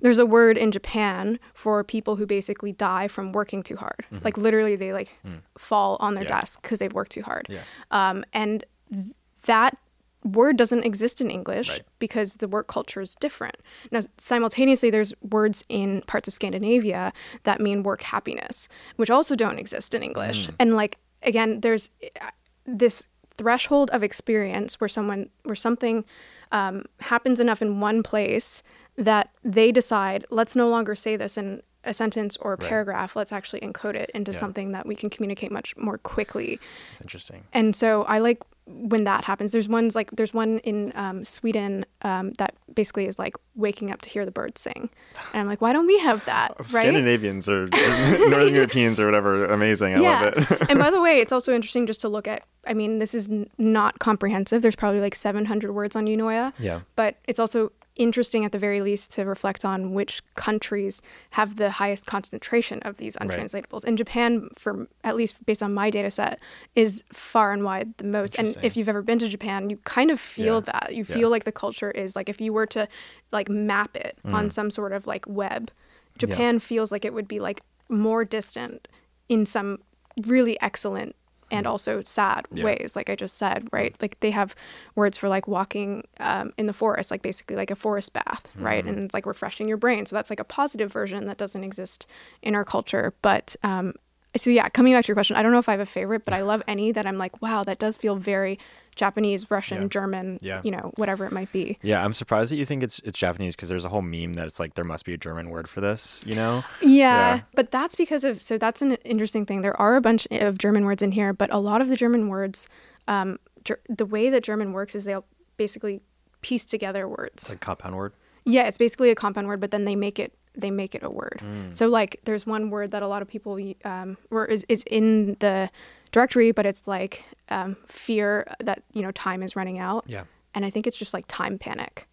There's 0.00 0.18
a 0.18 0.24
word 0.26 0.56
in 0.56 0.70
Japan 0.72 1.38
for 1.52 1.84
people 1.84 2.16
who 2.16 2.24
basically 2.26 2.72
die 2.72 3.06
from 3.08 3.32
working 3.32 3.62
too 3.62 3.76
hard. 3.76 4.06
Like 4.24 4.38
literally, 4.38 4.74
they 4.74 4.92
like 4.94 5.16
fall 5.58 5.96
on 6.00 6.14
their 6.14 6.24
Yeah. 6.24 6.40
desk 6.40 6.62
because 6.62 6.78
they've 6.78 6.92
worked 6.92 7.12
too 7.12 7.22
hard. 7.22 7.46
Yeah. 7.50 7.60
Um, 7.90 8.24
and 8.32 8.64
th- 8.92 9.06
that 9.44 9.76
word 10.24 10.56
doesn't 10.56 10.84
exist 10.84 11.20
in 11.20 11.30
English 11.30 11.68
Right. 11.70 11.82
because 11.98 12.36
the 12.36 12.48
work 12.48 12.66
culture 12.66 13.00
is 13.00 13.14
different. 13.14 13.56
Now, 13.90 14.00
simultaneously, 14.18 14.90
there's 14.90 15.14
words 15.22 15.64
in 15.68 16.02
parts 16.06 16.28
of 16.28 16.34
Scandinavia 16.34 17.12
that 17.44 17.60
mean 17.60 17.82
work 17.82 18.02
happiness, 18.02 18.68
which 18.96 19.10
also 19.10 19.34
don't 19.34 19.58
exist 19.58 19.94
in 19.94 20.02
English. 20.02 20.48
And 20.58 20.76
like 20.76 20.98
again, 21.22 21.60
there's 21.60 21.90
uh, 22.20 22.30
this 22.66 23.08
threshold 23.36 23.90
of 23.90 24.02
experience 24.02 24.80
where 24.80 24.88
someone 24.88 25.30
where 25.44 25.56
something 25.56 26.04
um, 26.52 26.84
happens 27.00 27.40
enough 27.40 27.62
in 27.62 27.80
one 27.80 28.02
place 28.02 28.62
that 28.96 29.30
they 29.42 29.72
decide 29.72 30.26
let's 30.30 30.54
no 30.54 30.68
longer 30.68 30.94
say 30.94 31.16
this 31.16 31.38
in 31.38 31.62
a 31.84 31.94
sentence 31.94 32.36
or 32.38 32.52
a 32.52 32.58
paragraph 32.58 33.16
let's 33.16 33.32
actually 33.32 33.60
encode 33.60 33.94
it 33.94 34.10
into 34.14 34.32
Yeah. 34.32 34.38
something 34.38 34.72
that 34.72 34.84
we 34.84 34.94
can 34.94 35.08
communicate 35.08 35.50
much 35.50 35.74
more 35.78 35.96
quickly 35.96 36.60
It's 36.92 37.00
interesting. 37.00 37.44
and 37.54 37.74
so 37.74 38.02
I 38.02 38.18
like 38.18 38.40
when 38.70 39.04
that 39.04 39.24
happens. 39.24 39.52
There's 39.52 39.68
ones 39.68 39.94
like 39.94 40.10
there's 40.12 40.32
one 40.32 40.58
in 40.60 40.92
um, 40.94 41.24
Sweden 41.24 41.84
um, 42.02 42.30
that 42.32 42.54
basically 42.74 43.06
is 43.06 43.18
like 43.18 43.36
waking 43.54 43.90
up 43.90 44.00
to 44.02 44.08
hear 44.08 44.24
the 44.24 44.30
birds 44.30 44.60
sing, 44.60 44.90
and 45.32 45.40
I'm 45.40 45.46
like, 45.46 45.60
why 45.60 45.72
don't 45.72 45.86
we 45.86 45.98
have 45.98 46.24
that? 46.26 46.54
Right? 46.60 46.66
Scandinavians 46.66 47.48
or 47.48 47.66
Northern 48.28 48.54
Europeans 48.54 49.00
or 49.00 49.06
whatever, 49.06 49.46
amazing. 49.46 49.96
I 49.96 49.98
love 49.98 50.34
it. 50.36 50.66
and 50.70 50.78
by 50.78 50.90
the 50.90 51.00
way, 51.00 51.20
it's 51.20 51.32
also 51.32 51.54
interesting 51.54 51.86
just 51.86 52.00
to 52.02 52.08
look 52.08 52.28
at. 52.28 52.44
I 52.66 52.74
mean, 52.74 52.98
this 52.98 53.14
is 53.14 53.28
n- 53.28 53.48
not 53.58 53.98
comprehensive. 53.98 54.62
There's 54.62 54.76
probably 54.76 55.00
like 55.00 55.14
700 55.14 55.72
words 55.72 55.96
on 55.96 56.06
Eunoia. 56.06 56.52
Yeah. 56.58 56.80
But 56.94 57.16
it's 57.26 57.40
also 57.40 57.72
interesting 58.00 58.44
at 58.44 58.52
the 58.52 58.58
very 58.58 58.80
least 58.80 59.10
to 59.12 59.24
reflect 59.24 59.64
on 59.64 59.92
which 59.92 60.22
countries 60.34 61.02
have 61.32 61.56
the 61.56 61.70
highest 61.72 62.06
concentration 62.06 62.80
of 62.82 62.96
these 62.96 63.16
Right. 63.20 63.28
untranslatables. 63.28 63.84
And 63.84 63.98
Japan, 63.98 64.48
for 64.56 64.88
at 65.04 65.14
least 65.16 65.44
based 65.44 65.62
on 65.62 65.74
my 65.74 65.90
data 65.90 66.10
set, 66.10 66.40
is 66.74 67.04
far 67.12 67.52
and 67.52 67.62
wide 67.62 67.96
the 67.98 68.04
most. 68.04 68.36
And 68.38 68.56
if 68.62 68.76
you've 68.76 68.88
ever 68.88 69.02
been 69.02 69.18
to 69.18 69.28
Japan, 69.28 69.68
you 69.70 69.76
kind 69.84 70.10
of 70.10 70.18
feel 70.18 70.56
Yeah. 70.56 70.60
that. 70.72 70.88
You 70.96 71.04
Yeah. 71.06 71.14
feel 71.14 71.28
like 71.28 71.44
the 71.44 71.52
culture 71.52 71.90
is 71.90 72.16
like 72.16 72.28
if 72.28 72.40
you 72.40 72.52
were 72.52 72.66
to 72.68 72.88
like 73.32 73.48
map 73.48 73.96
it 73.96 74.18
Mm. 74.24 74.34
on 74.34 74.50
some 74.50 74.70
sort 74.70 74.92
of 74.92 75.06
like 75.06 75.26
web, 75.28 75.70
Japan 76.18 76.58
feels 76.58 76.90
like 76.90 77.04
it 77.04 77.12
would 77.14 77.28
be 77.28 77.38
like 77.38 77.60
more 77.88 78.24
distant 78.24 78.88
in 79.28 79.44
some 79.46 79.78
really 80.26 80.60
excellent 80.60 81.14
and 81.50 81.66
also 81.66 82.02
sad 82.04 82.46
Mm. 82.50 82.58
Yeah. 82.58 82.64
ways 82.64 82.92
like 82.96 83.10
i 83.10 83.14
just 83.16 83.36
said 83.36 83.68
right 83.72 83.94
like 84.00 84.18
they 84.20 84.30
have 84.30 84.54
words 84.94 85.16
for 85.18 85.28
like 85.28 85.46
walking 85.48 86.04
um, 86.20 86.50
in 86.58 86.66
the 86.66 86.72
forest 86.72 87.10
like 87.10 87.22
basically 87.22 87.56
like 87.56 87.70
a 87.70 87.76
forest 87.76 88.12
bath 88.12 88.52
right 88.56 88.84
Mm-hmm. 88.84 88.88
and 88.88 88.98
it's 89.04 89.14
like 89.14 89.26
refreshing 89.26 89.68
your 89.68 89.76
brain 89.76 90.06
so 90.06 90.16
that's 90.16 90.30
like 90.30 90.40
a 90.40 90.44
positive 90.44 90.92
version 90.92 91.26
that 91.26 91.38
doesn't 91.38 91.64
exist 91.64 92.06
in 92.42 92.54
our 92.54 92.64
culture 92.64 93.14
but 93.22 93.56
um, 93.62 93.94
so 94.36 94.50
yeah 94.50 94.68
coming 94.68 94.92
back 94.92 95.04
to 95.04 95.08
your 95.08 95.14
question 95.16 95.36
i 95.36 95.42
don't 95.42 95.52
know 95.52 95.58
if 95.58 95.68
i 95.68 95.72
have 95.72 95.80
a 95.80 95.86
favorite 95.86 96.24
but 96.24 96.32
i 96.34 96.40
love 96.40 96.62
any 96.68 96.92
that 96.92 97.06
i'm 97.06 97.18
like 97.18 97.40
wow 97.42 97.64
that 97.64 97.78
does 97.78 97.96
feel 97.96 98.14
very 98.16 98.58
japanese 98.94 99.50
russian 99.50 99.82
Yeah. 99.82 99.88
german 99.88 100.38
Yeah. 100.40 100.60
you 100.64 100.70
know 100.70 100.92
whatever 100.96 101.24
it 101.26 101.32
might 101.32 101.50
be 101.52 101.78
Yeah, 101.82 102.04
I'm 102.04 102.12
surprised 102.14 102.52
that 102.52 102.56
you 102.56 102.64
think 102.64 102.82
it's 102.82 102.98
it's 103.00 103.18
Japanese 103.18 103.56
because 103.56 103.68
there's 103.68 103.84
a 103.84 103.88
whole 103.88 104.02
meme 104.02 104.34
that 104.34 104.46
it's 104.46 104.60
like 104.60 104.74
there 104.74 104.84
must 104.84 105.04
be 105.04 105.14
a 105.14 105.16
German 105.16 105.48
word 105.50 105.68
for 105.68 105.80
this, 105.80 106.22
you 106.26 106.34
know? 106.34 106.64
Yeah, 106.82 106.88
Yeah. 107.36 107.40
but 107.54 107.70
that's 107.70 107.94
because 107.94 108.24
of 108.24 108.42
so 108.42 108.58
that's 108.58 108.82
an 108.82 108.92
interesting 109.04 109.46
thing. 109.46 109.62
There 109.62 109.78
are 109.80 109.96
a 109.96 110.00
bunch 110.00 110.26
of 110.30 110.58
German 110.58 110.84
words 110.84 111.02
in 111.02 111.12
here, 111.12 111.32
but 111.32 111.52
a 111.52 111.58
lot 111.58 111.80
of 111.80 111.88
the 111.88 111.96
German 111.96 112.28
words, 112.28 112.68
um, 113.08 113.38
ger- 113.64 113.80
the 113.88 114.04
way 114.06 114.28
that 114.30 114.42
German 114.44 114.72
works 114.72 114.94
is 114.94 115.04
they'll 115.04 115.24
basically 115.56 116.00
piece 116.42 116.64
together 116.64 117.08
words. 117.08 117.48
Like 117.48 117.56
a 117.56 117.60
compound 117.60 117.96
word. 117.96 118.12
yeah, 118.44 118.66
it's 118.66 118.78
basically 118.78 119.10
a 119.10 119.14
compound 119.14 119.46
word, 119.46 119.60
but 119.60 119.70
then 119.70 119.84
they 119.84 119.96
make 119.96 120.18
it 120.18 120.34
they 120.60 120.70
make 120.70 120.94
it 120.94 121.02
a 121.02 121.10
word. 121.10 121.40
Mm. 121.42 121.74
So 121.74 121.88
like, 121.88 122.20
there's 122.24 122.46
one 122.46 122.70
word 122.70 122.90
that 122.92 123.02
a 123.02 123.06
lot 123.08 123.22
of 123.22 123.28
people 123.28 123.58
um, 123.84 124.16
or 124.30 124.46
is 124.46 124.64
is 124.68 124.82
in 124.90 125.36
the 125.40 125.70
directory, 126.12 126.52
but 126.52 126.66
it's 126.66 126.86
like 126.88 127.24
um, 127.48 127.76
fear 127.86 128.46
that 128.60 128.82
you 128.92 129.02
know 129.02 129.10
time 129.12 129.42
is 129.42 129.54
running 129.56 129.78
out. 129.78 130.04
Yeah. 130.06 130.24
and 130.54 130.64
I 130.64 130.70
think 130.70 130.86
it's 130.86 130.96
just 130.96 131.14
like 131.14 131.24
time 131.28 131.58
panic, 131.58 132.06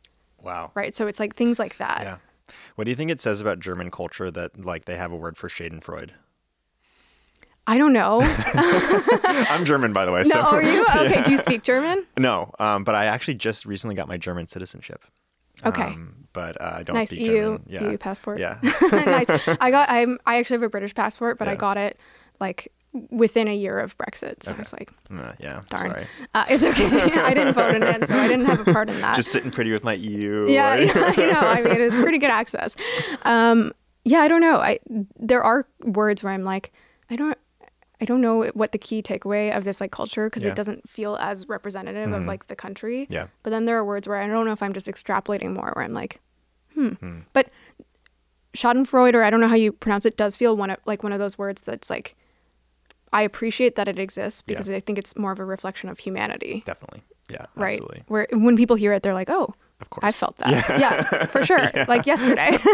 Wow. 0.44 0.72
right? 0.76 0.94
So 0.94 1.08
it's 1.08 1.20
like 1.20 1.36
things 1.36 1.58
like 1.60 1.78
that. 1.78 2.02
Yeah. 2.04 2.18
What 2.76 2.86
do 2.86 2.92
you 2.92 2.96
think 2.96 3.12
it 3.12 3.20
says 3.20 3.42
about 3.42 3.60
German 3.60 3.92
culture 3.92 4.30
that 4.32 4.64
like 4.66 4.86
they 4.86 4.96
have 4.96 5.12
a 5.12 5.16
word 5.18 5.36
for 5.38 5.50
Schadenfreude? 5.50 6.12
I 7.70 7.78
don't 7.78 7.92
know. 7.92 8.20
I'm 8.54 9.66
German, 9.66 9.92
by 9.92 10.06
the 10.06 10.12
way. 10.14 10.20
no, 10.24 10.30
so 10.30 10.40
are 10.40 10.64
you 10.64 10.86
okay? 10.96 11.22
Do 11.24 11.32
you 11.32 11.38
speak 11.38 11.64
German? 11.64 12.06
no, 12.18 12.52
um, 12.60 12.84
but 12.86 12.96
I 12.96 13.06
actually 13.06 13.34
just 13.36 13.66
recently 13.66 13.96
got 13.96 14.08
my 14.08 14.18
German 14.18 14.48
citizenship. 14.48 15.04
Okay. 15.66 15.84
Um, 15.84 16.27
but 16.38 16.62
uh, 16.62 16.76
I 16.80 16.84
don't 16.84 16.96
nice 16.96 17.10
speak 17.10 17.22
EU 17.22 17.36
German. 17.58 17.64
Yeah. 17.68 17.90
EU 17.92 17.98
passport. 17.98 18.40
Yeah. 18.40 18.60
nice. 18.92 19.48
I 19.60 19.72
got. 19.72 19.90
I'm. 19.90 20.20
I 20.26 20.38
actually 20.38 20.56
have 20.56 20.64
a 20.64 20.70
British 20.70 20.94
passport, 20.94 21.38
but 21.40 21.48
I 21.48 21.56
got 21.56 21.78
it 21.78 21.98
like 22.40 22.72
within 23.10 23.48
a 23.48 23.56
year 23.56 23.78
of 23.80 23.98
Brexit. 23.98 24.44
So 24.44 24.54
I 24.54 24.58
was 24.58 24.72
like, 24.74 24.90
Uh, 25.12 25.34
yeah. 25.40 25.62
darn. 25.70 25.92
Sorry. 25.92 26.06
Uh, 26.36 26.46
it's 26.50 26.64
okay. 26.64 26.86
I 27.30 27.34
didn't 27.34 27.54
vote 27.54 27.76
in 27.76 27.84
it, 27.84 28.08
so 28.08 28.14
I 28.14 28.28
didn't 28.28 28.46
have 28.46 28.68
a 28.68 28.72
part 28.74 28.90
in 28.90 29.00
that. 29.02 29.16
Just 29.16 29.30
sitting 29.32 29.52
pretty 29.52 29.72
with 29.72 29.84
my 29.84 29.94
EU. 29.94 30.46
yeah, 30.50 30.76
like- 30.76 30.96
yeah, 30.96 31.14
I 31.18 31.32
know. 31.34 31.40
I 31.40 31.62
mean, 31.64 31.82
it's 31.82 32.00
pretty 32.00 32.18
good 32.20 32.30
access. 32.30 32.76
Um, 33.24 33.72
yeah, 34.06 34.20
I 34.20 34.28
don't 34.28 34.42
know. 34.42 34.58
I 34.58 34.80
there 35.20 35.42
are 35.44 35.66
words 35.84 36.24
where 36.24 36.34
I'm 36.34 36.44
like, 36.44 36.72
I 37.10 37.16
don't. 37.16 37.38
I 38.00 38.06
don't 38.06 38.22
know 38.22 38.44
what 38.54 38.74
the 38.74 38.78
key 38.78 39.02
takeaway 39.02 39.56
of 39.58 39.64
this 39.64 39.82
like 39.82 39.92
culture 39.92 40.30
because 40.30 40.46
Yeah. 40.46 40.52
it 40.52 40.56
doesn't 40.56 40.88
feel 40.88 41.16
as 41.20 41.50
representative 41.50 42.12
of 42.14 42.22
Mhm. 42.24 42.28
like 42.28 42.46
the 42.48 42.56
country. 42.56 43.08
Yeah. 43.10 43.26
But 43.42 43.50
then 43.50 43.66
there 43.66 43.76
are 43.76 43.84
words 43.84 44.08
where 44.08 44.20
I 44.22 44.28
don't 44.28 44.46
know 44.46 44.52
if 44.52 44.62
I'm 44.62 44.72
just 44.74 44.86
extrapolating 44.86 45.56
more, 45.56 45.74
where 45.76 45.84
I'm 45.84 45.94
like, 45.94 46.20
hmm. 46.86 47.20
But 47.34 47.50
Schadenfreude, 48.54 49.14
or 49.14 49.24
I 49.24 49.30
don't 49.30 49.40
know 49.42 49.48
how 49.48 49.56
you 49.56 49.72
pronounce 49.72 50.06
it, 50.06 50.18
does 50.18 50.36
feel 50.36 50.56
one 50.58 50.70
of, 50.72 50.78
like 50.86 51.04
one 51.04 51.14
of 51.14 51.20
those 51.20 51.38
words 51.38 51.62
that's 51.62 51.90
like, 51.90 52.16
I 53.14 53.22
appreciate 53.22 53.76
that 53.76 53.88
it 53.88 54.00
exists 54.00 54.44
Yeah. 54.48 54.54
because 54.54 54.70
I 54.70 54.80
think 54.80 54.98
it's 54.98 55.16
more 55.16 55.32
of 55.32 55.40
a 55.40 55.46
reflection 55.46 55.90
of 55.90 56.00
humanity, 56.00 56.64
Definitely. 56.66 57.04
Yeah. 57.30 57.46
right? 57.56 57.74
Absolutely. 57.74 58.04
Where 58.08 58.28
when 58.32 58.58
people 58.58 58.76
hear 58.76 58.94
it, 58.94 59.04
they're 59.04 59.14
like, 59.14 59.30
oh, 59.30 59.54
Of 59.82 59.90
course. 59.90 60.04
I 60.04 60.12
felt 60.12 60.38
that. 60.38 60.80
Yeah, 60.80 61.26
for 61.26 61.46
sure. 61.46 61.60
Like 61.88 62.06
yesterday. 62.06 62.58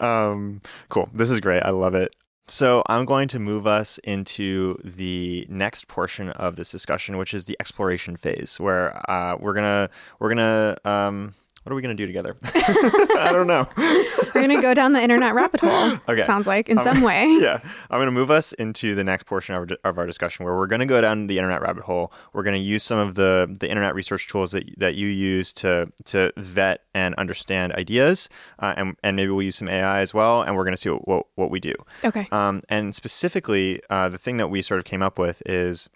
Um, 0.00 0.60
cool. 0.88 1.08
This 1.14 1.30
is 1.30 1.40
great. 1.40 1.62
I 1.62 1.70
love 1.70 1.94
it. 1.94 2.14
So 2.48 2.82
I'm 2.86 3.04
going 3.04 3.28
to 3.28 3.38
move 3.38 3.66
us 3.66 3.98
into 3.98 4.76
the 4.84 5.46
next 5.48 5.88
portion 5.88 6.30
of 6.30 6.56
this 6.56 6.70
discussion, 6.70 7.16
which 7.16 7.32
is 7.32 7.44
the 7.46 7.56
exploration 7.60 8.16
phase, 8.16 8.58
where 8.60 9.00
uh, 9.10 9.36
we're 9.38 9.54
gonna 9.54 9.88
we're 10.18 10.28
gonna 10.28 10.76
um, 10.84 11.34
what 11.66 11.72
are 11.72 11.74
we 11.74 11.82
gonna 11.82 11.94
do 11.96 12.06
together? 12.06 12.36
I 12.44 13.30
don't 13.32 13.48
know. 13.48 13.66
We're 13.76 14.42
gonna 14.42 14.62
go 14.62 14.72
down 14.72 14.92
the 14.92 15.02
internet 15.02 15.34
rabbit 15.34 15.60
hole. 15.62 15.98
Okay. 16.08 16.22
Sounds 16.22 16.46
like 16.46 16.68
in 16.68 16.78
Um, 16.78 16.84
some 16.84 17.00
way. 17.02 17.26
yeah, 17.40 17.58
I'm 17.90 17.98
going 17.98 18.06
to 18.06 18.12
move 18.12 18.30
us 18.30 18.52
into 18.52 18.94
the 18.94 19.02
next 19.02 19.24
portion 19.24 19.56
of 19.56 19.70
our, 19.84 19.90
of 19.90 19.98
our 19.98 20.06
discussion 20.06 20.44
where 20.44 20.54
we're 20.54 20.68
going 20.68 20.78
to 20.80 20.86
go 20.86 21.00
down 21.00 21.26
the 21.26 21.38
internet 21.38 21.60
rabbit 21.60 21.82
hole. 21.84 22.12
We're 22.32 22.44
going 22.44 22.54
to 22.56 22.62
use 22.62 22.84
some 22.84 22.98
of 22.98 23.16
the, 23.16 23.52
the 23.58 23.68
internet 23.68 23.94
research 23.96 24.28
tools 24.28 24.52
that, 24.52 24.78
that 24.78 24.94
you 24.94 25.08
use 25.08 25.52
to 25.54 25.90
to 26.04 26.32
vet 26.36 26.82
and 26.94 27.14
understand 27.16 27.72
ideas, 27.72 28.28
uh, 28.60 28.74
and, 28.76 28.96
and 29.02 29.16
maybe 29.16 29.32
we'll 29.32 29.42
use 29.42 29.56
some 29.56 29.68
AI 29.68 29.98
as 30.00 30.14
well, 30.14 30.42
and 30.42 30.54
we're 30.54 30.64
going 30.64 30.74
to 30.76 30.80
see 30.80 30.90
what, 30.90 31.08
what, 31.08 31.26
what 31.34 31.50
we 31.50 31.58
do. 31.58 31.74
Okay. 32.04 32.28
Um, 32.30 32.62
and 32.68 32.94
specifically, 32.94 33.80
uh, 33.90 34.08
the 34.08 34.18
thing 34.18 34.36
that 34.36 34.48
we 34.48 34.62
sort 34.62 34.78
of 34.78 34.84
came 34.84 35.02
up 35.02 35.18
with 35.18 35.42
is 35.44 35.88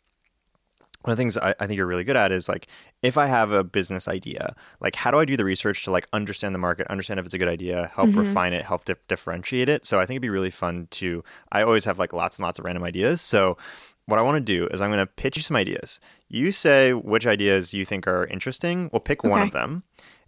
one 1.02 1.12
of 1.12 1.16
the 1.16 1.20
things 1.20 1.38
I, 1.38 1.54
I 1.60 1.66
think 1.68 1.76
you're 1.78 1.86
really 1.86 2.04
good 2.04 2.16
at 2.16 2.32
is 2.32 2.48
like 2.48 2.66
if 3.02 3.16
I 3.16 3.26
have 3.26 3.50
a 3.50 3.64
business 3.64 4.06
idea, 4.06 4.54
like 4.78 4.96
how 4.96 5.10
do 5.10 5.18
I 5.18 5.24
do 5.24 5.36
the 5.36 5.44
research 5.44 5.84
to 5.84 5.90
like 5.90 6.06
understand 6.12 6.54
the 6.54 6.58
market, 6.58 6.86
understand 6.88 7.18
if 7.18 7.26
it's 7.26 7.34
a 7.34 7.38
good 7.38 7.48
idea, 7.48 7.90
help 7.94 8.10
mm-hmm. 8.10 8.20
refine 8.20 8.52
it, 8.52 8.64
help 8.64 8.84
dif- 8.84 9.06
differentiate 9.08 9.68
it. 9.68 9.86
So 9.86 9.98
I 9.98 10.02
think 10.06 10.16
it'd 10.16 10.22
be 10.22 10.28
really 10.28 10.50
fun 10.50 10.88
to. 10.92 11.24
I 11.50 11.62
always 11.62 11.84
have 11.86 11.98
like 11.98 12.12
lots 12.12 12.36
and 12.38 12.44
lots 12.44 12.58
of 12.58 12.64
random 12.64 12.84
ideas. 12.84 13.20
So 13.20 13.56
what 14.06 14.18
I 14.18 14.22
want 14.22 14.36
to 14.36 14.40
do 14.40 14.66
is 14.66 14.80
I'm 14.80 14.90
going 14.90 14.98
to 14.98 15.06
pitch 15.06 15.36
you 15.36 15.42
some 15.42 15.56
ideas. 15.56 16.00
You 16.28 16.52
say 16.52 16.92
which 16.92 17.26
ideas 17.26 17.72
you 17.72 17.84
think 17.84 18.06
are 18.06 18.26
interesting. 18.26 18.90
We'll 18.92 19.00
pick 19.00 19.24
one 19.24 19.40
of 19.40 19.52
them, 19.52 19.84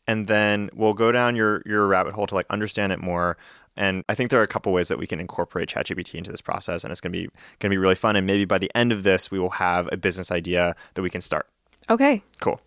and 0.06 0.26
then 0.26 0.70
we'll 0.72 0.94
go 0.94 1.12
down 1.12 1.36
your 1.36 1.62
your 1.66 1.86
rabbit 1.86 2.14
hole 2.14 2.26
to 2.26 2.34
like 2.34 2.46
understand 2.48 2.92
it 2.92 3.00
more. 3.00 3.36
And 3.76 4.04
I 4.08 4.14
think 4.14 4.30
there 4.30 4.38
are 4.38 4.44
a 4.44 4.48
couple 4.48 4.72
ways 4.72 4.88
that 4.88 4.98
we 4.98 5.06
can 5.06 5.18
incorporate 5.18 5.68
ChatGPT 5.68 6.14
into 6.14 6.30
this 6.30 6.40
process, 6.40 6.84
and 6.84 6.90
it's 6.90 7.00
gonna 7.00 7.12
be 7.12 7.28
gonna 7.58 7.70
be 7.70 7.78
really 7.78 7.94
fun. 7.94 8.16
And 8.16 8.26
maybe 8.26 8.44
by 8.44 8.58
the 8.58 8.70
end 8.74 8.92
of 8.92 9.02
this, 9.02 9.30
we 9.30 9.38
will 9.38 9.50
have 9.50 9.88
a 9.92 9.96
business 9.96 10.30
idea 10.30 10.74
that 10.94 11.02
we 11.02 11.10
can 11.10 11.20
start. 11.20 11.46
Okay. 11.90 12.22
Cool. 12.40 12.60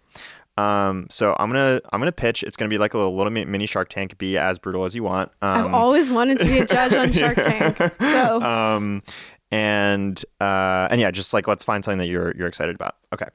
Um, 0.58 1.08
so 1.10 1.36
I'm 1.38 1.50
gonna 1.50 1.82
I'm 1.92 2.00
gonna 2.00 2.12
pitch. 2.14 2.42
It's 2.44 2.56
gonna 2.56 2.70
be 2.70 2.78
like 2.78 2.94
a 2.94 2.98
little, 2.98 3.16
little 3.16 3.32
mini 3.32 3.66
Shark 3.66 3.90
Tank. 3.90 4.18
Be 4.18 4.38
as 4.38 4.58
brutal 4.58 4.86
as 4.86 4.96
you 4.96 5.04
want. 5.04 5.32
Um, 5.42 5.68
I've 5.68 5.74
always 5.74 6.10
wanted 6.10 6.40
to 6.40 6.46
be 6.46 6.60
a 6.60 6.66
judge 6.68 6.94
on 6.94 7.12
Shark 7.12 7.36
Tank. 7.36 7.78
So 8.00 8.42
um, 8.42 9.04
and 9.52 10.24
uh, 10.40 10.88
and 10.90 11.02
yeah, 11.02 11.12
just 11.12 11.34
like 11.34 11.48
let's 11.48 11.66
find 11.66 11.84
something 11.84 12.00
that 12.00 12.08
you're 12.08 12.34
you're 12.38 12.48
excited 12.48 12.76
about. 12.76 12.96
Okay. 13.14 13.28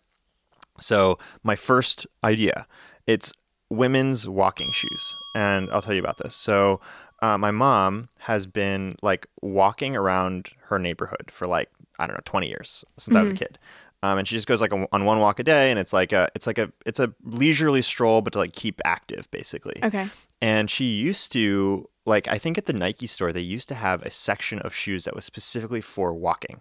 So 0.80 1.18
my 1.42 1.56
first 1.56 2.06
idea, 2.24 2.66
it's 3.06 3.34
women's 3.68 4.26
walking 4.26 4.72
shoes, 4.72 5.14
and 5.34 5.70
I'll 5.70 5.82
tell 5.82 5.92
you 5.92 6.00
about 6.00 6.16
this. 6.18 6.34
So 6.34 6.80
uh, 7.20 7.36
my 7.36 7.50
mom 7.50 8.08
has 8.20 8.46
been 8.46 8.96
like 9.02 9.26
walking 9.42 9.94
around 9.94 10.50
her 10.68 10.78
neighborhood 10.78 11.30
for 11.30 11.46
like 11.46 11.68
I 11.98 12.06
don't 12.06 12.16
know 12.16 12.22
20 12.24 12.48
years 12.48 12.84
since 12.96 13.14
I 13.14 13.22
was 13.22 13.32
a 13.32 13.34
kid. 13.34 13.58
Um, 14.02 14.18
and 14.18 14.26
she 14.26 14.34
just 14.34 14.46
goes 14.46 14.60
like 14.60 14.72
a, 14.72 14.86
on 14.92 15.04
one 15.04 15.20
walk 15.20 15.38
a 15.38 15.42
day, 15.42 15.70
and 15.70 15.78
it's 15.78 15.92
like 15.92 16.12
a 16.12 16.28
it's 16.34 16.46
like 16.46 16.58
a 16.58 16.72
it's 16.86 16.98
a 16.98 17.12
leisurely 17.22 17.82
stroll, 17.82 18.22
but 18.22 18.32
to 18.32 18.38
like 18.38 18.52
keep 18.52 18.80
active, 18.84 19.30
basically. 19.30 19.78
okay. 19.82 20.08
And 20.40 20.70
she 20.70 20.84
used 20.84 21.32
to 21.32 21.88
like 22.06 22.26
I 22.28 22.38
think 22.38 22.56
at 22.56 22.66
the 22.66 22.72
Nike 22.72 23.06
store 23.06 23.32
they 23.32 23.40
used 23.40 23.68
to 23.68 23.74
have 23.74 24.02
a 24.02 24.10
section 24.10 24.58
of 24.60 24.74
shoes 24.74 25.04
that 25.04 25.14
was 25.14 25.24
specifically 25.24 25.80
for 25.80 26.14
walking. 26.14 26.60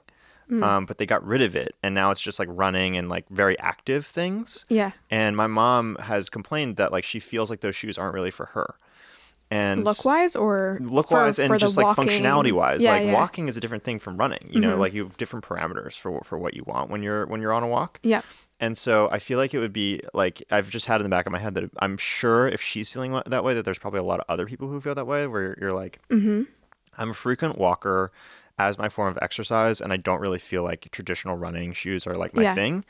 Um, 0.51 0.85
but 0.87 0.97
they 0.97 1.05
got 1.05 1.23
rid 1.23 1.43
of 1.43 1.55
it 1.55 1.75
and 1.83 1.93
now 1.93 2.09
it's 2.09 2.21
just 2.21 2.39
like 2.39 2.47
running 2.51 2.97
and 2.97 3.07
like 3.07 3.29
very 3.29 3.57
active 3.59 4.03
things. 4.03 4.65
Yeah. 4.67 4.93
And 5.11 5.37
my 5.37 5.45
mom 5.45 5.95
has 5.99 6.27
complained 6.27 6.75
that 6.77 6.91
like 6.91 7.03
she 7.03 7.19
feels 7.19 7.51
like 7.51 7.59
those 7.59 7.75
shoes 7.75 7.99
aren't 7.99 8.15
really 8.15 8.31
for 8.31 8.47
her. 8.47 8.73
And 9.51 9.83
Look 9.83 10.05
wise 10.05 10.35
or 10.35 10.77
look 10.81 11.09
for- 11.09 11.15
wise 11.17 11.39
and 11.39 11.47
for 11.47 11.57
just 11.57 11.75
like 11.75 11.87
walking- 11.87 12.07
functionality 12.07 12.51
wise. 12.51 12.83
Yeah, 12.83 12.91
like 12.91 13.05
yeah. 13.07 13.13
walking 13.13 13.47
is 13.47 13.57
a 13.57 13.59
different 13.59 13.83
thing 13.83 13.97
from 13.97 14.17
running. 14.17 14.47
You 14.51 14.59
know, 14.59 14.75
Mhm. 14.75 14.79
like 14.79 14.93
you 14.93 15.03
have 15.05 15.17
different 15.17 15.43
parameters 15.43 15.97
for 15.97 16.21
for 16.23 16.37
what 16.37 16.53
you 16.53 16.63
want 16.67 16.89
when 16.91 17.01
you're 17.01 17.25
when 17.25 17.41
you're 17.41 17.53
on 17.53 17.63
a 17.63 17.67
walk. 17.67 17.99
Yeah. 18.03 18.21
And 18.59 18.77
so 18.77 19.09
I 19.11 19.17
feel 19.19 19.39
like 19.39 19.53
it 19.53 19.59
would 19.59 19.73
be 19.73 20.01
like 20.13 20.43
I've 20.51 20.69
just 20.69 20.85
had 20.85 20.97
in 20.97 21.03
the 21.03 21.09
back 21.09 21.25
of 21.25 21.31
my 21.31 21.39
head 21.39 21.55
that 21.55 21.71
I'm 21.79 21.97
sure 21.97 22.47
if 22.47 22.61
she's 22.61 22.89
feeling 22.89 23.19
that 23.25 23.43
way, 23.43 23.53
that 23.55 23.65
there's 23.65 23.79
probably 23.79 24.01
a 24.01 24.03
lot 24.03 24.19
of 24.19 24.25
other 24.29 24.45
people 24.45 24.67
who 24.67 24.79
feel 24.81 24.93
that 24.95 25.07
way. 25.07 25.25
Where 25.25 25.57
you're 25.59 25.73
like, 25.73 25.99
Mm-hmm. 26.11 26.43
I'm 26.97 27.09
a 27.11 27.13
frequent 27.15 27.57
walker 27.57 28.11
as 28.59 28.77
my 28.77 28.89
form 28.89 29.09
of 29.09 29.17
exercise, 29.21 29.79
and 29.81 29.91
I 29.93 29.97
don't 29.97 30.19
really 30.19 30.37
feel 30.39 30.61
like 30.63 30.89
traditional 30.91 31.37
running 31.37 31.71
shoes 31.73 32.05
are 32.05 32.15
like 32.17 32.35
my 32.35 32.43
Yeah. 32.43 32.53
thing. 32.55 32.83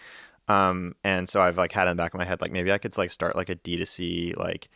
Um, 0.47 0.95
and 1.03 1.29
so 1.29 1.41
I've 1.41 1.57
like 1.59 1.71
had 1.73 1.87
in 1.87 1.95
the 1.95 2.01
back 2.03 2.15
of 2.15 2.17
my 2.17 2.25
head 2.25 2.41
like 2.41 2.51
maybe 2.51 2.71
I 2.71 2.79
could 2.79 2.97
like 2.97 3.11
start 3.11 3.35
like 3.35 3.49
a 3.49 3.55
D2C 3.55 4.33
like 4.35 4.67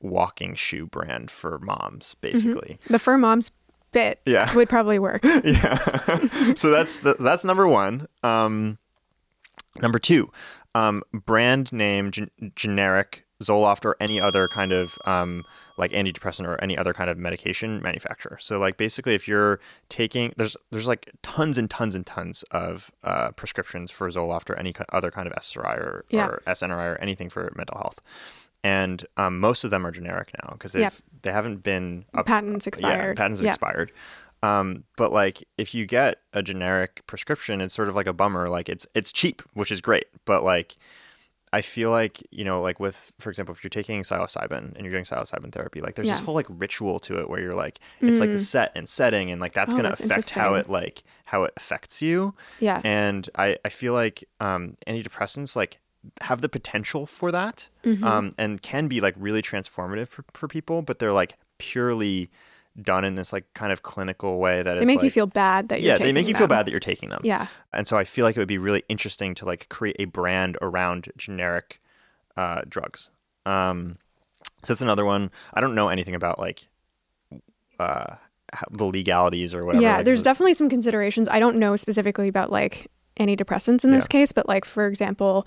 walking 0.00 0.54
shoe 0.54 0.86
brand 0.86 1.30
for 1.30 1.58
moms, 1.58 2.14
basically. 2.14 2.78
The 2.88 2.98
fur 2.98 3.16
mom's 3.18 3.50
bit 3.92 4.20
Yeah. 4.26 4.52
would 4.56 4.68
probably 4.68 4.98
work. 4.98 5.22
yeah. 5.44 5.76
so 6.54 6.70
that's 6.70 7.00
the, 7.00 7.14
that's 7.18 7.44
number 7.44 7.66
one. 7.66 8.06
Um, 8.22 8.78
number 9.80 9.98
two, 9.98 10.30
um, 10.74 11.02
brand 11.12 11.72
name 11.72 12.10
gen- 12.10 12.30
generic 12.54 13.24
Zoloft 13.42 13.84
or 13.84 13.96
any 14.00 14.18
other 14.20 14.48
kind 14.48 14.72
of 14.72 14.98
um, 15.04 15.44
like 15.76 15.90
antidepressant 15.92 16.46
or 16.46 16.58
any 16.62 16.76
other 16.76 16.94
kind 16.94 17.10
of 17.10 17.18
medication 17.18 17.82
manufacturer. 17.82 18.38
So 18.40 18.58
like 18.58 18.78
basically, 18.78 19.14
if 19.14 19.28
you're 19.28 19.60
taking 19.90 20.32
there's 20.38 20.56
there's 20.70 20.86
like 20.86 21.10
tons 21.22 21.58
and 21.58 21.68
tons 21.68 21.94
and 21.94 22.06
tons 22.06 22.44
of 22.50 22.90
uh, 23.04 23.32
prescriptions 23.32 23.90
for 23.90 24.08
Zoloft 24.08 24.48
or 24.48 24.58
any 24.58 24.74
other 24.90 25.10
kind 25.10 25.26
of 25.28 25.34
SSRI 25.34 25.76
or, 25.76 26.04
Yeah. 26.08 26.28
or 26.28 26.42
SNRI 26.46 26.94
or 26.94 26.96
anything 26.96 27.28
for 27.28 27.52
mental 27.54 27.76
health. 27.76 28.00
And 28.64 29.06
um, 29.16 29.38
most 29.38 29.64
of 29.64 29.70
them 29.70 29.86
are 29.86 29.90
generic 29.92 30.32
now 30.42 30.50
because 30.52 30.74
Yep. 30.74 30.92
they 31.22 31.30
haven't 31.32 31.62
been 31.62 32.04
up, 32.14 32.26
Patents 32.26 32.66
yeah, 32.66 32.68
expired. 32.68 33.16
patents 33.16 33.40
have 33.40 33.44
Yeah. 33.44 33.50
expired. 33.52 33.92
Um, 34.42 34.84
but 34.96 35.12
like 35.12 35.44
if 35.56 35.74
you 35.74 35.86
get 35.86 36.20
a 36.32 36.42
generic 36.42 37.02
prescription, 37.06 37.60
it's 37.60 37.74
sort 37.74 37.88
of 37.88 37.94
like 37.94 38.06
a 38.06 38.12
bummer. 38.12 38.48
Like 38.48 38.68
it's 38.68 38.86
it's 38.94 39.12
cheap, 39.12 39.42
which 39.54 39.70
is 39.70 39.80
great, 39.80 40.06
but 40.24 40.42
like 40.42 40.74
I 41.52 41.62
feel 41.62 41.90
like 41.90 42.22
you 42.30 42.44
know, 42.44 42.60
like 42.60 42.78
with 42.80 43.12
for 43.18 43.30
example, 43.30 43.54
if 43.54 43.64
you're 43.64 43.70
taking 43.70 44.02
psilocybin 44.02 44.74
and 44.74 44.78
you're 44.82 44.90
doing 44.92 45.04
psilocybin 45.04 45.52
therapy, 45.52 45.80
like 45.80 45.94
there's 45.94 46.08
this 46.08 46.20
whole 46.20 46.34
like 46.34 46.46
ritual 46.50 46.98
to 47.00 47.18
it 47.18 47.30
where 47.30 47.40
you're 47.40 47.54
like 47.54 47.78
it's 48.00 48.20
like 48.20 48.30
the 48.32 48.38
set 48.38 48.72
and 48.74 48.88
setting, 48.88 49.30
and 49.30 49.40
like 49.40 49.52
that's 49.52 49.72
Oh, 49.72 49.76
gonna 49.78 49.88
that's 49.90 50.00
affect 50.00 50.34
how 50.34 50.54
it 50.54 50.68
like 50.68 51.02
how 51.26 51.44
it 51.44 51.52
affects 51.56 52.02
you. 52.02 52.34
Yeah. 52.60 52.80
And 52.84 53.28
I 53.36 53.56
I 53.64 53.68
feel 53.70 53.94
like 53.94 54.24
um, 54.38 54.76
antidepressants 54.86 55.56
like 55.56 55.78
have 56.22 56.40
the 56.40 56.48
potential 56.48 57.06
for 57.06 57.30
that 57.32 57.68
Mm-hmm. 57.84 58.02
um, 58.04 58.32
and 58.36 58.60
can 58.62 58.88
be 58.88 59.00
like 59.00 59.14
really 59.16 59.42
transformative 59.42 60.08
for, 60.08 60.24
for 60.34 60.48
people, 60.48 60.82
but 60.82 60.98
they're 60.98 61.12
like 61.12 61.36
purely 61.58 62.30
done 62.82 63.04
in 63.04 63.14
this 63.14 63.32
like 63.32 63.44
kind 63.54 63.72
of 63.72 63.82
clinical 63.82 64.38
way 64.38 64.62
that 64.62 64.74
they 64.74 64.80
is 64.82 64.86
make 64.86 65.02
you 65.02 65.10
feel 65.10 65.26
bad 65.26 65.68
that 65.70 65.80
you're 65.80 65.92
yeah 65.92 65.96
they 65.98 66.12
make 66.12 66.26
you 66.28 66.34
feel 66.34 66.46
them. 66.46 66.58
bad 66.58 66.66
that 66.66 66.70
you're 66.72 66.78
taking 66.80 67.08
them 67.08 67.20
Yeah. 67.24 67.46
and 67.72 67.88
so 67.88 67.96
i 67.96 68.04
feel 68.04 68.26
like 68.26 68.36
it 68.36 68.38
would 68.38 68.46
be 68.48 68.58
really 68.58 68.82
interesting 68.90 69.34
to 69.36 69.46
like 69.46 69.70
create 69.70 69.96
a 69.98 70.04
brand 70.04 70.58
around 70.60 71.10
generic 71.16 71.80
uh, 72.36 72.60
drugs 72.68 73.08
um, 73.46 73.96
so 74.62 74.74
that's 74.74 74.82
another 74.82 75.06
one 75.06 75.30
i 75.54 75.62
don't 75.62 75.74
know 75.74 75.88
anything 75.88 76.14
about 76.14 76.38
like 76.38 76.68
uh, 77.78 78.16
the 78.70 78.84
legalities 78.84 79.54
or 79.54 79.64
whatever 79.64 79.82
Yeah, 79.82 79.96
like, 79.96 80.04
there's 80.04 80.22
definitely 80.22 80.54
some 80.54 80.68
considerations. 80.68 81.28
I 81.28 81.38
don't 81.40 81.56
know 81.56 81.76
specifically 81.76 82.28
about 82.28 82.50
like 82.52 82.88
antidepressants 83.18 83.84
in 83.84 83.90
this 83.90 84.04
Yeah. 84.04 84.08
case, 84.08 84.32
but 84.32 84.48
like 84.48 84.64
for 84.64 84.86
example, 84.86 85.46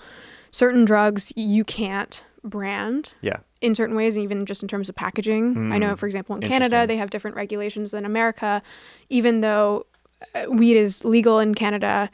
certain 0.52 0.86
drugs 0.86 1.32
you 1.36 1.64
can't 1.64 2.24
brand 2.44 3.14
yeah 3.22 3.38
in 3.62 3.76
certain 3.76 3.94
ways, 3.96 4.18
even 4.18 4.46
just 4.46 4.62
in 4.64 4.70
terms 4.70 4.88
of 4.88 4.96
packaging. 4.96 5.74
I 5.74 5.78
know, 5.78 5.94
Mm. 5.94 6.00
for 6.00 6.06
example, 6.06 6.34
in 6.36 6.42
Canada, 6.42 6.88
they 6.88 6.96
have 6.96 7.10
different 7.10 7.36
regulations 7.36 7.92
than 7.92 8.06
America, 8.06 8.62
even 9.10 9.42
though 9.42 9.86
uh, 10.34 10.46
weed 10.50 10.78
is 10.78 11.04
legal 11.04 11.40
in 11.40 11.54
Canada. 11.56 12.10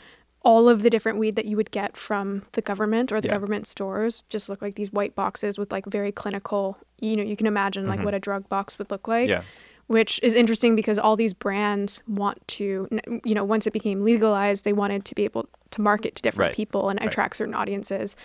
all 0.47 0.69
of 0.69 0.83
the 0.83 0.91
different 0.91 1.17
weed 1.17 1.35
that 1.35 1.45
you 1.45 1.55
would 1.57 1.71
get 1.71 1.97
from 1.97 2.43
the 2.51 2.61
government 2.61 3.11
or 3.11 3.19
the 3.19 3.27
Yeah. 3.27 3.33
government 3.33 3.65
stores 3.65 4.23
just 4.29 4.47
look 4.47 4.61
like 4.61 4.75
these 4.75 4.91
white 4.93 5.15
boxes 5.15 5.57
with 5.57 5.71
like 5.71 5.87
very 5.87 6.11
clinical, 6.11 6.77
you 7.01 7.15
know, 7.17 7.23
you 7.23 7.35
can 7.35 7.47
imagine 7.47 7.87
like 7.87 8.03
what 8.05 8.13
a 8.13 8.19
drug 8.19 8.47
box 8.47 8.77
would 8.77 8.91
look 8.91 9.07
like. 9.07 9.27
Mm-hmm. 9.27 9.41
Yeah. 9.41 9.74
Which 9.87 10.19
is 10.23 10.33
interesting 10.33 10.75
because 10.75 10.97
all 10.97 11.15
these 11.15 11.33
brands 11.35 12.01
want 12.07 12.45
to, 12.49 12.87
you 13.23 13.35
know, 13.35 13.43
once 13.43 13.67
it 13.67 13.73
became 13.73 14.01
legalized, 14.01 14.65
they 14.65 14.73
wanted 14.73 15.05
to 15.05 15.13
be 15.15 15.25
able 15.25 15.47
to 15.71 15.81
market 15.81 16.15
to 16.15 16.21
different 16.23 16.49
Right. 16.49 16.55
people 16.55 16.89
and 16.89 16.99
Right. 16.99 17.07
attract 17.07 17.35
certain 17.35 17.53
audiences. 17.53 18.15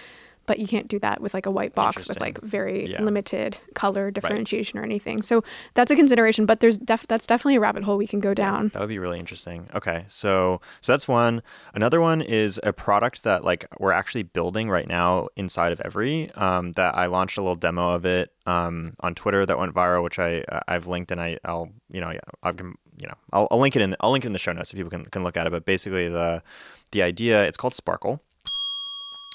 But 0.51 0.59
you 0.59 0.67
can't 0.67 0.89
do 0.89 0.99
that 0.99 1.21
with 1.21 1.33
like 1.33 1.47
a 1.47 1.51
white 1.53 1.77
box 1.77 2.09
with 2.09 2.19
like 2.19 2.41
very 2.43 2.89
Yeah. 2.91 3.03
limited 3.03 3.59
color 3.75 4.11
differentiation 4.11 4.81
or 4.81 4.83
anything. 4.83 5.23
So 5.23 5.45
that's 5.75 5.93
a 5.93 5.95
consideration. 5.95 6.45
But 6.45 6.59
there's 6.59 6.77
def- 6.77 7.07
that's 7.07 7.25
definitely 7.25 7.55
a 7.55 7.61
rabbit 7.61 7.85
hole 7.85 7.97
we 7.97 8.09
can 8.09 8.19
go 8.19 8.35
down. 8.35 8.69
That 8.75 8.81
would 8.81 8.89
be 8.89 8.99
really 8.99 9.21
interesting. 9.21 9.69
Okay, 9.73 10.07
so 10.09 10.61
so 10.81 10.93
that's 10.93 11.07
one. 11.07 11.43
Another 11.73 12.01
one 12.01 12.21
is 12.21 12.59
a 12.65 12.73
product 12.73 13.23
that 13.23 13.45
like 13.45 13.65
we're 13.79 13.93
actually 13.93 14.25
building 14.25 14.69
right 14.69 14.89
now 14.89 15.29
inside 15.37 15.71
of 15.71 15.81
Every. 15.83 16.33
Um, 16.33 16.73
that 16.73 16.97
I 16.97 17.07
launched 17.07 17.39
a 17.39 17.43
little 17.43 17.55
demo 17.55 17.91
of 17.91 18.05
it 18.05 18.33
um, 18.47 18.95
on 19.01 19.15
Twitter 19.15 19.47
that 19.47 19.57
went 19.57 19.73
viral, 19.73 20.03
which 20.03 20.19
I 20.19 20.43
I've 20.67 20.89
linked 20.89 21.13
and 21.13 21.21
I 21.21 21.39
I'll 21.45 21.71
you 21.93 22.01
know 22.01 22.13
I 22.43 22.53
can 22.53 22.75
you 23.01 23.07
know 23.07 23.15
I'll, 23.33 23.47
I'll 23.53 23.61
link 23.61 23.77
it 23.77 23.83
in 23.83 23.95
I'll 24.01 24.11
link 24.11 24.25
it 24.25 24.29
in 24.29 24.33
the 24.33 24.39
show 24.41 24.53
notes 24.53 24.71
so 24.71 24.77
people 24.77 24.91
can 24.91 25.05
can 25.07 25.23
look 25.23 25.37
at 25.37 25.47
it. 25.47 25.51
But 25.51 25.65
basically 25.65 26.09
the 26.09 26.43
the 26.91 27.03
idea 27.03 27.47
it's 27.47 27.57
called 27.57 27.75
Sparkle, 27.75 28.21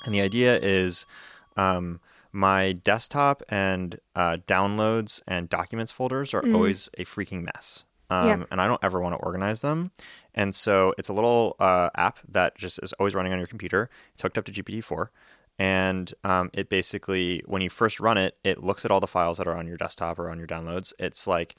and 0.06 0.16
the 0.16 0.22
idea 0.22 0.58
is. 0.58 1.06
Um, 1.58 2.00
my 2.32 2.74
desktop 2.74 3.42
and 3.48 3.98
uh, 4.14 4.36
downloads 4.46 5.22
and 5.26 5.48
documents 5.48 5.94
folders 5.94 6.34
are 6.34 6.44
always 6.54 6.90
a 6.98 7.06
freaking 7.06 7.44
mess. 7.44 7.86
Um, 8.10 8.28
Yeah. 8.28 8.46
And 8.52 8.60
I 8.60 8.68
don't 8.68 8.84
ever 8.84 9.00
want 9.00 9.14
to 9.18 9.26
organize 9.26 9.62
them. 9.62 9.92
And 10.34 10.54
so 10.54 10.94
it's 10.98 11.08
a 11.08 11.14
little 11.14 11.56
uh, 11.62 11.92
app 11.96 12.20
that 12.28 12.58
just 12.58 12.80
is 12.84 12.92
always 12.94 13.16
running 13.16 13.32
on 13.32 13.40
your 13.40 13.48
computer. 13.48 13.90
It's 14.14 14.22
hooked 14.22 14.38
up 14.38 14.44
to 14.46 14.52
GPT-4. 14.52 15.08
And 15.58 16.14
um, 16.26 16.50
it 16.54 16.68
basically, 16.68 17.42
when 17.46 17.62
you 17.62 17.70
first 17.70 18.02
run 18.02 18.18
it, 18.18 18.36
it 18.44 18.62
looks 18.62 18.84
at 18.84 18.92
all 18.92 19.00
the 19.00 19.08
files 19.08 19.38
that 19.38 19.48
are 19.48 19.56
on 19.56 19.66
your 19.66 19.78
desktop 19.78 20.20
or 20.20 20.30
on 20.30 20.38
your 20.38 20.48
downloads. 20.48 20.92
It's 21.00 21.28
like, 21.28 21.56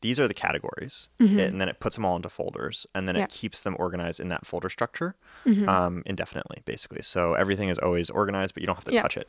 these 0.00 0.20
are 0.20 0.28
the 0.28 0.34
categories. 0.34 1.08
It- 1.18 1.30
and 1.40 1.60
then 1.60 1.68
it 1.68 1.80
puts 1.80 1.96
them 1.96 2.04
all 2.04 2.14
into 2.16 2.28
folders. 2.28 2.86
And 2.94 3.08
then 3.08 3.16
Yeah. 3.16 3.24
it 3.24 3.30
keeps 3.30 3.62
them 3.62 3.74
organized 3.78 4.20
in 4.20 4.28
that 4.28 4.46
folder 4.46 4.68
structure 4.68 5.16
Mm-hmm. 5.46 5.68
um, 5.68 6.02
indefinitely, 6.06 6.62
basically. 6.64 7.02
So 7.02 7.34
everything 7.34 7.68
is 7.68 7.78
always 7.78 8.10
organized, 8.10 8.54
but 8.54 8.60
you 8.62 8.66
don't 8.66 8.76
have 8.76 8.84
to 8.84 8.92
Yeah. 8.92 9.02
touch 9.02 9.16
it. 9.16 9.28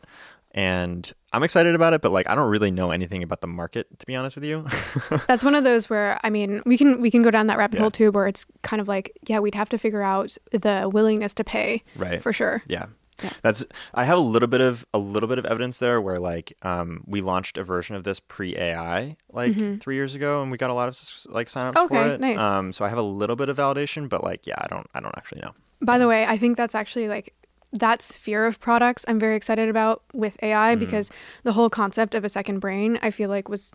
And 0.52 1.12
I'm 1.32 1.44
excited 1.44 1.76
about 1.76 1.94
it, 1.94 2.02
but 2.02 2.12
like 2.12 2.28
I 2.30 2.34
don't 2.36 2.50
really 2.50 2.72
know 2.72 2.90
anything 2.92 3.22
about 3.22 3.42
the 3.42 3.48
market, 3.48 3.88
to 4.00 4.06
be 4.08 4.16
honest 4.16 4.36
with 4.36 4.46
you. 4.46 4.66
That's 5.28 5.44
one 5.44 5.54
of 5.56 5.64
those 5.64 5.90
where 5.90 6.20
I 6.24 6.30
mean 6.32 6.64
we 6.66 6.76
can 6.78 7.02
we 7.02 7.12
can 7.12 7.22
go 7.22 7.30
down 7.30 7.48
that 7.48 7.58
rabbit 7.60 7.76
Yeah. 7.78 7.82
hole 7.82 7.92
too, 7.92 8.12
where 8.12 8.26
it's 8.28 8.46
kind 8.64 8.82
of 8.82 8.88
like 8.88 9.12
yeah 9.28 9.40
we'd 9.40 9.54
have 9.56 9.70
to 9.70 9.78
figure 9.78 10.02
out 10.02 10.36
the 10.52 10.90
willingness 10.92 11.34
to 11.36 11.44
pay 11.44 11.84
right. 11.96 12.22
for 12.22 12.34
sure. 12.34 12.64
Yeah. 12.66 12.88
Yeah. 13.24 13.30
That's 13.42 13.66
I 13.94 14.04
have 14.06 14.18
a 14.18 14.22
little 14.22 14.48
bit 14.48 14.62
of 14.62 14.86
a 14.94 15.00
little 15.00 15.28
bit 15.30 15.40
of 15.40 15.46
evidence 15.46 15.80
there 15.80 16.00
where 16.02 16.20
like 16.20 16.54
um 16.62 17.04
we 17.06 17.22
launched 17.22 17.58
a 17.58 17.64
version 17.64 17.96
of 17.96 18.04
this 18.04 18.20
pre 18.20 18.56
AI 18.58 19.18
like 19.32 19.56
3 19.82 19.96
years 19.96 20.16
ago 20.16 20.42
and 20.42 20.52
we 20.52 20.58
got 20.58 20.70
a 20.70 20.74
lot 20.74 20.88
of 20.88 20.98
like 21.34 21.48
signups 21.48 21.74
for 21.74 21.80
Mm-hmm. 21.88 21.96
Okay, 21.96 22.10
it. 22.16 22.20
nice. 22.22 22.40
Um 22.40 22.74
so 22.74 22.86
I 22.86 22.90
have 22.90 22.98
a 22.98 23.04
little 23.04 23.36
bit 23.36 23.50
of 23.50 23.58
validation 23.58 24.08
but 24.10 24.24
like 24.24 24.46
yeah, 24.48 24.56
I 24.60 24.68
don't 24.68 24.88
I 24.94 25.00
don't 25.00 25.16
actually 25.18 25.42
know. 25.42 25.52
By 25.82 25.98
the 25.98 26.08
way, 26.08 26.26
I 26.26 26.38
think 26.38 26.58
that's 26.58 26.76
actually 26.76 27.08
like 27.08 27.34
that 27.72 28.02
sphere 28.02 28.46
of 28.46 28.60
products 28.60 29.06
I'm 29.08 29.20
very 29.20 29.36
excited 29.36 29.70
about 29.70 30.02
with 30.14 30.36
AI 30.42 30.76
Mm-hmm. 30.76 30.80
because 30.86 31.12
the 31.44 31.54
whole 31.54 31.70
concept 31.70 32.16
of 32.16 32.24
a 32.24 32.30
second 32.30 32.60
brain 32.60 32.98
I 33.04 33.12
feel 33.12 33.30
like 33.30 33.48
was 33.48 33.72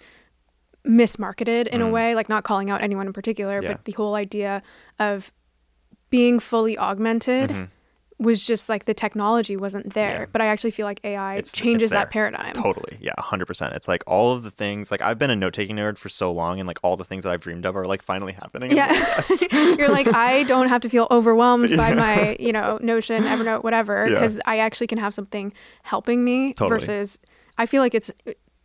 mismarketed 0.86 1.66
in 1.68 1.80
a 1.80 1.88
way, 1.88 2.14
like 2.14 2.28
not 2.28 2.44
calling 2.44 2.70
out 2.70 2.82
anyone 2.82 3.06
in 3.06 3.12
particular, 3.12 3.60
Mm. 3.60 3.64
Yeah. 3.64 3.72
but 3.72 3.84
the 3.84 3.92
whole 3.92 4.14
idea 4.14 4.62
of 4.98 5.32
being 6.10 6.38
fully 6.40 6.76
augmented 6.78 7.68
was 8.24 8.44
just 8.46 8.68
like 8.68 8.86
the 8.86 8.94
technology 8.94 9.56
wasn't 9.56 9.92
there. 9.94 10.20
Yeah. 10.20 10.26
But 10.32 10.40
I 10.40 10.46
actually 10.46 10.72
feel 10.72 10.86
like 10.86 11.00
AI 11.04 11.34
It's- 11.34 11.52
changes 11.52 11.86
it's 11.86 11.92
that 11.92 12.10
paradigm. 12.10 12.52
Totally. 12.54 12.96
Yeah, 13.00 13.12
100%. 13.18 13.72
It's 13.76 13.86
like 13.86 14.02
all 14.06 14.32
of 14.32 14.42
the 14.42 14.50
things 14.50 14.90
like 14.90 15.00
I've 15.02 15.18
been 15.18 15.30
a 15.30 15.36
note-taking 15.36 15.76
nerd 15.76 15.98
for 15.98 16.08
so 16.08 16.32
long 16.32 16.58
and 16.58 16.66
like 16.66 16.78
all 16.82 16.96
the 16.96 17.04
things 17.04 17.24
that 17.24 17.30
I've 17.30 17.40
dreamed 17.40 17.64
of 17.66 17.76
are 17.76 17.86
like 17.86 18.02
finally 18.02 18.32
happening. 18.32 18.72
Yeah. 18.72 18.86
like, 18.86 18.98
yes. 19.30 19.52
You're 19.52 19.88
like, 19.90 20.12
I 20.12 20.42
don't 20.44 20.68
have 20.68 20.80
to 20.82 20.88
feel 20.88 21.06
overwhelmed 21.10 21.70
by 21.76 21.94
my, 21.94 22.36
you 22.40 22.52
know, 22.52 22.78
Notion, 22.82 23.22
Evernote, 23.24 23.62
whatever, 23.62 24.06
Yeah. 24.06 24.14
because 24.14 24.40
I 24.46 24.58
actually 24.58 24.86
can 24.88 24.98
have 24.98 25.14
something 25.14 25.52
helping 25.82 26.24
me 26.24 26.54
Totally. 26.54 26.80
versus 26.80 27.18
I 27.58 27.66
feel 27.66 27.80
like 27.82 27.94
it's 27.94 28.10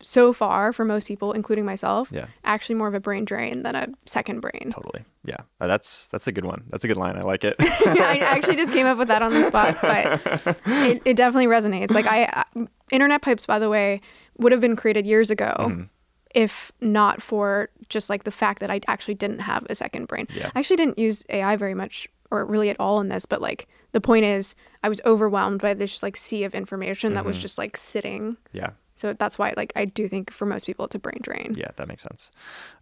so 0.02 0.32
far 0.34 0.72
for 0.72 0.86
most 0.86 1.06
people, 1.06 1.34
including 1.34 1.66
myself, 1.66 2.10
Yeah. 2.12 2.28
actually 2.46 2.76
more 2.76 2.88
of 2.88 2.94
a 2.94 3.00
brain 3.00 3.26
drain 3.26 3.64
than 3.64 3.76
a 3.76 3.88
second 4.06 4.40
brain. 4.40 4.70
Totally. 4.74 5.04
Yeah. 5.26 5.36
Uh, 5.60 5.68
that's 5.68 6.08
that's 6.08 6.26
a 6.28 6.32
good 6.32 6.46
one. 6.46 6.64
That's 6.70 6.84
a 6.84 6.88
good 6.88 6.98
line. 6.98 7.18
I 7.18 7.22
like 7.24 7.44
it. 7.44 7.56
I 7.60 8.20
actually 8.22 8.56
just 8.56 8.72
came 8.74 8.86
up 8.86 8.98
with 8.98 9.10
that 9.10 9.22
on 9.22 9.34
the 9.34 9.46
spot, 9.48 9.76
but 9.82 10.58
it, 10.66 11.02
it 11.06 11.18
definitely 11.18 11.48
resonates. 11.48 11.92
Like 11.92 12.06
I, 12.08 12.44
I- 12.56 12.68
internet 12.92 13.22
pipes, 13.22 13.46
by 13.46 13.60
the 13.60 13.70
way, 13.70 14.02
would 14.38 14.52
have 14.52 14.62
been 14.62 14.76
created 14.76 15.06
years 15.06 15.30
ago. 15.30 15.54
Mm-hmm. 15.60 15.84
If 16.36 16.72
not 16.80 17.22
for 17.24 17.70
just 17.90 18.10
like 18.10 18.24
the 18.24 18.32
fact 18.32 18.60
that 18.60 18.70
I 18.70 18.82
actually 18.88 19.16
didn't 19.16 19.40
have 19.40 19.66
a 19.70 19.74
second 19.76 20.08
brain. 20.08 20.28
Yeah. 20.34 20.52
I 20.56 20.60
actually 20.60 20.78
didn't 20.78 21.00
use 21.00 21.26
AI 21.30 21.56
very 21.56 21.74
much 21.74 22.08
or 22.32 22.46
really 22.46 22.70
at 22.70 22.80
all 22.80 23.02
in 23.02 23.10
this, 23.10 23.26
but 23.26 23.42
like 23.42 23.68
the 23.94 24.00
point 24.02 24.26
is 24.26 24.54
I 24.84 24.90
was 24.90 25.02
overwhelmed 25.06 25.60
by 25.62 25.74
this 25.74 26.04
like 26.04 26.16
sea 26.16 26.44
of 26.44 26.54
information 26.54 27.16
that 27.16 27.26
was 27.26 27.36
Mm-hmm. 27.38 27.42
just 27.42 27.58
like 27.58 27.76
sitting. 27.76 28.38
yeah. 28.54 28.70
So 29.00 29.14
that's 29.14 29.40
why 29.40 29.54
like 29.56 29.72
I 29.76 29.86
do 29.86 30.08
think 30.10 30.30
for 30.30 30.46
most 30.46 30.66
people 30.66 30.86
it's 30.86 30.96
a 30.96 31.00
brain 31.00 31.20
drain. 31.22 31.54
Yeah, 31.56 31.70
that 31.78 31.88
makes 31.88 32.04
sense. 32.04 32.32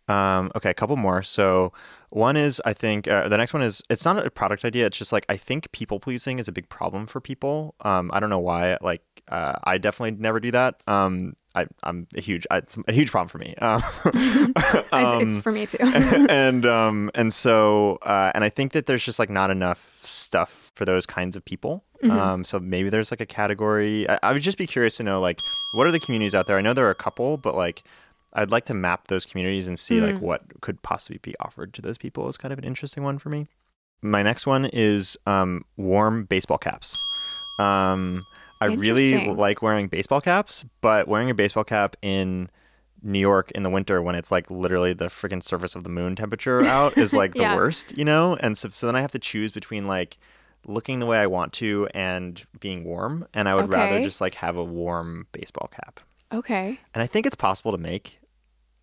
Um, 0.08 0.52
okay, 0.56 0.72
a 0.72 0.74
couple 0.74 0.96
more. 0.96 1.22
So 1.22 1.74
one 2.10 2.36
is 2.36 2.62
I 2.66 2.74
think 2.74 3.08
uh, 3.08 3.28
the 3.28 3.38
next 3.38 3.54
one 3.54 3.62
is 3.62 3.84
it's 3.90 4.04
not 4.04 4.26
a 4.26 4.32
product 4.32 4.66
idea. 4.66 4.88
It's 4.88 4.98
just 4.98 5.14
like 5.14 5.26
I 5.30 5.38
think 5.38 5.72
people 5.72 6.00
pleasing 6.00 6.40
is 6.40 6.48
a 6.48 6.52
big 6.52 6.70
problem 6.70 7.06
for 7.06 7.22
people. 7.22 7.76
Um, 7.82 8.10
I 8.14 8.20
don't 8.20 8.32
know 8.32 8.40
why. 8.40 8.78
Like 8.82 9.04
uh, 9.30 9.54
I 9.64 9.78
definitely 9.78 10.20
never 10.20 10.40
do 10.40 10.50
that. 10.52 10.82
Um, 10.88 11.36
I, 11.54 11.68
I'm 11.84 12.08
a 12.16 12.22
huge 12.22 12.48
it's 12.52 12.78
a 12.88 12.94
huge 12.94 13.12
problem 13.12 13.28
for 13.30 13.38
me. 13.38 13.54
Um, 13.62 14.54
It's, 15.22 15.36
it's 15.36 15.38
for 15.44 15.52
me 15.52 15.66
too. 15.66 15.78
and 16.30 16.66
um 16.66 17.12
and 17.14 17.34
so 17.34 18.00
uh 18.04 18.32
and 18.34 18.44
I 18.44 18.50
think 18.50 18.72
that 18.72 18.86
there's 18.86 19.04
just 19.04 19.20
like 19.20 19.30
not 19.30 19.50
enough 19.52 20.00
stuff 20.02 20.67
for 20.78 20.86
those 20.86 21.06
kinds 21.06 21.36
of 21.36 21.44
people. 21.44 21.84
Um 22.04 22.44
so 22.44 22.60
maybe 22.60 22.90
there's 22.90 23.12
like 23.12 23.22
a 23.22 23.26
category. 23.26 24.08
I, 24.08 24.20
I 24.24 24.34
would 24.34 24.44
just 24.44 24.58
be 24.58 24.68
curious 24.68 24.98
to 24.98 25.04
know 25.04 25.20
like 25.20 25.40
what 25.74 25.88
are 25.88 25.92
the 25.92 26.00
communities 26.00 26.36
out 26.36 26.46
there? 26.48 26.58
I 26.58 26.62
know 26.62 26.74
there 26.74 26.86
are 26.88 26.92
a 26.92 26.96
couple, 26.96 27.38
but 27.38 27.56
like 27.56 27.84
I'd 28.34 28.52
like 28.52 28.66
to 28.66 28.74
map 28.76 29.08
those 29.08 29.26
communities 29.26 29.68
and 29.68 29.80
see 29.80 30.00
like 30.00 30.22
what 30.22 30.62
could 30.62 30.82
possibly 30.84 31.18
be 31.18 31.34
offered 31.40 31.74
to 31.74 31.82
those 31.82 31.98
people 31.98 32.30
is 32.30 32.38
kind 32.38 32.54
of 32.54 32.60
an 32.60 32.66
interesting 32.66 33.04
one 33.04 33.18
for 33.18 33.30
me. 33.30 33.48
My 34.02 34.22
next 34.22 34.46
one 34.46 34.66
is 34.72 35.18
um 35.26 35.66
warm 35.76 36.26
baseball 36.26 36.60
caps. 36.60 36.96
Um 37.60 38.26
I 38.62 38.66
really 38.66 39.18
like 39.36 39.62
wearing 39.62 39.88
baseball 39.88 40.22
caps, 40.22 40.66
but 40.82 41.08
wearing 41.08 41.30
a 41.30 41.36
baseball 41.36 41.64
cap 41.64 41.96
in 42.02 42.50
New 43.04 43.20
York 43.20 43.52
in 43.52 43.62
the 43.64 43.70
winter 43.70 44.02
when 44.02 44.16
it's 44.16 44.32
like 44.32 44.50
literally 44.50 44.94
the 44.94 45.06
freaking 45.08 45.44
surface 45.44 45.76
of 45.76 45.84
the 45.84 45.90
moon 45.90 46.16
temperature 46.16 46.64
out 46.64 46.98
is 46.98 47.14
like 47.14 47.34
the 47.34 47.42
Yeah. 47.48 47.56
worst, 47.56 47.96
you 47.98 48.04
know? 48.04 48.36
And 48.40 48.58
so, 48.58 48.70
so 48.70 48.88
then 48.88 48.96
I 48.96 49.02
have 49.02 49.12
to 49.12 49.20
choose 49.20 49.52
between 49.52 49.86
like 49.88 50.18
looking 50.68 51.00
the 51.00 51.06
way 51.06 51.20
I 51.20 51.28
want 51.28 51.54
to 51.54 51.88
and 51.94 52.44
being 52.60 52.84
warm. 52.84 53.26
And 53.34 53.48
I 53.50 53.56
would 53.56 53.70
rather 53.70 54.02
just 54.02 54.22
like 54.22 54.36
have 54.36 54.58
a 54.58 54.64
warm 54.64 55.26
baseball 55.32 55.70
cap. 55.74 56.00
okay. 56.32 56.80
And 56.94 57.02
I 57.02 57.08
think 57.08 57.26
it's 57.26 57.36
possible 57.36 57.72
to 57.72 57.78
make. 57.78 58.20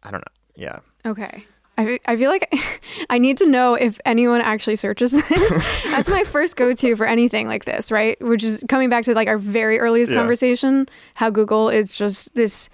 I 0.03 0.11
don't 0.11 0.20
know. 0.20 0.32
Yeah. 0.57 0.78
Okay. 1.07 1.45
I, 1.76 1.99
I 2.07 2.14
feel 2.16 2.30
like 2.30 2.55
I 3.11 3.18
need 3.18 3.37
to 3.39 3.47
know 3.47 3.74
if 3.74 3.99
anyone 4.07 4.41
actually 4.41 4.76
searches 4.76 5.11
this. 5.28 5.66
That's 5.91 6.09
my 6.09 6.22
first 6.24 6.57
go 6.57 6.72
to 6.72 6.95
for 6.97 7.05
anything 7.07 7.49
like 7.49 7.64
this, 7.64 7.91
right? 7.91 8.16
Which 8.22 8.45
is 8.45 8.64
coming 8.68 8.89
back 8.89 9.05
to 9.05 9.14
like 9.14 9.28
our 9.28 9.39
very 9.39 9.78
earliest 9.80 10.12
Yeah. 10.12 10.18
conversation 10.18 10.89
how 11.14 11.30
Google 11.30 11.68
is 11.70 11.97
just 11.99 12.35
this, 12.35 12.68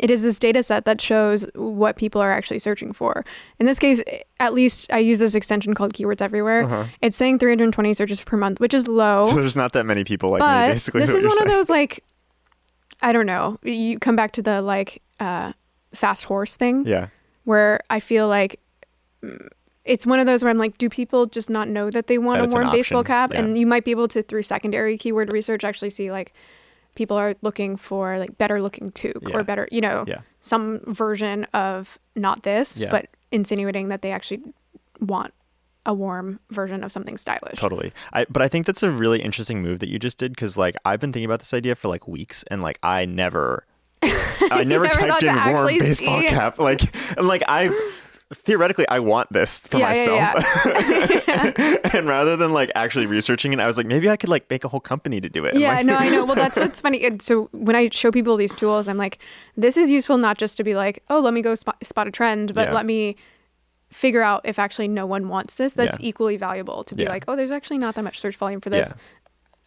it 0.00 0.10
is 0.10 0.22
this 0.22 0.38
data 0.38 0.62
set 0.62 0.86
that 0.86 1.00
shows 1.00 1.46
what 1.54 1.94
people 1.96 2.20
are 2.22 2.32
actually 2.32 2.58
searching 2.58 2.92
for. 2.92 3.22
In 3.58 3.66
this 3.66 3.78
case, 3.78 4.02
at 4.40 4.54
least 4.54 4.90
I 4.92 4.98
use 4.98 5.18
this 5.18 5.34
extension 5.34 5.74
called 5.74 5.92
Keywords 5.92 6.22
Everywhere. 6.22 6.88
It's 7.02 7.16
saying 7.16 7.38
320 7.38 7.92
searches 7.94 8.20
per 8.22 8.36
month, 8.36 8.60
which 8.60 8.72
is 8.74 8.88
low. 8.88 9.24
So 9.28 9.36
there's 9.36 9.56
not 9.56 9.72
that 9.74 9.84
many 9.84 10.02
people 10.04 10.30
like 10.30 10.40
me, 10.40 10.72
basically. 10.72 11.02
this 11.02 11.10
is, 11.14 11.26
one 11.26 11.40
of 11.42 11.46
those 11.48 11.68
like, 11.68 12.02
I 13.02 13.12
don't 13.12 13.26
know. 13.26 13.58
You 13.62 13.98
come 13.98 14.16
back 14.16 14.32
to 14.32 14.42
the 14.42 14.62
like 14.62 15.02
uh, 15.20 15.52
fast 15.92 16.24
horse 16.24 16.56
thing 16.56 16.86
Yeah. 16.86 17.08
where 17.44 17.80
I 17.90 18.00
feel 18.00 18.26
like 18.26 18.58
mm, 19.22 19.48
it's 19.84 20.06
one 20.06 20.18
of 20.18 20.24
those 20.26 20.42
where 20.42 20.50
I'm 20.50 20.58
like, 20.58 20.78
do 20.78 20.88
people 20.88 21.26
just 21.26 21.50
not 21.50 21.68
know 21.68 21.90
that 21.90 22.06
they 22.06 22.16
want 22.16 22.40
That 22.40 22.50
a 22.50 22.54
warm 22.56 22.70
baseball 22.70 23.04
cap? 23.04 23.32
yeah. 23.34 23.40
And 23.40 23.58
you 23.58 23.66
might 23.66 23.84
be 23.84 23.90
able 23.90 24.08
to, 24.08 24.22
through 24.22 24.44
secondary 24.44 24.96
keyword 24.96 25.32
research, 25.32 25.62
actually 25.64 25.90
see 25.90 26.10
like 26.10 26.32
people 26.94 27.16
are 27.16 27.34
looking 27.42 27.76
for 27.76 28.18
like 28.18 28.36
better 28.38 28.60
looking 28.60 28.90
toque 28.92 29.28
Yeah. 29.28 29.36
or 29.36 29.44
better, 29.44 29.68
you 29.70 29.80
know, 29.80 30.04
Yeah. 30.06 30.20
some 30.40 30.80
version 30.86 31.44
of 31.54 31.98
not 32.16 32.42
this, 32.42 32.78
Yeah. 32.78 32.90
but 32.90 33.06
insinuating 33.32 33.88
that 33.88 34.02
they 34.02 34.12
actually 34.12 34.42
want 35.00 35.32
a 35.86 35.94
warm 35.94 36.40
version 36.50 36.84
of 36.84 36.92
something 36.92 37.16
stylish. 37.16 37.58
Totally. 37.58 37.92
I, 38.12 38.26
but 38.28 38.42
I 38.42 38.48
think 38.48 38.66
that's 38.66 38.82
a 38.82 38.90
really 38.90 39.22
interesting 39.22 39.62
move 39.62 39.78
that 39.78 39.88
you 39.88 39.98
just 39.98 40.18
did 40.18 40.32
because, 40.32 40.58
like, 40.58 40.76
I've 40.84 41.00
been 41.00 41.12
thinking 41.12 41.24
about 41.24 41.38
this 41.38 41.54
idea 41.54 41.74
for 41.74 41.88
like 41.88 42.06
weeks, 42.06 42.44
and 42.50 42.60
like, 42.62 42.78
I 42.82 43.06
never, 43.06 43.64
I 44.02 44.64
never 44.64 44.84
never 44.84 44.86
typed 44.88 45.22
in 45.22 45.34
warm 45.52 45.78
baseball 45.78 46.20
cap. 46.22 46.58
Like, 46.58 46.82
and 47.16 47.26
like 47.26 47.42
I, 47.48 47.70
theoretically 48.32 48.86
I 48.88 49.00
want 49.00 49.32
this 49.32 49.60
for 49.60 49.78
Yeah, 49.78 49.92
yeah, 49.92 50.32
myself. 50.34 51.94
and 51.94 52.06
rather 52.08 52.36
than 52.36 52.52
like 52.52 52.70
actually 52.74 53.06
researching 53.06 53.52
it, 53.52 53.60
I 53.60 53.66
was 53.66 53.76
like, 53.76 53.86
maybe 53.86 54.08
I 54.08 54.16
could 54.16 54.28
like 54.30 54.48
make 54.50 54.64
a 54.64 54.68
whole 54.68 54.80
company 54.80 55.20
to 55.20 55.28
do 55.28 55.44
it. 55.44 55.56
Yeah, 55.56 55.74
like- 55.76 55.86
no, 55.86 55.96
I 55.96 56.08
know. 56.10 56.24
Well, 56.24 56.36
that's 56.36 56.58
what's 56.58 56.80
funny. 56.80 57.04
And 57.04 57.20
So 57.20 57.48
when 57.52 57.74
I 57.76 57.88
show 57.90 58.10
people 58.10 58.36
these 58.36 58.54
tools, 58.54 58.88
I'm 58.88 58.96
like, 58.96 59.18
this 59.56 59.76
is 59.76 59.90
useful 59.90 60.16
not 60.18 60.38
just 60.38 60.56
to 60.58 60.64
be 60.64 60.74
like, 60.74 61.02
oh, 61.10 61.18
let 61.20 61.34
me 61.34 61.42
go 61.42 61.54
spot, 61.54 61.84
spot 61.84 62.06
a 62.06 62.10
trend, 62.10 62.54
but 62.54 62.68
Yeah. 62.68 62.74
let 62.74 62.86
me 62.86 63.16
figure 63.90 64.22
out 64.22 64.42
if 64.44 64.58
actually 64.58 64.86
no 64.88 65.04
one 65.06 65.28
wants 65.28 65.56
this. 65.56 65.72
That's 65.72 65.98
Yeah. 65.98 66.06
equally 66.08 66.36
valuable 66.36 66.84
to 66.84 66.94
be 66.94 67.02
Yeah. 67.02 67.08
like, 67.08 67.24
oh, 67.26 67.34
there's 67.34 67.50
actually 67.50 67.78
not 67.78 67.96
that 67.96 68.02
much 68.04 68.20
search 68.20 68.36
volume 68.36 68.60
for 68.60 68.70
this. 68.70 68.94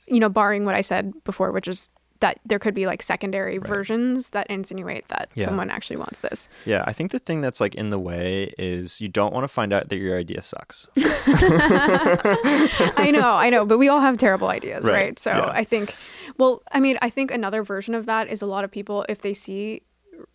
You 0.08 0.20
know, 0.20 0.30
barring 0.30 0.64
what 0.66 0.76
I 0.76 0.82
said 0.82 1.14
before, 1.24 1.52
which 1.52 1.68
is 1.68 1.90
that 2.24 2.40
there 2.46 2.58
could 2.58 2.74
be 2.74 2.86
like 2.88 3.02
secondary 3.02 3.58
versions 3.58 4.30
that 4.30 4.48
insinuate 4.50 5.06
that 5.10 5.30
Yeah. 5.36 5.44
someone 5.46 5.70
actually 5.70 5.98
wants 5.98 6.20
this. 6.20 6.48
Yeah, 6.66 6.82
I 6.88 6.94
think 6.94 7.12
the 7.12 7.20
thing 7.20 7.42
that's 7.42 7.60
like 7.60 7.76
in 7.76 7.90
the 7.90 8.00
way 8.00 8.54
is 8.58 9.02
you 9.02 9.10
don't 9.10 9.34
want 9.34 9.44
to 9.44 9.50
find 9.50 9.74
out 9.74 9.90
that 9.90 9.98
your 9.98 10.18
idea 10.18 10.42
sucks. 10.42 10.88
I 10.98 13.10
know, 13.14 13.32
I 13.34 13.50
know, 13.50 13.66
but 13.66 13.78
we 13.78 13.88
all 13.90 14.00
have 14.00 14.18
terrible 14.18 14.48
ideas, 14.48 14.86
Right, 14.86 14.94
right? 14.94 15.20
So 15.20 15.32
yeah. 15.32 15.52
I 15.54 15.64
think, 15.64 15.96
well, 16.38 16.62
I 16.72 16.80
mean, 16.80 16.98
I 17.02 17.10
think 17.10 17.32
another 17.32 17.64
version 17.64 17.94
of 17.94 18.06
that 18.06 18.30
is 18.30 18.42
a 18.42 18.46
lot 18.46 18.64
of 18.64 18.72
people, 18.72 19.06
if 19.10 19.22
they 19.22 19.34
see 19.34 19.82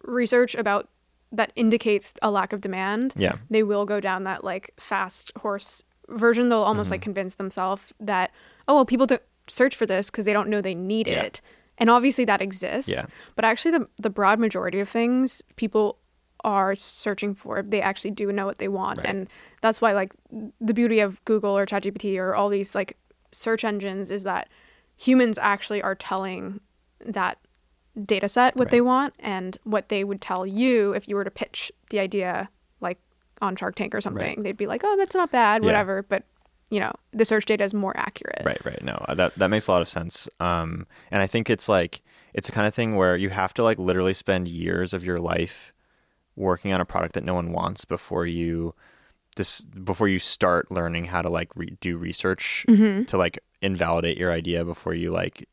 research 0.03 0.55
about 0.55 0.89
that 1.33 1.53
indicates 1.57 2.15
a 2.23 2.31
lack 2.31 2.53
of 2.53 2.61
demand, 2.61 3.15
Yeah. 3.17 3.37
they 3.51 3.63
will 3.63 3.87
go 3.87 4.01
down 4.01 4.25
that 4.25 4.45
like 4.45 4.71
fast 4.79 5.33
horse 5.39 5.83
version. 6.09 6.49
They'll 6.49 6.59
almost 6.63 6.89
Mm-hmm. 6.89 6.93
like 6.95 7.03
convince 7.03 7.35
themselves 7.37 7.95
that, 8.01 8.31
oh, 8.67 8.75
well, 8.75 8.85
people 8.85 9.07
don't 9.07 9.23
search 9.47 9.75
for 9.75 9.87
this 9.87 10.11
because 10.11 10.25
they 10.27 10.33
don't 10.33 10.49
know 10.49 10.61
they 10.61 10.75
need 10.75 11.07
Yeah. 11.09 11.23
it. 11.23 11.41
And 11.79 11.89
obviously 11.91 12.25
that 12.27 12.43
exists. 12.43 12.91
Yeah. 12.91 13.07
But 13.37 13.45
actually, 13.45 13.73
the, 13.79 13.89
the 13.97 14.11
broad 14.11 14.39
majority 14.39 14.81
of 14.81 14.89
things 14.89 15.43
people 15.57 15.99
are 16.45 16.75
searching 16.75 17.35
for, 17.35 17.63
they 17.63 17.81
actually 17.81 18.13
do 18.13 18.31
know 18.33 18.47
what 18.47 18.59
they 18.59 18.69
want. 18.69 18.99
Right. 18.99 19.07
And 19.09 19.29
that's 19.61 19.81
why, 19.81 19.93
like, 19.93 20.13
the 20.61 20.75
beauty 20.75 21.01
of 21.01 21.25
Google 21.25 21.57
or 21.57 21.67
ChatGPT 21.67 22.19
or 22.19 22.35
all 22.35 22.49
these 22.49 22.75
like 22.75 22.97
search 23.33 23.65
engines 23.65 24.11
is 24.11 24.23
that 24.25 24.49
humans 24.97 25.39
actually 25.39 25.83
are 25.83 25.95
telling 25.95 26.61
that 27.05 27.39
data 28.05 28.29
set 28.29 28.57
what 28.57 28.71
they 28.71 28.81
want 28.81 29.15
and 29.19 29.59
what 29.65 29.89
they 29.89 30.05
would 30.05 30.21
tell 30.21 30.47
you 30.47 30.93
if 30.93 31.09
you 31.09 31.17
were 31.17 31.25
to 31.25 31.31
pitch 31.31 31.73
the 31.91 31.99
idea 31.99 32.49
like 32.81 32.99
on 33.41 33.57
Shark 33.57 33.75
Tank 33.75 33.95
or 33.95 34.01
something. 34.01 34.43
They'd 34.43 34.57
be 34.57 34.67
like, 34.67 34.83
"Oh, 34.85 34.97
that's 34.97 35.15
not 35.15 35.31
bad, 35.33 35.63
Yeah. 35.63 35.67
whatever." 35.67 36.03
But 36.03 36.25
you 36.71 36.81
know, 36.81 36.93
the 37.13 37.25
search 37.25 37.45
data 37.47 37.65
is 37.65 37.73
more 37.75 37.97
accurate. 37.97 38.43
Right, 38.45 38.63
right. 38.65 38.83
No, 38.83 39.03
uh, 39.09 39.15
that 39.15 39.35
that 39.37 39.49
makes 39.49 39.69
a 39.69 39.73
lot 39.73 39.83
of 39.83 39.89
sense. 39.89 40.29
Um, 40.41 40.87
and 41.11 41.23
I 41.23 41.27
think 41.27 41.49
it's 41.51 41.69
like 41.69 42.01
it's 42.35 42.49
the 42.49 42.53
kind 42.53 42.67
of 42.67 42.75
thing 42.75 42.97
where 42.97 43.17
you 43.17 43.31
have 43.31 43.55
to 43.55 43.63
like 43.63 43.79
literally 43.79 44.15
spend 44.15 44.49
years 44.49 44.93
of 44.93 45.05
your 45.05 45.19
life 45.19 45.73
working 46.37 46.73
on 46.73 46.81
a 46.81 46.85
product 46.85 47.15
that 47.15 47.25
no 47.25 47.35
one 47.35 47.53
wants 47.53 47.85
before 47.85 48.27
you 48.27 48.75
this 49.37 49.63
before 49.65 50.09
you 50.09 50.19
start 50.19 50.71
learning 50.71 51.07
how 51.07 51.23
to 51.23 51.29
like 51.31 51.55
re- 51.57 51.77
do 51.81 51.97
research 51.97 52.65
Mm-hmm. 52.69 53.05
to 53.05 53.17
like 53.17 53.39
invalidate 53.63 54.19
your 54.19 54.31
idea 54.33 54.65
before 54.65 54.95
you 54.95 55.11
like 55.11 55.49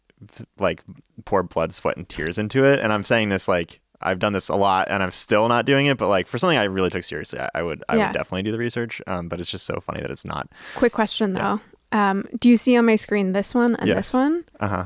like 0.59 0.81
pour 1.25 1.43
blood, 1.43 1.73
sweat, 1.73 1.97
and 1.97 2.07
tears 2.09 2.37
into 2.37 2.63
it. 2.65 2.79
And 2.79 2.91
I'm 2.93 3.03
saying 3.03 3.29
this 3.29 3.47
like 3.47 3.79
I've 4.01 4.19
done 4.19 4.33
this 4.33 4.49
a 4.49 4.55
lot, 4.55 4.87
and 4.89 5.01
I'm 5.03 5.11
still 5.11 5.47
not 5.47 5.65
doing 5.65 5.85
it. 5.87 5.97
But 5.97 6.07
like 6.09 6.27
for 6.27 6.37
something 6.37 6.57
I 6.57 6.63
really 6.65 6.89
took 6.89 7.03
seriously, 7.03 7.39
I, 7.39 7.49
I 7.55 7.61
would 7.63 7.83
I 7.89 7.95
Yeah. 7.97 8.07
would 8.07 8.13
definitely 8.13 8.43
do 8.43 8.51
the 8.51 8.59
research. 8.59 9.01
Um, 9.07 9.29
but 9.29 9.39
it's 9.39 9.49
just 9.51 9.65
so 9.65 9.79
funny 9.79 10.01
that 10.01 10.11
it's 10.11 10.25
not. 10.25 10.49
Quick 10.75 10.93
question 10.93 11.33
though. 11.33 11.59
Um, 11.91 12.25
do 12.39 12.49
you 12.49 12.57
see 12.57 12.75
on 12.77 12.85
my 12.85 12.95
screen 12.97 13.31
this 13.31 13.53
one 13.55 13.75
and 13.77 13.87
Yes. 13.87 14.11
this 14.11 14.13
one? 14.13 14.43
Uh 14.59 14.67
huh. 14.67 14.85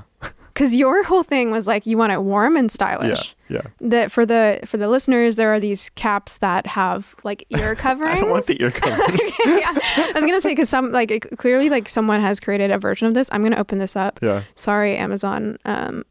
Because 0.53 0.76
your 0.76 1.03
whole 1.06 1.23
thing 1.23 1.52
was 1.52 1.65
like 1.68 1.86
you 1.86 1.98
want 1.98 2.11
it 2.11 2.22
warm 2.22 2.57
and 2.57 2.69
stylish. 2.69 3.34
Yeah. 3.48 3.61
That 3.80 4.11
for 4.11 4.26
the 4.26 4.60
for 4.65 4.76
the 4.76 4.90
listeners, 4.90 5.38
there 5.38 5.53
are 5.53 5.60
these 5.60 5.90
caps 5.91 6.40
that 6.40 6.68
have 6.68 7.15
like 7.23 7.45
ear 7.52 7.76
coverings. 7.76 8.18
I 8.18 8.19
don't 8.22 8.30
want 8.30 8.45
the 8.45 8.61
ear 8.61 8.69
covers. 8.72 9.34
yeah, 9.45 9.72
I 9.73 10.11
was 10.14 10.26
gonna 10.26 10.41
say 10.41 10.49
because 10.49 10.68
some 10.68 10.91
like 10.91 11.11
it, 11.11 11.38
clearly 11.38 11.69
like 11.69 11.88
someone 11.88 12.19
has 12.19 12.41
created 12.41 12.72
a 12.72 12.77
version 12.77 13.07
of 13.07 13.14
this. 13.14 13.30
I'm 13.31 13.41
gonna 13.41 13.56
open 13.57 13.77
this 13.80 13.95
up. 13.95 14.19
yeah. 14.22 14.44
Sorry, 14.56 14.98
Amazon. 14.98 15.57
Um, 15.64 16.03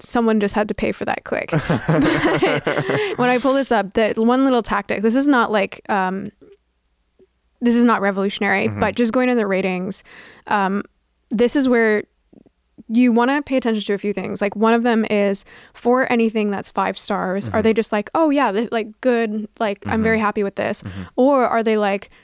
someone 0.00 0.38
just 0.40 0.54
had 0.54 0.68
to 0.68 0.74
pay 0.74 0.92
for 0.92 1.04
that 1.04 1.24
click. 1.24 1.50
When 3.18 3.28
I 3.28 3.38
pull 3.40 3.54
this 3.54 3.72
up, 3.72 3.94
the 3.94 4.14
one 4.16 4.44
little 4.44 4.62
tactic. 4.62 5.02
This 5.02 5.14
is 5.16 5.26
not 5.26 5.50
like 5.50 5.80
um, 5.88 6.30
this 7.60 7.74
is 7.76 7.84
not 7.84 8.00
revolutionary, 8.00 8.68
but 8.68 8.94
just 8.94 9.12
going 9.12 9.28
to 9.28 9.34
the 9.34 9.46
ratings. 9.46 10.04
Um, 10.46 10.82
this 11.30 11.56
is 11.56 11.68
where 11.68 12.04
you 12.88 13.12
want 13.12 13.30
to 13.30 13.42
pay 13.42 13.56
attention 13.56 13.82
to 13.84 13.92
a 13.92 13.98
few 13.98 14.12
things. 14.12 14.40
Like 14.40 14.56
one 14.56 14.72
of 14.72 14.82
them 14.82 15.04
is 15.10 15.44
for 15.74 16.10
anything 16.10 16.50
that's 16.50 16.70
five 16.70 16.96
stars, 16.96 17.48
are 17.48 17.60
they 17.60 17.74
just 17.74 17.92
like, 17.92 18.08
oh 18.14 18.30
yeah, 18.30 18.50
like 18.70 18.98
good, 19.00 19.48
like 19.58 19.84
I'm 19.86 20.02
very 20.02 20.18
happy 20.18 20.42
with 20.42 20.54
this, 20.54 20.82
or 21.16 21.44
are 21.44 21.62
they 21.62 21.76
like, 21.76 22.08
"I- 22.08 22.14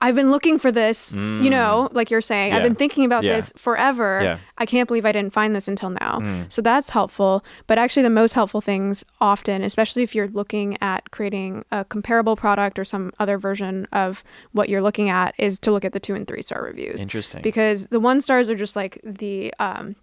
I've 0.00 0.16
been 0.16 0.32
looking 0.32 0.58
for 0.58 0.72
this, 0.72 1.14
you 1.14 1.48
know, 1.48 1.88
like 1.92 2.10
you're 2.10 2.20
saying, 2.20 2.52
I've 2.52 2.62
Mm. 2.62 2.64
Been 2.64 2.74
thinking 2.74 3.04
about 3.04 3.22
Yeah. 3.22 3.36
this 3.36 3.52
forever. 3.56 4.20
Yeah. 4.20 4.34
Mm. 4.36 4.40
I 4.58 4.66
can't 4.66 4.88
believe 4.88 5.06
I 5.06 5.12
didn't 5.12 5.32
find 5.32 5.54
this 5.54 5.68
until 5.68 5.90
now. 5.90 6.44
So 6.48 6.60
that's 6.60 6.90
helpful. 6.90 7.44
But 7.68 7.78
actually, 7.78 8.02
the 8.02 8.10
most 8.10 8.32
helpful 8.32 8.60
things 8.60 9.04
often, 9.20 9.62
especially 9.62 10.02
if 10.02 10.12
you're 10.14 10.26
looking 10.28 10.76
at 10.82 11.12
creating 11.12 11.64
a 11.70 11.84
comparable 11.84 12.34
product 12.34 12.80
or 12.80 12.84
some 12.84 13.12
other 13.20 13.38
version 13.38 13.86
of 13.92 14.24
what 14.50 14.68
you're 14.68 14.82
looking 14.82 15.08
at, 15.08 15.34
is 15.38 15.58
to 15.60 15.70
look 15.70 15.84
at 15.84 15.92
the 15.92 16.00
two 16.00 16.16
and 16.16 16.26
three 16.26 16.42
star 16.42 16.64
reviews. 16.64 17.00
Interesting. 17.02 17.40
Because 17.42 17.86
the 17.86 18.00
one 18.00 18.20
stars 18.20 18.50
are 18.50 18.56
just 18.56 18.74
like 18.74 18.98
the, 19.04 19.54
um, 19.60 19.94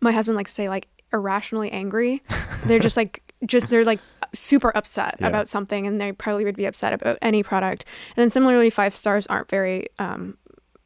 my 0.00 0.12
husband 0.12 0.36
likes 0.36 0.50
to 0.52 0.54
say, 0.54 0.68
like 0.70 0.88
irrationally 1.12 1.70
angry. 1.72 2.22
they're 2.64 2.78
just 2.78 2.96
like, 2.96 3.22
just, 3.44 3.68
they're 3.68 3.84
like 3.84 4.00
super 4.38 4.70
upset 4.76 5.16
Yeah. 5.20 5.28
about 5.28 5.48
something 5.48 5.86
and 5.86 6.00
they 6.00 6.12
probably 6.12 6.44
would 6.44 6.56
be 6.56 6.66
upset 6.66 6.92
about 6.92 7.18
any 7.22 7.42
product. 7.42 7.84
And 8.16 8.22
then 8.22 8.30
similarly, 8.30 8.70
five 8.70 8.94
stars 8.94 9.26
aren't 9.26 9.48
very, 9.50 9.88
um, 9.98 10.36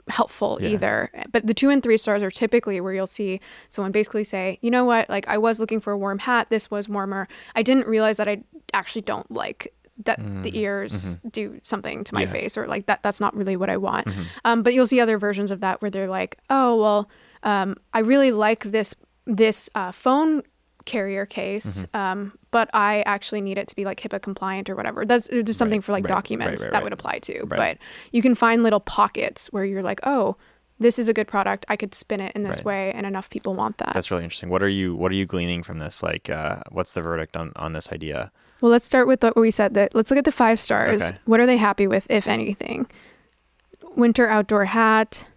helpful 0.08 0.58
Yeah. 0.60 0.70
either. 0.70 1.10
But 1.30 1.46
the 1.46 1.54
two 1.54 1.70
and 1.70 1.82
three 1.82 1.96
stars 1.96 2.22
are 2.22 2.30
typically 2.30 2.80
where 2.80 2.92
you'll 2.92 3.06
see 3.06 3.40
someone 3.68 3.92
basically 3.92 4.24
say, 4.24 4.58
you 4.60 4.70
know 4.70 4.84
what, 4.84 5.08
like 5.08 5.28
I 5.28 5.38
was 5.38 5.60
looking 5.60 5.78
for 5.80 5.92
a 5.92 5.98
warm 5.98 6.18
hat, 6.20 6.48
this 6.50 6.70
was 6.70 6.88
warmer. 6.88 7.28
I 7.54 7.62
didn't 7.62 7.86
realize 7.86 8.16
that 8.16 8.26
I 8.28 8.42
actually 8.72 9.02
don't 9.02 9.30
like 9.30 9.72
that 10.04 10.18
the 10.42 10.58
ears 10.58 11.16
do 11.30 11.60
something 11.62 12.02
to 12.04 12.14
my 12.14 12.22
Mm. 12.22 12.24
Mm-hmm. 12.24 12.34
Yeah. 12.34 12.40
face 12.40 12.56
or 12.56 12.66
like 12.66 12.86
that 12.86 13.02
that's 13.02 13.20
not 13.20 13.36
really 13.36 13.54
what 13.56 13.68
I 13.70 13.76
want. 13.76 14.08
Um, 14.46 14.62
but 14.62 14.72
you'll 14.74 14.86
see 14.86 14.98
other 14.98 15.18
versions 15.18 15.50
of 15.50 15.60
that 15.60 15.80
where 15.82 15.90
they're 15.90 16.08
like, 16.08 16.38
oh 16.48 16.74
well, 16.76 17.10
um, 17.42 17.76
I 17.92 17.98
really 18.00 18.32
like 18.32 18.64
this 18.64 18.94
this 19.26 19.68
uh, 19.74 19.92
phone 19.92 20.42
carrier 20.86 21.26
case, 21.26 21.84
Mm-hmm. 21.84 21.96
um, 21.96 22.32
but 22.50 22.68
I 22.74 23.02
actually 23.06 23.40
need 23.40 23.58
it 23.58 23.68
to 23.68 23.76
be 23.76 23.84
like 23.84 24.00
HIPAA 24.00 24.20
compliant 24.22 24.68
or 24.68 24.76
whatever. 24.76 25.04
That's 25.04 25.28
there's 25.28 25.56
something 25.56 25.78
Right, 25.78 25.84
for 25.84 25.92
like 25.92 26.04
right, 26.04 26.14
documents 26.14 26.62
right, 26.62 26.72
that 26.72 26.82
would 26.82 26.92
apply 26.92 27.20
to. 27.20 27.46
But 27.46 27.78
you 28.12 28.22
can 28.22 28.34
find 28.34 28.62
little 28.62 28.80
pockets 28.80 29.48
where 29.52 29.64
you're 29.64 29.82
like, 29.82 30.00
oh, 30.04 30.36
this 30.78 30.98
is 30.98 31.08
a 31.08 31.12
good 31.12 31.28
product. 31.28 31.66
I 31.68 31.76
could 31.76 31.94
spin 31.94 32.20
it 32.20 32.32
in 32.34 32.42
this 32.42 32.64
way, 32.64 32.90
and 32.92 33.06
enough 33.06 33.28
people 33.28 33.54
want 33.54 33.78
that. 33.78 33.92
That's 33.92 34.10
really 34.10 34.24
interesting. 34.24 34.48
What 34.48 34.62
are 34.62 34.68
you 34.68 34.96
What 34.96 35.12
are 35.12 35.14
you 35.14 35.26
gleaning 35.26 35.62
from 35.62 35.78
this? 35.78 36.02
Like, 36.02 36.30
uh, 36.30 36.60
what's 36.70 36.94
the 36.94 37.02
verdict 37.02 37.36
on 37.36 37.52
on 37.56 37.72
this 37.72 37.92
idea? 37.92 38.32
well, 38.60 38.70
let's 38.70 38.84
start 38.84 39.06
with 39.06 39.22
what 39.22 39.36
we 39.36 39.50
said. 39.50 39.74
That 39.74 39.94
let's 39.94 40.10
look 40.10 40.18
at 40.18 40.24
the 40.24 40.32
five 40.32 40.58
stars. 40.60 41.02
Okay. 41.02 41.18
What 41.24 41.40
are 41.40 41.46
they 41.46 41.56
happy 41.56 41.86
with, 41.86 42.06
if 42.10 42.26
anything? 42.26 42.86
Winter 43.96 44.28
outdoor 44.28 44.66
hat. 44.66 45.29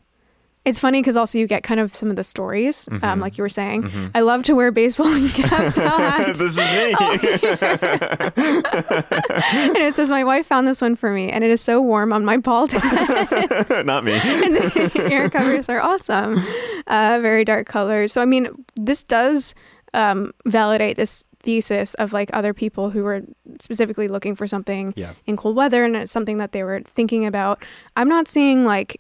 It's 0.66 0.80
funny 0.80 1.02
because 1.02 1.18
also 1.18 1.38
you 1.38 1.46
get 1.46 1.62
kind 1.62 1.80
of 1.82 1.94
some 1.94 2.10
of 2.10 2.16
the 2.16 2.24
stories, 2.24 2.86
Mm-hmm. 2.90 3.04
um, 3.04 3.20
like 3.20 3.38
you 3.38 3.42
were 3.44 3.50
saying. 3.50 4.12
I 4.16 4.22
love 4.22 4.44
to 4.44 4.54
wear 4.56 4.72
baseball 4.72 5.08
caps. 5.30 5.74
this 6.40 6.40
is 6.40 6.58
me. 6.58 6.94
and 8.48 9.78
it 9.78 9.94
says, 9.94 10.10
My 10.10 10.24
wife 10.24 10.46
found 10.48 10.68
this 10.68 10.82
one 10.82 10.96
for 10.96 11.12
me, 11.12 11.30
and 11.30 11.44
it 11.44 11.50
is 11.52 11.62
so 11.62 11.82
warm 11.82 12.14
on 12.14 12.24
my 12.26 12.38
bald 12.38 12.72
head. 12.72 13.86
Not 13.86 14.04
me. 14.04 14.14
and 14.14 14.56
the 14.56 15.08
ear 15.12 15.30
covers 15.30 15.70
are 15.70 15.82
awesome. 15.82 16.40
Uh, 16.88 17.20
very 17.22 17.44
dark 17.46 17.68
colors. 17.68 18.12
So, 18.14 18.22
I 18.22 18.26
mean, 18.26 18.48
this 18.76 19.04
does 19.04 19.54
um, 19.94 20.32
validate 20.46 20.96
this 20.98 21.24
thesis 21.42 21.94
of 21.96 22.14
like 22.14 22.30
other 22.34 22.54
people 22.54 22.90
who 22.90 23.04
were 23.04 23.22
specifically 23.60 24.08
looking 24.08 24.34
for 24.36 24.48
something 24.48 24.94
Yeah. 24.96 25.12
in 25.26 25.36
cold 25.36 25.56
weather, 25.58 25.84
and 25.84 25.96
it's 25.96 26.12
something 26.12 26.38
that 26.38 26.52
they 26.54 26.64
were 26.64 26.82
thinking 26.82 27.26
about. 27.26 27.64
I'm 27.98 28.08
not 28.08 28.28
seeing 28.30 28.64
like 28.66 29.00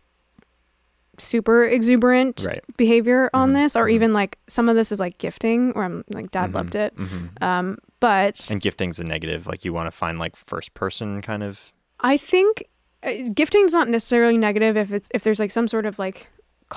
super 1.24 1.66
exuberant 1.66 2.44
Right. 2.46 2.62
behavior 2.78 3.30
on 3.34 3.52
Mhm. 3.52 3.54
this, 3.56 3.76
or 3.76 3.86
Mhm. 3.86 3.92
even 3.92 4.14
like 4.14 4.38
some 4.48 4.70
of 4.70 4.76
this 4.76 4.92
is 4.92 5.00
like 5.00 5.18
gifting, 5.18 5.72
where 5.72 5.86
I'm 5.86 6.04
like, 6.10 6.32
Dad 6.32 6.52
Mhm. 6.52 6.56
loved 6.56 6.76
it. 6.76 6.96
Mhm. 6.96 7.42
Um, 7.44 7.78
but 8.00 8.50
And 8.52 8.62
gifting's 8.62 9.00
a 9.00 9.04
negative. 9.04 9.48
Like, 9.48 9.64
you 9.66 9.74
want 9.74 9.88
to 9.88 9.92
find 9.92 10.20
like 10.20 10.36
first 10.36 10.74
person 10.74 11.22
kind 11.22 11.44
of. 11.44 11.74
I 12.00 12.18
think 12.18 12.64
uh, 13.04 13.12
gifting 13.34 13.66
is 13.66 13.74
not 13.74 13.90
necessarily 13.90 14.38
negative 14.38 14.78
if 14.78 14.94
it's 14.94 15.10
if 15.14 15.24
there's 15.24 15.40
like 15.40 15.52
some 15.52 15.68
sort 15.68 15.86
of 15.86 16.00
like 16.00 16.28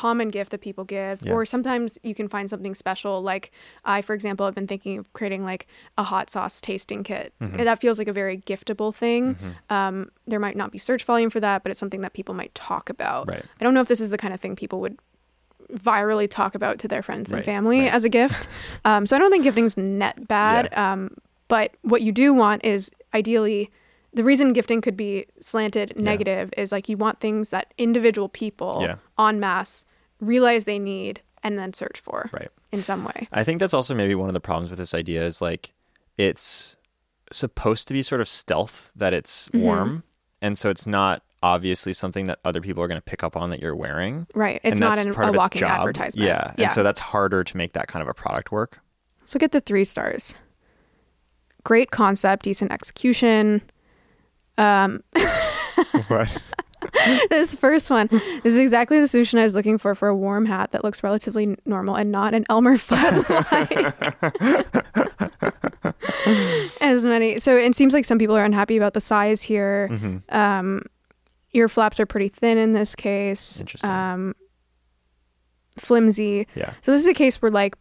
common 0.04 0.28
gift 0.28 0.50
that 0.52 0.60
people 0.60 0.84
give 0.84 1.16
Yeah. 1.22 1.32
or 1.32 1.46
sometimes 1.46 1.98
you 2.02 2.14
can 2.14 2.28
find 2.28 2.50
something 2.50 2.74
special 2.74 3.22
like 3.22 3.50
i 3.84 4.02
for 4.02 4.14
example 4.14 4.44
have 4.46 4.54
been 4.54 4.66
thinking 4.66 4.98
of 4.98 5.10
creating 5.14 5.42
like 5.52 5.66
a 5.96 6.02
hot 6.12 6.28
sauce 6.30 6.60
tasting 6.60 7.02
kit 7.02 7.32
Mhm. 7.40 7.58
And 7.58 7.66
that 7.68 7.78
feels 7.80 7.98
like 8.00 8.08
a 8.08 8.12
very 8.22 8.36
giftable 8.50 8.94
thing 8.94 9.22
Mhm. 9.36 9.54
um, 9.76 10.10
there 10.26 10.38
might 10.46 10.56
not 10.62 10.70
be 10.70 10.78
search 10.78 11.02
volume 11.04 11.30
for 11.30 11.40
that 11.40 11.62
but 11.62 11.70
it's 11.70 11.80
something 11.80 12.02
that 12.02 12.12
people 12.12 12.34
might 12.34 12.54
talk 12.54 12.90
about 12.90 13.22
Right. 13.28 13.44
i 13.58 13.64
don't 13.64 13.74
know 13.74 13.80
if 13.80 13.88
this 13.88 14.00
is 14.06 14.10
the 14.10 14.18
kind 14.24 14.34
of 14.34 14.40
thing 14.40 14.54
people 14.54 14.80
would 14.80 14.96
virally 15.72 16.28
talk 16.30 16.54
about 16.54 16.78
to 16.78 16.88
their 16.88 17.02
friends 17.02 17.30
and 17.30 17.38
Right, 17.38 17.44
family 17.44 17.80
right. 17.80 17.92
as 17.92 18.04
a 18.04 18.08
gift 18.08 18.48
um, 18.84 19.06
so 19.06 19.16
i 19.16 19.18
don't 19.18 19.30
think 19.30 19.44
gifting's 19.44 19.76
net 19.76 20.28
bad 20.28 20.72
um, 20.76 21.10
but 21.48 21.72
what 21.82 22.02
you 22.02 22.12
do 22.12 22.32
want 22.34 22.64
is 22.64 22.90
ideally 23.14 23.70
the 24.16 24.24
reason 24.24 24.52
gifting 24.52 24.80
could 24.80 24.96
be 24.96 25.26
slanted 25.40 25.92
negative 26.00 26.50
is 26.56 26.72
like 26.72 26.88
you 26.88 26.96
want 26.96 27.20
things 27.20 27.50
that 27.50 27.72
individual 27.78 28.28
people 28.28 28.80
Yeah. 28.82 28.96
en 29.18 29.38
masse 29.38 29.84
realize 30.20 30.64
they 30.64 30.78
need 30.78 31.20
and 31.42 31.58
then 31.58 31.72
search 31.72 32.00
for 32.00 32.28
Right. 32.32 32.48
in 32.72 32.82
some 32.82 33.04
way. 33.04 33.28
I 33.32 33.44
think 33.44 33.60
that's 33.60 33.74
also 33.74 33.94
maybe 33.94 34.14
one 34.14 34.28
of 34.28 34.34
the 34.34 34.40
problems 34.40 34.70
with 34.70 34.78
this 34.78 34.94
idea 34.94 35.22
is 35.24 35.40
like 35.40 35.74
it's 36.18 36.76
supposed 37.30 37.86
to 37.88 37.94
be 37.94 38.02
sort 38.02 38.20
of 38.20 38.28
stealth 38.28 38.90
that 38.96 39.12
it's 39.12 39.48
Mm-hmm. 39.50 39.60
warm, 39.64 40.02
and 40.42 40.58
so 40.58 40.70
it's 40.70 40.86
not 40.86 41.22
obviously 41.42 41.92
something 41.92 42.26
that 42.26 42.38
other 42.44 42.60
people 42.60 42.82
are 42.82 42.88
going 42.88 42.98
to 43.00 43.04
pick 43.04 43.22
up 43.22 43.36
on 43.36 43.50
that 43.50 43.60
you're 43.60 43.76
wearing. 43.76 44.26
Right. 44.34 44.60
It's 44.64 44.80
not 44.80 44.98
an, 44.98 45.12
part 45.12 45.26
a 45.26 45.30
of 45.30 45.36
walking 45.36 45.60
job. 45.60 45.80
advertisement. 45.80 46.26
Yeah, 46.26 46.52
and 46.56 46.72
so 46.72 46.82
that's 46.82 46.98
harder 47.00 47.44
to 47.44 47.56
make 47.56 47.74
that 47.74 47.86
kind 47.86 48.02
of 48.02 48.08
a 48.08 48.14
product 48.14 48.50
work. 48.50 48.80
So 49.24 49.38
get 49.38 49.52
the 49.52 49.60
three 49.60 49.84
stars. 49.84 50.34
Great 51.64 51.90
concept, 51.90 52.44
decent 52.44 52.72
execution. 52.72 53.62
What? 56.08 56.42
this 57.30 57.54
first 57.54 57.90
one 57.90 58.06
this 58.08 58.44
is 58.44 58.56
exactly 58.56 59.00
the 59.00 59.08
solution 59.08 59.38
I 59.38 59.44
was 59.44 59.54
looking 59.54 59.76
for 59.76 59.94
for 59.94 60.08
a 60.08 60.16
warm 60.16 60.46
hat 60.46 60.72
that 60.72 60.84
looks 60.84 61.02
relatively 61.02 61.56
normal 61.64 61.94
and 61.94 62.10
not 62.10 62.32
an 62.34 62.44
Elmer 62.48 62.76
Fudd 62.76 63.28
like. 63.52 63.72
As 66.80 67.04
many. 67.04 67.38
So 67.38 67.56
it 67.56 67.74
seems 67.74 67.94
like 67.94 68.04
some 68.04 68.18
people 68.18 68.36
are 68.36 68.44
unhappy 68.44 68.76
about 68.76 68.94
the 68.94 69.00
size 69.00 69.42
here. 69.42 69.88
Mm-hmm. 69.90 70.34
Um, 70.34 70.82
ear 71.52 71.68
flaps 71.68 72.00
are 72.00 72.06
pretty 72.06 72.28
thin 72.28 72.58
in 72.58 72.72
this 72.72 72.94
case. 72.94 73.60
Interesting. 73.60 73.90
Um, 73.90 74.34
flimsy. 75.78 76.46
Yeah. 76.54 76.72
So 76.82 76.92
this 76.92 77.02
is 77.02 77.08
a 77.08 77.14
case 77.14 77.40
where 77.40 77.50
like 77.50 77.76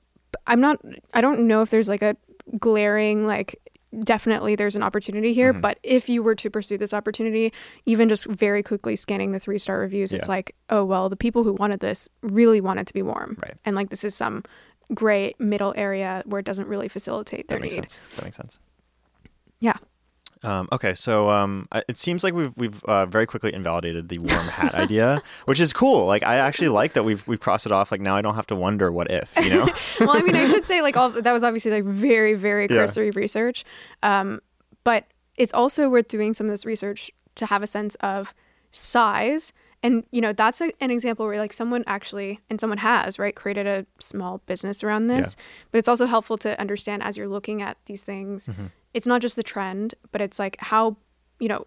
I'm 0.47 0.61
not 0.61 0.79
I 1.13 1.21
don't 1.21 1.47
know 1.47 1.61
if 1.61 1.69
there's 1.69 1.87
like 1.87 2.01
a 2.01 2.15
glaring 2.59 3.25
like 3.25 3.59
definitely 3.99 4.55
there's 4.55 4.75
an 4.75 4.83
opportunity 4.83 5.33
here, 5.33 5.53
Mhm. 5.53 5.61
but 5.61 5.79
if 5.83 6.09
you 6.09 6.21
were 6.23 6.35
to 6.35 6.49
pursue 6.49 6.77
this 6.77 6.93
opportunity, 6.93 7.53
even 7.85 8.09
just 8.09 8.25
very 8.25 8.61
quickly 8.63 8.95
scanning 8.95 9.31
the 9.31 9.39
three 9.39 9.57
star 9.57 9.79
reviews, 9.79 10.11
it's 10.13 10.27
like, 10.27 10.55
oh 10.69 10.83
well, 10.83 11.09
the 11.09 11.15
people 11.15 11.43
who 11.43 11.53
wanted 11.53 11.79
this 11.79 12.09
really 12.21 12.61
want 12.61 12.79
it 12.79 12.87
to 12.87 12.93
be 12.93 13.01
warm. 13.01 13.37
Right. 13.41 13.55
And 13.65 13.75
like 13.75 13.89
this 13.89 14.03
is 14.03 14.13
some 14.15 14.43
gray 14.93 15.33
middle 15.39 15.73
area 15.75 16.21
where 16.25 16.39
it 16.39 16.45
doesn't 16.45 16.67
really 16.67 16.87
facilitate 16.87 17.47
their 17.47 17.57
That 17.57 17.63
makes 17.63 17.75
need. 17.75 17.89
sense. 17.89 18.01
That 18.17 18.25
makes 18.25 18.37
sense. 18.37 18.59
Yeah. 19.59 19.77
Um, 20.45 20.69
okay, 20.71 20.93
so 20.93 21.29
um, 21.29 21.67
it 21.89 21.97
seems 21.97 22.23
like 22.23 22.33
we've 22.33 22.53
we've 22.55 22.83
uh, 22.85 23.05
very 23.05 23.25
quickly 23.25 23.53
invalidated 23.53 24.09
the 24.09 24.19
warm 24.19 24.47
hat 24.47 24.73
idea, 24.85 25.21
which 25.45 25.59
is 25.59 25.73
cool. 25.73 26.05
Like 26.05 26.23
I 26.23 26.35
actually 26.35 26.69
like 26.69 26.93
that 26.93 27.03
we've 27.03 27.27
we've 27.27 27.39
crossed 27.39 27.65
it 27.65 27.71
off. 27.71 27.91
Like 27.91 28.01
now 28.01 28.15
I 28.15 28.21
don't 28.21 28.35
have 28.35 28.47
to 28.47 28.55
wonder 28.55 28.91
what 28.91 29.09
if, 29.11 29.35
you 29.41 29.49
know? 29.49 29.67
well, 29.99 30.11
I 30.11 30.21
mean, 30.21 30.35
I 30.35 30.47
should 30.47 30.63
say 30.65 30.81
like 30.81 30.95
all 30.95 31.09
that 31.09 31.31
was 31.31 31.43
obviously 31.43 31.71
like 31.71 31.83
very, 31.83 32.33
very 32.33 32.63
Yeah. 32.69 32.77
cursory 32.77 33.11
research, 33.11 33.63
um, 34.03 34.39
but 34.83 35.05
it's 35.35 35.53
also 35.53 35.89
worth 35.89 36.07
doing 36.07 36.33
some 36.33 36.47
of 36.47 36.51
this 36.51 36.65
research 36.65 37.11
to 37.35 37.45
have 37.47 37.61
a 37.63 37.67
sense 37.67 37.95
of 37.95 38.33
size. 38.71 39.51
And 39.85 40.03
you 40.11 40.21
know 40.21 40.33
that's 40.33 40.59
a, 40.61 40.71
an 40.81 40.89
example 40.91 41.25
where 41.27 41.37
like 41.37 41.53
someone 41.53 41.83
actually 41.87 42.39
and 42.49 42.59
someone 42.59 42.79
has 42.79 43.19
right 43.19 43.35
created 43.35 43.67
a 43.67 43.85
small 43.99 44.39
business 44.45 44.83
around 44.83 45.07
this. 45.07 45.35
But 45.71 45.77
it's 45.79 45.87
also 45.87 46.05
helpful 46.05 46.37
to 46.39 46.59
understand 46.59 47.03
as 47.03 47.17
you're 47.17 47.27
looking 47.37 47.61
at 47.61 47.77
these 47.85 48.03
things, 48.03 48.47
Mm-hmm. 48.47 48.65
it's 48.93 49.07
not 49.07 49.21
just 49.21 49.35
the 49.35 49.43
trend, 49.43 49.95
but 50.11 50.21
it's 50.21 50.39
like 50.39 50.55
how 50.59 50.97
you 51.39 51.47
know 51.49 51.65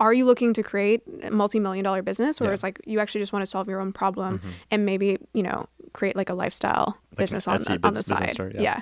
are 0.00 0.14
you 0.14 0.24
looking 0.24 0.52
to 0.54 0.62
create 0.62 1.02
a 1.24 1.30
multi-million 1.30 1.82
dollar 1.84 2.02
business 2.02 2.40
or 2.40 2.44
Yeah. 2.44 2.52
it's 2.54 2.62
like 2.62 2.80
you 2.86 3.00
actually 3.00 3.20
just 3.22 3.32
want 3.32 3.42
to 3.44 3.50
solve 3.50 3.66
your 3.68 3.80
own 3.80 3.92
problem 3.92 4.38
Mhm. 4.38 4.50
and 4.70 4.86
maybe 4.86 5.18
you 5.34 5.42
know 5.42 5.66
create 5.92 6.14
like 6.16 6.30
a 6.30 6.34
lifestyle 6.34 6.88
an 7.10 7.16
business 7.16 7.48
on 7.48 7.58
the, 7.62 7.80
on 7.82 7.94
the 7.94 8.02
side 8.04 8.36
yeah. 8.54 8.60
yeah. 8.68 8.80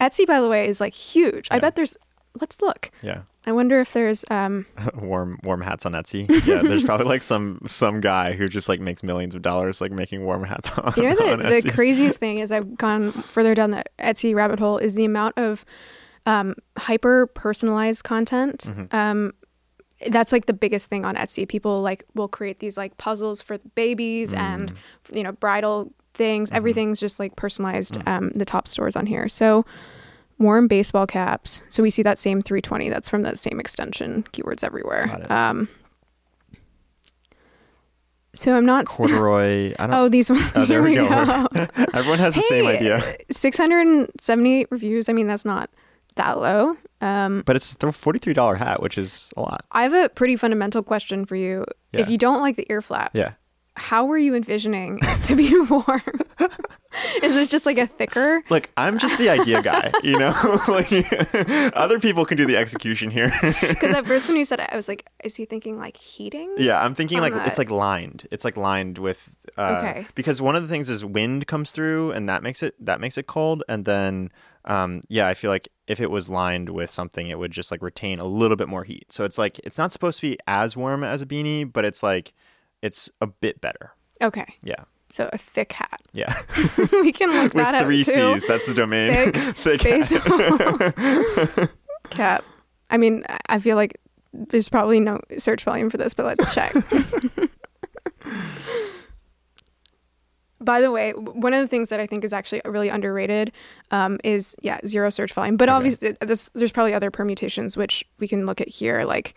etsy 0.00 0.26
by 0.26 0.40
the 0.40 0.48
way 0.48 0.66
is 0.68 0.80
like 0.80 0.92
huge 0.94 1.46
i 1.50 1.58
bet 1.58 1.76
there's 1.76 1.96
let's 2.40 2.60
look 2.60 2.90
Yeah, 3.02 3.22
i 3.46 3.52
wonder 3.52 3.80
if 3.80 3.92
there's 3.92 4.24
um 4.30 4.66
warm 4.94 5.38
warm 5.44 5.60
hats 5.62 5.86
on 5.86 5.92
Etsy. 5.92 6.28
Yeah, 6.46 6.62
there's 6.62 6.84
probably 6.84 7.06
like 7.06 7.22
some 7.22 7.60
some 7.66 8.00
guy 8.00 8.32
who 8.32 8.48
just 8.48 8.68
like 8.68 8.80
makes 8.80 9.02
millions 9.02 9.34
of 9.34 9.42
dollars 9.42 9.80
like 9.80 9.92
making 9.92 10.24
warm 10.24 10.44
hats 10.44 10.70
on. 10.78 10.92
you 10.96 11.02
know 11.04 11.14
the, 11.36 11.60
the 11.62 11.72
craziest 11.72 12.18
thing 12.18 12.38
is 12.38 12.50
i've 12.52 12.76
gone 12.76 13.12
further 13.12 13.54
down 13.54 13.70
the 13.70 13.84
etsy 13.98 14.34
rabbit 14.34 14.58
hole 14.58 14.78
is 14.78 14.94
the 14.94 15.04
amount 15.04 15.36
of 15.38 15.64
um, 16.26 16.54
hyper 16.78 17.26
personalized 17.26 18.02
content 18.04 18.64
Mhm. 18.68 18.92
um, 18.94 19.32
that's 20.10 20.32
like 20.32 20.46
the 20.46 20.52
biggest 20.54 20.88
thing 20.90 21.04
on 21.04 21.14
etsy 21.14 21.46
people 21.48 21.80
like 21.82 22.04
will 22.14 22.28
create 22.28 22.58
these 22.58 22.76
like 22.76 22.96
puzzles 22.98 23.42
for 23.42 23.58
babies 23.74 24.32
and 24.32 24.72
Mm. 24.72 25.16
you 25.16 25.22
know 25.22 25.32
bridal 25.32 25.92
things 26.14 26.50
Mhm. 26.50 26.56
everything's 26.56 26.98
just 27.00 27.18
like 27.20 27.36
personalized 27.36 27.98
Mm. 28.00 28.08
um, 28.08 28.30
the 28.34 28.44
top 28.44 28.66
stores 28.68 28.96
on 28.96 29.06
here 29.06 29.28
so 29.28 29.64
warm 30.38 30.66
baseball 30.68 31.06
caps 31.06 31.62
so 31.68 31.82
we 31.82 31.90
see 31.90 32.02
that 32.02 32.18
same 32.18 32.42
320 32.42 32.88
that's 32.88 33.08
from 33.08 33.22
that 33.22 33.38
same 33.38 33.60
extension 33.60 34.24
keywords 34.32 34.64
everywhere 34.64 35.08
um, 35.30 35.68
so 38.34 38.56
i'm 38.56 38.66
not 38.66 38.86
corduroy. 38.86 39.72
I 39.78 39.86
don't. 39.86 39.94
oh 39.96 40.08
these 40.08 40.30
ones 40.30 40.50
Oh, 40.56 40.64
there 40.66 40.82
we 40.82 40.94
go. 40.96 41.08
go 41.08 41.46
everyone 41.94 42.18
has 42.18 42.34
the 42.34 42.42
same 42.42 42.66
idea, 42.66 43.16
678 43.30 44.68
reviews 44.70 45.08
i 45.08 45.12
mean 45.12 45.26
that's 45.26 45.44
not 45.44 45.70
that 46.16 46.38
low 46.40 46.76
um, 47.00 47.42
but 47.44 47.54
it's 47.54 47.74
the 47.74 47.92
forty 47.92 48.18
three 48.18 48.32
dollar 48.32 48.54
hat, 48.54 48.80
which 48.80 48.96
is 48.96 49.30
a 49.36 49.40
lot. 49.42 49.60
i 49.72 49.82
have 49.82 49.92
a 49.92 50.08
pretty 50.08 50.36
fundamental 50.36 50.82
question 50.82 51.26
for 51.26 51.36
you 51.36 51.64
if 51.92 52.08
you 52.08 52.16
don't 52.16 52.40
like 52.40 52.56
the 52.56 52.66
ear 52.72 52.80
flaps 52.82 53.18
Yeah. 53.18 53.32
How 53.76 54.04
were 54.04 54.18
you 54.18 54.34
envisioning 54.34 55.00
to 55.24 55.34
be 55.34 55.52
warm 55.70 56.02
is 57.22 57.34
this 57.34 57.48
just 57.48 57.66
like 57.66 57.78
a 57.78 57.86
thicker 57.86 58.42
Look, 58.50 58.70
I'm 58.76 58.98
just 58.98 59.18
the 59.18 59.28
idea 59.30 59.62
guy, 59.62 59.90
you 60.04 60.16
know. 60.18 60.32
like 60.68 60.88
other 61.76 61.98
people 61.98 62.24
can 62.24 62.36
do 62.36 62.46
the 62.46 62.56
execution 62.56 63.10
here. 63.10 63.32
Because 63.42 63.94
at 63.96 64.06
first 64.06 64.28
when 64.28 64.36
you 64.36 64.44
said 64.44 64.60
it, 64.60 64.68
I 64.70 64.76
was 64.76 64.86
like, 64.86 65.08
is 65.24 65.34
he 65.34 65.44
thinking 65.44 65.78
like 65.78 65.96
heating? 65.96 66.54
Yeah, 66.56 66.82
I'm 66.84 66.94
thinking 66.94 67.18
like 67.20 67.32
that. 67.34 67.48
it's 67.48 67.58
like 67.58 67.70
lined. 67.70 68.28
It's 68.30 68.44
like 68.44 68.56
lined 68.56 68.98
with 68.98 69.34
uh 69.56 69.82
Okay. 69.82 70.06
because 70.14 70.40
one 70.40 70.54
of 70.56 70.62
the 70.62 70.68
things 70.68 70.88
is 70.88 71.04
wind 71.04 71.46
comes 71.46 71.70
through 71.72 72.12
and 72.12 72.28
that 72.28 72.42
makes 72.42 72.62
it 72.62 72.74
that 72.84 73.00
makes 73.00 73.18
it 73.18 73.26
cold 73.26 73.64
and 73.68 73.84
then 73.84 74.30
um 74.66 75.00
yeah, 75.08 75.26
I 75.26 75.34
feel 75.34 75.50
like 75.50 75.68
if 75.88 76.00
it 76.00 76.10
was 76.10 76.28
lined 76.28 76.70
with 76.70 76.90
something 76.90 77.28
it 77.28 77.38
would 77.38 77.50
just 77.50 77.70
like 77.72 77.82
retain 77.82 78.20
a 78.20 78.24
little 78.24 78.56
bit 78.56 78.68
more 78.68 78.84
heat. 78.84 79.06
So 79.12 79.24
it's 79.24 79.38
like 79.38 79.58
it's 79.60 79.78
not 79.78 79.90
supposed 79.92 80.20
to 80.20 80.28
be 80.30 80.38
as 80.46 80.76
warm 80.76 81.02
as 81.02 81.22
a 81.22 81.26
beanie, 81.26 81.70
but 81.70 81.84
it's 81.84 82.02
like 82.04 82.32
it's 82.84 83.10
a 83.20 83.26
bit 83.26 83.60
better. 83.60 83.92
Okay, 84.22 84.46
Yeah. 84.62 84.84
so 85.10 85.28
a 85.32 85.38
thick 85.38 85.72
hat. 85.72 86.00
Yeah. 86.12 86.34
we 86.92 87.10
can 87.12 87.30
look 87.30 87.54
with 87.54 87.64
that 87.64 87.82
three 87.84 88.00
up 88.02 88.06
too. 88.06 88.12
C's, 88.34 88.46
that's 88.46 88.66
the 88.66 88.74
domain. 88.74 89.32
Thick 89.32 89.80
Thick 89.82 89.82
hat. 89.82 91.70
cap. 92.10 92.44
I 92.90 92.96
mean, 92.96 93.24
I- 93.28 93.38
I 93.48 93.58
feel 93.58 93.76
like 93.76 93.98
there's 94.32 94.68
probably 94.68 95.00
no 95.00 95.20
search 95.38 95.64
volume 95.64 95.90
for 95.90 95.96
this, 95.96 96.12
but 96.14 96.26
let's 96.26 96.54
check. 96.54 96.74
By 100.60 100.80
the 100.80 100.90
way, 100.90 101.12
one 101.12 101.52
of 101.52 101.60
the 101.60 101.68
things 101.68 101.90
that 101.90 102.00
I 102.00 102.06
think 102.06 102.24
is 102.24 102.32
actually 102.32 102.62
really 102.64 102.88
underrated 102.88 103.52
um, 103.90 104.18
is 104.24 104.54
yeah 104.62 104.78
zero 104.86 105.10
search 105.10 105.32
volume. 105.32 105.56
But 105.56 105.68
Okay. 105.68 105.76
obviously, 105.76 106.16
this, 106.20 106.50
there's 106.54 106.72
probably 106.72 106.94
other 106.94 107.10
permutations 107.10 107.76
which 107.76 108.04
we 108.18 108.26
can 108.28 108.46
look 108.46 108.60
at 108.60 108.68
here, 108.68 109.04
like 109.04 109.34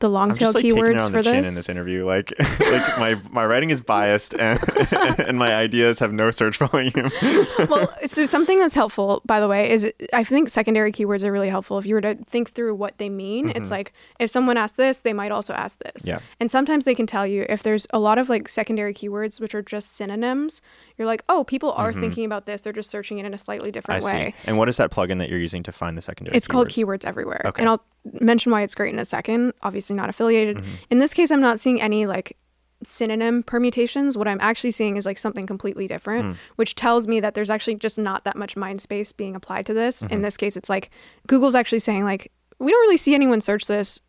the 0.00 0.08
long 0.08 0.30
I'm 0.30 0.36
tail 0.36 0.52
just 0.52 0.56
like 0.56 0.64
keywords 0.64 1.00
on 1.00 1.12
for 1.12 1.22
the 1.22 1.30
chin 1.30 1.42
this. 1.42 1.48
in 1.48 1.54
this 1.54 1.68
interview. 1.68 2.04
Like, 2.04 2.32
like 2.38 2.98
my 2.98 3.20
my 3.30 3.46
writing 3.46 3.70
is 3.70 3.80
biased, 3.80 4.34
and 4.34 4.58
and 5.20 5.38
my 5.38 5.54
ideas 5.54 5.98
have 5.98 6.12
no 6.12 6.30
search 6.30 6.58
volume. 6.58 7.10
well, 7.68 7.94
so 8.04 8.26
something 8.26 8.58
that's 8.58 8.74
helpful, 8.74 9.22
by 9.24 9.40
the 9.40 9.48
way, 9.48 9.70
is 9.70 9.90
I 10.12 10.24
think 10.24 10.48
secondary 10.48 10.90
keywords 10.90 11.22
are 11.22 11.30
really 11.30 11.50
helpful. 11.50 11.78
If 11.78 11.86
you 11.86 11.94
were 11.94 12.00
to 12.00 12.16
think 12.16 12.50
through 12.50 12.74
what 12.74 12.98
they 12.98 13.08
mean, 13.08 13.50
it's 13.54 13.70
like 13.70 13.92
if 14.18 14.30
someone 14.30 14.56
asked 14.56 14.76
this, 14.76 15.02
they 15.02 15.12
might 15.12 15.32
also 15.32 15.52
ask 15.52 15.78
this. 15.78 16.02
Mm-hmm. 16.02 16.08
Yeah. 16.08 16.18
And 16.40 16.50
sometimes 16.50 16.84
they 16.84 16.94
can 16.94 17.06
tell 17.06 17.26
you 17.26 17.44
if 17.48 17.62
there's 17.62 17.86
a 17.90 17.98
lot 17.98 18.18
of 18.18 18.28
like 18.28 18.48
secondary 18.48 18.94
keywords 18.94 19.40
which 19.40 19.54
are 19.54 19.62
just 19.62 19.92
synonyms. 19.92 20.62
You're 21.00 21.06
like, 21.06 21.24
oh, 21.30 21.44
people 21.44 21.72
are 21.72 21.94
thinking 21.94 22.26
about 22.26 22.44
this. 22.44 22.60
They're 22.60 22.74
just 22.74 22.90
searching 22.90 23.16
it 23.18 23.24
in 23.24 23.32
a 23.32 23.38
slightly 23.38 23.70
Mm-hmm. 23.72 23.90
I 23.90 23.98
different 23.98 24.02
see. 24.04 24.12
way. 24.12 24.34
And 24.44 24.58
what 24.58 24.68
is 24.68 24.76
that 24.76 24.90
plugin 24.90 25.18
that 25.18 25.30
you're 25.30 25.38
using 25.38 25.62
to 25.62 25.72
find 25.72 25.96
the 25.96 26.02
secondary? 26.02 26.36
It's 26.36 26.46
called 26.46 26.68
keywords? 26.68 27.00
keywords 27.00 27.04
everywhere. 27.06 27.40
Okay. 27.46 27.62
And 27.62 27.70
I'll 27.70 27.82
mention 28.20 28.52
why 28.52 28.60
it's 28.62 28.74
great 28.74 28.92
in 28.92 28.98
a 29.00 29.04
second. 29.06 29.54
Obviously 29.62 29.96
not 29.96 30.10
affiliated. 30.10 30.58
Mm-hmm. 30.58 30.70
In 30.90 30.98
this 30.98 31.14
case, 31.14 31.30
I'm 31.30 31.40
not 31.40 31.58
seeing 31.58 31.80
any 31.80 32.04
like 32.06 32.36
synonym 32.82 33.42
permutations. 33.42 34.16
What 34.16 34.28
I'm 34.28 34.38
actually 34.40 34.70
seeing 34.72 34.96
is 34.96 35.06
like 35.06 35.18
something 35.18 35.46
completely 35.46 35.86
different, 35.86 36.24
Hmm. 36.24 36.32
which 36.56 36.74
tells 36.74 37.06
me 37.08 37.18
that 37.20 37.34
there's 37.34 37.50
actually 37.50 37.76
just 37.76 37.98
not 37.98 38.24
that 38.24 38.36
much 38.36 38.56
mind 38.56 38.80
space 38.80 39.12
being 39.12 39.34
applied 39.34 39.66
to 39.66 39.74
this. 39.74 40.02
Mm-hmm. 40.02 40.12
In 40.14 40.22
this 40.22 40.36
case, 40.36 40.56
it's 40.56 40.68
like 40.68 40.90
Google's 41.26 41.54
actually 41.54 41.80
saying 41.80 42.04
like 42.04 42.30
we 42.58 42.70
don't 42.70 42.80
really 42.82 42.96
see 42.98 43.14
anyone 43.14 43.40
search 43.40 43.66
this. 43.66 44.00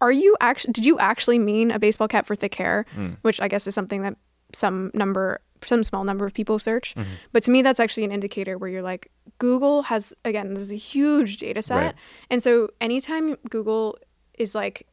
Are 0.00 0.12
you 0.12 0.36
actually 0.40 0.72
did 0.74 0.86
you 0.86 0.98
actually 0.98 1.38
mean 1.38 1.70
a 1.70 1.78
baseball 1.78 2.06
cap 2.08 2.26
for 2.26 2.36
thick 2.36 2.54
hair? 2.56 2.84
Hmm. 2.94 3.14
Which 3.22 3.40
I 3.40 3.48
guess 3.48 3.66
is 3.66 3.74
something 3.74 4.02
that 4.02 4.16
some 4.52 4.90
number 4.94 5.40
some 5.62 5.82
small 5.82 6.04
number 6.04 6.26
of 6.26 6.34
people 6.34 6.58
search. 6.58 6.94
Mm-hmm. 6.94 7.10
But 7.32 7.42
to 7.44 7.50
me 7.50 7.62
that's 7.62 7.80
actually 7.80 8.04
an 8.04 8.12
indicator 8.12 8.58
where 8.58 8.68
you're 8.68 8.82
like 8.82 9.10
Google 9.38 9.82
has 9.82 10.12
again, 10.24 10.54
this 10.54 10.64
is 10.64 10.72
a 10.72 10.76
huge 10.76 11.38
data 11.38 11.62
set. 11.62 11.76
Right. 11.76 11.94
And 12.30 12.42
so 12.42 12.70
anytime 12.80 13.36
Google 13.50 13.98
is 14.38 14.54
like 14.54 14.86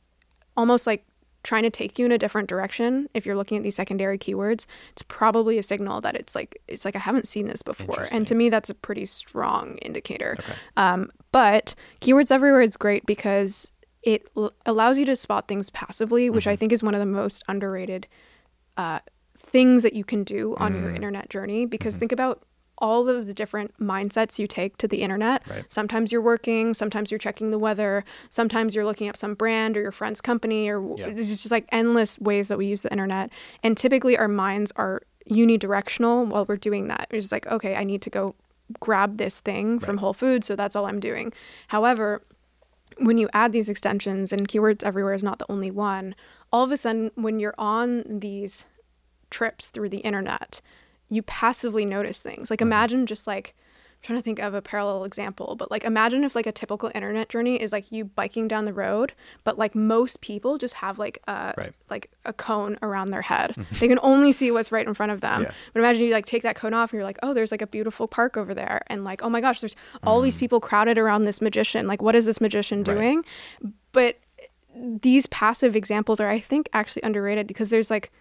almost 0.56 0.88
like 0.88 1.06
trying 1.44 1.64
to 1.64 1.70
take 1.70 2.00
you 2.00 2.06
in 2.06 2.12
a 2.14 2.18
different 2.18 2.48
direction 2.48 3.10
if 3.14 3.26
you're 3.26 3.36
looking 3.36 3.58
at 3.58 3.64
these 3.64 3.76
secondary 3.76 4.18
keywords 4.18 4.66
it's 4.94 5.02
probably 5.10 5.58
a 5.58 5.64
signal 5.64 6.00
that 6.00 6.16
it's 6.16 6.36
like 6.36 6.62
it's 6.70 6.86
like 6.86 6.96
i 6.96 7.00
haven't 7.00 7.28
seen 7.28 7.48
this 7.48 7.62
before 7.62 8.08
and 8.14 8.26
to 8.26 8.34
me 8.34 8.48
that's 8.50 8.70
a 8.70 8.74
pretty 8.74 9.06
strong 9.06 9.76
indicator 9.80 10.38
Okay. 10.40 10.54
um, 10.78 11.12
but 11.34 11.76
keywords 12.00 12.32
everywhere 12.32 12.62
is 12.62 12.78
great 12.78 13.06
because 13.06 13.68
it 14.04 14.26
l- 14.38 14.54
allows 14.66 14.98
you 14.98 15.06
to 15.06 15.16
spot 15.16 15.48
things 15.48 15.70
passively, 15.70 16.30
which 16.30 16.46
I 16.46 16.56
think 16.56 16.72
is 16.72 16.84
one 16.84 16.94
of 16.94 17.00
the 17.00 17.06
most 17.06 17.44
underrated 17.48 18.06
uh, 18.78 19.00
things 19.44 19.84
that 19.84 19.94
you 19.94 20.04
can 20.04 20.24
do 20.24 20.56
on 20.58 20.74
your 20.74 20.90
mm. 20.90 20.96
internet 20.96 21.30
journey. 21.30 21.66
Because 21.66 21.96
mm-hmm. 21.96 22.00
think 22.00 22.12
about 22.12 22.44
all 22.80 23.08
of 23.08 23.28
the 23.28 23.34
different 23.34 23.78
mindsets 23.80 24.40
you 24.40 24.48
take 24.48 24.78
to 24.78 24.88
the 24.88 25.02
internet. 25.02 25.48
Right. 25.48 25.72
Sometimes 25.72 26.12
you're 26.12 26.22
working, 26.22 26.74
sometimes 26.74 27.12
you're 27.12 27.20
checking 27.20 27.52
the 27.52 27.60
weather, 27.60 28.04
sometimes 28.30 28.74
you're 28.74 28.84
looking 28.84 29.08
up 29.08 29.16
some 29.16 29.36
brand 29.36 29.78
or 29.78 29.82
your 29.82 29.92
friend's 29.92 30.22
company, 30.22 30.70
or 30.70 30.96
Yeah. 30.98 31.10
this 31.10 31.30
is 31.30 31.44
just 31.44 31.52
like 31.52 31.66
endless 31.72 32.20
ways 32.20 32.48
that 32.48 32.58
we 32.58 32.66
use 32.66 32.82
the 32.82 32.92
internet. 32.92 33.30
And 33.62 33.78
typically 33.78 34.18
our 34.18 34.28
minds 34.28 34.74
are 34.76 35.04
unidirectional 35.30 36.28
while 36.28 36.46
we're 36.46 36.58
doing 36.58 36.88
that. 36.88 37.08
It's 37.12 37.32
like, 37.32 37.48
okay, 37.48 37.76
I 37.76 37.84
need 37.84 38.02
to 38.02 38.10
go 38.10 38.36
grab 38.80 39.18
this 39.18 39.40
thing 39.40 39.80
from 39.80 39.98
Whole 39.98 40.14
Foods, 40.14 40.48
so 40.48 40.56
that's 40.56 40.76
all 40.76 40.86
I'm 40.86 41.00
doing. 41.00 41.32
However, 41.68 42.24
when 42.98 43.18
you 43.18 43.30
add 43.34 43.52
these 43.52 43.70
extensions 43.70 44.34
and 44.34 44.48
keywords 44.48 44.84
everywhere 44.84 45.14
is 45.14 45.24
not 45.24 45.40
the 45.40 45.50
only 45.50 45.72
one, 45.72 46.16
all 46.52 46.64
of 46.64 46.72
a 46.72 46.78
sudden 46.78 47.12
when 47.16 47.40
you're 47.40 47.56
on 47.58 48.04
these 48.08 48.66
trips 49.34 49.72
through 49.72 49.90
the 49.90 49.98
internet, 49.98 50.62
you 51.10 51.22
passively 51.24 51.86
notice 51.86 52.20
things. 52.20 52.50
Like 52.50 52.60
mm-hmm. 52.60 52.68
imagine 52.68 53.06
just 53.06 53.28
like 53.28 53.56
I'm 53.96 54.08
trying 54.08 54.20
to 54.20 54.24
think 54.24 54.40
of 54.40 54.54
a 54.54 54.62
parallel 54.62 55.06
example, 55.06 55.56
but 55.56 55.72
like 55.72 55.84
imagine 55.84 56.24
if 56.24 56.36
like 56.36 56.46
a 56.46 56.52
typical 56.52 56.92
internet 56.94 57.30
journey 57.30 57.62
is 57.62 57.72
like 57.72 57.92
you 57.92 58.06
biking 58.06 58.48
down 58.48 58.66
the 58.66 58.74
road, 58.74 59.14
but 59.44 59.58
like 59.58 59.76
most 59.76 60.22
people 60.22 60.58
just 60.58 60.76
have 60.76 61.00
like 61.00 61.20
a 61.28 61.54
Right. 61.58 61.74
like 61.90 62.12
a 62.26 62.34
cone 62.34 62.78
around 62.82 63.12
their 63.12 63.22
head. 63.22 63.52
Mm-hmm. 63.52 63.76
they 63.80 63.88
can 63.88 64.00
only 64.04 64.32
see 64.32 64.52
what's 64.52 64.72
right 64.72 64.86
in 64.88 64.94
front 64.94 65.12
of 65.12 65.22
them. 65.22 65.44
Yeah. 65.44 65.52
But 65.74 65.80
imagine 65.80 66.06
you 66.08 66.14
like 66.14 66.26
take 66.26 66.44
that 66.44 66.56
cone 66.56 66.74
off 66.74 66.92
and 66.92 66.98
you're 67.00 67.06
like, 67.06 67.20
oh, 67.24 67.34
there's 67.34 67.52
like 67.52 67.62
a 67.62 67.68
beautiful 67.68 68.08
park 68.08 68.38
over 68.38 68.54
there, 68.54 68.84
and 68.88 69.04
like, 69.04 69.24
oh 69.24 69.30
my 69.30 69.42
gosh, 69.42 69.62
there's 69.62 69.76
all 70.04 70.22
these 70.22 70.38
mm. 70.38 70.42
people 70.42 70.60
crowded 70.60 70.98
around 70.98 71.24
this 71.24 71.42
magician. 71.42 71.88
Like, 71.88 72.02
what 72.02 72.16
is 72.16 72.26
this 72.26 72.40
magician 72.40 72.80
Right. 72.80 72.96
doing? 72.96 73.26
But 73.94 74.20
these 74.76 75.28
passive 75.28 75.76
examples 75.76 76.20
are, 76.20 76.30
I 76.30 76.40
think, 76.40 76.68
actually 76.74 77.04
underrated 77.04 77.48
because 77.48 77.70
there's 77.70 77.90
like 77.90 78.12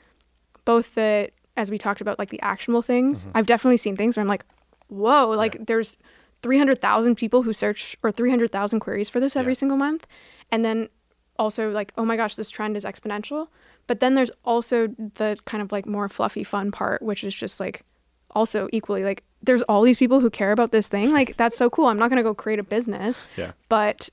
both 0.65 0.95
the 0.95 1.31
as 1.57 1.71
we 1.71 1.77
talked 1.79 2.01
about 2.01 2.19
like 2.19 2.31
the 2.31 2.41
actionable 2.41 2.83
things. 2.83 3.27
Mm-hmm. 3.27 3.37
I've 3.37 3.47
definitely 3.47 3.77
seen 3.77 3.97
things 3.97 4.17
where 4.17 4.23
I'm 4.23 4.29
like, 4.29 4.45
whoa, 4.89 5.29
like 5.29 5.67
there's 5.67 5.99
300,000 6.43 7.15
people 7.15 7.43
who 7.43 7.53
search 7.53 7.97
or 8.03 8.11
300,000 8.11 8.81
queries 8.81 9.09
for 9.09 9.21
this 9.21 9.37
every 9.37 9.53
Yeah. 9.53 9.57
single 9.59 9.77
month. 9.77 10.07
And 10.51 10.65
then 10.65 10.89
also 11.39 11.71
like, 11.71 11.93
oh 11.97 12.05
my 12.05 12.17
gosh, 12.17 12.37
this 12.37 12.51
trend 12.51 12.77
is 12.77 12.85
exponential. 12.85 13.49
But 13.87 14.01
then 14.01 14.15
there's 14.15 14.31
also 14.45 14.89
the 14.89 15.37
kind 15.45 15.63
of 15.63 15.73
like 15.73 15.87
more 15.87 16.09
fluffy 16.09 16.45
fun 16.45 16.71
part, 16.73 17.03
which 17.03 17.23
is 17.23 17.35
just 17.35 17.61
like 17.61 17.85
also 18.31 18.69
equally 18.73 19.05
like 19.05 19.23
there's 19.43 19.63
all 19.63 19.83
these 19.83 19.97
people 19.99 20.21
who 20.21 20.31
care 20.31 20.53
about 20.53 20.73
this 20.73 20.89
thing. 20.89 21.13
Like 21.13 21.37
that's 21.37 21.57
so 21.57 21.69
cool. 21.69 21.87
I'm 21.87 21.99
not 21.99 22.09
going 22.09 22.17
to 22.19 22.23
go 22.23 22.35
create 22.35 22.59
a 22.59 22.63
business. 22.65 23.27
Yeah. 23.37 23.53
But 23.69 24.09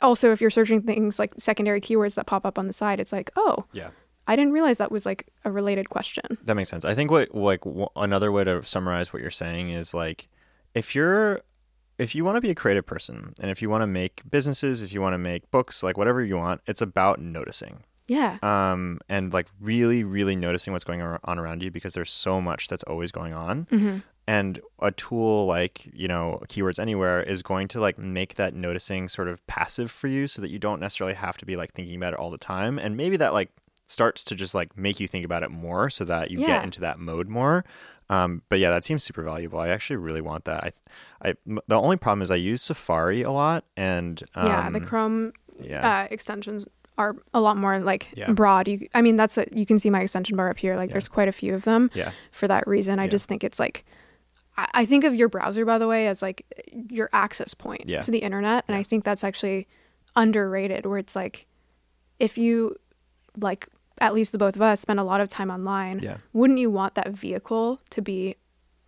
also 0.00 0.32
if 0.32 0.40
you're 0.40 0.50
searching 0.50 0.82
things 0.82 1.18
like 1.18 1.34
secondary 1.36 1.80
keywords 1.80 2.14
that 2.14 2.26
pop 2.26 2.46
up 2.46 2.58
on 2.58 2.66
the 2.66 2.72
side, 2.72 2.98
it's 3.00 3.12
like, 3.12 3.30
oh, 3.36 3.64
Yeah. 3.72 3.90
I 4.26 4.36
didn't 4.36 4.52
realize 4.52 4.78
that 4.78 4.90
was 4.90 5.06
like 5.06 5.28
a 5.44 5.50
related 5.50 5.90
question. 5.90 6.38
That 6.44 6.54
makes 6.54 6.68
sense. 6.68 6.84
I 6.84 6.94
think 6.94 7.10
what 7.10 7.34
like 7.34 7.60
w- 7.62 7.88
another 7.94 8.32
way 8.32 8.44
to 8.44 8.62
summarize 8.62 9.12
what 9.12 9.22
you're 9.22 9.30
saying 9.30 9.70
is 9.70 9.94
like 9.94 10.28
if 10.74 10.94
you're 10.94 11.40
if 11.98 12.14
you 12.14 12.24
want 12.24 12.36
to 12.36 12.40
be 12.40 12.50
a 12.50 12.54
creative 12.54 12.84
person 12.84 13.34
and 13.40 13.50
if 13.50 13.62
you 13.62 13.70
want 13.70 13.82
to 13.82 13.86
make 13.86 14.22
businesses, 14.30 14.82
if 14.82 14.92
you 14.92 15.00
want 15.00 15.14
to 15.14 15.18
make 15.18 15.50
books, 15.50 15.82
like 15.82 15.96
whatever 15.96 16.22
you 16.22 16.36
want, 16.36 16.60
it's 16.66 16.82
about 16.82 17.20
noticing. 17.20 17.84
Yeah. 18.08 18.38
Um 18.42 19.00
and 19.08 19.32
like 19.32 19.48
really 19.60 20.04
really 20.04 20.36
noticing 20.36 20.72
what's 20.72 20.84
going 20.84 21.02
on 21.02 21.38
around 21.38 21.62
you 21.62 21.70
because 21.70 21.94
there's 21.94 22.10
so 22.10 22.40
much 22.40 22.68
that's 22.68 22.84
always 22.84 23.12
going 23.12 23.32
on. 23.32 23.66
Mm-hmm. 23.66 23.98
And 24.28 24.60
a 24.80 24.90
tool 24.90 25.46
like, 25.46 25.88
you 25.92 26.08
know, 26.08 26.42
keywords 26.48 26.80
anywhere 26.80 27.22
is 27.22 27.44
going 27.44 27.68
to 27.68 27.80
like 27.80 27.96
make 27.96 28.34
that 28.34 28.54
noticing 28.54 29.08
sort 29.08 29.28
of 29.28 29.46
passive 29.46 29.88
for 29.88 30.08
you 30.08 30.26
so 30.26 30.42
that 30.42 30.50
you 30.50 30.58
don't 30.58 30.80
necessarily 30.80 31.14
have 31.14 31.36
to 31.38 31.46
be 31.46 31.54
like 31.54 31.72
thinking 31.72 31.94
about 31.94 32.12
it 32.12 32.18
all 32.18 32.32
the 32.32 32.38
time. 32.38 32.76
And 32.76 32.96
maybe 32.96 33.16
that 33.18 33.32
like 33.32 33.50
starts 33.86 34.24
to 34.24 34.34
just 34.34 34.54
like 34.54 34.76
make 34.76 34.98
you 35.00 35.06
think 35.08 35.24
about 35.24 35.42
it 35.42 35.50
more 35.50 35.88
so 35.88 36.04
that 36.04 36.30
you 36.30 36.40
Yeah. 36.40 36.46
get 36.48 36.64
into 36.64 36.80
that 36.80 36.98
mode 36.98 37.28
more. 37.28 37.64
Um, 38.10 38.42
but 38.48 38.58
yeah, 38.58 38.70
that 38.70 38.84
seems 38.84 39.02
super 39.04 39.22
valuable. 39.22 39.58
I 39.58 39.68
actually 39.68 39.96
really 39.96 40.20
want 40.20 40.44
that. 40.44 40.74
I, 41.22 41.34
the 41.66 41.76
only 41.80 41.96
problem 41.96 42.22
is 42.22 42.30
I 42.30 42.36
use 42.36 42.62
Safari 42.62 43.22
a 43.22 43.30
lot 43.30 43.64
and, 43.76 44.22
um, 44.34 44.46
yeah. 44.46 44.70
The 44.70 44.80
Chrome 44.80 45.32
yeah, 45.60 46.00
uh, 46.02 46.08
extensions 46.10 46.66
are 46.98 47.16
a 47.34 47.40
lot 47.40 47.56
more 47.56 47.78
like 47.80 48.08
Yeah. 48.14 48.32
broad. 48.32 48.68
You, 48.68 48.88
I 48.94 49.02
mean, 49.02 49.16
that's 49.16 49.38
a, 49.38 49.46
you 49.52 49.66
can 49.66 49.78
see 49.78 49.90
my 49.90 50.00
extension 50.00 50.36
bar 50.36 50.50
up 50.50 50.58
here. 50.58 50.76
Like, 50.76 50.88
Yeah. 50.88 50.94
there's 50.94 51.08
quite 51.08 51.28
a 51.28 51.32
few 51.32 51.54
of 51.54 51.64
them. 51.64 51.90
yeah, 51.94 52.12
For 52.32 52.48
that 52.48 52.66
reason, 52.66 52.98
I 52.98 53.04
Yeah. 53.04 53.10
just 53.10 53.28
think 53.28 53.44
it's 53.44 53.58
like, 53.60 53.84
I, 54.56 54.66
I 54.74 54.86
think 54.86 55.04
of 55.04 55.14
your 55.14 55.28
browser, 55.28 55.64
by 55.64 55.78
the 55.78 55.86
way, 55.86 56.08
as 56.08 56.22
like 56.22 56.44
your 56.90 57.08
access 57.12 57.54
point 57.54 57.86
to 58.02 58.10
the 58.10 58.18
internet, 58.18 58.64
and. 58.68 58.76
I 58.76 58.82
think 58.82 59.04
that's 59.04 59.22
actually 59.24 59.68
underrated. 60.16 60.86
Where 60.86 60.98
it's 60.98 61.14
like, 61.14 61.46
if 62.18 62.38
you 62.38 62.76
like, 63.38 63.68
at 64.00 64.14
least 64.14 64.32
the 64.32 64.38
both 64.38 64.56
of 64.56 64.62
us 64.62 64.80
spend 64.80 65.00
a 65.00 65.04
lot 65.04 65.20
of 65.20 65.28
time 65.28 65.50
online. 65.50 66.00
Yeah. 66.00 66.18
Wouldn't 66.32 66.58
you 66.58 66.70
want 66.70 66.94
that 66.94 67.08
vehicle 67.10 67.80
to 67.90 68.02
be 68.02 68.36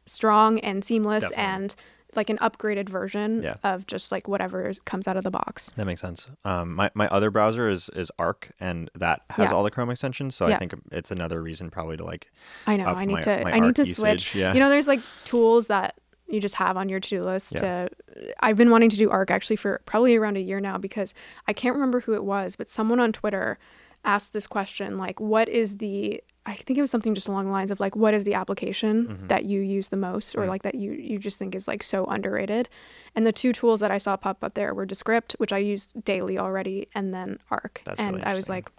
strong 0.06 0.58
and 0.60 0.84
seamless 0.84 1.22
Definitely. 1.22 1.44
and 1.44 1.74
like 2.16 2.30
an 2.30 2.38
upgraded 2.38 2.88
version 2.88 3.42
Yeah. 3.42 3.56
of 3.62 3.86
just 3.86 4.10
like 4.10 4.26
whatever 4.26 4.68
is- 4.68 4.80
comes 4.80 5.06
out 5.06 5.16
of 5.18 5.24
the 5.24 5.30
box? 5.30 5.70
that 5.76 5.84
makes 5.86 6.00
sense. 6.00 6.28
Um, 6.44 6.74
my, 6.74 6.90
my 6.94 7.06
other 7.08 7.30
browser 7.30 7.68
is, 7.68 7.90
is 7.94 8.10
Arc 8.18 8.50
and 8.58 8.90
that 8.94 9.22
has 9.30 9.50
Yeah. 9.50 9.56
all 9.56 9.62
the 9.62 9.70
Chrome 9.70 9.90
extensions. 9.90 10.34
So 10.34 10.46
Yeah. 10.48 10.56
I 10.56 10.58
think 10.58 10.74
it's 10.90 11.10
another 11.10 11.42
reason 11.42 11.70
probably 11.70 11.98
to 11.98 12.04
like, 12.04 12.30
I 12.66 12.76
know. 12.78 12.86
I 12.86 13.04
need 13.04 13.12
my- 13.14 13.22
to. 13.22 13.40
my 13.44 13.52
I 13.52 13.58
need 13.60 13.76
to 13.76 13.86
switch. 13.86 14.34
yeah. 14.34 14.54
You 14.54 14.60
know, 14.60 14.70
there's 14.70 14.88
like 14.88 15.00
tools 15.24 15.66
that 15.66 15.96
you 16.26 16.40
just 16.40 16.56
have 16.56 16.76
on 16.76 16.88
your 16.88 17.00
to-do 17.00 17.22
list. 17.22 17.52
Yeah. 17.56 17.88
To 17.88 18.34
I've 18.40 18.56
been 18.56 18.70
wanting 18.70 18.90
to 18.90 18.96
do 18.96 19.10
Arc 19.10 19.30
actually 19.30 19.56
for 19.56 19.80
probably 19.86 20.16
around 20.16 20.36
a 20.36 20.40
year 20.40 20.60
now 20.60 20.76
because 20.78 21.12
I 21.46 21.52
can't 21.52 21.74
remember 21.74 22.00
who 22.00 22.14
it 22.14 22.24
was, 22.24 22.56
but 22.56 22.68
someone 22.68 23.00
on 23.00 23.12
Twitter 23.12 23.58
asked 24.04 24.32
this 24.32 24.46
question 24.46 24.98
like, 24.98 25.20
"What 25.20 25.48
is 25.48 25.78
the?" 25.78 26.22
I 26.46 26.54
think 26.54 26.78
it 26.78 26.80
was 26.80 26.90
something 26.90 27.14
just 27.14 27.28
along 27.28 27.44
the 27.46 27.52
lines 27.52 27.70
of 27.70 27.78
like, 27.78 27.94
"What 27.94 28.14
is 28.14 28.24
the 28.24 28.34
application 28.34 29.06
Mm-hmm. 29.06 29.26
that 29.26 29.44
you 29.44 29.60
use 29.60 29.90
the 29.90 29.96
most, 29.98 30.34
or 30.34 30.42
Mm. 30.44 30.48
like 30.48 30.62
that 30.62 30.74
you 30.76 30.92
you 30.92 31.18
just 31.18 31.38
think 31.38 31.54
is 31.54 31.68
like 31.68 31.82
so 31.82 32.04
underrated?" 32.06 32.68
And 33.14 33.26
the 33.26 33.32
two 33.32 33.52
tools 33.52 33.80
that 33.80 33.90
I 33.90 33.98
saw 33.98 34.16
pop 34.16 34.42
up 34.42 34.54
there 34.54 34.72
were 34.74 34.86
Descript, 34.86 35.34
which 35.38 35.52
I 35.52 35.58
use 35.58 35.88
daily 36.04 36.38
already, 36.38 36.88
and 36.94 37.12
then 37.12 37.38
Arc. 37.50 37.82
That's 37.84 38.00
and 38.00 38.16
really 38.16 38.24
I 38.26 38.34
was 38.34 38.48
like, 38.48 38.70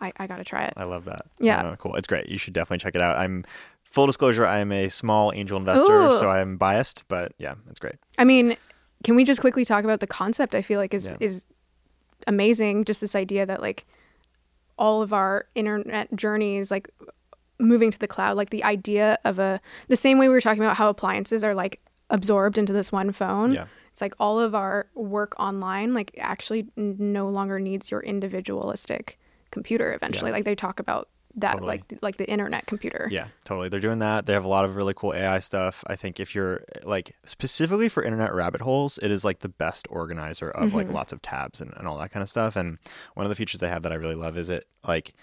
I, 0.00 0.12
I 0.16 0.26
gotta 0.26 0.44
try 0.44 0.64
it. 0.64 0.74
I 0.76 0.84
love 0.84 1.04
that. 1.06 1.22
Yeah. 1.40 1.60
Uh, 1.60 1.76
cool. 1.76 1.96
It's 1.96 2.06
great. 2.06 2.28
You 2.28 2.38
should 2.38 2.54
definitely 2.54 2.78
check 2.78 2.94
it 2.94 3.00
out. 3.02 3.16
I'm 3.18 3.44
full 3.82 4.06
disclosure. 4.06 4.46
I 4.46 4.58
am 4.60 4.70
a 4.72 4.88
small 4.88 5.32
angel 5.34 5.58
investor, 5.58 5.92
Ooh. 6.00 6.14
so 6.14 6.30
I'm 6.30 6.56
biased, 6.56 7.04
but 7.08 7.32
yeah, 7.38 7.54
it's 7.68 7.80
great. 7.80 7.96
I 8.16 8.24
mean, 8.24 8.56
can 9.02 9.16
we 9.16 9.24
just 9.24 9.40
quickly 9.40 9.64
talk 9.64 9.82
about 9.84 10.00
the 10.00 10.06
concept? 10.06 10.54
I 10.54 10.62
feel 10.62 10.78
like 10.78 10.94
is 10.94 11.06
Yeah. 11.06 11.16
is 11.20 11.46
amazing. 12.26 12.84
Just 12.84 13.00
this 13.00 13.14
idea 13.14 13.44
that 13.46 13.60
like 13.60 13.86
all 14.78 15.02
of 15.02 15.12
our 15.12 15.46
internet 15.54 16.14
journeys, 16.14 16.70
like 16.70 16.88
moving 17.60 17.90
to 17.90 17.98
the 17.98 18.06
cloud, 18.08 18.36
like 18.36 18.50
the 18.50 18.62
idea 18.64 19.18
of 19.24 19.38
a 19.38 19.60
the 19.88 19.96
same 19.96 20.18
way 20.18 20.28
we 20.28 20.34
were 20.34 20.40
talking 20.40 20.62
about 20.62 20.76
how 20.76 20.88
appliances 20.88 21.42
are 21.42 21.54
like 21.54 21.80
absorbed 22.10 22.56
into 22.58 22.72
this 22.72 22.92
one 22.92 23.12
phone. 23.12 23.52
Yeah. 23.52 23.66
It's 23.92 24.00
like 24.00 24.14
all 24.20 24.38
of 24.38 24.54
our 24.54 24.86
work 24.94 25.34
online, 25.40 25.92
like 25.92 26.12
actually 26.18 26.68
n- 26.76 26.96
no 26.98 27.28
longer 27.28 27.58
needs 27.58 27.90
your 27.90 28.00
individualistic 28.00 29.18
computer. 29.50 29.92
Eventually, 29.92 30.30
Yeah. 30.30 30.36
like 30.36 30.44
they 30.44 30.54
talk 30.54 30.78
about 30.78 31.08
that, 31.40 31.52
Totally. 31.54 31.68
like 31.68 31.98
like 32.02 32.16
the 32.16 32.28
internet 32.28 32.66
computer. 32.66 33.08
Yeah, 33.10 33.28
totally. 33.44 33.68
They're 33.68 33.80
doing 33.80 33.98
that. 34.00 34.26
They 34.26 34.32
have 34.32 34.44
a 34.44 34.48
lot 34.48 34.64
of 34.64 34.76
really 34.76 34.94
cool 34.94 35.14
AI 35.14 35.38
stuff. 35.40 35.84
I 35.86 35.96
think 35.96 36.20
if 36.20 36.34
you're 36.34 36.64
like 36.84 37.14
specifically 37.24 37.88
for 37.88 38.02
internet 38.02 38.34
rabbit 38.34 38.60
holes, 38.62 38.98
it 39.02 39.10
is 39.10 39.24
like 39.24 39.40
the 39.40 39.48
best 39.48 39.86
organizer 39.90 40.50
of 40.50 40.74
like 40.74 40.90
lots 40.90 41.12
of 41.12 41.22
tabs 41.22 41.60
and, 41.60 41.72
and 41.76 41.86
all 41.88 41.98
that 41.98 42.10
kind 42.10 42.22
of 42.22 42.28
stuff. 42.28 42.56
And 42.56 42.78
one 43.14 43.24
of 43.24 43.30
the 43.30 43.36
features 43.36 43.60
they 43.60 43.68
have 43.68 43.82
that 43.82 43.92
I 43.92 43.96
really 43.96 44.14
love 44.14 44.36
is 44.36 44.48
it 44.48 44.66
like 44.86 45.14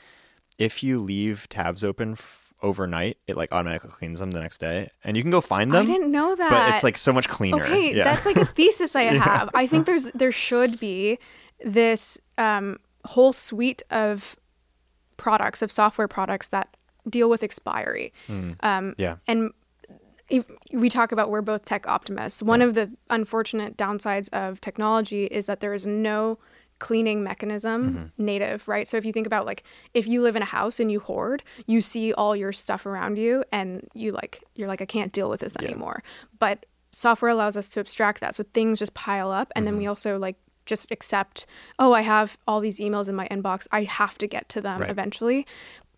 if 0.57 0.83
you 0.83 0.99
leave 0.99 1.49
tabs 1.49 1.83
open 1.83 2.13
f- 2.13 2.53
overnight, 2.61 3.17
it 3.27 3.35
like 3.35 3.51
automatically 3.51 3.91
cleans 3.91 4.19
them 4.19 4.31
the 4.31 4.39
next 4.39 4.59
day, 4.59 4.89
and 5.03 5.17
you 5.17 5.23
can 5.23 5.31
go 5.31 5.41
find 5.41 5.73
them. 5.73 5.83
I 5.83 5.91
didn't 5.91 6.11
know 6.11 6.35
that. 6.35 6.49
But 6.49 6.73
it's 6.73 6.83
like 6.83 6.97
so 6.97 7.11
much 7.13 7.27
cleaner. 7.27 7.63
Okay, 7.63 7.93
yeah. 7.95 8.05
that's 8.05 8.25
like 8.25 8.37
a 8.37 8.45
thesis 8.45 8.95
I 8.95 9.03
have. 9.03 9.49
I 9.53 9.67
think 9.67 9.85
there's 9.85 10.11
there 10.13 10.31
should 10.31 10.79
be 10.79 11.19
this 11.63 12.17
um, 12.37 12.77
whole 13.05 13.33
suite 13.33 13.83
of 13.89 14.35
products 15.17 15.61
of 15.61 15.71
software 15.71 16.07
products 16.07 16.47
that 16.49 16.75
deal 17.09 17.29
with 17.29 17.43
expiry. 17.43 18.13
Hmm. 18.27 18.51
Um, 18.61 18.95
yeah. 18.97 19.17
and 19.27 19.51
if 20.29 20.45
we 20.71 20.89
talk 20.89 21.11
about 21.11 21.29
we're 21.29 21.41
both 21.41 21.65
tech 21.65 21.87
optimists. 21.87 22.41
One 22.41 22.61
of 22.61 22.73
the 22.73 22.91
unfortunate 23.09 23.77
downsides 23.77 24.29
of 24.33 24.59
technology 24.59 25.25
is 25.25 25.45
that 25.45 25.59
there 25.59 25.73
is 25.73 25.85
no 25.85 26.39
cleaning 26.79 27.23
mechanism 27.23 27.85
mm-hmm. 27.85 28.25
native, 28.25 28.67
right? 28.67 28.87
So 28.87 28.97
if 28.97 29.05
you 29.05 29.13
think 29.13 29.27
about 29.27 29.45
like 29.45 29.63
if 29.93 30.07
you 30.07 30.21
live 30.21 30.35
in 30.35 30.41
a 30.41 30.45
house 30.45 30.79
and 30.79 30.91
you 30.91 30.99
hoard, 30.99 31.43
you 31.67 31.79
see 31.81 32.13
all 32.13 32.35
your 32.35 32.51
stuff 32.51 32.85
around 32.85 33.17
you 33.17 33.43
and 33.51 33.87
you 33.93 34.11
like 34.11 34.43
you're 34.55 34.67
like 34.67 34.81
I 34.81 34.85
can't 34.85 35.11
deal 35.11 35.29
with 35.29 35.41
this 35.41 35.55
anymore. 35.57 36.03
But 36.39 36.65
software 36.91 37.29
allows 37.29 37.55
us 37.55 37.67
to 37.69 37.79
abstract 37.79 38.21
that. 38.21 38.35
So 38.35 38.43
things 38.43 38.79
just 38.79 38.93
pile 38.93 39.31
up 39.31 39.51
and 39.55 39.65
then 39.67 39.77
we 39.77 39.83
mm-hmm. 39.83 39.89
also 39.89 40.17
like 40.17 40.37
just 40.65 40.91
accept, 40.91 41.45
oh, 41.79 41.93
I 41.93 42.01
have 42.01 42.37
all 42.47 42.59
these 42.59 42.79
emails 42.79 43.07
in 43.09 43.15
my 43.15 43.27
inbox. 43.29 43.67
I 43.71 43.83
have 43.83 44.17
to 44.19 44.27
get 44.27 44.49
to 44.49 44.61
them 44.61 44.79
Right. 44.81 44.89
eventually. 44.89 45.45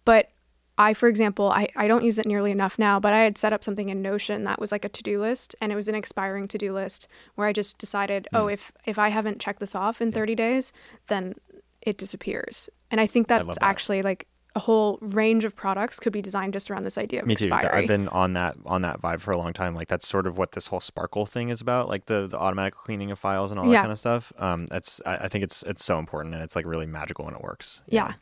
But 0.05 0.29
I, 0.77 0.93
for 0.93 1.09
example, 1.09 1.49
I, 1.51 1.67
I 1.75 1.87
don't 1.87 2.03
use 2.03 2.19
it 2.19 2.27
nearly 2.27 2.51
enough 2.51 2.77
now, 2.77 2.99
but 2.99 3.11
I 3.11 3.19
had 3.19 3.37
set 3.37 3.51
up 3.51 3.63
something 3.63 3.89
in 3.89 4.01
Notion 4.01 4.43
that 4.43 4.59
was 4.59 4.71
like 4.71 4.85
a 4.85 4.89
to 4.89 5.01
do 5.03 5.19
list 5.19 5.55
and 5.59 5.71
it 5.71 5.75
was 5.75 5.87
an 5.89 5.95
expiring 5.95 6.47
to 6.49 6.57
do 6.57 6.71
list 6.71 7.07
where 7.35 7.47
I 7.47 7.53
just 7.53 7.77
decided, 7.79 8.27
Hmm. 8.31 8.37
oh, 8.37 8.47
if, 8.47 8.71
if 8.85 8.99
I 8.99 9.09
haven't 9.09 9.41
checked 9.41 9.59
this 9.59 9.73
off 9.73 10.01
in 10.01 10.11
30 10.11 10.35
days, 10.35 10.71
then 11.07 11.33
it 11.81 11.97
disappears. 11.97 12.69
And 12.91 13.01
I 13.01 13.07
think 13.07 13.27
that's 13.27 13.45
love 13.45 13.55
that. 13.55 13.63
actually 13.63 14.01
like 14.03 14.27
a 14.57 14.59
whole 14.59 14.97
range 15.01 15.45
of 15.45 15.55
products 15.55 15.99
could 15.99 16.11
be 16.11 16.19
designed 16.19 16.51
just 16.51 16.71
around 16.71 16.83
this 16.83 16.97
idea 16.97 17.21
of 17.21 17.27
Me 17.27 17.35
too. 17.35 17.53
I've 17.53 17.85
been 17.85 18.07
on 18.07 18.33
that 18.33 18.55
on 18.65 18.81
that 18.81 18.99
vibe 18.99 19.21
for 19.21 19.31
a 19.31 19.37
long 19.37 19.53
time. 19.53 19.75
Like 19.75 19.87
that's 19.87 20.07
sort 20.07 20.25
of 20.25 20.39
what 20.39 20.53
this 20.53 20.65
whole 20.67 20.79
Sparkle 20.79 21.27
thing 21.27 21.49
is 21.49 21.61
about, 21.61 21.87
like 21.87 22.07
the 22.07 22.25
the 22.25 22.39
automatic 22.39 22.73
cleaning 22.73 23.11
of 23.11 23.19
files 23.19 23.51
and 23.51 23.59
all 23.59 23.69
that 23.69 23.81
kind 23.81 23.91
of 23.91 23.99
stuff. 23.99 24.33
Um, 24.39 24.65
that's 24.65 24.99
I, 25.05 25.15
I 25.17 25.27
think 25.27 25.43
it's 25.43 25.61
it's 25.63 25.85
so 25.85 25.99
important 25.99 26.33
and 26.33 26.43
it's 26.43 26.55
like 26.55 26.65
really 26.65 26.87
magical 26.87 27.25
when 27.25 27.35
it 27.35 27.41
works. 27.41 27.83
yeah. 27.87 28.13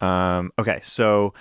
Um, 0.00 0.52
okay, 0.58 0.78
so 0.82 1.34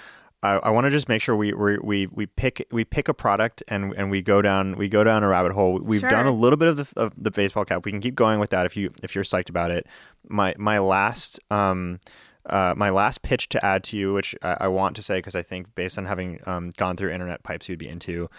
I, 0.44 0.56
I 0.56 0.70
want 0.72 0.86
to 0.86 0.92
just 0.92 1.08
make 1.08 1.22
sure 1.22 1.36
we, 1.36 1.54
we 1.54 1.78
we 1.78 2.08
we 2.08 2.26
pick 2.26 2.68
we 2.70 2.84
pick 2.84 3.08
a 3.08 3.14
product 3.14 3.64
and 3.70 3.94
and 3.96 4.12
we 4.12 4.22
go 4.22 4.42
down 4.42 4.76
we 4.76 4.90
go 4.90 5.06
down 5.06 5.24
a 5.24 5.30
rabbit 5.30 5.54
hole. 5.54 5.80
We've 5.80 6.02
done 6.02 6.26
a 6.26 6.32
little 6.32 6.58
bit 6.58 6.68
of 6.68 6.76
the 6.76 6.94
of 6.98 7.14
the 7.18 7.32
baseball 7.32 7.64
cap. 7.64 7.86
We 7.86 7.92
can 7.92 8.02
keep 8.02 8.16
going 8.16 8.42
with 8.42 8.50
that 8.50 8.66
if 8.66 8.76
you 8.76 8.92
if 9.04 9.16
you're 9.16 9.24
psyched 9.24 9.50
about 9.50 9.72
it. 9.72 9.88
My 10.28 10.54
my 10.58 10.80
last 10.80 11.40
um. 11.50 12.00
Uh, 12.48 12.74
my 12.78 12.90
last 12.90 13.22
pitch 13.22 13.50
to 13.50 13.64
add 13.64 13.84
to 13.86 13.98
you, 13.98 14.14
which 14.14 14.36
I, 14.42 14.58
I 14.62 14.68
want 14.68 14.96
to 14.96 15.02
say 15.02 15.20
because 15.20 15.36
I 15.36 15.42
think 15.42 15.76
based 15.76 15.98
on 15.98 16.06
having 16.06 16.40
um, 16.46 16.72
gone 16.78 16.96
through 16.96 17.12
internet 17.12 17.44
pipes 17.44 17.68
you'd 17.68 17.80
be 17.80 17.90
into, 17.90 18.30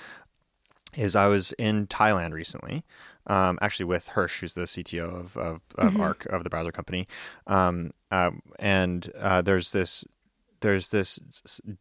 is 0.96 1.14
I 1.14 1.26
was 1.26 1.52
in 1.52 1.86
Thailand 1.86 2.32
recently, 2.32 2.84
um, 3.26 3.58
actually 3.60 3.84
with 3.84 4.08
Hursh, 4.08 4.40
who's 4.40 4.54
the 4.54 4.62
CTO 4.62 5.20
of 5.20 5.36
of, 5.36 5.60
of 5.76 6.00
Arc 6.00 6.24
of 6.26 6.44
the 6.44 6.50
browser 6.50 6.72
company, 6.72 7.06
um, 7.46 7.90
uh, 8.10 8.30
and 8.58 9.10
uh, 9.18 9.42
there's 9.42 9.72
this 9.72 10.04
there's 10.60 10.88
this 10.90 11.18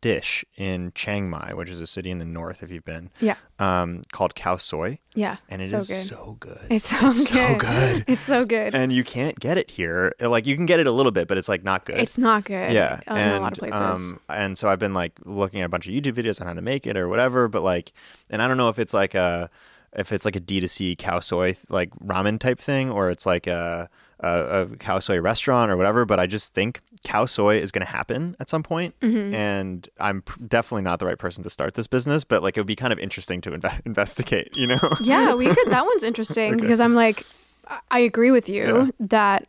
dish 0.02 0.46
in 0.56 0.92
Chiang 0.94 1.30
Mai, 1.30 1.54
which 1.54 1.70
is 1.70 1.82
a 1.82 1.88
city 1.88 2.12
in 2.12 2.18
the 2.20 2.26
north, 2.26 2.62
if 2.64 2.70
you've 2.72 2.86
been, 2.86 3.10
Yeah. 3.20 3.36
um, 3.60 4.04
called 4.12 4.36
khao 4.36 4.60
soi, 4.60 5.00
Yeah. 5.16 5.38
and 5.50 5.62
it 5.62 5.74
is 5.74 5.88
so 5.88 6.36
good. 6.40 6.58
so 6.58 6.60
good. 6.62 6.68
it's 6.72 6.90
so 6.90 7.10
It's 7.10 7.32
good. 7.32 7.48
so 7.52 7.58
good. 7.58 8.04
It's 8.08 8.22
so 8.22 8.46
good. 8.46 8.76
and 8.76 8.92
you 8.94 9.04
can't 9.04 9.40
get 9.40 9.58
it 9.58 9.72
here. 9.72 10.14
Like 10.20 10.46
you 10.46 10.56
can 10.56 10.66
get 10.66 10.80
it 10.80 10.88
a 10.88 10.92
little 10.92 11.12
bit, 11.12 11.28
but 11.28 11.38
it's 11.38 11.50
like 11.50 11.64
not 11.64 11.86
good. 11.86 11.98
it's 11.98 12.18
not 12.18 12.46
good. 12.46 12.72
Yeah, 12.72 13.00
in 13.08 13.18
and 13.18 13.34
a 13.38 13.40
lot 13.40 13.54
of 13.54 13.60
places. 13.60 13.80
Um, 13.80 14.20
and 14.30 14.58
so 14.58 14.70
I've 14.70 14.80
been 14.80 14.94
like 14.94 15.14
looking 15.26 15.62
at 15.62 15.66
a 15.66 15.70
bunch 15.70 15.88
of 15.88 15.94
YouTube 15.94 16.14
videos 16.14 16.40
on 16.40 16.48
how 16.48 16.54
to 16.54 16.62
make 16.62 16.86
it 16.86 16.96
or 16.98 17.08
whatever. 17.08 17.48
But 17.48 17.64
like, 17.64 17.94
and 18.30 18.42
I 18.42 18.48
don't 18.48 18.58
know 18.58 18.70
if 18.70 18.80
it's 18.80 18.94
like 18.94 19.16
a 19.16 19.50
if 19.94 20.12
it's 20.12 20.26
like 20.26 20.36
a 20.36 20.40
D 20.40 20.60
2 20.60 20.68
C 20.68 20.96
khao 20.96 21.24
soi 21.24 21.56
like 21.70 21.90
ramen 21.96 22.40
type 22.40 22.60
thing 22.60 22.92
or 22.92 23.10
it's 23.10 23.26
like 23.26 23.48
a 23.48 23.90
a, 24.20 24.30
a 24.30 24.66
khao 24.68 25.02
soi 25.02 25.20
restaurant 25.22 25.72
or 25.72 25.78
whatever. 25.78 26.06
But 26.06 26.20
I 26.20 26.28
just 26.28 26.54
think 26.54 26.82
khao 27.06 27.28
soi 27.28 27.58
is 27.58 27.72
going 27.72 27.86
to 27.86 27.92
happen 27.92 28.36
at 28.40 28.50
some 28.50 28.64
point, 28.64 29.00
Mm-hmm. 29.02 29.34
and 29.36 29.88
I'm 30.00 30.22
pr- 30.24 30.40
definitely 30.48 30.84
not 30.84 31.00
the 31.00 31.06
right 31.06 31.18
person 31.18 31.44
to 31.44 31.50
start 31.50 31.74
this 31.76 31.88
business. 31.88 32.24
But 32.24 32.44
like, 32.44 32.58
it 32.58 32.60
would 32.60 32.68
be 32.68 32.76
kind 32.76 32.94
of 32.94 33.00
interesting 33.00 33.42
to 33.42 33.52
inve- 33.52 33.82
investigate. 33.86 34.56
You 34.56 34.68
know? 34.68 34.80
yeah, 35.02 35.34
we 35.36 35.48
could. 35.48 35.70
That 35.70 35.86
one's 35.86 36.04
interesting 36.12 36.58
because 36.58 36.80
I'm 36.80 36.94
like, 36.96 37.24
I- 37.68 37.80
I 37.92 38.00
agree 38.00 38.32
with 38.32 38.48
you 38.50 38.64
Yeah. 38.66 38.88
that. 39.00 39.48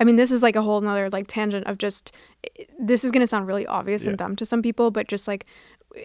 I 0.00 0.04
mean, 0.04 0.14
this 0.14 0.30
is 0.30 0.42
like 0.44 0.54
a 0.54 0.62
whole 0.62 0.80
nother 0.80 1.10
like 1.10 1.26
tangent 1.26 1.66
of 1.66 1.76
just. 1.78 2.12
This 2.78 3.02
is 3.04 3.10
going 3.10 3.20
to 3.22 3.26
sound 3.26 3.48
really 3.48 3.66
obvious 3.66 4.04
Yeah. 4.04 4.10
and 4.10 4.18
dumb 4.18 4.36
to 4.36 4.44
some 4.44 4.62
people, 4.62 4.92
but 4.92 5.08
just 5.08 5.26
like, 5.26 5.44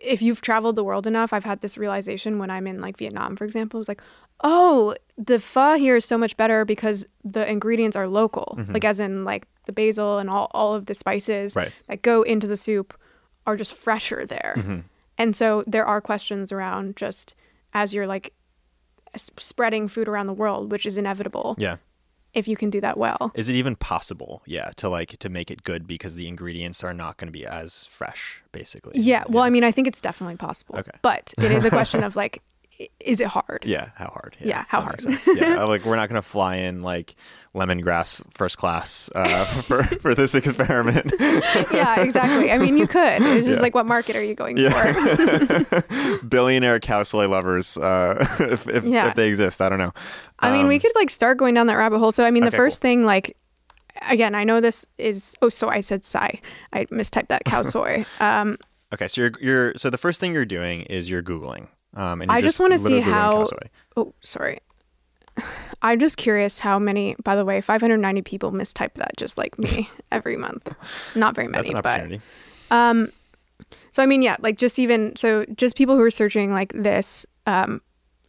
if 0.01 0.21
you've 0.23 0.41
traveled 0.41 0.75
the 0.75 0.83
world 0.83 1.05
enough, 1.05 1.31
I've 1.31 1.43
had 1.43 1.61
this 1.61 1.77
realization 1.77 2.39
when 2.39 2.49
I'm 2.49 2.65
in 2.65 2.81
like 2.81 2.97
Vietnam, 2.97 3.35
for 3.35 3.45
example. 3.45 3.79
It's 3.79 3.87
like, 3.87 4.01
oh, 4.41 4.95
the 5.17 5.39
pho 5.39 5.75
here 5.75 5.95
is 5.95 6.05
so 6.05 6.17
much 6.17 6.35
better 6.37 6.65
because 6.65 7.05
the 7.23 7.49
ingredients 7.49 7.95
are 7.95 8.07
local, 8.07 8.55
mm-hmm. 8.57 8.73
like 8.73 8.83
as 8.83 8.99
in 8.99 9.23
like 9.25 9.47
the 9.65 9.71
basil 9.73 10.17
and 10.17 10.29
all 10.29 10.49
all 10.51 10.73
of 10.73 10.87
the 10.87 10.95
spices 10.95 11.55
Right. 11.55 11.71
that 11.87 12.01
go 12.01 12.23
into 12.23 12.47
the 12.47 12.57
soup 12.57 12.93
are 13.45 13.55
just 13.55 13.73
fresher 13.73 14.25
there. 14.25 14.53
Mm-hmm. 14.57 14.79
And 15.17 15.35
so 15.35 15.63
there 15.67 15.85
are 15.85 16.01
questions 16.01 16.51
around 16.51 16.95
just 16.95 17.35
as 17.73 17.93
you're 17.93 18.07
like 18.07 18.33
spreading 19.15 19.87
food 19.87 20.07
around 20.07 20.27
the 20.27 20.33
world, 20.33 20.71
which 20.71 20.85
is 20.85 20.97
inevitable 20.97 21.55
Yeah. 21.59 21.77
if 22.33 22.47
you 22.47 22.55
can 22.55 22.69
do 22.71 22.81
that 22.81 22.97
well. 22.97 23.31
Is 23.35 23.47
it 23.47 23.53
even 23.55 23.75
possible? 23.75 24.41
Yeah, 24.45 24.69
to 24.77 24.89
like 24.89 25.17
to 25.19 25.29
make 25.29 25.51
it 25.51 25.63
good 25.63 25.85
because 25.87 26.15
the 26.15 26.27
ingredients 26.27 26.83
are 26.83 26.93
not 26.93 27.17
going 27.17 27.27
to 27.27 27.31
be 27.31 27.45
as 27.45 27.85
fresh, 27.85 28.43
basically. 28.51 28.99
Yeah. 28.99 29.23
Well, 29.29 29.43
I 29.43 29.49
mean, 29.51 29.63
I 29.63 29.71
think 29.71 29.87
it's 29.87 30.01
definitely 30.01 30.37
possible. 30.37 30.77
Okay. 30.79 30.97
But 31.03 31.33
it 31.37 31.51
is 31.51 31.63
a 31.63 31.69
question 31.69 32.03
of 32.07 32.15
like, 32.15 32.41
is 32.99 33.19
it 33.19 33.27
hard? 33.27 33.63
Yeah, 33.65 33.89
how 33.95 34.07
hard? 34.07 34.35
Yeah, 34.39 34.65
how 34.67 34.81
hard? 34.81 35.01
Yeah, 35.35 35.63
like 35.65 35.85
we're 35.85 35.95
not 35.95 36.09
gonna 36.09 36.21
fly 36.21 36.57
in 36.57 36.81
like 36.81 37.15
lemongrass 37.55 38.21
first 38.33 38.57
class 38.57 39.09
uh, 39.15 39.45
for 39.63 39.83
for 39.83 40.15
this 40.15 40.33
experiment. 40.35 41.13
yeah, 41.19 42.01
exactly. 42.01 42.51
I 42.51 42.57
mean, 42.57 42.77
you 42.77 42.87
could. 42.87 43.21
It's 43.21 43.45
just 43.47 43.59
Yeah. 43.59 43.61
like, 43.61 43.75
what 43.75 43.85
market 43.85 44.15
are 44.15 44.23
you 44.23 44.33
going 44.35 44.57
Yeah. 44.57 44.93
for? 44.93 45.81
Billionaire 46.27 46.79
khao 46.79 47.05
soi 47.05 47.27
lovers, 47.27 47.77
uh, 47.77 48.25
if 48.39 48.67
if, 48.67 48.83
Yeah. 48.85 49.07
if 49.09 49.15
they 49.15 49.27
exist, 49.29 49.61
I 49.61 49.69
don't 49.69 49.79
know. 49.79 49.91
I 50.39 50.51
mean, 50.51 50.67
we 50.67 50.75
Um, 50.75 50.81
could 50.81 50.95
like 50.95 51.09
start 51.09 51.37
going 51.37 51.53
down 51.53 51.67
that 51.67 51.77
rabbit 51.77 51.99
hole. 51.99 52.11
So, 52.11 52.23
I 52.25 52.31
mean, 52.31 52.43
the 52.43 52.47
Okay, 52.49 52.57
first 52.57 52.81
cool. 52.81 52.89
thing, 52.89 53.05
like, 53.05 53.37
again, 54.09 54.35
I 54.35 54.43
know 54.43 54.59
this 54.59 54.85
is, 54.97 55.35
oh, 55.41 55.49
so 55.49 55.69
I 55.69 55.79
said 55.79 56.03
Psy. 56.05 56.31
I 56.73 56.85
mistyped 56.85 57.27
that 57.27 57.45
khao 57.45 57.63
soi. 57.63 58.05
Um, 58.19 58.57
Okay, 58.93 59.07
so 59.07 59.21
you're 59.21 59.31
you're 59.41 59.73
so 59.75 59.89
the 59.89 59.97
first 59.97 60.19
thing 60.19 60.33
you're 60.33 60.45
doing 60.45 60.81
is 60.81 61.09
you're 61.09 61.23
googling. 61.23 61.67
Um, 61.95 62.21
and 62.21 62.31
I 62.31 62.41
just 62.41 62.59
wanna 62.59 62.77
see 62.77 62.95
literally 62.95 63.01
Googling 63.03 63.11
cow 63.11 63.37
how- 63.39 63.47
oh, 63.97 64.13
sorry. 64.21 64.59
I'm 65.81 65.99
just 65.99 66.17
curious 66.17 66.59
how 66.59 66.79
many, 66.79 67.15
by 67.23 67.35
the 67.35 67.43
way, 67.45 67.59
590 67.61 68.21
people 68.21 68.51
mistype 68.51 68.93
that 68.95 69.17
just 69.17 69.37
like 69.37 69.57
me 69.59 69.89
every 70.11 70.37
month. 70.37 70.73
Not 71.15 71.35
very 71.35 71.47
That's 71.47 71.67
many, 71.69 71.77
an 71.77 72.19
but. 72.69 72.75
Um, 72.75 73.11
so 73.91 74.01
I 74.01 74.05
mean, 74.05 74.21
yeah, 74.21 74.37
like 74.39 74.57
just 74.57 74.79
even 74.79 75.15
so, 75.15 75.45
just 75.55 75.75
people 75.75 75.95
who 75.95 76.01
are 76.01 76.11
searching 76.11 76.51
like 76.51 76.71
this 76.73 77.25
um, 77.45 77.81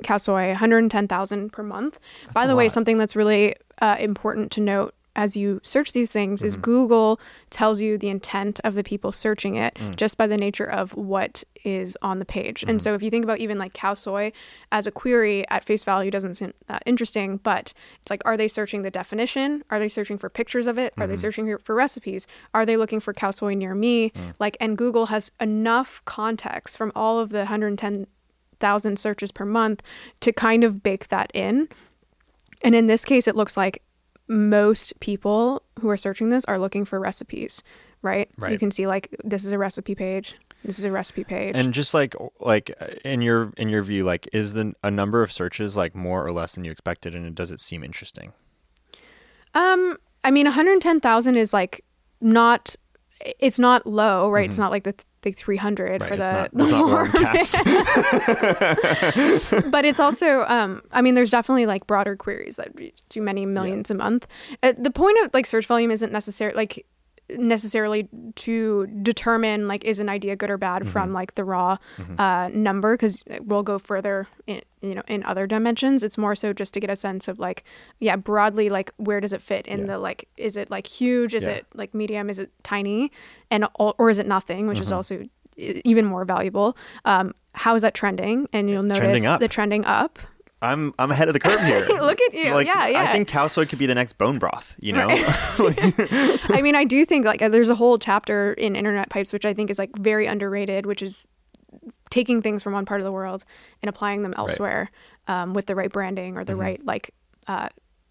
khao 0.02 0.20
soi, 0.20 0.48
110,000 0.48 1.52
per 1.52 1.62
month. 1.62 2.00
By 2.34 2.44
a 2.44 2.48
the 2.48 2.56
way, 2.56 2.64
lot. 2.64 2.72
something 2.72 2.98
that's 2.98 3.16
really 3.16 3.54
uh, 3.80 3.96
important 3.98 4.50
to 4.52 4.60
note 4.60 4.93
as 5.16 5.36
you 5.36 5.60
search 5.62 5.92
these 5.92 6.10
things 6.10 6.40
Mm-hmm. 6.40 6.46
is 6.48 6.56
Google 6.56 7.20
tells 7.50 7.80
you 7.80 7.96
the 7.96 8.08
intent 8.08 8.60
of 8.64 8.74
the 8.74 8.82
people 8.82 9.12
searching 9.12 9.54
it 9.56 9.74
Mm. 9.76 9.96
just 9.96 10.16
by 10.16 10.26
the 10.26 10.36
nature 10.36 10.64
of 10.68 10.92
what 10.94 11.44
is 11.64 11.96
on 12.02 12.18
the 12.18 12.24
page. 12.24 12.60
Mm-hmm. 12.62 12.70
And 12.70 12.82
so 12.82 12.94
if 12.94 13.02
you 13.02 13.10
think 13.10 13.24
about 13.24 13.38
even 13.38 13.56
like 13.58 13.72
khao 13.72 13.96
soi 13.96 14.32
as 14.72 14.86
a 14.86 14.90
query 14.90 15.44
at 15.50 15.64
face 15.64 15.84
value 15.84 16.10
doesn't 16.10 16.34
seem 16.34 16.52
that 16.66 16.82
interesting, 16.86 17.38
but 17.38 17.72
it's 18.00 18.10
like, 18.10 18.22
are 18.26 18.36
they 18.36 18.48
searching 18.48 18.82
the 18.82 18.90
definition? 18.90 19.62
Are 19.70 19.78
they 19.78 19.88
searching 19.88 20.18
for 20.18 20.28
pictures 20.28 20.66
of 20.66 20.78
it? 20.78 20.92
Are 20.96 21.04
Mm-hmm. 21.04 21.10
they 21.12 21.16
searching 21.16 21.46
for- 21.50 21.58
for 21.58 21.74
recipes? 21.74 22.26
Are 22.52 22.66
they 22.66 22.76
looking 22.76 23.00
for 23.00 23.14
khao 23.14 23.32
soi 23.32 23.54
near 23.54 23.74
me? 23.74 24.10
Mm. 24.10 24.34
Like, 24.38 24.56
and 24.60 24.76
Google 24.76 25.06
has 25.06 25.30
enough 25.40 26.02
context 26.04 26.76
from 26.76 26.90
all 26.96 27.18
of 27.20 27.30
the 27.30 27.44
110,000 27.44 28.98
searches 28.98 29.30
per 29.32 29.44
month 29.44 29.82
to 30.20 30.32
kind 30.32 30.64
of 30.64 30.82
bake 30.82 31.08
that 31.08 31.30
in. 31.34 31.68
And 32.62 32.74
in 32.74 32.86
this 32.86 33.04
case, 33.04 33.28
it 33.28 33.36
looks 33.36 33.56
like 33.56 33.82
most 34.28 34.98
people 35.00 35.62
who 35.80 35.88
are 35.90 35.96
searching 35.96 36.30
this 36.30 36.44
are 36.46 36.58
looking 36.58 36.84
for 36.84 36.98
recipes, 36.98 37.62
right? 38.02 38.30
Right. 38.38 38.52
You 38.52 38.58
can 38.58 38.70
see 38.70 38.86
like 38.86 39.14
this 39.22 39.44
is 39.44 39.52
a 39.52 39.58
recipe 39.58 39.94
page. 39.94 40.36
This 40.64 40.78
is 40.78 40.84
a 40.84 40.90
recipe 40.90 41.24
page. 41.24 41.54
And 41.56 41.74
just 41.74 41.92
like 41.92 42.14
like 42.40 42.70
in 43.04 43.20
your 43.20 43.52
in 43.56 43.68
your 43.68 43.82
view, 43.82 44.04
like 44.04 44.28
is 44.32 44.54
the 44.54 44.72
a 44.82 44.90
number 44.90 45.22
of 45.22 45.30
searches 45.30 45.76
like 45.76 45.94
more 45.94 46.24
or 46.24 46.30
less 46.32 46.54
than 46.54 46.64
you 46.64 46.70
expected, 46.70 47.14
and 47.14 47.34
does 47.34 47.50
it 47.50 47.60
seem 47.60 47.84
interesting? 47.84 48.32
um, 49.54 49.96
I 50.24 50.30
mean, 50.30 50.46
110,000 50.46 51.36
is 51.36 51.52
like 51.52 51.84
not. 52.20 52.76
It's 53.38 53.58
not 53.58 53.86
low, 53.86 54.30
right? 54.30 54.46
It's 54.46 54.58
not 54.58 54.70
like 54.70 54.82
the, 54.84 54.94
the 55.24 55.32
300 55.32 56.00
Mm-hmm. 56.00 56.02
Right, 56.02 56.08
for 56.08 56.16
the, 56.16 56.32
not, 56.32 56.50
the 56.52 56.58
there's 56.58 56.70
not 56.70 56.86
warm 56.86 56.90
warm- 56.90 57.12
caps. 57.12 57.60
but 59.70 59.84
it's 59.84 60.00
also 60.00 60.44
um 60.48 60.82
i 60.92 61.02
mean 61.02 61.14
there's 61.14 61.30
definitely 61.30 61.66
like 61.66 61.86
broader 61.86 62.16
queries 62.16 62.56
that 62.56 62.74
reach 62.74 63.00
to 63.08 63.20
many 63.20 63.44
millions 63.46 63.90
a 63.90 63.94
month 63.94 64.26
uh, 64.62 64.72
the 64.78 64.90
point 64.90 65.16
of 65.24 65.30
like 65.34 65.46
search 65.46 65.66
volume 65.66 65.90
isn't 65.90 66.12
necessarily 66.12 66.56
like 66.56 66.86
necessarily 67.30 68.08
to 68.34 68.86
determine 69.02 69.66
like 69.66 69.84
is 69.84 69.98
an 69.98 70.08
idea 70.08 70.36
good 70.36 70.50
or 70.50 70.58
bad 70.58 70.82
Mm-hmm. 70.82 70.90
from 70.90 71.12
like 71.12 71.34
the 71.36 71.44
raw 71.44 71.76
uh, 72.18 72.50
number 72.52 72.94
because 72.94 73.24
we'll 73.42 73.62
go 73.62 73.78
further 73.78 74.26
in 74.46 74.60
you 74.82 74.94
know 74.94 75.02
in 75.08 75.22
other 75.24 75.46
dimensions. 75.46 76.02
It's 76.02 76.18
more 76.18 76.34
so 76.34 76.52
just 76.52 76.74
to 76.74 76.80
get 76.80 76.90
a 76.90 76.96
sense 76.96 77.28
of 77.28 77.38
like 77.38 77.64
yeah 78.00 78.16
broadly 78.16 78.68
like 78.70 78.92
where 78.98 79.20
does 79.20 79.32
it 79.32 79.40
fit 79.40 79.66
in 79.66 79.80
Yeah. 79.80 79.86
the 79.86 79.98
like 79.98 80.28
is 80.36 80.56
it 80.56 80.70
like 80.70 80.86
huge? 80.86 81.34
Is 81.34 81.44
Yeah. 81.44 81.52
it 81.52 81.66
like 81.74 81.94
medium? 81.94 82.28
Is 82.28 82.38
it 82.38 82.50
tiny? 82.62 83.10
And 83.50 83.66
or 83.78 84.10
is 84.10 84.18
it 84.18 84.26
nothing 84.26 84.66
which 84.66 84.80
is 84.80 84.88
Mm-hmm. 84.88 84.96
also 84.96 85.22
e- 85.56 85.80
even 85.84 86.04
more 86.04 86.24
valuable. 86.24 86.76
Um 87.04 87.32
how 87.54 87.74
is 87.74 87.82
that 87.82 87.94
trending? 87.94 88.48
And 88.52 88.68
you'll 88.68 88.82
notice 88.82 88.98
Trending 89.22 89.38
the 89.38 89.48
trending 89.48 89.84
up 89.84 90.18
I'm 90.62 90.94
I'm 90.98 91.10
ahead 91.10 91.28
of 91.28 91.34
the 91.34 91.40
curve 91.40 91.60
here. 91.60 91.86
Look 91.88 92.20
at 92.20 92.34
you. 92.34 92.52
Like, 92.54 92.66
Yeah, 92.66 92.86
yeah. 92.88 93.02
I 93.02 93.12
think 93.12 93.28
khao 93.28 93.50
soi 93.50 93.66
could 93.66 93.78
be 93.78 93.86
the 93.86 93.94
next 93.94 94.14
bone 94.18 94.38
broth. 94.38 94.76
You 94.80 94.92
know, 94.94 95.08
I 95.10 96.60
mean, 96.62 96.74
I 96.74 96.84
do 96.84 97.04
think 97.04 97.24
like 97.24 97.40
there's 97.40 97.68
a 97.68 97.74
whole 97.74 97.98
chapter 97.98 98.52
in 98.54 98.74
Internet 98.76 99.10
Pipes 99.10 99.32
which 99.32 99.44
I 99.44 99.52
think 99.54 99.70
is 99.70 99.78
like 99.78 99.94
very 99.98 100.26
underrated, 100.26 100.86
which 100.86 101.02
is 101.02 101.28
taking 102.10 102.40
things 102.40 102.62
from 102.62 102.72
one 102.72 102.84
part 102.86 103.00
of 103.00 103.04
the 103.04 103.12
world 103.12 103.44
and 103.82 103.88
applying 103.88 104.22
them 104.22 104.32
elsewhere 104.36 104.90
um, 105.26 105.52
with 105.52 105.66
the 105.66 105.74
right 105.74 105.90
branding 105.90 106.36
or 106.36 106.44
the 106.44 106.54
right 106.54 106.84
like 106.86 107.10
uh, 107.48 107.68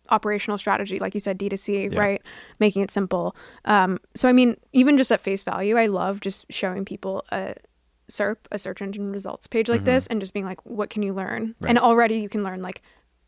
operational 0.09 0.57
strategy, 0.57 0.99
like 0.99 1.13
you 1.13 1.19
said, 1.21 1.39
D2C, 1.39 1.93
Yeah. 1.93 1.99
right? 1.99 2.21
Making 2.59 2.81
it 2.81 2.91
simple. 2.91 3.35
Um, 3.65 3.99
so, 4.15 4.27
I 4.27 4.33
mean, 4.33 4.57
even 4.73 4.97
just 4.97 5.11
at 5.11 5.21
face 5.21 5.41
value, 5.43 5.77
I 5.77 5.85
love 5.87 6.19
just 6.19 6.45
showing 6.51 6.83
people 6.85 7.23
a 7.31 7.55
SERP, 8.13 8.37
a 8.51 8.59
search 8.59 8.81
engine 8.81 9.11
results 9.11 9.47
page 9.47 9.69
like 9.69 9.79
mm-hmm. 9.79 9.85
this, 9.85 10.07
and 10.07 10.19
just 10.19 10.33
being 10.33 10.45
like, 10.45 10.63
what 10.65 10.89
can 10.89 11.03
you 11.03 11.13
learn? 11.13 11.55
Right. 11.59 11.69
And 11.69 11.79
already 11.79 12.15
you 12.15 12.29
can 12.29 12.43
learn 12.43 12.61
like 12.61 12.81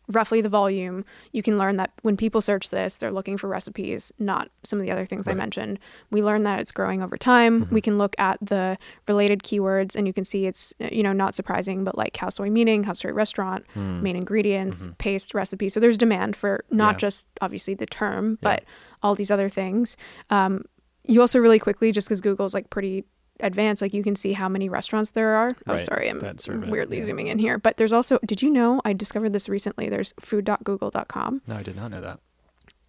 roughly 0.08 0.42
the 0.42 0.50
volume, 0.50 1.04
you 1.32 1.42
can 1.42 1.58
learn 1.58 1.78
that 1.78 1.92
when 2.04 2.16
people 2.16 2.42
search 2.42 2.70
this, 2.70 2.98
they're 2.98 3.12
looking 3.12 3.38
for 3.38 3.48
recipes, 3.48 4.14
not 4.20 4.50
some 4.64 4.80
of 4.80 4.86
the 4.86 4.92
other 4.92 5.06
things 5.06 5.28
I 5.28 5.34
mentioned. 5.34 5.80
We 6.12 6.22
learn 6.22 6.44
that 6.44 6.60
it's 6.60 6.72
growing 6.72 7.02
over 7.02 7.18
time. 7.18 7.62
We 7.62 7.66
mm-hmm. 7.66 7.78
can 7.80 7.98
look 7.98 8.16
at 8.20 8.38
the 8.42 8.78
related 9.08 9.42
keywords 9.42 9.96
and 9.96 10.06
you 10.06 10.14
can 10.14 10.26
see 10.26 10.46
it's, 10.46 10.74
you 10.80 11.04
know, 11.04 11.14
not 11.14 11.36
surprising, 11.36 11.84
but 11.84 11.98
like 11.98 12.14
khao 12.14 12.32
soi 12.32 12.50
meaning, 12.50 12.84
khao 12.84 12.96
soi 12.96 13.12
restaurant, 13.12 13.66
hmm. 13.74 14.04
main 14.04 14.16
ingredients, 14.16 14.84
mm-hmm. 14.84 14.94
paste 14.94 15.34
recipe. 15.34 15.70
So 15.70 15.80
there's 15.80 15.98
demand 15.98 16.36
for 16.36 16.64
not 16.70 16.96
Yeah. 16.96 17.00
just 17.00 17.28
obviously 17.42 17.74
the 17.74 17.88
term, 17.88 18.38
but 18.42 18.64
all 19.02 19.16
these 19.16 19.32
other 19.32 19.50
things. 19.50 19.98
Um, 20.30 20.66
you 21.04 21.22
also 21.22 21.40
really 21.40 21.60
quickly, 21.60 21.92
just 21.92 22.08
because 22.08 22.22
Google's 22.22 22.54
like 22.54 22.70
pretty 22.70 23.06
advanced, 23.40 23.82
like 23.82 23.94
you 23.94 24.04
can 24.04 24.16
see 24.16 24.34
how 24.34 24.48
many 24.50 24.70
restaurants 24.70 25.12
there 25.12 25.36
are. 25.36 25.52
Oh, 25.68 25.74
Right. 25.74 25.80
sorry, 25.82 26.10
I'm 26.10 26.20
That's 26.20 26.48
weirdly 26.48 26.98
yeah. 26.98 27.04
zooming 27.04 27.28
in 27.28 27.40
here. 27.40 27.58
But 27.58 27.78
there's 27.78 27.92
also, 27.92 28.18
did 28.26 28.42
you 28.42 28.50
know? 28.50 28.82
I 28.86 28.94
discovered 28.94 29.34
this 29.34 29.50
recently. 29.50 29.90
There's 29.90 30.14
food.google.com. 30.20 31.42
No, 31.48 31.56
I 31.56 31.64
did 31.64 31.76
not 31.76 31.92
know 31.92 32.02
that. 32.02 32.20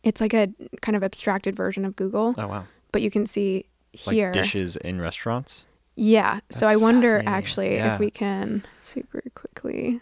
It's 0.03 0.21
like 0.21 0.35
a 0.35 0.49
kind 0.83 0.95
of 0.97 1.03
abstracted 1.03 1.57
version 1.57 1.85
of 1.85 1.97
Google, 1.97 2.35
Oh 2.39 2.47
wow. 2.47 2.65
but 2.93 3.03
you 3.03 3.11
can 3.11 3.27
see 3.27 3.65
Like 4.07 4.15
here. 4.15 4.31
dishes 4.31 4.77
in 4.77 5.01
restaurants. 5.01 5.67
Yeah. 5.97 6.41
so 6.51 6.67
I 6.67 6.77
wonder 6.77 7.23
actually 7.27 7.75
Yeah. 7.75 7.95
if 7.95 8.01
we 8.01 8.11
can 8.11 8.65
super 8.83 9.23
quickly. 9.35 10.01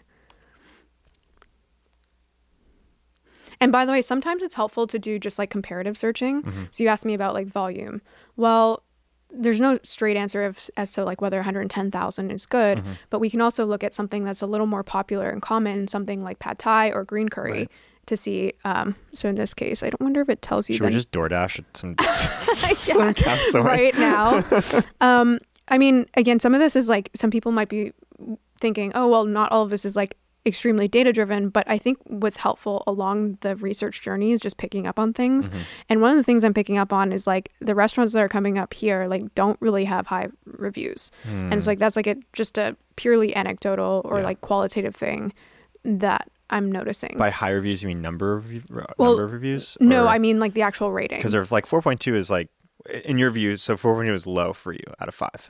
And 3.61 3.71
by 3.71 3.85
the 3.85 3.91
way, 3.91 4.01
sometimes 4.01 4.43
it's 4.43 4.55
helpful 4.55 4.85
to 4.87 4.99
do 4.99 5.17
just 5.17 5.39
like 5.39 5.49
comparative 5.49 5.97
searching. 5.97 6.43
Mm-hmm. 6.43 6.63
So 6.71 6.83
you 6.83 6.89
asked 6.89 7.05
me 7.05 7.13
about 7.13 7.33
like 7.33 7.47
volume. 7.47 8.01
Well, 8.35 8.83
there's 9.37 9.59
no 9.59 9.77
straight 9.83 10.17
answer 10.17 10.43
of, 10.45 10.69
as 10.77 10.91
to 10.93 11.03
like 11.03 11.21
whether 11.21 11.37
110,000 11.37 12.31
is 12.31 12.45
good, 12.45 12.77
Mm-hmm. 12.79 12.91
but 13.09 13.19
we 13.19 13.29
can 13.29 13.41
also 13.41 13.65
look 13.65 13.83
at 13.83 13.93
something 13.93 14.23
that's 14.23 14.41
a 14.41 14.45
little 14.47 14.67
more 14.67 14.83
popular 14.83 15.29
and 15.29 15.41
common, 15.41 15.87
something 15.87 16.23
like 16.23 16.39
pad 16.39 16.57
thai 16.59 16.91
or 16.91 17.03
green 17.03 17.29
curry, 17.29 17.51
Right. 17.51 17.71
to 18.07 18.15
see. 18.17 18.53
Um, 18.63 18.95
so 19.13 19.29
in 19.29 19.35
this 19.35 19.53
case, 19.53 19.83
I 19.83 19.89
don't 19.89 20.01
wonder 20.01 20.21
if 20.21 20.29
it 20.29 20.41
tells 20.41 20.69
you. 20.69 20.77
Should 20.77 20.85
we 20.85 20.91
just 20.91 21.11
DoorDash 21.11 21.63
some 21.73 21.95
some 22.01 23.13
Yeah, 23.55 23.61
right 23.61 23.93
now. 23.97 24.43
um, 25.01 25.39
I 25.67 25.77
mean, 25.77 26.05
again, 26.15 26.39
some 26.39 26.53
of 26.53 26.59
this 26.59 26.75
is 26.75 26.87
like 26.87 27.09
some 27.15 27.31
people 27.31 27.51
might 27.51 27.69
be 27.69 27.91
thinking, 28.61 28.91
oh, 28.95 29.07
well, 29.09 29.25
not 29.25 29.51
all 29.51 29.63
of 29.63 29.69
this 29.69 29.83
is 29.85 29.95
like 29.95 30.15
extremely 30.45 30.87
data 30.87 31.11
driven, 31.11 31.49
but 31.49 31.63
I 31.69 31.77
think 31.77 31.97
what's 32.05 32.37
helpful 32.37 32.83
along 32.85 33.37
the 33.41 33.55
research 33.55 34.01
journey 34.01 34.31
is 34.31 34.39
just 34.39 34.57
picking 34.57 34.85
up 34.85 34.99
on 34.99 35.11
things. 35.13 35.49
Mm-hmm. 35.49 35.59
And 35.89 36.01
one 36.01 36.11
of 36.11 36.17
the 36.17 36.23
things 36.23 36.43
I'm 36.43 36.53
picking 36.53 36.77
up 36.77 36.93
on 36.93 37.11
is 37.11 37.25
like 37.25 37.51
the 37.61 37.73
restaurants 37.75 38.13
that 38.13 38.21
are 38.21 38.29
coming 38.29 38.57
up 38.57 38.73
here 38.73 39.07
like 39.07 39.33
don't 39.35 39.57
really 39.59 39.85
have 39.85 40.07
high 40.07 40.27
reviews. 40.45 41.11
And 41.25 41.53
it's 41.53 41.67
like 41.67 41.79
that's 41.79 41.95
like 41.95 42.07
a 42.07 42.15
just 42.33 42.57
a 42.57 42.75
purely 42.95 43.35
anecdotal 43.35 44.01
or 44.05 44.11
Hmm. 44.11 44.17
Yeah. 44.19 44.25
like 44.25 44.41
qualitative 44.41 44.95
thing 44.95 45.33
that 45.83 46.29
I'm 46.49 46.71
noticing. 46.71 47.15
By 47.17 47.31
high 47.31 47.49
reviews, 47.49 47.81
you 47.81 47.87
mean 47.87 48.01
number 48.01 48.35
of 48.37 48.53
uh, 48.55 48.83
Well, 48.97 49.11
number 49.11 49.23
of 49.25 49.33
reviews? 49.33 49.77
no, 49.81 50.07
I 50.07 50.19
mean 50.19 50.39
like 50.39 50.53
the 50.53 50.61
actual 50.61 50.91
rating. 50.91 51.17
because 51.17 51.31
they're 51.31 51.45
like 51.49 51.65
4.2 51.65 52.13
is 52.13 52.29
like 52.29 52.49
in 53.03 53.17
your 53.17 53.31
view. 53.31 53.57
So 53.57 53.75
4.2 53.75 54.11
is 54.13 54.27
low 54.27 54.53
for 54.53 54.71
you 54.73 54.83
out 54.99 55.07
of 55.07 55.15
five. 55.15 55.49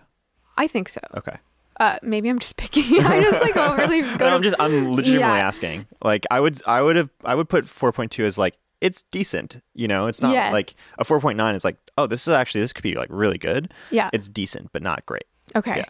I 0.57 0.67
think 0.67 0.87
so. 0.87 1.01
Okay. 1.17 1.35
Uh, 1.79 1.97
maybe 2.01 2.29
I'm 2.29 2.39
just 2.39 2.55
picking. 2.57 2.83
I 3.05 3.21
just 3.21 3.41
like 3.41 3.57
overly 3.57 4.01
go 4.17 4.29
No, 4.29 4.35
I'm 4.35 4.41
just 4.41 4.55
I'm 4.59 4.93
legitimately 4.93 5.19
Yeah. 5.37 5.47
asking. 5.47 5.87
Like 6.03 6.25
I 6.31 6.39
would 6.39 6.61
I 6.67 6.81
would 6.81 6.95
have 6.95 7.09
I 7.23 7.35
would 7.35 7.49
put 7.49 7.65
4.2 7.65 8.23
as 8.23 8.37
like 8.37 8.55
it's 8.81 9.03
decent. 9.11 9.61
You 9.73 9.87
know, 9.87 10.07
it's 10.07 10.21
not 10.21 10.33
Yeah. 10.33 10.51
like 10.51 10.75
a 10.99 11.03
4.9 11.03 11.53
is 11.55 11.63
like 11.65 11.77
oh 11.97 12.07
this 12.07 12.27
is 12.27 12.33
actually 12.33 12.61
this 12.61 12.71
could 12.73 12.83
be 12.83 12.95
like 12.95 13.09
really 13.11 13.37
good. 13.37 13.73
Yeah. 13.91 14.09
It's 14.13 14.29
decent 14.29 14.71
but 14.71 14.81
not 14.83 15.05
great. 15.05 15.25
Okay. 15.55 15.77
Yeah. 15.77 15.85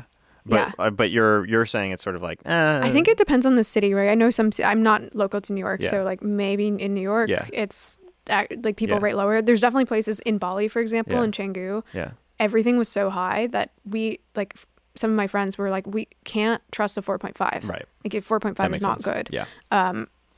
But 0.46 0.56
Yeah. 0.56 0.72
uh, 0.80 0.90
but 0.92 1.12
you're 1.12 1.46
you're 1.48 1.66
saying 1.66 1.92
it's 1.92 2.04
sort 2.04 2.16
of 2.16 2.22
like 2.22 2.40
eh, 2.46 2.80
I 2.84 2.90
think 2.92 3.08
it 3.08 3.18
depends 3.18 3.46
on 3.46 3.56
the 3.56 3.64
city, 3.64 3.94
right? 3.94 4.10
I 4.10 4.16
know 4.16 4.30
some. 4.32 4.50
I'm 4.64 4.82
not 4.84 5.16
local 5.16 5.42
to 5.42 5.54
New 5.54 5.60
York, 5.60 5.82
Yeah. 5.82 5.90
so 5.92 6.04
like 6.04 6.22
maybe 6.24 6.68
in 6.68 6.94
New 6.94 7.02
York, 7.02 7.30
Yeah. 7.30 7.46
it's 7.54 7.98
like 8.28 8.76
people 8.76 9.00
rate 9.00 9.16
lower. 9.16 9.42
There's 9.42 9.62
definitely 9.62 9.86
places 9.86 10.20
in 10.22 10.38
Bali, 10.40 10.68
for 10.68 10.80
example, 10.82 11.22
in 11.22 11.32
Canggu, 11.32 11.84
yeah 11.94 12.12
everything 12.38 12.78
was 12.78 12.90
so 12.90 13.10
high 13.10 13.48
that 13.48 13.72
we 13.86 14.20
like. 14.36 14.56
Some 14.96 15.12
of 15.12 15.18
my 15.18 15.28
friends 15.28 15.58
were 15.58 15.70
like, 15.70 15.86
"We 15.88 16.08
can't 16.24 16.62
trust 16.72 16.98
a 16.98 17.02
4.5. 17.02 17.68
Right. 17.68 17.86
Like 18.04 18.14
4.5 18.24 18.74
is 18.74 18.82
not 18.82 19.02
sense. 19.02 19.16
good. 19.16 19.30
Yeah. 19.32 19.46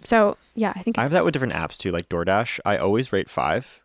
So 0.03 0.37
yeah, 0.55 0.73
I 0.75 0.81
think 0.83 0.97
I 0.97 1.01
have 1.01 1.11
that 1.11 1.25
with 1.25 1.33
different 1.33 1.53
apps 1.53 1.77
too, 1.77 1.91
like 1.91 2.07
DoorDash. 2.09 2.59
I 2.65 2.77
always 2.77 3.11
rate 3.11 3.29
five 3.29 3.81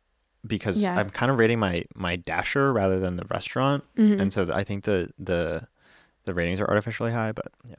because 0.46 0.82
Yeah. 0.82 0.94
I'm 0.98 1.08
kind 1.08 1.30
of 1.32 1.38
rating 1.38 1.58
my 1.58 1.84
my 1.94 2.16
dasher 2.16 2.72
rather 2.72 3.00
than 3.00 3.16
the 3.16 3.24
restaurant, 3.30 3.84
Mm-hmm. 3.96 4.20
and 4.20 4.32
so 4.32 4.48
I 4.52 4.62
think 4.62 4.84
the 4.84 5.10
the 5.18 5.66
the 6.24 6.34
ratings 6.34 6.60
are 6.60 6.68
artificially 6.68 7.12
high. 7.12 7.32
But 7.32 7.46
yeah, 7.68 7.76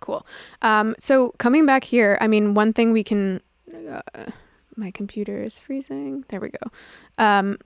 cool. 0.00 0.26
Um, 0.62 0.94
so 0.98 1.30
coming 1.38 1.64
back 1.66 1.84
here, 1.84 2.18
I 2.20 2.28
mean, 2.28 2.54
one 2.54 2.72
thing 2.72 2.92
we 2.92 3.02
can. 3.02 3.40
Uh, 3.88 4.02
my 4.76 4.90
computer 4.90 5.42
is 5.42 5.58
freezing. 5.58 6.24
There 6.28 6.40
we 6.40 6.50
go. 6.50 6.70
Um, 7.18 7.58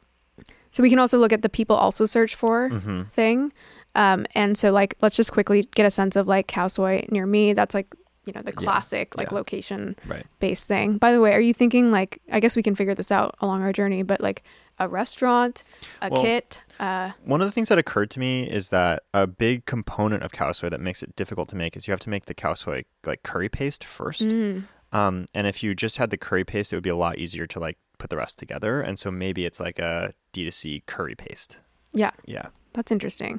so 0.70 0.82
we 0.82 0.90
can 0.90 0.98
also 0.98 1.18
look 1.18 1.32
at 1.32 1.42
the 1.42 1.48
people 1.48 1.76
also 1.76 2.06
search 2.06 2.34
for 2.34 2.70
Mm-hmm. 2.70 3.02
thing. 3.04 3.52
Um, 3.94 4.26
and 4.34 4.56
so 4.58 4.72
like 4.72 4.94
let's 5.00 5.16
just 5.16 5.32
quickly 5.32 5.68
get 5.74 5.86
a 5.86 5.90
sense 5.90 6.16
of 6.16 6.26
like 6.26 6.46
khao 6.48 6.70
soi 6.70 7.06
near 7.10 7.26
me. 7.26 7.52
That's 7.52 7.74
like 7.74 7.94
you 8.26 8.32
know 8.32 8.42
the 8.42 8.52
Yeah, 8.52 8.56
classic 8.56 9.16
like 9.16 9.28
yeah. 9.30 9.34
location 9.36 9.96
right. 10.06 10.26
based 10.40 10.66
thing. 10.66 10.98
By 10.98 11.12
the 11.12 11.20
way, 11.20 11.32
are 11.34 11.40
you 11.40 11.54
thinking 11.54 11.90
like 11.90 12.20
I 12.32 12.40
guess 12.40 12.56
we 12.56 12.62
can 12.62 12.74
figure 12.74 12.94
this 12.94 13.12
out 13.12 13.34
along 13.40 13.62
our 13.62 13.72
journey, 13.72 14.02
but 14.02 14.20
like 14.20 14.42
a 14.80 14.88
restaurant, 14.88 15.62
a 16.02 16.08
Well- 16.10 16.22
kit, 16.22 16.60
uh, 16.80 17.12
One 17.24 17.40
of 17.40 17.46
the 17.46 17.52
things 17.52 17.68
that 17.68 17.78
occurred 17.78 18.10
to 18.12 18.18
me 18.20 18.42
is 18.50 18.70
that 18.70 19.04
a 19.12 19.26
big 19.28 19.66
component 19.66 20.24
of 20.24 20.32
khao 20.32 20.52
soi 20.56 20.68
that 20.68 20.80
makes 20.80 21.02
it 21.02 21.14
difficult 21.14 21.48
to 21.50 21.56
make 21.56 21.76
is 21.76 21.86
you 21.86 21.92
have 21.92 22.00
to 22.00 22.10
make 22.10 22.26
the 22.26 22.34
khao 22.34 22.56
soi 22.56 22.84
like 23.04 23.22
curry 23.22 23.48
paste 23.48 23.84
first. 23.84 24.22
mm, 24.22 24.64
Um, 24.92 25.26
and 25.34 25.46
if 25.46 25.62
you 25.62 25.74
just 25.76 25.98
had 25.98 26.10
the 26.10 26.16
curry 26.16 26.42
paste, 26.44 26.72
it 26.72 26.76
would 26.76 26.82
be 26.82 26.90
a 26.90 26.96
lot 26.96 27.18
easier 27.18 27.46
to 27.46 27.60
like 27.60 27.78
put 27.98 28.10
the 28.10 28.16
rest 28.16 28.38
together. 28.38 28.80
And 28.80 28.98
so 28.98 29.10
maybe 29.12 29.44
it's 29.44 29.60
like 29.60 29.78
a 29.78 30.12
D2C 30.32 30.82
curry 30.86 31.14
paste. 31.14 31.58
yeah, 31.92 32.10
Yeah. 32.24 32.46
That's 32.72 32.90
interesting. 32.90 33.38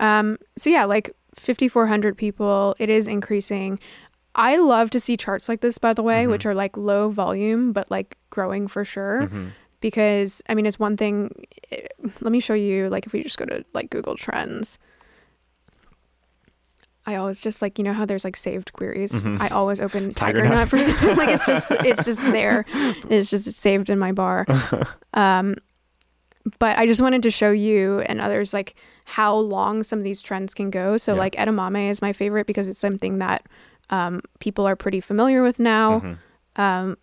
Um, 0.00 0.36
so 0.56 0.68
yeah, 0.70 0.84
like 0.86 1.14
5,400 1.36 2.16
people, 2.18 2.74
it 2.80 2.88
is 2.88 3.06
increasing. 3.06 3.78
I 4.34 4.56
love 4.56 4.90
to 4.90 5.00
see 5.00 5.16
charts 5.16 5.48
like 5.48 5.60
this, 5.60 5.78
by 5.78 5.92
the 5.92 6.02
way, 6.02 6.22
Mm-hmm. 6.22 6.30
which 6.32 6.46
are 6.46 6.54
like 6.54 6.76
low 6.76 7.08
volume, 7.10 7.72
but 7.72 7.88
like 7.90 8.16
growing 8.30 8.66
for 8.66 8.84
sure. 8.84 9.28
Mhm. 9.30 9.50
Because 9.80 10.42
I 10.48 10.54
mean, 10.54 10.66
it's 10.66 10.78
one 10.78 10.96
thing. 10.96 11.30
eh, 11.72 11.86
Let 12.20 12.32
me 12.32 12.40
show 12.40 12.54
you, 12.54 12.88
like, 12.90 13.06
if 13.06 13.12
we 13.12 13.22
just 13.22 13.38
go 13.38 13.44
to 13.46 13.64
like 13.74 13.90
Google 13.90 14.16
Trends. 14.16 14.78
I 17.06 17.16
always 17.16 17.40
just 17.40 17.62
like 17.62 17.78
you 17.78 17.84
know 17.84 17.94
how 17.94 18.04
there's 18.04 18.24
like 18.24 18.36
saved 18.36 18.72
queries. 18.72 19.12
Mhm. 19.12 19.40
I 19.40 19.48
always 19.48 19.80
open 19.80 20.12
Tiger 20.12 20.42
Tiger, 20.42 20.48
Nut. 20.48 20.52
Nut 20.54 20.68
for 20.68 20.78
some, 20.78 21.16
like 21.16 21.30
it's 21.30 21.46
just 21.46 21.70
it's 21.70 22.04
just 22.04 22.22
there. 22.30 22.64
It's 23.08 23.30
just 23.30 23.52
saved 23.54 23.90
in 23.90 23.98
my 23.98 24.12
bar. 24.12 24.46
Um, 25.12 25.56
but 26.60 26.78
I 26.78 26.86
just 26.86 27.02
wanted 27.02 27.24
to 27.24 27.30
show 27.32 27.50
you 27.50 27.98
and 28.06 28.20
others 28.20 28.54
like 28.54 28.76
how 29.16 29.34
long 29.34 29.82
some 29.82 29.98
of 29.98 30.04
these 30.04 30.22
trends 30.22 30.54
can 30.54 30.70
go. 30.70 30.96
So 30.96 31.14
Yeah. 31.14 31.18
like 31.20 31.34
edamame 31.34 31.90
is 31.90 32.00
my 32.00 32.12
favorite 32.12 32.46
because 32.46 32.68
it's 32.68 32.78
something 32.80 33.18
that 33.18 33.44
um, 33.90 34.20
people 34.38 34.66
are 34.66 34.76
pretty 34.76 35.00
familiar 35.00 35.42
with 35.42 35.58
now. 35.58 36.00
Mhm. 36.00 36.18
Um, 36.56 36.96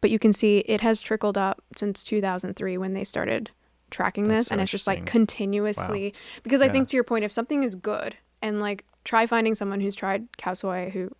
but 0.00 0.10
you 0.10 0.18
can 0.18 0.32
see 0.32 0.58
it 0.60 0.80
has 0.80 1.02
trickled 1.02 1.36
up 1.36 1.62
since 1.76 2.02
2003 2.02 2.78
when 2.78 2.94
they 2.94 3.04
started 3.04 3.50
tracking 3.90 4.24
That's 4.24 4.38
this, 4.38 4.46
so 4.48 4.52
and 4.54 4.62
it's 4.62 4.70
just 4.70 4.86
like 4.86 5.04
continuously. 5.04 6.14
Because 6.42 6.62
I 6.62 6.68
think 6.70 6.88
to 6.88 6.96
your 6.96 7.04
point, 7.04 7.24
if 7.24 7.32
something 7.32 7.62
is 7.62 7.74
good, 7.74 8.16
and 8.40 8.58
like 8.60 8.84
try 9.04 9.26
finding 9.26 9.54
someone 9.54 9.80
who's 9.80 9.94
tried 9.94 10.32
khao 10.38 10.56
soi 10.56 10.90
who 10.92 11.10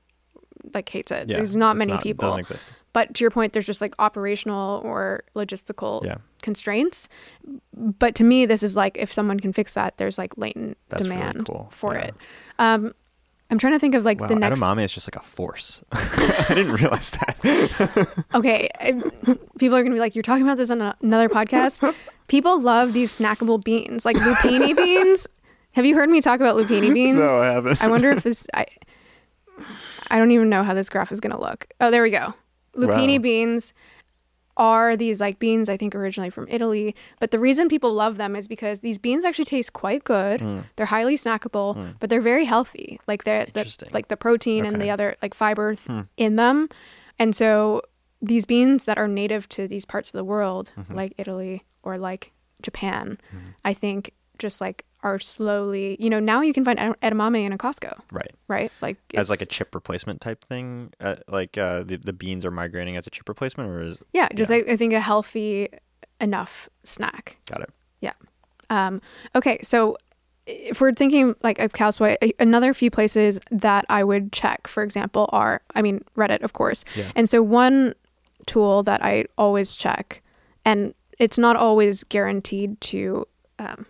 like 0.72 0.88
hates 0.88 1.10
it. 1.10 1.28
Yeah, 1.28 1.36
There's 1.38 1.54
not 1.54 1.76
it's 1.76 1.86
many 1.86 1.92
it 1.98 2.02
people. 2.02 2.28
Doesn't 2.28 2.40
exist. 2.40 2.72
But 2.92 3.14
to 3.14 3.24
your 3.24 3.30
point, 3.30 3.52
there's 3.54 3.66
just 3.66 3.80
like 3.80 3.94
operational 3.98 4.80
or 4.84 5.24
logistical 5.34 6.04
Yeah. 6.04 6.16
constraints. 6.42 7.08
But 7.74 8.14
to 8.16 8.24
me, 8.24 8.44
this 8.46 8.62
is 8.62 8.76
like 8.76 8.96
if 8.98 9.12
someone 9.12 9.40
can 9.40 9.52
fix 9.52 9.74
that, 9.74 9.96
there's 9.96 10.18
like 10.18 10.36
latent 10.36 10.76
That's 10.90 11.08
really 11.08 11.16
demand 11.20 11.46
cool. 11.46 11.68
for 11.70 11.94
Yeah. 11.94 12.00
it. 12.06 12.14
Um, 12.58 12.92
I'm 13.50 13.58
trying 13.58 13.74
to 13.74 13.78
think 13.78 13.94
of 13.94 14.04
like 14.04 14.18
Wow, 14.20 14.28
the 14.28 14.36
next. 14.36 14.60
edamame 14.60 14.82
is 14.84 14.92
just 14.94 15.06
like 15.08 15.16
a 15.16 15.24
force. 15.26 15.82
I 15.92 16.44
didn't 16.54 16.72
realize 16.72 17.10
that. 17.10 18.24
Okay, 18.34 18.68
I- 18.80 18.92
people 19.58 19.76
are 19.76 19.82
gonna 19.82 19.94
be 19.94 20.00
like, 20.00 20.14
"You're 20.14 20.22
talking 20.22 20.42
about 20.44 20.56
this 20.56 20.70
on 20.70 20.80
a- 20.80 20.96
another 21.02 21.28
podcast." 21.28 21.94
people 22.28 22.60
love 22.60 22.92
these 22.94 23.16
snackable 23.18 23.62
beans, 23.62 24.04
like 24.06 24.16
lupini 24.16 24.74
beans. 24.76 25.26
Have 25.72 25.84
you 25.86 25.94
heard 25.94 26.08
me 26.08 26.20
talk 26.22 26.40
about 26.40 26.56
lupini 26.56 26.92
beans? 26.94 27.18
no, 27.18 27.40
I 27.42 27.46
haven't. 27.52 27.82
I 27.82 27.88
wonder 27.88 28.10
if 28.10 28.22
this. 28.22 28.46
I, 28.54 28.66
I 30.10 30.18
don't 30.18 30.30
even 30.30 30.48
know 30.48 30.62
how 30.62 30.72
this 30.74 30.88
graph 30.88 31.12
is 31.12 31.20
going 31.20 31.32
to 31.34 31.40
look. 31.40 31.66
Oh, 31.80 31.90
there 31.90 32.02
we 32.02 32.10
go. 32.10 32.32
Lupini 32.76 33.16
Wow. 33.16 33.22
beans 33.22 33.74
are 34.58 34.96
these 34.96 35.18
like 35.20 35.38
beans 35.38 35.68
I 35.70 35.76
think 35.78 35.94
originally 35.94 36.28
from 36.30 36.46
Italy, 36.50 36.94
but 37.20 37.30
the 37.30 37.38
reason 37.38 37.68
people 37.68 37.92
love 37.94 38.18
them 38.18 38.36
is 38.36 38.46
because 38.46 38.80
these 38.80 38.98
beans 38.98 39.24
actually 39.24 39.46
taste 39.46 39.72
quite 39.72 40.04
good. 40.04 40.40
Mm. 40.40 40.64
They're 40.76 40.86
highly 40.86 41.16
snackable, 41.16 41.94
but 42.00 42.10
they're 42.10 42.20
very 42.20 42.44
healthy. 42.44 43.00
Like 43.08 43.24
they're 43.24 43.46
the, 43.46 43.88
like 43.92 44.08
the 44.08 44.16
protein 44.16 44.66
and 44.66 44.80
the 44.80 44.90
other 44.90 45.16
like 45.22 45.32
fiber 45.34 45.74
th- 45.74 45.86
Hmm. 45.86 46.00
in 46.18 46.36
them. 46.36 46.68
And 47.18 47.34
so 47.34 47.80
these 48.20 48.44
beans 48.44 48.84
that 48.84 48.98
are 48.98 49.08
native 49.08 49.48
to 49.50 49.66
these 49.66 49.84
parts 49.86 50.08
of 50.10 50.12
the 50.18 50.24
world, 50.24 50.72
Mm-hmm. 50.78 50.94
like 50.94 51.14
Italy 51.16 51.64
or 51.82 51.96
like 51.96 52.32
Japan, 52.60 53.18
I 53.64 53.72
think 53.74 54.12
just 54.38 54.60
like 54.60 54.84
are 55.02 55.18
slowly, 55.18 55.96
you 55.98 56.08
know, 56.08 56.20
now 56.20 56.40
you 56.42 56.52
can 56.52 56.64
find 56.64 56.78
ed- 56.78 56.94
edamame 57.02 57.44
in 57.44 57.52
a 57.52 57.58
Costco, 57.58 57.98
Right. 58.12 58.30
right? 58.46 58.70
Like 58.80 58.98
As 59.14 59.28
like 59.28 59.42
a 59.42 59.46
chip 59.46 59.74
replacement 59.74 60.20
type 60.20 60.44
thing, 60.44 60.92
uh, 61.00 61.16
like 61.28 61.58
uh, 61.58 61.82
the 61.82 61.96
the 61.96 62.12
beans 62.12 62.44
are 62.44 62.50
migrating 62.52 62.96
as 62.96 63.06
a 63.06 63.10
chip 63.10 63.28
replacement, 63.28 63.68
or 63.70 63.82
is 63.82 64.02
yeah, 64.12 64.28
just 64.34 64.50
yeah. 64.50 64.58
I, 64.58 64.72
I 64.72 64.76
think 64.76 64.92
a 64.92 65.00
healthy 65.00 65.68
enough 66.20 66.68
snack. 66.84 67.38
got 67.46 67.60
it? 67.62 67.70
Yeah. 68.00 68.12
Um, 68.70 69.02
okay, 69.34 69.58
so 69.62 69.96
if 70.46 70.80
we're 70.80 70.92
thinking 70.92 71.34
like 71.42 71.58
of 71.58 71.72
khao 71.72 71.92
soi, 71.92 72.16
another 72.38 72.72
few 72.72 72.90
places 72.90 73.40
that 73.50 73.84
I 73.88 74.04
would 74.04 74.32
check, 74.32 74.68
for 74.68 74.82
example, 74.84 75.28
are 75.32 75.62
I 75.74 75.82
mean 75.82 76.04
Reddit, 76.16 76.42
of 76.42 76.52
course. 76.52 76.84
Yeah. 76.94 77.10
And 77.16 77.28
so 77.28 77.42
one 77.42 77.94
tool 78.46 78.82
that 78.84 79.04
I 79.04 79.26
always 79.36 79.74
check, 79.76 80.22
and 80.64 80.94
it's 81.18 81.38
not 81.38 81.56
always 81.56 82.04
guaranteed 82.04 82.80
to 82.82 83.26
um, 83.58 83.86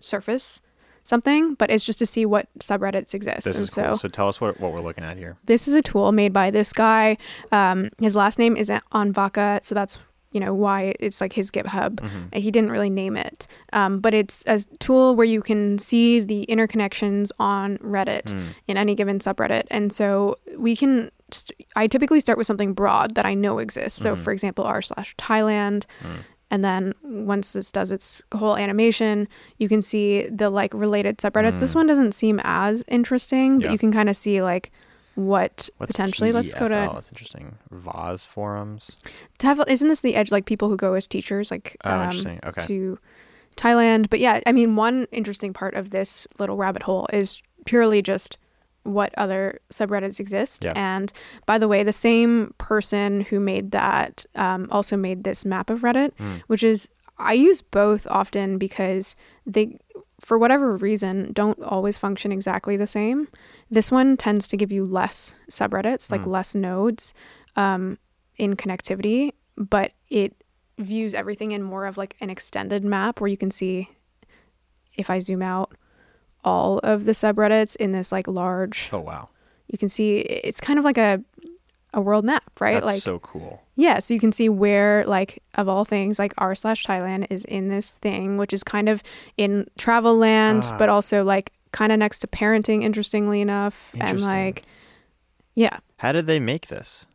surface 0.00 0.60
something, 1.04 1.54
but 1.54 1.70
it's 1.70 1.84
just 1.84 1.98
to 1.98 2.06
see 2.06 2.26
what 2.26 2.48
subreddits 2.58 3.14
exist. 3.14 3.44
This 3.44 3.56
and 3.56 3.64
is 3.64 3.72
so 3.72 3.84
cool. 3.86 3.96
So 3.96 4.08
tell 4.08 4.28
us 4.28 4.40
what 4.40 4.60
what 4.60 4.72
we're 4.72 4.80
looking 4.80 5.04
at 5.04 5.16
here. 5.16 5.38
this 5.46 5.66
is 5.68 5.74
a 5.74 5.82
tool 5.82 6.12
made 6.12 6.32
by 6.32 6.50
this 6.50 6.72
guy. 6.72 7.16
Um, 7.52 7.90
his 7.98 8.14
last 8.16 8.38
name 8.38 8.56
is 8.56 8.68
anvaka, 8.92 9.62
so 9.64 9.74
that's 9.74 9.98
you 10.32 10.38
know 10.38 10.54
why 10.54 10.92
it's 11.00 11.20
like 11.20 11.32
his 11.32 11.50
GitHub. 11.50 11.96
Mm-hmm. 11.96 12.38
He 12.38 12.50
didn't 12.52 12.70
really 12.70 12.90
name 12.90 13.16
it, 13.16 13.48
um, 13.72 13.98
but 13.98 14.14
it's 14.14 14.44
a 14.46 14.60
tool 14.78 15.16
where 15.16 15.26
you 15.26 15.42
can 15.42 15.78
see 15.78 16.20
the 16.20 16.46
interconnections 16.48 17.30
on 17.40 17.78
Reddit 17.78 18.24
Mm. 18.32 18.44
in 18.68 18.76
any 18.76 18.94
given 18.94 19.18
subreddit, 19.18 19.64
and 19.70 19.92
so 19.92 20.36
we 20.56 20.76
can. 20.76 21.10
St- 21.32 21.66
I 21.76 21.86
typically 21.86 22.20
start 22.20 22.38
with 22.38 22.46
something 22.46 22.72
broad 22.74 23.14
that 23.14 23.24
I 23.26 23.34
know 23.34 23.58
exists. 23.58 24.00
So, 24.00 24.14
Mhm. 24.14 24.18
for 24.18 24.32
example, 24.32 24.64
r 24.64 24.82
slash 24.82 25.14
Thailand. 25.16 25.86
Mm. 26.02 26.24
And 26.50 26.64
then 26.64 26.94
once 27.02 27.52
this 27.52 27.70
does 27.70 27.92
its 27.92 28.22
whole 28.34 28.56
animation, 28.56 29.28
you 29.58 29.68
can 29.68 29.82
see 29.82 30.26
the 30.28 30.50
like 30.50 30.74
related 30.74 31.18
subreddits. 31.18 31.60
This 31.60 31.72
Mm. 31.72 31.76
one 31.76 31.86
doesn't 31.86 32.12
seem 32.12 32.40
as 32.42 32.82
interesting, 32.88 33.60
but 33.60 33.70
you 33.70 33.78
can 33.78 33.92
kind 33.92 34.08
of 34.08 34.16
see 34.16 34.42
like 34.42 34.72
what 35.14 35.68
What's 35.76 35.92
potentially. 35.92 36.32
Let's 36.32 36.54
go 36.54 36.66
TFL? 36.68 36.88
to 36.88 36.94
That's 36.94 37.08
interesting. 37.08 37.56
Vaz 37.70 38.24
forums. 38.24 38.96
TEFL. 39.38 39.64
Isn't 39.68 39.88
this 39.88 40.00
the 40.00 40.14
edge 40.14 40.30
like 40.32 40.44
people 40.46 40.68
who 40.68 40.76
go 40.76 40.94
as 40.94 41.06
teachers 41.06 41.50
like 41.50 41.76
Oh, 41.84 41.90
um, 41.90 42.02
interesting. 42.04 42.40
Okay. 42.44 42.66
to 42.66 42.98
Thailand? 43.56 44.08
But 44.10 44.18
yeah, 44.20 44.40
I 44.46 44.52
mean, 44.52 44.76
one 44.76 45.06
interesting 45.12 45.52
part 45.52 45.74
of 45.74 45.90
this 45.90 46.26
little 46.38 46.56
rabbit 46.56 46.82
hole 46.84 47.06
is 47.12 47.42
purely 47.66 48.02
just 48.02 48.38
what 48.84 49.12
other 49.16 49.60
subreddits 49.72 50.18
exist. 50.20 50.64
Yeah. 50.64 50.72
And 50.74 51.12
by 51.46 51.58
the 51.58 51.68
way, 51.68 51.82
the 51.84 51.92
same 51.92 52.54
person 52.58 53.20
who 53.22 53.38
made 53.40 53.72
that 53.72 54.24
um, 54.34 54.68
also 54.70 54.96
made 54.96 55.24
this 55.24 55.44
map 55.44 55.70
of 55.70 55.80
Reddit, 55.80 56.12
Mm. 56.16 56.40
which 56.46 56.62
is 56.62 56.90
I 57.18 57.34
use 57.34 57.60
both 57.60 58.06
often 58.08 58.56
because 58.56 59.14
they, 59.44 59.78
for 60.20 60.38
whatever 60.38 60.74
reason, 60.76 61.32
don't 61.34 61.62
always 61.62 61.98
function 61.98 62.32
exactly 62.32 62.78
the 62.78 62.86
same. 62.86 63.28
This 63.70 63.92
one 63.92 64.16
tends 64.16 64.48
to 64.48 64.56
give 64.56 64.72
you 64.72 64.86
less 64.86 65.34
subreddits, 65.50 66.10
like 66.10 66.22
Mm. 66.22 66.26
less 66.28 66.54
nodes 66.54 67.12
um, 67.56 67.98
in 68.38 68.56
connectivity, 68.56 69.32
but 69.58 69.92
it 70.08 70.34
views 70.78 71.12
everything 71.12 71.50
in 71.50 71.62
more 71.62 71.84
of 71.84 71.98
like 71.98 72.16
an 72.22 72.30
extended 72.30 72.82
map 72.84 73.20
where 73.20 73.28
you 73.28 73.36
can 73.36 73.50
see 73.50 73.90
if 74.96 75.10
I 75.10 75.18
zoom 75.18 75.42
out 75.42 75.76
all 76.44 76.78
of 76.80 77.04
the 77.04 77.12
subreddits 77.12 77.76
in 77.76 77.92
this 77.92 78.10
like 78.12 78.26
large 78.28 78.88
Oh 78.92 79.00
wow. 79.00 79.28
you 79.68 79.76
can 79.78 79.88
see 79.88 80.18
it's 80.18 80.60
kind 80.60 80.78
of 80.78 80.84
like 80.84 80.98
a 80.98 81.22
a 81.92 82.00
world 82.00 82.24
map, 82.24 82.44
right? 82.60 82.74
That's 82.74 82.86
like 82.86 83.00
so 83.02 83.18
cool. 83.18 83.62
yeah, 83.74 83.98
so 83.98 84.14
you 84.14 84.20
can 84.20 84.30
see 84.30 84.48
where, 84.48 85.02
like, 85.08 85.42
of 85.56 85.68
all 85.68 85.84
things, 85.84 86.20
like 86.20 86.32
r 86.38 86.54
slash 86.54 86.86
Thailand 86.86 87.26
is 87.30 87.44
in 87.46 87.66
this 87.66 87.90
thing, 87.90 88.36
which 88.36 88.52
is 88.52 88.62
kind 88.62 88.88
of 88.88 89.02
in 89.36 89.66
travel 89.76 90.16
land, 90.16 90.68
Ah. 90.68 90.78
but 90.78 90.88
also 90.88 91.24
like 91.24 91.50
kind 91.72 91.90
of 91.90 91.98
next 91.98 92.20
to 92.20 92.28
parenting, 92.28 92.84
interestingly 92.84 93.40
enough, 93.40 93.92
and 94.00 94.20
like, 94.20 94.62
yeah. 95.56 95.78
How 95.98 96.12
did 96.12 96.26
they 96.26 96.38
make 96.38 96.68
this? 96.68 97.06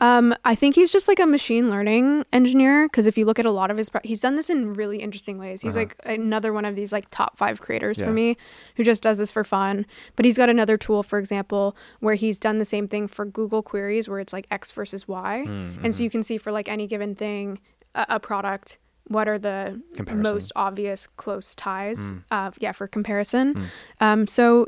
Um, 0.00 0.34
I 0.44 0.54
think 0.54 0.76
he's 0.76 0.92
just 0.92 1.08
like 1.08 1.18
a 1.18 1.26
machine 1.26 1.70
learning 1.70 2.24
engineer 2.32 2.86
because 2.86 3.06
if 3.06 3.18
you 3.18 3.24
look 3.24 3.38
at 3.40 3.46
a 3.46 3.50
lot 3.50 3.70
of 3.70 3.76
his, 3.76 3.88
pro- 3.90 4.00
he's 4.04 4.20
done 4.20 4.36
this 4.36 4.48
in 4.48 4.74
really 4.74 4.98
interesting 4.98 5.38
ways. 5.38 5.62
He's 5.62 5.74
Uh-huh. 5.74 5.86
like 5.86 5.96
another 6.04 6.52
one 6.52 6.64
of 6.64 6.76
these 6.76 6.92
like 6.92 7.06
top 7.10 7.36
five 7.36 7.60
creators 7.60 7.98
Yeah. 7.98 8.06
for 8.06 8.12
me 8.12 8.36
who 8.76 8.84
just 8.84 9.02
does 9.02 9.18
this 9.18 9.32
for 9.32 9.42
fun. 9.42 9.86
But 10.14 10.24
he's 10.24 10.36
got 10.36 10.48
another 10.48 10.76
tool, 10.76 11.02
for 11.02 11.18
example, 11.18 11.76
where 11.98 12.14
he's 12.14 12.38
done 12.38 12.58
the 12.58 12.64
same 12.64 12.86
thing 12.86 13.08
for 13.08 13.24
Google 13.24 13.62
queries, 13.62 14.08
where 14.08 14.20
it's 14.20 14.32
like 14.32 14.46
X 14.52 14.70
versus 14.70 15.08
Y, 15.08 15.44
Mm, 15.46 15.84
and 15.84 15.94
so 15.94 16.00
mhm. 16.00 16.04
you 16.04 16.10
can 16.10 16.22
see 16.22 16.38
for 16.38 16.52
like 16.52 16.68
any 16.68 16.86
given 16.86 17.14
thing, 17.16 17.58
a, 17.94 18.06
a 18.10 18.20
product, 18.20 18.78
what 19.08 19.26
are 19.26 19.38
the 19.38 19.80
Comparison. 19.96 20.22
most 20.22 20.52
obvious 20.54 21.06
close 21.16 21.54
ties? 21.56 22.12
Mm. 22.12 22.22
Uh, 22.30 22.50
yeah, 22.60 22.72
for 22.72 22.86
comparison. 22.86 23.54
Mm. 23.54 23.64
Um, 24.00 24.26
so 24.28 24.66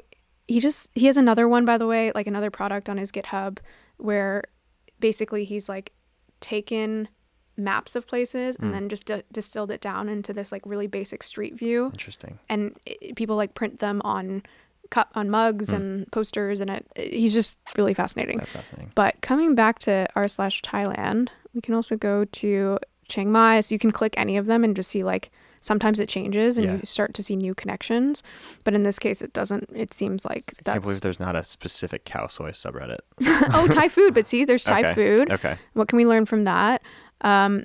he 0.48 0.58
just 0.58 0.90
he 0.96 1.06
has 1.06 1.16
another 1.16 1.46
one 1.46 1.64
by 1.64 1.78
the 1.78 1.86
way, 1.86 2.10
like 2.16 2.26
another 2.26 2.50
product 2.50 2.88
on 2.88 2.96
his 2.98 3.12
GitHub 3.12 3.58
where 3.98 4.42
basically 5.00 5.44
he's 5.44 5.68
like 5.68 5.92
taken 6.40 7.08
maps 7.56 7.94
of 7.94 8.06
places 8.06 8.56
and 8.56 8.70
Mm. 8.70 8.72
then 8.72 8.88
just 8.88 9.06
di- 9.06 9.22
distilled 9.32 9.70
it 9.70 9.80
down 9.80 10.08
into 10.08 10.32
this 10.32 10.50
like 10.50 10.62
really 10.64 10.86
basic 10.86 11.22
street 11.22 11.54
view 11.58 11.86
Interesting. 11.86 12.38
and 12.48 12.74
it, 12.86 13.16
people 13.16 13.36
like 13.36 13.54
print 13.54 13.80
them 13.80 14.00
on 14.04 14.42
cup 14.90 15.10
on 15.14 15.28
mugs 15.28 15.70
Mm. 15.70 15.76
and 15.76 16.10
posters 16.12 16.60
and 16.60 16.70
it, 16.70 16.86
it- 16.96 17.12
he's 17.12 17.32
just 17.34 17.58
really 17.76 17.92
fascinating 17.94 18.38
That's 18.38 18.52
fascinating. 18.54 18.92
but 18.94 19.20
coming 19.20 19.54
back 19.54 19.78
to 19.80 20.06
r 20.16 20.26
slash 20.26 20.62
thailand 20.62 21.28
we 21.54 21.60
can 21.60 21.74
also 21.74 21.96
go 21.96 22.24
to 22.24 22.78
chiang 23.08 23.30
mai 23.30 23.60
so 23.60 23.74
you 23.74 23.78
can 23.78 23.90
click 23.92 24.14
any 24.16 24.36
of 24.38 24.46
them 24.46 24.64
and 24.64 24.74
just 24.74 24.90
see 24.90 25.04
like 25.04 25.30
sometimes 25.60 26.00
it 26.00 26.08
changes 26.08 26.56
and 26.58 26.66
Yeah. 26.66 26.72
you 26.76 26.80
start 26.84 27.12
to 27.14 27.22
see 27.22 27.36
new 27.36 27.54
connections 27.54 28.22
but 28.64 28.74
in 28.74 28.82
this 28.82 28.98
case 28.98 29.20
it 29.22 29.32
doesn't 29.32 29.68
it 29.74 29.92
seems 29.94 30.24
like 30.24 30.54
I 30.60 30.72
can't 30.72 30.82
believe 30.82 31.00
there's 31.02 31.20
not 31.20 31.36
a 31.36 31.44
specific 31.44 32.04
khao 32.04 32.30
soi 32.30 32.50
subreddit. 32.50 32.98
oh 33.54 33.66
thai 33.68 33.88
food 33.88 34.14
but 34.14 34.26
see 34.26 34.44
there's 34.44 34.64
thai 34.64 34.80
Okay. 34.80 34.94
food 34.94 35.30
Okay. 35.30 35.56
what 35.74 35.88
can 35.88 35.96
we 35.98 36.06
learn 36.06 36.24
from 36.26 36.44
that 36.44 36.82
um 37.20 37.62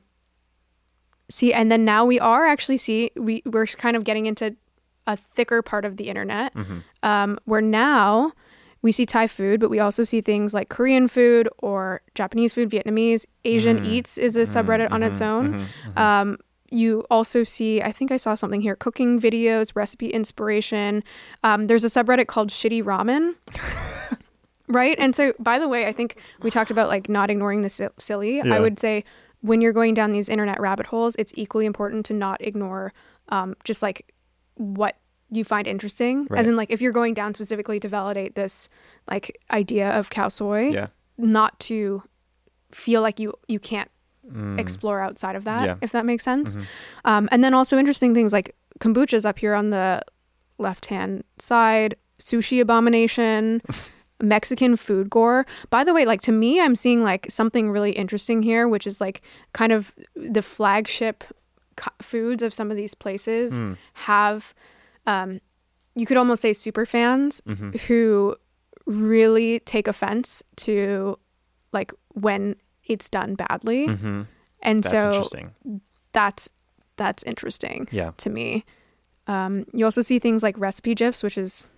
see 1.29 1.53
and 1.53 1.71
then 1.71 1.83
now 1.85 2.05
we 2.05 2.19
are 2.19 2.45
actually 2.45 2.77
see 2.77 3.11
we 3.15 3.41
we're 3.45 3.65
kind 3.65 3.95
of 3.97 4.03
getting 4.03 4.25
into 4.27 4.55
a 5.07 5.15
thicker 5.17 5.61
part 5.61 5.85
of 5.85 5.97
the 5.97 6.07
internet 6.09 6.53
hmm 6.53 6.79
um 7.03 7.37
where 7.45 7.61
now 7.61 8.31
we 8.81 8.91
see 8.91 9.05
thai 9.05 9.27
food 9.27 9.59
but 9.59 9.69
we 9.69 9.79
also 9.79 10.03
see 10.03 10.21
things 10.21 10.53
like 10.53 10.69
korean 10.69 11.07
food 11.07 11.47
or 11.59 12.01
japanese 12.13 12.53
food 12.53 12.69
vietnamese 12.69 13.25
asian 13.43 13.79
Mm. 13.79 13.85
eats 13.85 14.17
is 14.17 14.35
a 14.35 14.41
subreddit 14.43 14.87
on 14.91 15.01
its 15.03 15.21
own 15.21 15.53
mhm, 15.53 15.67
mhm. 15.95 15.99
um 15.99 16.37
you 16.71 17.03
also 17.11 17.43
see 17.43 17.81
i 17.81 17.91
think 17.91 18.11
i 18.11 18.17
saw 18.17 18.33
something 18.35 18.61
here 18.61 18.75
cooking 18.75 19.19
videos 19.19 19.75
recipe 19.75 20.07
inspiration 20.07 21.03
um, 21.43 21.67
there's 21.67 21.83
a 21.83 21.87
subreddit 21.87 22.27
called 22.27 22.49
shitty 22.49 22.81
ramen 22.83 23.35
right 24.67 24.97
and 24.99 25.15
so 25.15 25.33
by 25.39 25.59
the 25.59 25.67
way 25.67 25.85
i 25.85 25.91
think 25.91 26.17
we 26.41 26.49
talked 26.49 26.71
about 26.71 26.87
like 26.87 27.07
not 27.07 27.29
ignoring 27.29 27.61
the 27.61 27.91
silly 27.97 28.37
Yeah. 28.37 28.55
i 28.55 28.59
would 28.59 28.79
say 28.79 29.03
when 29.41 29.61
you're 29.61 29.73
going 29.73 29.93
down 29.93 30.11
these 30.11 30.27
internet 30.27 30.59
rabbit 30.59 30.87
holes 30.87 31.15
it's 31.19 31.31
equally 31.35 31.65
important 31.67 32.05
to 32.07 32.13
not 32.13 32.41
ignore 32.41 32.93
um, 33.29 33.55
just 33.63 33.81
like 33.83 34.13
what 34.55 34.97
you 35.29 35.43
find 35.43 35.67
interesting 35.67 36.25
Right. 36.29 36.39
as 36.39 36.47
in 36.47 36.55
like 36.55 36.71
if 36.71 36.81
you're 36.81 36.91
going 36.91 37.13
down 37.13 37.33
specifically 37.35 37.79
to 37.79 37.87
validate 37.87 38.35
this 38.35 38.69
like 39.09 39.37
idea 39.51 39.89
of 39.89 40.09
khao 40.09 40.31
soi 40.31 40.69
yeah. 40.69 40.87
not 41.17 41.59
to 41.61 42.01
feel 42.71 43.01
like 43.01 43.19
you 43.19 43.33
you 43.47 43.59
can't 43.59 43.89
Mm. 44.33 44.59
explore 44.59 45.01
outside 45.01 45.35
of 45.35 45.43
that, 45.43 45.65
Yeah. 45.65 45.75
if 45.81 45.91
that 45.91 46.05
makes 46.05 46.23
sense. 46.23 46.55
Mhm. 46.55 46.65
Um, 47.05 47.29
and 47.31 47.43
then 47.43 47.53
also 47.53 47.77
interesting 47.77 48.13
things 48.13 48.33
like 48.33 48.55
kombucha's 48.79 49.23
up 49.25 49.37
here 49.39 49.53
on 49.53 49.69
the 49.69 50.01
left 50.57 50.87
hand 50.87 51.23
side, 51.37 51.95
sushi 52.19 52.59
abomination, 52.61 53.61
Mexican 54.21 54.75
food 54.77 55.09
gore. 55.09 55.45
By 55.69 55.83
the 55.83 55.93
way, 55.93 56.05
like 56.05 56.21
to 56.21 56.31
me, 56.31 56.59
I'm 56.61 56.75
seeing 56.75 57.03
like 57.03 57.27
something 57.29 57.69
really 57.69 57.91
interesting 57.91 58.41
here, 58.43 58.67
which 58.67 58.87
is 58.87 58.99
like 59.01 59.21
kind 59.53 59.71
of 59.71 59.93
the 60.15 60.41
flagship 60.41 61.23
co- 61.75 61.91
foods 62.01 62.41
of 62.41 62.53
some 62.53 62.71
of 62.71 62.77
these 62.77 62.95
places 62.95 63.59
Mm. 63.59 63.77
have, 63.93 64.53
um, 65.05 65.39
you 65.95 66.05
could 66.05 66.17
almost 66.17 66.41
say 66.41 66.53
super 66.53 66.85
fans 66.85 67.41
Mhm. 67.47 67.79
who 67.87 68.35
really 68.85 69.59
take 69.59 69.87
offense 69.87 70.41
to 70.57 71.17
like 71.73 71.91
when 72.13 72.55
it's 72.85 73.09
done 73.09 73.35
badly. 73.35 73.87
Mhm. 73.87 74.25
And 74.61 74.83
That's 74.83 75.03
so 75.03 75.09
interesting. 75.11 75.51
that's 76.13 76.49
that's 76.97 77.23
interesting 77.23 77.87
Yeah. 77.91 78.11
to 78.17 78.29
me. 78.29 78.63
Um, 79.27 79.65
you 79.73 79.83
also 79.85 80.01
see 80.01 80.17
things 80.19 80.41
like 80.43 80.57
recipe 80.57 80.95
gifs, 80.95 81.21
which 81.23 81.37
is 81.37 81.69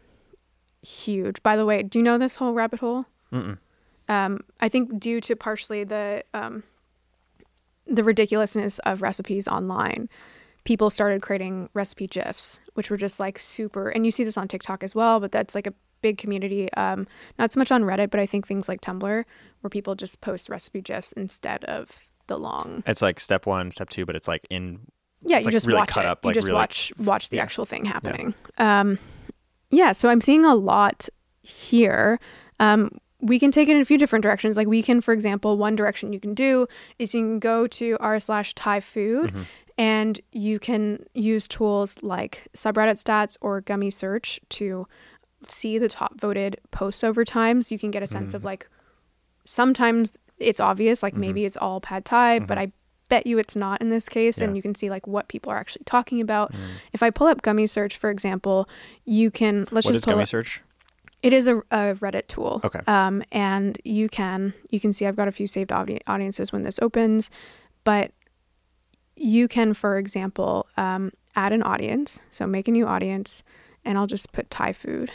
huge. 0.82 1.42
By 1.44 1.56
the 1.56 1.66
way, 1.66 1.82
do 1.84 1.98
you 2.00 2.04
know 2.04 2.18
this 2.18 2.36
whole 2.38 2.54
rabbit 2.54 2.80
hole? 2.80 3.06
Um, 4.10 4.40
I 4.62 4.70
think 4.70 5.00
due 5.00 5.20
to 5.22 5.36
partially 5.36 5.84
the 5.84 6.24
um, 6.34 6.64
the 7.86 8.04
ridiculousness 8.04 8.80
of 8.80 9.02
recipes 9.02 9.48
online, 9.48 10.08
people 10.66 10.90
started 10.90 11.22
creating 11.22 11.70
recipe 11.74 12.08
gifs, 12.08 12.60
which 12.74 12.90
were 12.90 12.98
just 12.98 13.20
like 13.20 13.40
super. 13.40 13.90
And 13.90 14.06
you 14.06 14.12
see 14.12 14.24
this 14.24 14.38
on 14.38 14.48
TikTok 14.48 14.84
as 14.84 14.94
well, 14.96 15.20
but 15.20 15.32
that's 15.32 15.56
like 15.56 15.68
a 15.68 15.74
big 16.02 16.18
community. 16.18 16.72
Um, 16.74 17.08
not 17.40 17.52
so 17.52 17.60
much 17.60 17.72
on 17.72 17.84
Reddit, 17.84 18.10
but 18.12 18.20
I 18.20 18.26
think 18.26 18.46
things 18.48 18.70
like 18.70 18.82
Tumblr, 18.82 19.24
where 19.62 19.70
people 19.70 19.96
just 19.96 20.22
post 20.22 20.50
recipe 20.50 20.82
gifs 20.82 21.12
instead 21.14 21.64
of 21.66 22.08
the 22.28 22.38
long. 22.38 22.84
It's 22.86 23.02
like 23.02 23.20
step 23.20 23.46
one, 23.46 23.72
step 23.72 23.90
two, 23.90 24.06
but 24.06 24.16
it's 24.16 24.28
like 24.28 24.46
in 24.50 24.80
Yeah, 25.22 25.40
you 25.40 25.46
like, 25.46 25.52
just 25.54 25.66
really 25.68 25.78
watch 25.80 25.90
cut 25.90 26.06
it. 26.06 26.08
up, 26.10 26.24
you 26.24 26.30
like, 26.30 26.36
just 26.36 26.48
really- 26.48 26.56
watch 26.58 26.92
watch 26.98 27.30
the 27.30 27.38
yeah. 27.38 27.44
actual 27.44 27.66
thing 27.66 27.86
happening. 27.86 28.34
Um, 28.58 29.00
yeah, 29.72 29.92
so 29.92 30.10
I'm 30.10 30.22
seeing 30.22 30.46
a 30.46 30.56
lot 30.56 31.10
here. 31.42 32.20
Um, 32.60 32.98
we 33.20 33.40
can 33.40 33.52
take 33.52 33.68
it 33.68 33.76
in 33.76 33.82
a 33.82 33.86
few 33.86 33.98
different 33.98 34.24
directions. 34.24 34.58
Like 34.58 34.68
we 34.68 34.84
can, 34.84 35.02
for 35.02 35.14
example, 35.14 35.58
one 35.58 35.76
direction 35.76 36.14
you 36.14 36.20
can 36.20 36.34
do 36.34 36.68
is 37.00 37.16
you 37.16 37.22
can 37.22 37.40
go 37.40 37.66
to 37.68 37.98
r 38.00 38.20
slash 38.20 38.54
Thai 38.54 38.80
food, 38.80 39.30
Mm-hmm. 39.32 39.42
and 39.78 40.22
you 40.32 40.60
can 40.60 41.06
use 41.14 41.48
tools 41.48 41.98
like 42.04 42.48
subreddit 42.54 43.02
stats 43.04 43.36
or 43.42 43.62
Gummy 43.62 43.90
Search 43.90 44.40
to 44.50 44.88
see 45.48 45.78
the 45.78 45.88
top 45.90 46.20
voted 46.20 46.60
posts 46.72 47.04
over 47.04 47.24
time. 47.26 47.62
So 47.62 47.74
you 47.76 47.80
can 47.80 47.92
get 47.92 48.04
a 48.04 48.08
sense 48.08 48.34
of 48.34 48.42
Mm-hmm. 48.42 48.48
like 48.48 48.70
sometimes 49.48 50.18
it's 50.38 50.60
obvious, 50.60 51.02
like 51.02 51.16
maybe 51.16 51.46
it's 51.46 51.58
all 51.58 51.80
pad 51.82 52.06
Thai, 52.06 52.40
but 52.40 52.58
I 52.60 52.72
bet 53.10 53.26
you 53.26 53.38
it's 53.40 53.56
not 53.56 53.82
in 53.82 53.90
this 53.90 54.08
case. 54.10 54.38
And 54.38 54.50
Mm-hmm. 54.50 54.56
You 54.58 54.62
can 54.62 54.76
see 54.76 54.90
like 54.90 55.08
what 55.08 55.28
people 55.30 55.52
are 55.52 55.58
actually 55.58 55.84
talking 55.86 56.22
about. 56.22 56.52
Mm. 56.54 56.60
If 56.94 57.02
I 57.02 57.10
pull 57.10 57.28
up 57.28 57.42
Gummy 57.42 57.66
Search, 57.66 57.98
for 57.98 58.10
example, 58.12 58.68
you 59.06 59.32
can 59.32 59.68
let's 59.72 59.86
What 59.86 59.94
just 59.94 59.98
is 60.00 60.04
pull 60.06 60.14
Gummy 60.14 60.24
up. 60.24 60.30
Search? 60.30 60.62
It 61.24 61.34
is 61.34 61.48
a, 61.48 61.58
a 61.72 61.96
Reddit 61.96 62.28
tool. 62.28 62.62
Okay. 62.64 62.82
Um, 62.86 63.24
and 63.32 63.80
you 63.84 64.10
can 64.10 64.54
you 64.70 64.80
can 64.80 64.94
see 64.94 65.08
I've 65.08 65.16
got 65.16 65.28
a 65.28 65.32
few 65.32 65.48
saved 65.48 65.72
audi- 65.72 66.02
audiences 66.06 66.52
when 66.54 66.62
this 66.64 66.78
opens, 66.82 67.32
but 67.84 68.12
you 69.16 69.48
can, 69.48 69.74
for 69.74 69.98
example, 69.98 70.68
um, 70.78 71.12
add 71.36 71.54
an 71.54 71.64
audience. 71.64 72.22
So 72.30 72.46
make 72.46 72.68
a 72.68 72.72
new 72.72 72.86
audience, 72.86 73.44
and 73.84 73.98
I'll 73.98 74.06
just 74.06 74.32
put 74.32 74.50
Thai 74.52 74.74
food. 74.74 75.12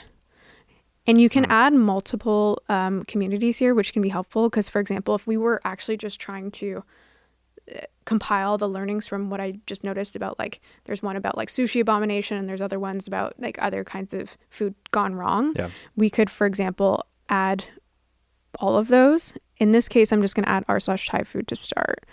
And 1.07 1.21
you 1.21 1.29
can 1.29 1.45
Hmm. 1.45 1.51
add 1.51 1.73
multiple 1.75 2.63
um, 2.69 3.05
communities 3.05 3.59
here, 3.59 3.75
which 3.75 3.93
can 3.93 4.03
be 4.03 4.09
helpful 4.11 4.49
because, 4.49 4.69
for 4.69 4.81
example, 4.81 5.15
if 5.15 5.27
we 5.27 5.37
were 5.37 5.61
actually 5.65 5.97
just 5.97 6.21
trying 6.21 6.51
to 6.53 6.85
uh, 7.75 7.81
compile 8.05 8.59
the 8.59 8.69
learnings 8.69 9.07
from 9.09 9.31
what 9.31 9.41
I 9.41 9.61
just 9.67 9.85
noticed 9.85 10.17
about 10.17 10.37
like 10.39 10.61
there's 10.85 11.03
one 11.03 11.15
about 11.17 11.37
like 11.37 11.49
sushi 11.49 11.81
abomination 11.81 12.37
and 12.37 12.49
there's 12.49 12.61
other 12.61 12.81
ones 12.81 13.07
about 13.07 13.35
like 13.39 13.57
other 13.63 13.85
kinds 13.85 14.13
of 14.15 14.37
food 14.51 14.75
gone 14.91 15.15
wrong. 15.15 15.55
Yeah. 15.57 15.71
We 15.97 16.11
could, 16.11 16.29
for 16.31 16.47
example, 16.47 17.05
add 17.29 17.65
all 18.59 18.77
of 18.77 18.89
those. 18.89 19.35
In 19.59 19.71
this 19.73 19.89
case, 19.89 20.13
I'm 20.13 20.21
just 20.21 20.35
going 20.35 20.45
to 20.45 20.51
add 20.51 20.65
r 20.69 20.79
slash 20.81 21.09
Thai 21.09 21.23
food 21.25 21.47
to 21.49 21.57
start. 21.57 22.05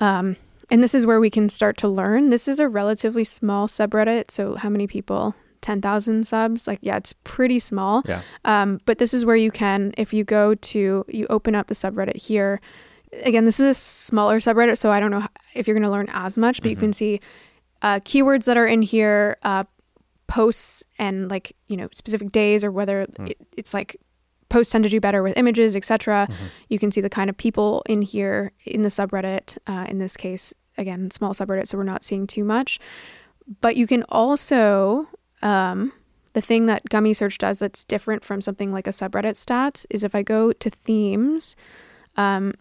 Um, 0.00 0.36
and 0.70 0.82
this 0.82 0.94
is 0.94 1.06
where 1.06 1.20
we 1.20 1.30
can 1.30 1.48
start 1.48 1.76
to 1.78 1.88
learn. 1.88 2.30
This 2.30 2.48
is 2.48 2.58
a 2.58 2.68
relatively 2.68 3.24
small 3.24 3.68
subreddit. 3.68 4.30
So 4.30 4.54
how 4.56 4.68
many 4.68 4.86
people? 4.86 5.34
10,000 5.66 6.24
subs. 6.24 6.68
Like, 6.68 6.78
yeah, 6.80 6.96
it's 6.96 7.12
pretty 7.24 7.58
small. 7.58 8.02
Yeah. 8.06 8.22
Um, 8.44 8.80
but 8.84 8.98
this 8.98 9.12
is 9.12 9.24
where 9.24 9.34
you 9.34 9.50
can, 9.50 9.92
if 9.98 10.14
you 10.14 10.22
go 10.22 10.54
to, 10.54 11.04
you 11.08 11.26
open 11.28 11.56
up 11.56 11.66
the 11.66 11.74
subreddit 11.74 12.16
here. 12.16 12.60
Again, 13.24 13.46
this 13.46 13.58
is 13.58 13.66
a 13.66 13.74
smaller 13.74 14.38
subreddit, 14.38 14.78
so 14.78 14.92
I 14.92 15.00
don't 15.00 15.10
know 15.10 15.26
if 15.54 15.66
you're 15.66 15.74
going 15.74 15.82
to 15.82 15.90
learn 15.90 16.08
as 16.12 16.38
much, 16.38 16.62
but 16.62 16.70
you 16.70 16.76
can 16.76 16.92
see 16.92 17.20
uh, 17.82 17.98
keywords 18.00 18.44
that 18.44 18.56
are 18.56 18.66
in 18.66 18.82
here, 18.82 19.38
uh, 19.42 19.64
posts, 20.28 20.84
and 20.98 21.28
like 21.30 21.56
you 21.66 21.76
know 21.76 21.88
specific 21.92 22.30
days 22.30 22.62
or 22.64 22.70
whether 22.70 23.02
it, 23.02 23.38
it's 23.56 23.72
like 23.74 23.96
posts 24.48 24.72
tend 24.72 24.84
to 24.84 24.90
do 24.90 25.00
better 25.00 25.22
with 25.22 25.36
images, 25.36 25.74
etc. 25.74 26.28
You 26.68 26.78
can 26.78 26.90
see 26.90 27.00
the 27.00 27.10
kind 27.10 27.28
of 27.30 27.36
people 27.36 27.82
in 27.88 28.02
here 28.02 28.52
in 28.64 28.82
the 28.82 28.88
subreddit. 28.88 29.58
Uh, 29.66 29.86
in 29.88 29.98
this 29.98 30.16
case, 30.16 30.52
again, 30.78 31.10
small 31.10 31.32
subreddit, 31.32 31.66
so 31.66 31.78
we're 31.78 31.84
not 31.84 32.04
seeing 32.04 32.26
too 32.26 32.44
much. 32.44 32.78
But 33.60 33.76
you 33.76 33.86
can 33.86 34.04
also 34.08 35.08
um, 35.46 35.92
the 36.32 36.40
thing 36.40 36.66
that 36.66 36.84
Gummy 36.90 37.14
Search 37.14 37.38
does 37.38 37.60
that's 37.60 37.84
different 37.84 38.24
from 38.24 38.40
something 38.40 38.72
like 38.72 38.86
a 38.86 38.90
subreddit 38.90 39.36
stats 39.36 39.86
is 39.88 40.02
if 40.02 40.14
I 40.14 40.22
go 40.22 40.52
to 40.52 40.70
themes, 40.70 41.54
um, 42.16 42.52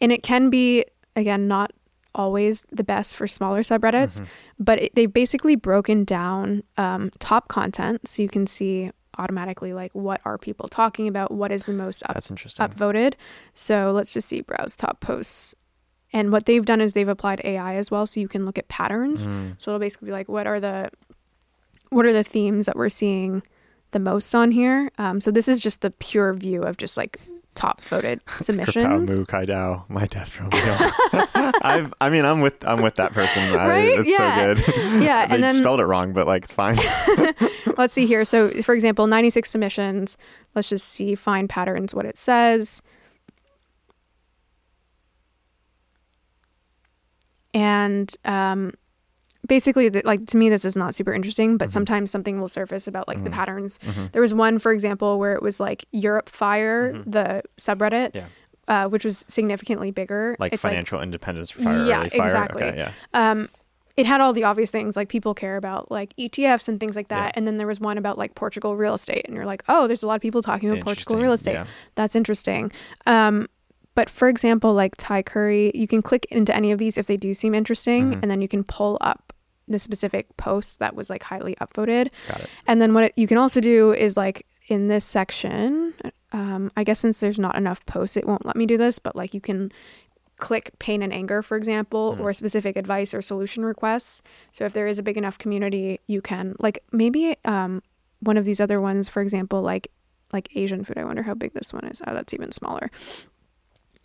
and 0.00 0.12
it 0.12 0.22
can 0.22 0.48
be 0.48 0.84
again 1.16 1.48
not 1.48 1.72
always 2.14 2.64
the 2.70 2.84
best 2.84 3.16
for 3.16 3.26
smaller 3.26 3.60
subreddits, 3.60 4.24
but 4.58 4.80
it, 4.80 4.94
they've 4.94 5.12
basically 5.12 5.56
broken 5.56 6.04
down 6.04 6.62
um, 6.76 7.10
top 7.18 7.48
content 7.48 8.06
so 8.08 8.22
you 8.22 8.28
can 8.28 8.46
see 8.46 8.90
automatically 9.18 9.72
like 9.72 9.92
what 9.94 10.20
are 10.24 10.38
people 10.38 10.68
talking 10.68 11.08
about, 11.08 11.30
what 11.32 11.50
is 11.50 11.64
the 11.64 11.72
most 11.72 12.02
up, 12.04 12.14
That's 12.14 12.30
interesting. 12.30 12.66
upvoted. 12.66 13.14
So 13.54 13.90
let's 13.92 14.12
just 14.12 14.28
see 14.28 14.40
browse 14.40 14.76
top 14.76 15.00
posts. 15.00 15.54
And 16.12 16.32
what 16.32 16.46
they've 16.46 16.64
done 16.64 16.80
is 16.80 16.94
they've 16.94 17.06
applied 17.06 17.42
AI 17.44 17.74
as 17.74 17.90
well, 17.90 18.06
so 18.06 18.20
you 18.20 18.28
can 18.28 18.46
look 18.46 18.58
at 18.58 18.68
patterns. 18.68 19.26
Mm. 19.26 19.56
So 19.58 19.72
it'll 19.72 19.80
basically 19.80 20.06
be 20.06 20.12
like, 20.12 20.28
what 20.28 20.46
are 20.46 20.58
the 20.58 20.90
what 21.90 22.06
are 22.06 22.12
the 22.12 22.24
themes 22.24 22.66
that 22.66 22.76
we're 22.76 22.88
seeing 22.88 23.42
the 23.92 23.98
most 24.00 24.34
on 24.34 24.50
here? 24.50 24.90
Um, 24.98 25.20
so 25.20 25.30
this 25.30 25.48
is 25.48 25.62
just 25.62 25.80
the 25.80 25.90
pure 25.90 26.32
view 26.34 26.62
of 26.62 26.76
just 26.76 26.96
like 26.96 27.18
top 27.54 27.80
voted 27.82 28.24
Kapow 28.26 28.42
submissions. 28.44 29.10
Moo 29.18 29.24
Kai 29.24 29.44
Dao, 29.46 29.88
my 29.88 30.06
death 30.06 30.38
Romeo. 30.38 30.60
I've, 31.62 31.92
I 32.00 32.08
mean, 32.10 32.24
I'm 32.24 32.40
with 32.40 32.54
I'm 32.66 32.82
with 32.82 32.96
that 32.96 33.12
person. 33.12 33.42
I, 33.54 33.66
Right? 33.68 33.98
it's 33.98 34.08
Yeah. 34.08 34.54
so 34.54 34.54
good. 34.64 34.74
Yeah, 35.02 35.26
they 35.26 35.34
and 35.34 35.42
then- 35.42 35.54
spelled 35.54 35.80
it 35.80 35.84
wrong, 35.86 36.12
but 36.12 36.26
like 36.26 36.44
it's 36.44 36.52
fine. 36.52 36.78
Let's 37.76 37.94
see 37.94 38.06
here. 38.06 38.24
So 38.24 38.50
for 38.62 38.74
example, 38.74 39.06
96 39.06 39.48
submissions. 39.50 40.16
Let's 40.54 40.68
just 40.68 40.86
see 40.88 41.14
find 41.14 41.48
patterns 41.48 41.94
what 41.94 42.04
it 42.06 42.16
says. 42.18 42.80
And 47.54 48.14
um, 48.24 48.74
basically, 49.48 49.88
the, 49.88 50.02
like 50.04 50.26
to 50.26 50.36
me, 50.36 50.48
this 50.48 50.64
is 50.64 50.76
not 50.76 50.94
super 50.94 51.12
interesting. 51.12 51.56
But 51.56 51.72
sometimes 51.72 52.10
something 52.10 52.40
will 52.40 52.48
surface 52.48 52.86
about 52.86 53.08
like 53.08 53.24
the 53.24 53.30
patterns. 53.30 53.80
There 54.12 54.22
was 54.22 54.32
one, 54.34 54.58
for 54.58 54.72
example, 54.72 55.18
where 55.18 55.32
it 55.34 55.42
was 55.42 55.58
like 55.58 55.84
Europe 55.92 56.28
Fire, 56.28 56.92
the 57.06 57.42
subreddit, 57.58 58.14
Yeah. 58.14 58.26
uh, 58.68 58.88
which 58.88 59.04
was 59.04 59.24
significantly 59.28 59.90
bigger. 59.90 60.36
Like 60.38 60.52
It's 60.52 60.62
financial 60.62 61.00
independence 61.02 61.50
fire, 61.50 61.84
Yeah, 61.86 62.00
fire. 62.08 62.24
exactly. 62.26 62.62
Okay, 62.64 62.76
yeah. 62.78 62.92
um, 63.14 63.48
it 63.96 64.06
had 64.06 64.20
all 64.20 64.32
the 64.32 64.44
obvious 64.44 64.70
things 64.70 64.94
like 64.96 65.08
people 65.08 65.34
care 65.34 65.56
about 65.56 65.90
like 65.90 66.14
ETFs 66.16 66.68
and 66.68 66.78
things 66.78 66.94
like 66.94 67.08
that. 67.08 67.26
Yeah. 67.26 67.32
And 67.34 67.46
then 67.48 67.56
there 67.56 67.66
was 67.66 67.80
one 67.80 67.98
about 67.98 68.16
like 68.16 68.36
Portugal 68.36 68.76
real 68.76 68.94
estate, 68.94 69.22
and 69.26 69.34
you're 69.34 69.44
like, 69.46 69.64
oh, 69.68 69.88
there's 69.88 70.04
a 70.04 70.06
lot 70.06 70.14
of 70.14 70.22
people 70.22 70.40
talking 70.40 70.70
about 70.70 70.84
Portugal 70.84 71.16
real 71.18 71.32
estate. 71.32 71.52
Interesting, 71.56 71.74
That's 71.96 72.14
interesting. 72.14 72.72
Um, 73.06 73.48
but 73.96 74.08
for 74.08 74.28
example, 74.28 74.72
like 74.74 74.94
Thai 74.98 75.22
curry, 75.24 75.72
you 75.74 75.88
can 75.88 76.02
click 76.02 76.26
into 76.30 76.54
any 76.54 76.70
of 76.70 76.78
these 76.78 76.96
if 76.96 77.08
they 77.08 77.16
do 77.16 77.34
seem 77.34 77.54
interesting, 77.56 78.10
Mm-hmm. 78.12 78.20
and 78.22 78.30
then 78.30 78.40
you 78.40 78.46
can 78.46 78.62
pull 78.62 78.98
up 79.00 79.32
the 79.68 79.78
specific 79.78 80.36
post 80.36 80.78
that 80.78 80.94
was 80.94 81.08
like 81.10 81.22
highly 81.22 81.54
upvoted. 81.56 82.10
Got 82.28 82.40
it. 82.40 82.50
And 82.66 82.80
then 82.80 82.94
what 82.94 83.04
it, 83.04 83.12
you 83.16 83.26
can 83.26 83.38
also 83.38 83.60
do 83.60 83.92
is 83.92 84.16
like 84.16 84.46
in 84.68 84.88
this 84.88 85.04
section, 85.04 85.94
um, 86.32 86.70
I 86.76 86.84
guess 86.84 87.00
since 87.00 87.20
there's 87.20 87.38
not 87.38 87.56
enough 87.56 87.84
posts, 87.86 88.16
it 88.16 88.26
won't 88.26 88.44
let 88.44 88.56
me 88.56 88.66
do 88.66 88.76
this, 88.76 88.98
but 88.98 89.16
like 89.16 89.32
you 89.34 89.40
can 89.40 89.72
click 90.36 90.70
pain 90.78 91.02
and 91.02 91.12
anger, 91.12 91.42
for 91.42 91.56
example, 91.56 92.14
Hmm. 92.14 92.20
or 92.22 92.32
specific 92.32 92.76
advice 92.76 93.12
or 93.12 93.20
solution 93.22 93.64
requests. 93.64 94.22
So 94.52 94.64
if 94.64 94.72
there 94.72 94.86
is 94.86 94.98
a 94.98 95.02
big 95.02 95.16
enough 95.16 95.36
community, 95.38 96.00
you 96.06 96.20
can 96.22 96.54
like 96.60 96.78
maybe 96.92 97.36
um, 97.44 97.82
one 98.20 98.36
of 98.36 98.44
these 98.44 98.60
other 98.60 98.80
ones, 98.80 99.08
for 99.08 99.20
example, 99.22 99.62
like 99.62 99.90
like 100.32 100.48
Asian 100.54 100.84
food. 100.84 100.98
I 100.98 101.04
wonder 101.04 101.22
how 101.22 101.34
big 101.34 101.54
this 101.54 101.72
one 101.72 101.86
is. 101.86 102.02
Oh, 102.06 102.12
that's 102.12 102.34
even 102.34 102.52
smaller. 102.52 102.90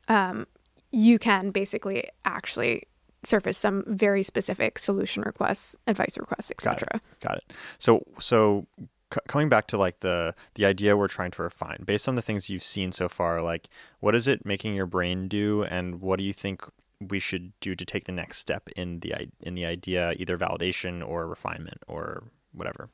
Um, 0.08 0.48
you 0.92 1.20
can 1.20 1.52
basically 1.52 2.06
actually 2.24 2.84
surface 3.24 3.58
some 3.58 3.84
very 3.88 4.24
specific 4.24 4.80
solution 4.80 5.24
requests, 5.24 5.76
advice 5.88 6.18
requests, 6.18 6.52
Got 6.58 6.76
etc. 6.76 7.02
Got 7.22 7.38
it. 7.38 7.54
So 7.80 8.04
so 8.20 8.66
c- 9.14 9.20
coming 9.28 9.50
back 9.50 9.68
to 9.68 9.78
like 9.78 10.00
the 10.02 10.36
the 10.56 10.66
idea 10.66 10.98
we're 10.98 11.08
trying 11.08 11.32
to 11.32 11.44
refine 11.44 11.84
based 11.86 12.08
on 12.08 12.16
the 12.16 12.22
things 12.22 12.50
you've 12.50 12.64
seen 12.64 12.92
so 12.92 13.10
far, 13.10 13.42
like 13.42 13.70
what 14.00 14.16
is 14.16 14.28
it 14.28 14.46
making 14.46 14.76
your 14.76 14.88
brain 14.88 15.28
do, 15.28 15.64
and 15.64 16.02
what 16.02 16.18
do 16.18 16.24
you 16.24 16.34
think 16.34 16.64
we 17.10 17.20
should 17.20 17.52
do 17.60 17.76
to 17.76 17.86
take 17.86 18.06
the 18.06 18.12
next 18.12 18.38
step 18.38 18.70
in 18.76 19.00
the 19.00 19.30
in 19.42 19.56
the 19.56 19.66
idea, 19.66 20.14
either 20.18 20.38
validation 20.38 21.08
or 21.08 21.28
refinement 21.28 21.82
or 21.88 22.24
whatever. 22.54 22.90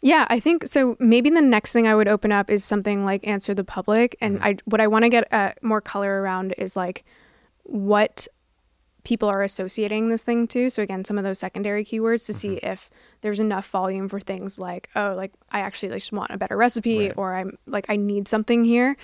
Yeah, 0.00 0.26
I 0.28 0.40
think 0.40 0.66
so. 0.66 0.96
Maybe 0.98 1.30
the 1.30 1.42
next 1.42 1.72
thing 1.72 1.86
I 1.86 1.94
would 1.94 2.08
open 2.08 2.32
up 2.32 2.50
is 2.50 2.64
something 2.64 3.04
like 3.04 3.26
answer 3.26 3.54
the 3.54 3.64
public, 3.64 4.16
and 4.20 4.42
I 4.42 4.56
what 4.64 4.80
I 4.80 4.86
want 4.86 5.04
to 5.04 5.08
get 5.08 5.32
uh, 5.32 5.52
more 5.62 5.80
color 5.80 6.22
around 6.22 6.54
is 6.58 6.76
like 6.76 7.04
what 7.62 8.28
people 9.04 9.28
are 9.28 9.42
associating 9.42 10.08
this 10.08 10.24
thing 10.24 10.46
to. 10.48 10.70
So 10.70 10.82
again, 10.82 11.04
some 11.04 11.18
of 11.18 11.24
those 11.24 11.38
secondary 11.38 11.84
keywords 11.84 12.24
to 12.26 12.32
see 12.32 12.54
if 12.56 12.88
there's 13.20 13.38
enough 13.38 13.68
volume 13.68 14.08
for 14.08 14.18
things 14.18 14.58
like 14.58 14.88
oh, 14.96 15.14
like 15.14 15.32
I 15.52 15.60
actually 15.60 15.92
just 15.92 16.10
want 16.12 16.30
a 16.30 16.38
better 16.38 16.56
recipe, 16.56 16.98
Right. 17.08 17.14
or 17.16 17.34
I'm 17.34 17.58
like 17.66 17.86
I 17.88 17.96
need 17.96 18.28
something 18.28 18.64
here. 18.64 18.96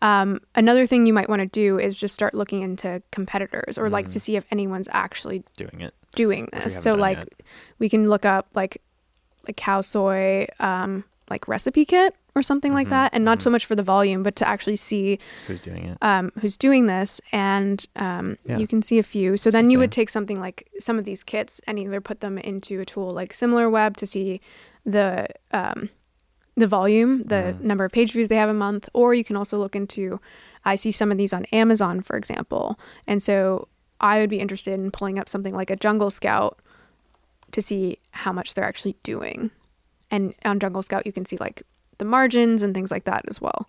Um, 0.00 0.40
another 0.54 0.86
thing 0.86 1.06
you 1.06 1.12
might 1.12 1.28
want 1.28 1.40
to 1.40 1.46
do 1.46 1.78
is 1.78 1.98
just 1.98 2.14
start 2.14 2.34
looking 2.34 2.62
into 2.62 3.02
competitors, 3.10 3.78
or 3.78 3.90
like 3.90 4.08
to 4.10 4.20
see 4.20 4.36
if 4.36 4.44
anyone's 4.50 4.88
actually 4.92 5.42
Doing 5.56 5.80
it. 5.80 5.94
doing 6.14 6.48
this. 6.52 6.80
So 6.80 6.94
like 6.94 7.18
yet. 7.18 7.28
we 7.78 7.88
can 7.88 8.08
look 8.08 8.24
up 8.24 8.46
like 8.54 8.80
like 9.46 9.56
khao 9.56 9.84
soi 9.84 10.46
um 10.60 11.04
like 11.30 11.48
recipe 11.48 11.84
kit 11.84 12.14
or 12.38 12.42
something 12.42 12.70
Mm-hmm. 12.70 12.76
like 12.76 12.90
that 12.90 13.10
and 13.14 13.24
not 13.24 13.42
so 13.42 13.50
much 13.50 13.64
for 13.66 13.74
the 13.74 13.82
volume 13.82 14.22
but 14.22 14.36
to 14.36 14.46
actually 14.48 14.76
see 14.76 15.18
Who's 15.48 15.60
doing 15.60 15.84
it? 15.84 15.98
um 16.02 16.30
who's 16.40 16.56
doing 16.56 16.86
this 16.86 17.20
and 17.32 17.84
um 17.96 18.38
Yeah. 18.44 18.58
you 18.58 18.66
can 18.66 18.80
see 18.82 18.98
a 18.98 19.02
few 19.02 19.36
so 19.36 19.50
then 19.50 19.70
you 19.70 19.78
would 19.78 19.92
take 19.92 20.08
something 20.10 20.38
like 20.40 20.68
some 20.78 20.98
of 20.98 21.04
these 21.04 21.22
kits 21.24 21.60
and 21.66 21.78
either 21.78 22.00
put 22.00 22.20
them 22.20 22.38
into 22.38 22.80
a 22.80 22.84
tool 22.84 23.10
like 23.10 23.32
Similarweb 23.32 23.96
to 23.96 24.06
see 24.06 24.40
the 24.86 25.26
um 25.52 25.90
the 26.56 26.66
volume 26.66 27.22
the 27.24 27.54
Mm. 27.56 27.60
number 27.70 27.84
of 27.84 27.92
page 27.92 28.12
views 28.12 28.28
they 28.28 28.36
have 28.44 28.48
a 28.48 28.54
month 28.66 28.88
or 28.94 29.14
you 29.14 29.24
can 29.24 29.36
also 29.36 29.56
look 29.58 29.74
into 29.76 30.20
i 30.64 30.74
see 30.76 30.90
some 30.90 31.10
of 31.12 31.18
these 31.18 31.32
on 31.32 31.44
amazon 31.62 32.00
for 32.00 32.16
example 32.16 32.78
and 33.06 33.22
so 33.22 33.68
i 34.00 34.18
would 34.20 34.30
be 34.30 34.40
interested 34.40 34.74
in 34.74 34.90
pulling 34.90 35.18
up 35.20 35.28
something 35.28 35.54
like 35.54 35.70
a 35.70 35.76
jungle 35.76 36.10
scout 36.10 36.58
to 37.52 37.62
see 37.62 37.98
how 38.10 38.32
much 38.32 38.52
they're 38.54 38.64
actually 38.72 38.94
doing. 39.02 39.50
And 40.10 40.34
on 40.44 40.58
Jungle 40.60 40.82
Scout, 40.82 41.06
you 41.06 41.12
can 41.12 41.24
see 41.24 41.38
like 41.38 41.62
the 41.98 42.04
margins 42.04 42.62
and 42.62 42.74
things 42.74 42.90
like 42.90 43.04
that 43.04 43.22
as 43.28 43.40
well. 43.40 43.68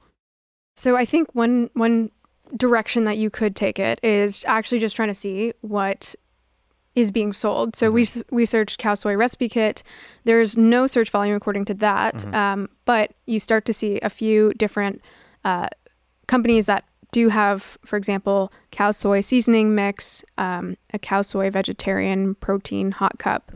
So 0.75 0.95
I 0.95 1.05
think 1.05 1.33
one 1.35 1.69
one 1.73 2.11
direction 2.55 3.03
that 3.03 3.17
you 3.17 3.29
could 3.29 3.55
take 3.55 3.77
it 3.79 3.99
is 4.03 4.43
actually 4.47 4.79
just 4.79 4.95
trying 4.95 5.09
to 5.09 5.13
see 5.15 5.53
what 5.61 6.15
is 6.95 7.11
being 7.11 7.31
sold. 7.33 7.75
So 7.75 7.91
we 7.91 8.01
s- 8.03 8.23
we 8.31 8.45
searched 8.45 8.79
khao 8.79 8.97
soi 8.97 9.15
recipe 9.15 9.47
kit. 9.49 9.83
There's 10.23 10.57
no 10.57 10.87
search 10.87 11.09
volume 11.11 11.35
according 11.35 11.65
to 11.65 11.73
that, 11.75 12.25
um, 12.33 12.69
but 12.85 13.11
you 13.27 13.39
start 13.39 13.65
to 13.65 13.73
see 13.73 13.99
a 14.01 14.09
few 14.09 14.51
different 14.57 15.01
uh, 15.45 15.67
companies 16.27 16.65
that 16.65 16.83
do 17.11 17.29
have, 17.29 17.77
for 17.85 17.95
example, 17.97 18.51
khao 18.71 18.93
soi 18.93 19.21
seasoning 19.21 19.75
mix, 19.75 20.23
um, 20.37 20.77
a 20.93 20.99
khao 20.99 21.23
soi 21.23 21.49
vegetarian 21.49 22.35
protein 22.35 22.91
hot 22.91 23.17
cup 23.19 23.51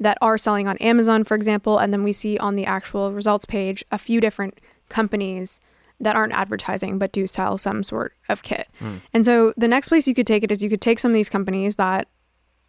that 0.00 0.18
are 0.20 0.38
selling 0.38 0.68
on 0.68 0.76
Amazon, 0.78 1.24
for 1.24 1.34
example. 1.34 1.78
And 1.78 1.92
then 1.92 2.02
we 2.02 2.12
see 2.12 2.36
on 2.38 2.56
the 2.56 2.66
actual 2.66 3.12
results 3.12 3.44
page 3.44 3.84
a 3.90 3.98
few 3.98 4.20
different 4.20 4.60
companies 4.88 5.60
that 6.00 6.16
aren't 6.16 6.32
advertising 6.32 6.98
but 6.98 7.12
do 7.12 7.26
sell 7.26 7.56
some 7.56 7.82
sort 7.82 8.12
of 8.28 8.42
kit. 8.42 8.68
And 9.12 9.24
so 9.24 9.52
the 9.56 9.68
next 9.68 9.88
place 9.88 10.08
you 10.08 10.14
could 10.14 10.26
take 10.26 10.42
it 10.42 10.50
is 10.50 10.62
you 10.62 10.68
could 10.68 10.80
take 10.80 10.98
some 10.98 11.12
of 11.12 11.14
these 11.14 11.30
companies 11.30 11.76
that 11.76 12.08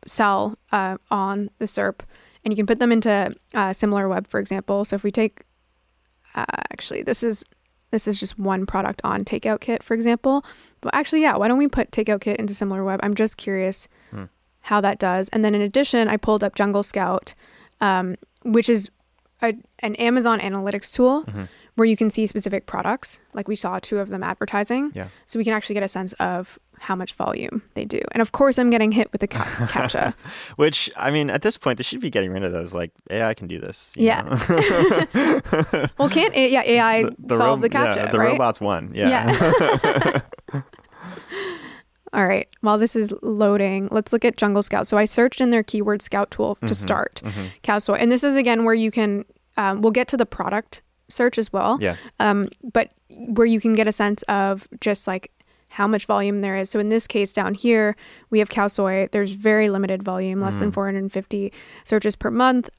sell 0.06 0.58
uh, 0.72 0.98
on 1.10 1.50
the 1.58 1.66
SERP 1.66 2.02
and 2.44 2.54
you 2.54 2.56
can 2.56 2.68
put 2.68 2.80
them 2.80 2.92
into 2.92 3.10
uh, 3.56 3.70
Similarweb, 3.70 4.28
for 4.28 4.40
example. 4.40 4.86
So 4.86 4.96
if 4.96 5.04
we 5.04 5.12
take, 5.12 5.42
uh, 6.36 6.46
actually, 6.72 7.02
this 7.02 7.24
is 7.24 7.44
this 7.92 8.08
is 8.08 8.20
just 8.20 8.38
one 8.38 8.66
product 8.66 9.02
on 9.04 9.24
Takeout 9.24 9.62
Kit, 9.62 9.82
for 9.82 9.94
example. 9.94 10.46
But 10.82 10.94
actually, 10.94 11.22
yeah, 11.22 11.38
why 11.38 11.48
don't 11.48 11.58
we 11.58 11.68
put 11.68 11.92
Takeout 11.92 12.22
Kit 12.22 12.38
into 12.40 12.54
Similarweb? 12.54 13.00
I'm 13.02 13.16
just 13.16 13.38
curious 13.38 13.88
how 14.66 14.82
that 14.82 15.00
does. 15.00 15.30
And 15.30 15.44
then 15.46 15.54
in 15.56 15.62
addition, 15.62 16.08
I 16.08 16.18
pulled 16.18 16.44
up 16.44 16.56
Jungle 16.56 16.84
Scout, 16.84 17.34
um, 17.82 18.16
which 18.44 18.70
is 18.70 18.90
a, 19.42 19.54
an 19.80 19.96
Amazon 19.96 20.40
analytics 20.40 20.94
tool 20.94 21.24
Mm-hmm. 21.26 21.44
where 21.76 21.86
you 21.86 21.98
can 21.98 22.10
see 22.10 22.26
specific 22.26 22.66
products. 22.66 23.20
Like 23.34 23.48
we 23.48 23.56
saw 23.56 23.80
two 23.80 24.00
of 24.00 24.08
them 24.10 24.24
advertising. 24.24 24.92
Yeah. 24.96 25.08
So 25.28 25.38
we 25.40 25.44
can 25.44 25.54
actually 25.54 25.74
get 25.76 25.84
a 25.84 25.88
sense 25.88 26.14
of 26.20 26.58
how 26.80 26.96
much 26.96 27.14
volume 27.14 27.62
they 27.74 27.86
do. 27.86 28.02
And 28.14 28.22
of 28.22 28.32
course, 28.32 28.58
I'm 28.60 28.70
getting 28.70 28.92
hit 28.92 29.12
with 29.12 29.22
the 29.22 29.28
ca- 29.28 29.44
CAPTCHA. 29.74 30.14
Which 30.58 30.90
I 30.98 31.12
mean, 31.12 31.30
at 31.30 31.42
this 31.42 31.58
point, 31.58 31.78
they 31.78 31.84
should 31.84 32.02
be 32.02 32.10
getting 32.10 32.32
rid 32.32 32.44
of 32.44 32.52
those. 32.54 32.74
Like 32.74 32.92
AI 33.10 33.34
can 33.34 33.48
do 33.48 33.60
this. 33.60 33.94
Yeah. 33.96 34.24
well, 35.98 36.10
can't 36.10 36.36
A- 36.36 36.50
yeah, 36.52 36.64
AI 36.66 37.02
solve 37.30 37.40
rob- 37.40 37.62
the 37.62 37.70
CAPTCHA, 37.70 37.96
Yeah, 37.96 38.12
the 38.12 38.20
right? 38.20 38.32
robots 38.32 38.60
won. 38.62 38.92
Yeah. 38.96 39.10
Yeah. 39.10 40.22
All 42.16 42.26
right. 42.26 42.48
While 42.62 42.78
this 42.78 42.96
is 42.96 43.14
loading, 43.22 43.90
let's 43.92 44.14
look 44.14 44.24
at 44.26 44.38
Jungle 44.38 44.64
Scout. 44.64 44.88
So 44.88 44.98
I 44.98 45.06
searched 45.06 45.42
in 45.42 45.50
their 45.52 45.64
keyword 45.64 46.02
scout 46.02 46.32
tool 46.32 46.56
Mm-hmm. 46.56 46.66
to 46.68 46.76
start 46.76 47.22
khao 47.64 47.82
soi. 47.82 47.96
And 47.96 48.10
this 48.12 48.24
is 48.24 48.38
again 48.38 48.64
where 48.64 48.74
you 48.74 48.90
can, 48.92 49.26
um, 49.58 49.82
we'll 49.82 49.92
get 49.92 50.08
to 50.10 50.18
the 50.18 50.26
product 50.26 50.82
search 51.10 51.38
as 51.38 51.52
well. 51.54 51.78
yeah. 51.82 51.96
Um, 52.20 52.48
but 52.74 52.92
where 53.10 53.46
you 53.46 53.60
can 53.62 53.76
get 53.76 53.88
a 53.88 53.92
sense 53.92 54.24
of 54.24 54.68
just 54.82 55.06
like 55.08 55.32
how 55.70 55.88
much 55.88 56.06
volume 56.06 56.40
there 56.42 56.56
is. 56.56 56.70
So 56.70 56.80
in 56.80 56.90
this 56.90 57.06
case 57.06 57.34
down 57.34 57.54
here, 57.54 57.96
we 58.30 58.40
have 58.40 58.50
khao 58.50 58.72
soi. 58.72 59.08
There's 59.12 59.32
very 59.32 59.70
limited 59.70 60.02
volume, 60.04 60.40
less 60.40 60.56
Mm. 60.56 60.60
than 60.60 60.72
450 60.72 61.52
searches 61.84 62.16
per 62.16 62.32
month. 62.32 62.70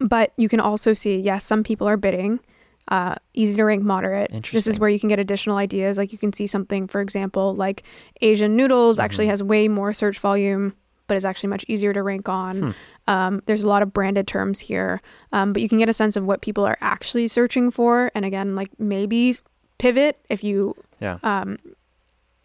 But 0.00 0.32
you 0.36 0.48
can 0.48 0.60
also 0.60 0.92
see, 0.92 1.16
yes, 1.18 1.44
some 1.44 1.62
people 1.62 1.86
are 1.88 1.96
bidding. 1.96 2.40
Uh, 2.88 3.14
easy 3.34 3.54
to 3.56 3.64
rank 3.64 3.82
moderate. 3.82 4.48
This 4.50 4.66
is 4.66 4.80
where 4.80 4.88
you 4.88 4.98
can 4.98 5.10
get 5.10 5.18
additional 5.18 5.58
ideas. 5.58 5.98
Like 5.98 6.10
you 6.10 6.16
can 6.18 6.32
see 6.32 6.46
something, 6.46 6.86
for 6.88 7.00
example, 7.02 7.54
like 7.54 7.82
Asian 8.22 8.56
noodles 8.56 8.98
actually 8.98 9.26
Mm-hmm. 9.26 9.30
has 9.30 9.42
way 9.42 9.68
more 9.68 9.92
search 9.92 10.18
volume, 10.18 10.74
but 11.06 11.16
is 11.16 11.24
actually 11.24 11.50
much 11.50 11.64
easier 11.68 11.92
to 11.92 12.02
rank 12.02 12.28
on. 12.30 12.56
Hmm. 12.58 12.70
Um, 13.06 13.42
there's 13.46 13.62
a 13.62 13.68
lot 13.68 13.82
of 13.82 13.92
branded 13.92 14.26
terms 14.26 14.60
here, 14.60 15.00
um, 15.32 15.52
but 15.52 15.60
you 15.62 15.68
can 15.68 15.78
get 15.78 15.88
a 15.88 15.92
sense 15.92 16.16
of 16.16 16.24
what 16.24 16.40
people 16.40 16.64
are 16.66 16.78
actually 16.80 17.28
searching 17.28 17.70
for. 17.70 18.10
And 18.14 18.24
again, 18.24 18.54
like 18.54 18.70
maybe 18.78 19.34
pivot 19.78 20.18
if 20.30 20.42
you 20.42 20.74
Yeah. 21.00 21.18
um, 21.22 21.58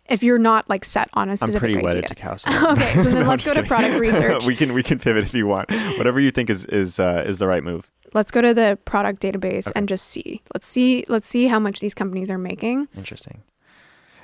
if 0.10 0.22
you're 0.24 0.40
not 0.40 0.70
like 0.70 0.84
set 0.84 1.10
on 1.14 1.30
a 1.30 1.32
I'm 1.32 1.38
specific 1.38 1.60
pretty 1.60 1.76
idea. 1.76 1.84
wedded 1.86 2.08
to 2.08 2.16
cow 2.16 2.34
okay, 2.74 2.96
so 2.98 3.04
then 3.10 3.14
No, 3.24 3.30
let's 3.30 3.48
go 3.50 3.54
to 3.60 3.64
product 3.68 3.98
research. 4.00 4.46
we 4.46 4.56
can 4.56 4.74
we 4.74 4.84
can 4.84 5.00
pivot 5.00 5.24
if 5.24 5.34
you 5.34 5.48
want. 5.48 5.72
Whatever 5.98 6.20
you 6.20 6.32
think 6.32 6.50
is 6.50 6.66
is 6.66 7.00
uh, 7.00 7.24
is 7.26 7.38
the 7.40 7.48
right 7.48 7.64
move. 7.64 7.90
Let's 8.14 8.32
go 8.32 8.42
to 8.42 8.54
the 8.54 8.78
product 8.86 9.22
database 9.22 9.68
Okay. 9.68 9.74
and 9.76 9.88
just 9.88 10.06
see. 10.08 10.42
Let's 10.54 10.68
see. 10.68 11.06
Let's 11.08 11.28
see 11.28 11.48
how 11.48 11.60
much 11.60 11.80
these 11.80 11.94
companies 11.94 12.30
are 12.30 12.38
making. 12.38 12.88
Interesting. 12.96 13.42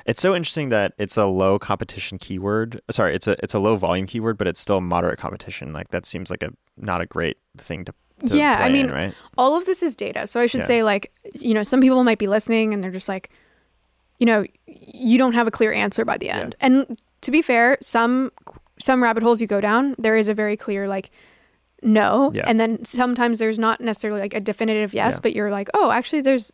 It's 0.06 0.22
so 0.22 0.34
interesting 0.36 0.70
that 0.70 0.94
it's 0.98 1.18
a 1.18 1.26
low 1.26 1.60
competition 1.60 2.18
keyword. 2.18 2.82
Sorry, 2.90 3.14
it's 3.14 3.28
a 3.28 3.36
it's 3.44 3.54
a 3.54 3.60
low 3.60 3.76
volume 3.76 4.08
keyword, 4.08 4.38
but 4.38 4.48
it's 4.48 4.60
still 4.60 4.82
moderate 4.82 5.20
competition. 5.20 5.72
Like 5.74 5.90
that 5.90 6.06
seems 6.06 6.30
like 6.32 6.42
a 6.42 6.52
not 6.78 7.02
a 7.02 7.06
great 7.06 7.38
thing 7.58 7.86
to. 7.86 7.94
to 8.28 8.38
Yeah, 8.38 8.58
I 8.60 8.70
mean, 8.70 8.88
in, 8.88 8.92
right? 8.92 9.14
all 9.38 9.56
of 9.56 9.66
this 9.66 9.84
is 9.84 9.96
data. 9.96 10.26
So 10.26 10.40
I 10.40 10.48
should 10.48 10.62
Yeah. 10.62 10.66
say, 10.66 10.84
like, 10.84 11.12
you 11.36 11.54
know, 11.54 11.64
some 11.64 11.80
people 11.82 12.04
might 12.04 12.18
be 12.18 12.28
listening 12.28 12.74
and 12.74 12.84
they're 12.84 12.90
just 12.92 13.10
like, 13.10 13.30
you 14.18 14.26
know, 14.26 14.46
you 14.68 15.18
don't 15.20 15.34
have 15.34 15.46
a 15.48 15.52
clear 15.52 15.72
answer 15.74 16.06
by 16.06 16.18
the 16.18 16.30
end. 16.30 16.56
And 16.60 16.98
to 17.22 17.30
be 17.32 17.42
fair, 17.44 17.78
some 17.82 18.32
some 18.80 19.04
rabbit 19.04 19.22
holes 19.22 19.42
you 19.42 19.48
go 19.48 19.62
down, 19.62 19.94
there 20.00 20.16
is 20.18 20.28
a 20.28 20.34
very 20.34 20.58
clear 20.58 20.88
like 20.88 21.12
no, 21.84 22.32
Yeah. 22.34 22.44
and 22.48 22.60
then 22.60 22.84
sometimes 22.86 23.40
there's 23.40 23.60
not 23.60 23.82
necessarily 23.82 24.20
like 24.20 24.34
a 24.34 24.40
definitive 24.40 24.94
yes, 24.94 25.16
Yeah. 25.16 25.20
but 25.24 25.34
you're 25.36 25.52
like, 25.52 25.70
oh, 25.74 25.92
actually, 25.92 26.22
there's 26.22 26.52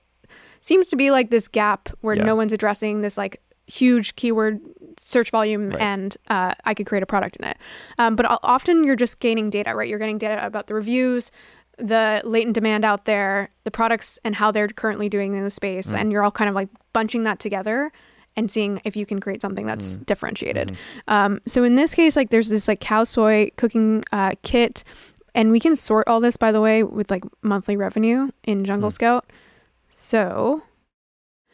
seems 0.61 0.87
to 0.87 0.95
be 0.95 1.11
like 1.11 1.29
this 1.29 1.47
gap 1.47 1.89
where 2.01 2.15
Yeah. 2.15 2.23
no 2.23 2.35
one's 2.35 2.51
addressing 2.53 3.01
this 3.01 3.17
like 3.17 3.39
huge 3.67 4.15
keyword 4.15 4.59
search 4.97 5.29
volume 5.31 5.69
Right. 5.71 5.81
and 5.81 6.17
uh, 6.29 6.53
i 6.65 6.73
could 6.73 6.85
create 6.85 7.03
a 7.03 7.05
product 7.07 7.35
in 7.37 7.45
it 7.45 7.57
um, 7.97 8.15
but 8.15 8.25
often 8.43 8.83
you're 8.83 8.95
just 8.95 9.19
gaining 9.19 9.49
data 9.49 9.75
right 9.75 9.87
you're 9.89 9.99
getting 9.99 10.17
data 10.19 10.43
about 10.45 10.67
the 10.67 10.73
reviews 10.75 11.31
the 11.77 12.21
latent 12.23 12.53
demand 12.53 12.85
out 12.85 13.05
there 13.05 13.49
the 13.63 13.71
products 13.71 14.17
and 14.23 14.35
how 14.35 14.49
they're 14.51 14.67
currently 14.67 15.09
doing 15.09 15.33
in 15.33 15.43
the 15.43 15.49
space 15.49 15.89
Mm. 15.93 15.99
and 15.99 16.11
you're 16.11 16.23
all 16.23 16.31
kind 16.31 16.47
of 16.49 16.55
like 16.55 16.69
bunching 16.93 17.23
that 17.23 17.39
together 17.39 17.91
and 18.37 18.49
seeing 18.51 18.79
if 18.85 18.95
you 18.95 19.05
can 19.05 19.19
create 19.19 19.41
something 19.41 19.65
that's 19.65 19.97
Mm. 19.97 20.05
differentiated 20.05 20.67
Mm-hmm. 20.69 21.13
um, 21.13 21.39
so 21.45 21.63
in 21.63 21.75
this 21.75 21.93
case 21.93 22.15
like 22.15 22.29
there's 22.29 22.49
this 22.49 22.67
like 22.67 22.79
khao 22.79 23.05
soi 23.05 23.49
cooking 23.57 24.03
uh, 24.11 24.31
kit 24.43 24.83
and 25.35 25.51
we 25.51 25.59
can 25.59 25.75
sort 25.75 26.07
all 26.07 26.19
this 26.19 26.37
by 26.37 26.51
the 26.51 26.61
way 26.61 26.81
with 26.81 27.11
like 27.11 27.23
monthly 27.43 27.77
revenue 27.77 28.29
in 28.45 28.65
jungle 28.65 28.89
Hmm. 28.89 28.93
scout 28.95 29.25
so 29.89 30.63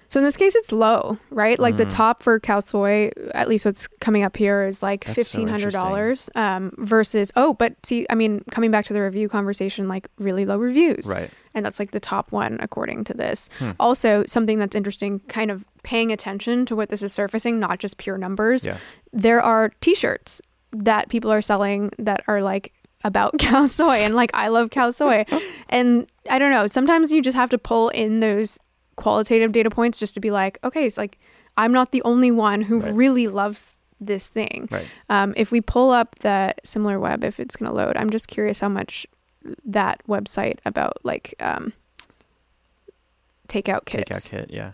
so 0.08 0.20
in 0.20 0.26
this 0.26 0.36
case 0.38 0.56
it's 0.56 0.72
low 0.72 1.18
right 1.30 1.58
like 1.60 1.78
the 1.78 1.86
Mm. 1.86 1.90
top 1.90 2.24
for 2.24 2.40
khao 2.40 2.62
soi 2.62 3.12
at 3.34 3.48
least 3.48 3.66
what's 3.66 3.88
coming 3.88 4.24
up 4.24 4.36
here 4.36 4.66
is 4.66 4.82
like 4.84 5.06
That's 5.06 5.34
$1500 5.34 6.30
um, 6.36 6.72
versus 6.78 7.32
oh 7.36 7.54
but 7.54 7.76
see 7.86 8.06
i 8.10 8.16
mean 8.16 8.44
coming 8.52 8.72
back 8.72 8.86
to 8.86 8.94
the 8.94 9.02
review 9.02 9.30
conversation 9.30 9.88
like 9.88 10.10
really 10.18 10.46
low 10.46 10.58
reviews 10.58 11.08
Right. 11.08 11.30
and 11.54 11.66
that's 11.66 11.80
like 11.80 11.92
the 11.92 12.00
top 12.00 12.32
one 12.32 12.58
according 12.62 13.04
to 13.06 13.14
this. 13.14 13.48
Hmm. 13.60 13.72
Also, 13.80 14.24
something 14.28 14.58
that's 14.60 14.76
interesting, 14.76 15.20
kind 15.28 15.50
of 15.52 15.66
paying 15.84 16.12
attention 16.12 16.66
to 16.68 16.76
what 16.76 16.90
this 16.90 17.02
is 17.04 17.12
surfacing, 17.14 17.60
not 17.60 17.80
just 17.80 17.98
pure 17.98 18.18
numbers. 18.18 18.66
Yeah. 18.66 18.78
There 19.12 19.42
are 19.42 19.70
T-shirts 19.82 20.42
that 20.72 21.10
people 21.10 21.30
are 21.32 21.42
selling 21.42 21.92
that 22.00 22.24
are 22.28 22.42
like 22.42 22.72
about 23.04 23.34
khao 23.38 23.68
soi 23.68 23.98
and 23.98 24.16
like 24.16 24.32
I 24.34 24.48
love 24.50 24.70
khao 24.70 24.94
soi, 24.94 25.26
and 25.70 26.08
I 26.30 26.40
don't 26.40 26.52
know. 26.52 26.68
Sometimes 26.68 27.12
you 27.12 27.22
just 27.22 27.36
have 27.36 27.50
to 27.50 27.58
pull 27.58 27.90
in 27.90 28.20
those 28.20 28.60
qualitative 28.96 29.52
data 29.52 29.70
points 29.70 30.00
just 30.00 30.14
to 30.14 30.20
be 30.20 30.32
like, 30.32 30.60
okay, 30.64 30.86
it's 30.86 30.98
like 30.98 31.18
I'm 31.58 31.72
not 31.74 31.92
the 31.92 32.02
only 32.04 32.32
one 32.32 32.62
who 32.64 32.80
Right. 32.80 32.94
really 32.94 33.28
loves 33.28 33.78
this 34.00 34.30
thing. 34.30 34.68
Right. 34.72 34.86
Um, 35.10 35.34
if 35.38 35.52
we 35.52 35.62
pull 35.62 35.92
up 35.92 36.16
the 36.20 36.56
Similarweb, 36.64 37.24
if 37.24 37.40
it's 37.40 37.56
going 37.56 37.70
to 37.70 37.76
load, 37.76 37.96
I'm 37.98 38.10
just 38.10 38.28
curious 38.28 38.60
how 38.60 38.70
much 38.70 39.06
that 39.66 40.02
website 40.08 40.58
about 40.66 40.98
like 41.04 41.34
um, 41.40 41.74
takeout 43.48 43.86
kits. 43.86 44.12
Takeout 44.12 44.30
kit. 44.30 44.50
Yeah. 44.52 44.72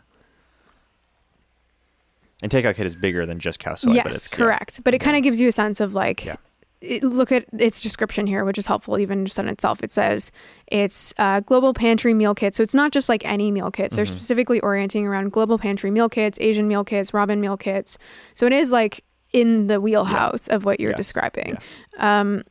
And 2.42 2.52
takeout 2.52 2.76
kit 2.76 2.86
is 2.86 2.96
bigger 2.96 3.26
than 3.26 3.40
just 3.40 3.60
khao 3.60 3.78
soi. 3.78 3.92
yes, 3.94 4.04
but 4.04 4.16
it's, 4.16 4.32
yeah. 4.32 4.38
correct. 4.38 4.84
But 4.84 4.94
it 4.94 5.02
Yeah. 5.02 5.06
kind 5.06 5.18
of 5.18 5.24
gives 5.24 5.40
you 5.40 5.48
a 5.48 5.52
sense 5.52 5.80
of 5.80 5.94
like, 5.96 6.24
Yeah. 6.26 6.36
It, 6.80 7.04
look 7.04 7.32
at 7.32 7.46
its 7.54 7.82
description 7.82 8.28
here, 8.28 8.46
which 8.46 8.58
is 8.60 8.68
helpful 8.68 9.00
even 9.00 9.26
just 9.26 9.40
on 9.40 9.48
itself. 9.48 9.82
It 9.84 9.90
says 9.92 10.32
it's 10.68 11.12
uh, 11.18 11.40
global 11.40 11.74
pantry 11.74 12.14
meal 12.14 12.36
kit. 12.36 12.54
So 12.54 12.62
it's 12.62 12.76
not 12.76 12.92
just 12.92 13.10
like 13.10 13.26
any 13.26 13.50
meal 13.52 13.72
kits. 13.72 13.96
They're 13.96 14.06
Mhm. 14.06 14.10
specifically 14.10 14.60
orienting 14.60 15.08
around 15.08 15.32
global 15.32 15.58
pantry 15.58 15.90
meal 15.90 16.08
kits, 16.08 16.38
Asian 16.40 16.68
meal 16.68 16.84
kits, 16.84 17.14
Robin 17.16 17.42
meal 17.42 17.58
kits. 17.58 17.98
So 18.36 18.46
it 18.46 18.54
is 18.54 18.72
like 18.72 19.04
in 19.34 19.66
the 19.68 19.82
wheelhouse 19.82 20.48
of 20.50 20.66
what 20.66 20.80
you're 20.80 20.92
Yeah. 20.92 20.98
describing. 20.98 21.58
Um, 21.98 22.44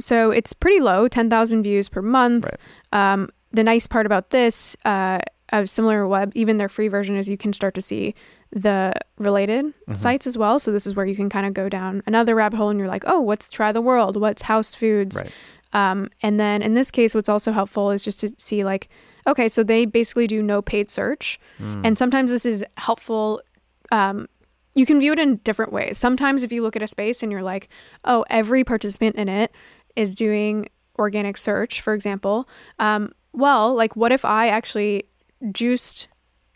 so 0.00 0.30
it's 0.30 0.52
pretty 0.52 0.80
low, 0.80 1.08
10,000 1.08 1.62
views 1.64 1.88
per 1.88 2.00
month. 2.02 2.44
Right. 2.44 3.12
Um, 3.12 3.28
the 3.50 3.64
nice 3.64 3.86
part 3.88 4.06
about 4.06 4.30
this, 4.30 4.76
uh, 4.84 5.18
of 5.52 5.66
Similarweb, 5.66 6.32
even 6.34 6.56
their 6.58 6.68
free 6.68 6.88
version, 6.88 7.16
is 7.16 7.28
you 7.28 7.36
can 7.36 7.52
start 7.52 7.74
to 7.74 7.82
see 7.82 8.14
the 8.54 8.92
related 9.18 9.74
Mhm. 9.88 9.96
sites 9.96 10.26
as 10.26 10.38
well. 10.38 10.60
So 10.60 10.70
this 10.70 10.86
is 10.86 10.94
where 10.94 11.04
you 11.04 11.16
can 11.16 11.28
kind 11.28 11.44
of 11.44 11.52
go 11.54 11.68
down 11.68 12.02
another 12.06 12.34
rabbit 12.36 12.56
hole 12.56 12.70
and 12.70 12.78
you're 12.78 12.88
like, 12.88 13.02
oh, 13.06 13.20
what's 13.20 13.48
Try 13.48 13.72
the 13.72 13.80
World? 13.82 14.18
What's 14.20 14.42
House 14.42 14.74
Foods? 14.76 15.16
Right. 15.16 15.30
Um, 15.72 16.08
and 16.22 16.38
then 16.38 16.62
in 16.62 16.74
this 16.74 16.92
case, 16.92 17.16
what's 17.16 17.28
also 17.28 17.50
helpful 17.50 17.90
is 17.90 18.04
just 18.04 18.20
to 18.20 18.32
see 18.38 18.62
like, 18.62 18.88
okay, 19.26 19.48
so 19.48 19.64
they 19.64 19.86
basically 19.86 20.28
do 20.28 20.40
no 20.40 20.62
paid 20.62 20.88
search. 20.88 21.40
Mm. 21.60 21.84
And 21.84 21.98
sometimes 21.98 22.30
this 22.30 22.46
is 22.46 22.64
helpful. 22.76 23.42
Um, 23.90 24.28
you 24.76 24.86
can 24.86 25.00
view 25.00 25.12
it 25.12 25.18
in 25.18 25.36
different 25.38 25.72
ways. 25.72 25.98
Sometimes 25.98 26.44
if 26.44 26.52
you 26.52 26.62
look 26.62 26.76
at 26.76 26.82
a 26.82 26.86
space 26.86 27.22
and 27.24 27.32
you're 27.32 27.42
like, 27.42 27.68
oh, 28.04 28.24
every 28.30 28.62
participant 28.62 29.16
in 29.16 29.28
it 29.28 29.50
is 29.96 30.14
doing 30.14 30.68
organic 30.96 31.36
search, 31.36 31.80
for 31.80 31.92
example, 31.92 32.48
um, 32.78 33.12
well, 33.32 33.74
like 33.74 33.96
what 33.96 34.12
if 34.12 34.24
I 34.24 34.46
actually 34.48 35.04
juiced, 35.50 36.06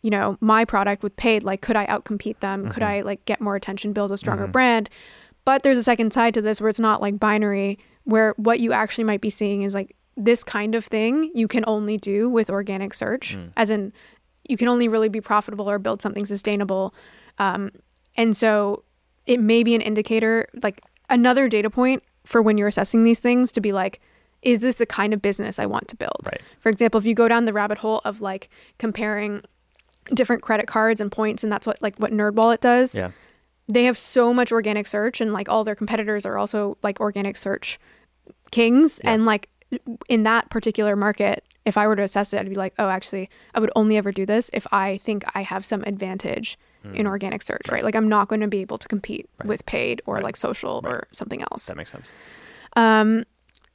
you 0.09 0.11
know, 0.11 0.39
my 0.41 0.65
product 0.65 1.03
with 1.03 1.15
paid? 1.17 1.43
Like, 1.43 1.61
could 1.61 1.77
I 1.77 1.85
outcompete 1.85 2.41
them? 2.41 2.63
Mm-hmm. 2.63 2.71
Could 2.71 2.83
I 2.83 3.03
like 3.03 3.23
get 3.27 3.43
more 3.43 3.57
attention, 3.57 3.93
build 3.93 4.11
a 4.11 4.17
stronger 4.17 4.45
mm-hmm. 4.45 4.53
brand? 4.53 4.89
But 5.45 5.65
there's 5.65 5.77
a 5.77 5.83
second 5.83 6.15
side 6.15 6.33
to 6.33 6.41
this 6.41 6.63
where 6.63 6.71
it's 6.71 6.81
not 6.81 7.03
like 7.03 7.19
binary, 7.19 7.79
where 8.05 8.33
what 8.39 8.59
you 8.59 8.73
actually 8.73 9.05
might 9.05 9.21
be 9.21 9.29
seeing 9.29 9.61
is 9.61 9.75
like 9.75 9.95
this 10.17 10.43
kind 10.43 10.75
of 10.75 10.83
thing 10.87 11.31
you 11.35 11.47
can 11.47 11.63
only 11.67 11.99
do 11.99 12.31
with 12.31 12.49
organic 12.49 12.95
search, 12.95 13.37
mm. 13.37 13.53
as 13.55 13.69
in 13.69 13.93
you 14.49 14.57
can 14.57 14.67
only 14.67 14.89
really 14.89 15.11
be 15.11 15.21
profitable 15.21 15.69
or 15.69 15.79
build 15.79 16.01
something 16.01 16.25
sustainable. 16.25 16.95
Um, 17.37 17.69
and 18.17 18.35
so 18.35 18.85
it 19.27 19.41
may 19.41 19.63
be 19.63 19.75
an 19.75 19.83
indicator, 19.83 20.49
like 20.63 20.81
another 21.11 21.51
data 21.51 21.69
point 21.69 22.03
for 22.25 22.41
when 22.41 22.57
you're 22.57 22.69
assessing 22.69 23.05
these 23.05 23.21
things 23.21 23.53
to 23.53 23.61
be 23.61 23.73
like, 23.73 24.01
is 24.41 24.61
this 24.61 24.77
the 24.77 24.87
kind 24.87 25.13
of 25.13 25.21
business 25.21 25.59
I 25.59 25.67
want 25.67 25.89
to 25.89 25.97
build? 25.97 26.23
Right. 26.25 26.41
For 26.61 26.71
example, 26.71 26.99
if 26.99 27.05
you 27.05 27.15
go 27.15 27.29
down 27.29 27.45
the 27.45 27.53
rabbit 27.53 27.79
hole 27.79 28.01
of 28.07 28.21
like 28.23 28.49
comparing 28.79 29.43
different 30.09 30.43
credit 30.43 30.67
cards 30.67 31.01
and 31.01 31.11
points, 31.11 31.43
and 31.43 31.53
that's 31.53 31.67
what 31.67 31.81
like 31.83 31.97
what 31.99 32.13
NerdWallet 32.13 32.61
does. 32.61 32.95
Yeah. 32.95 33.11
They 33.69 33.85
have 33.85 33.99
so 33.99 34.33
much 34.33 34.51
organic 34.51 34.87
search, 34.87 35.21
and 35.21 35.33
like 35.33 35.49
all 35.49 35.65
their 35.65 35.75
competitors 35.75 36.25
are 36.25 36.39
also 36.39 36.79
like 36.83 37.01
organic 37.01 37.37
search 37.37 37.79
kings, 38.51 39.01
yeah. 39.05 39.13
and 39.13 39.27
like 39.27 39.49
in 40.09 40.23
that 40.23 40.49
particular 40.51 40.97
market, 40.97 41.45
if 41.67 41.77
I 41.77 41.87
were 41.87 41.97
to 41.97 42.03
assess 42.03 42.33
it, 42.33 42.41
I'd 42.41 42.49
be 42.49 42.55
like, 42.55 42.75
oh, 42.79 42.89
actually, 42.89 43.29
I 43.55 43.61
would 43.61 43.71
only 43.77 43.97
ever 43.97 44.13
do 44.13 44.25
this 44.25 44.51
if 44.53 44.67
I 44.73 44.97
think 44.97 45.25
I 45.35 45.43
have 45.43 45.65
some 45.65 45.83
advantage 45.85 46.59
mm. 46.85 46.95
in 46.95 47.07
organic 47.07 47.43
search, 47.43 47.69
right. 47.69 47.77
right. 47.77 47.85
Like 47.85 47.95
I'm 47.95 48.09
not 48.09 48.29
going 48.29 48.41
to 48.41 48.49
be 48.49 48.61
able 48.61 48.79
to 48.79 48.89
compete 48.89 49.29
right. 49.39 49.49
with 49.49 49.67
paid 49.67 50.01
or 50.07 50.15
right. 50.15 50.25
like 50.25 50.37
social 50.37 50.81
or 50.85 51.07
something 51.13 51.43
else. 51.43 51.67
That 51.67 51.77
makes 51.77 51.93
sense. 51.93 52.13
Um, 52.77 53.25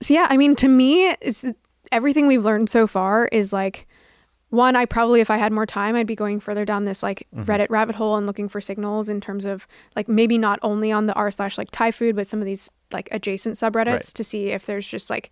so 0.02 0.14
yeah, 0.14 0.28
I 0.30 0.38
mean, 0.38 0.56
to 0.58 0.68
me, 0.68 1.10
it's 1.22 1.46
everything 1.92 2.28
we've 2.28 2.44
learned 2.44 2.70
so 2.70 2.88
far 2.88 3.28
is 3.32 3.54
like 3.54 3.88
one, 4.54 4.76
I 4.76 4.86
probably, 4.86 5.20
if 5.20 5.32
I 5.32 5.38
had 5.38 5.52
more 5.52 5.66
time, 5.66 5.96
I'd 5.96 6.06
be 6.06 6.16
going 6.16 6.40
further 6.40 6.64
down 6.64 6.86
this 6.86 7.02
like 7.02 7.28
mm-hmm. 7.36 7.50
Reddit 7.50 7.72
rabbit 7.72 7.96
hole 7.96 8.18
and 8.18 8.28
looking 8.28 8.48
for 8.48 8.62
signals 8.62 9.10
in 9.10 9.20
terms 9.20 9.46
of 9.46 9.68
like 9.96 10.08
maybe 10.08 10.38
not 10.38 10.60
only 10.62 10.92
on 10.92 11.08
the 11.08 11.14
r 11.16 11.32
slash 11.32 11.58
like 11.58 11.72
Thai 11.72 11.90
food, 11.90 12.16
but 12.16 12.28
some 12.28 12.40
of 12.40 12.46
these 12.46 12.70
like 12.92 13.10
adjacent 13.12 13.56
subreddits 13.56 13.88
right. 13.88 14.04
to 14.04 14.24
see 14.24 14.50
if 14.50 14.68
there's 14.68 14.88
just 14.88 15.10
like 15.10 15.32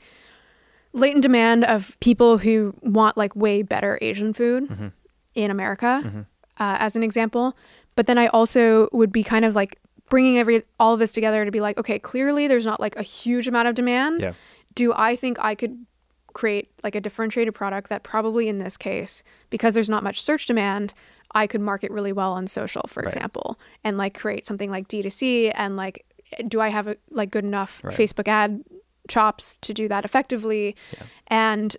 latent 0.94 1.22
demand 1.22 1.64
of 1.66 2.00
people 2.00 2.40
who 2.40 2.74
want 2.82 3.16
like 3.16 3.36
way 3.36 3.62
better 3.62 4.00
Asian 4.02 4.34
food 4.34 4.68
mm-hmm. 4.68 4.88
in 5.36 5.52
America, 5.52 6.02
mm-hmm. 6.04 6.22
uh, 6.58 6.78
as 6.80 6.96
an 6.96 7.04
example. 7.04 7.56
But 7.96 8.08
then 8.08 8.18
I 8.18 8.26
also 8.26 8.90
would 8.92 9.12
be 9.12 9.24
kind 9.24 9.46
of 9.46 9.54
like 9.54 9.78
bringing 10.10 10.40
every 10.40 10.64
all 10.80 10.96
of 10.96 11.00
this 11.00 11.12
together 11.12 11.46
to 11.46 11.52
be 11.52 11.62
like, 11.62 11.78
okay, 11.78 12.00
clearly 12.00 12.48
there's 12.48 12.66
not 12.66 12.80
like 12.80 12.96
a 12.96 13.04
huge 13.04 13.48
amount 13.48 13.68
of 13.68 13.76
demand. 13.76 14.22
Yeah. 14.22 14.34
Do 14.74 14.94
I 14.96 15.16
think 15.16 15.38
I 15.40 15.54
could 15.54 15.86
create 16.34 16.70
like 16.84 16.96
a 16.96 17.02
differentiated 17.02 17.54
product 17.54 17.90
that 17.90 18.04
probably 18.04 18.48
in 18.48 18.60
this 18.60 18.78
case, 18.78 19.24
because 19.50 19.74
there's 19.74 19.90
not 19.90 20.04
much 20.04 20.22
search 20.22 20.46
demand, 20.46 20.94
I 21.34 21.48
could 21.48 21.62
market 21.62 21.92
really 21.92 22.12
well 22.12 22.34
on 22.34 22.48
social, 22.48 22.84
for 22.88 23.02
right. 23.02 23.14
example, 23.14 23.60
and 23.84 23.98
like 23.98 24.18
create 24.18 24.46
something 24.46 24.70
like 24.70 24.88
D2C 24.88 25.52
and 25.56 25.78
like 25.78 26.06
do 26.48 26.62
I 26.62 26.70
have 26.70 26.88
a 26.88 26.96
like 27.10 27.32
good 27.32 27.46
enough 27.46 27.82
right. 27.84 27.94
Facebook 27.94 28.28
ad 28.28 28.64
chops 29.08 29.58
to 29.58 29.74
do 29.74 29.88
that 29.88 30.06
effectively. 30.06 30.76
Yeah. 30.94 31.04
And, 31.28 31.78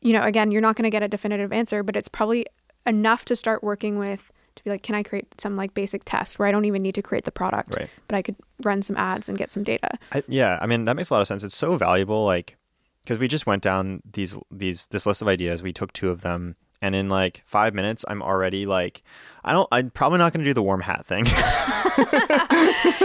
you 0.00 0.12
know, 0.12 0.22
again, 0.22 0.50
you're 0.50 0.60
not 0.60 0.76
going 0.76 0.84
to 0.84 0.90
get 0.90 1.02
a 1.02 1.08
definitive 1.08 1.52
answer, 1.52 1.82
but 1.82 1.96
it's 1.96 2.08
probably 2.08 2.46
enough 2.86 3.24
to 3.26 3.36
start 3.36 3.62
working 3.62 3.98
with 3.98 4.32
to 4.56 4.64
be 4.64 4.70
like, 4.70 4.82
can 4.82 4.94
I 4.94 5.02
create 5.02 5.40
some 5.40 5.56
like 5.56 5.74
basic 5.74 6.02
test 6.04 6.38
where 6.38 6.48
I 6.48 6.52
don't 6.52 6.64
even 6.64 6.82
need 6.82 6.94
to 6.96 7.02
create 7.02 7.24
the 7.24 7.30
product, 7.30 7.76
right. 7.76 7.88
but 8.08 8.16
I 8.16 8.22
could 8.22 8.36
run 8.62 8.82
some 8.82 8.96
ads 8.96 9.28
and 9.28 9.38
get 9.38 9.50
some 9.50 9.62
data. 9.62 9.90
I, 10.12 10.22
yeah, 10.28 10.58
I 10.60 10.66
mean 10.66 10.84
that 10.84 10.96
makes 10.96 11.10
a 11.10 11.14
lot 11.14 11.22
of 11.22 11.28
sense. 11.28 11.42
It's 11.42 11.56
so 11.56 11.76
valuable, 11.76 12.24
like 12.24 12.56
because 13.02 13.18
we 13.18 13.28
just 13.28 13.46
went 13.46 13.62
down 13.62 14.02
these 14.10 14.38
these 14.50 14.86
this 14.88 15.06
list 15.06 15.22
of 15.22 15.28
ideas. 15.28 15.62
We 15.62 15.72
took 15.72 15.92
two 15.92 16.10
of 16.10 16.22
them, 16.22 16.56
and 16.80 16.94
in 16.94 17.08
like 17.08 17.42
five 17.44 17.74
minutes, 17.74 18.04
I'm 18.08 18.22
already 18.22 18.66
like, 18.66 19.02
I 19.44 19.52
don't. 19.52 19.68
I'm 19.72 19.90
probably 19.90 20.18
not 20.18 20.32
going 20.32 20.44
to 20.44 20.50
do 20.50 20.54
the 20.54 20.62
warm 20.62 20.80
hat 20.80 21.06
thing. 21.06 21.24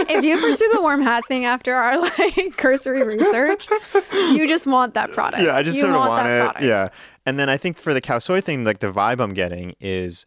if 0.08 0.24
you 0.24 0.38
pursue 0.38 0.70
the 0.72 0.80
warm 0.80 1.02
hat 1.02 1.26
thing 1.26 1.44
after 1.44 1.74
our 1.74 2.00
like 2.00 2.56
cursory 2.56 3.02
research, 3.02 3.68
you 4.32 4.46
just 4.48 4.66
want 4.66 4.94
that 4.94 5.12
product. 5.12 5.42
Yeah, 5.42 5.56
I 5.56 5.62
just 5.62 5.76
you 5.76 5.82
sort 5.82 5.94
of 5.94 6.00
want, 6.00 6.10
want 6.10 6.28
it. 6.28 6.40
Product. 6.42 6.64
Yeah, 6.64 6.88
and 7.26 7.38
then 7.38 7.48
I 7.48 7.56
think 7.56 7.78
for 7.78 7.92
the 7.92 8.00
khao 8.00 8.22
soi 8.22 8.40
thing, 8.40 8.64
like 8.64 8.80
the 8.80 8.92
vibe 8.92 9.20
I'm 9.20 9.34
getting 9.34 9.74
is 9.80 10.26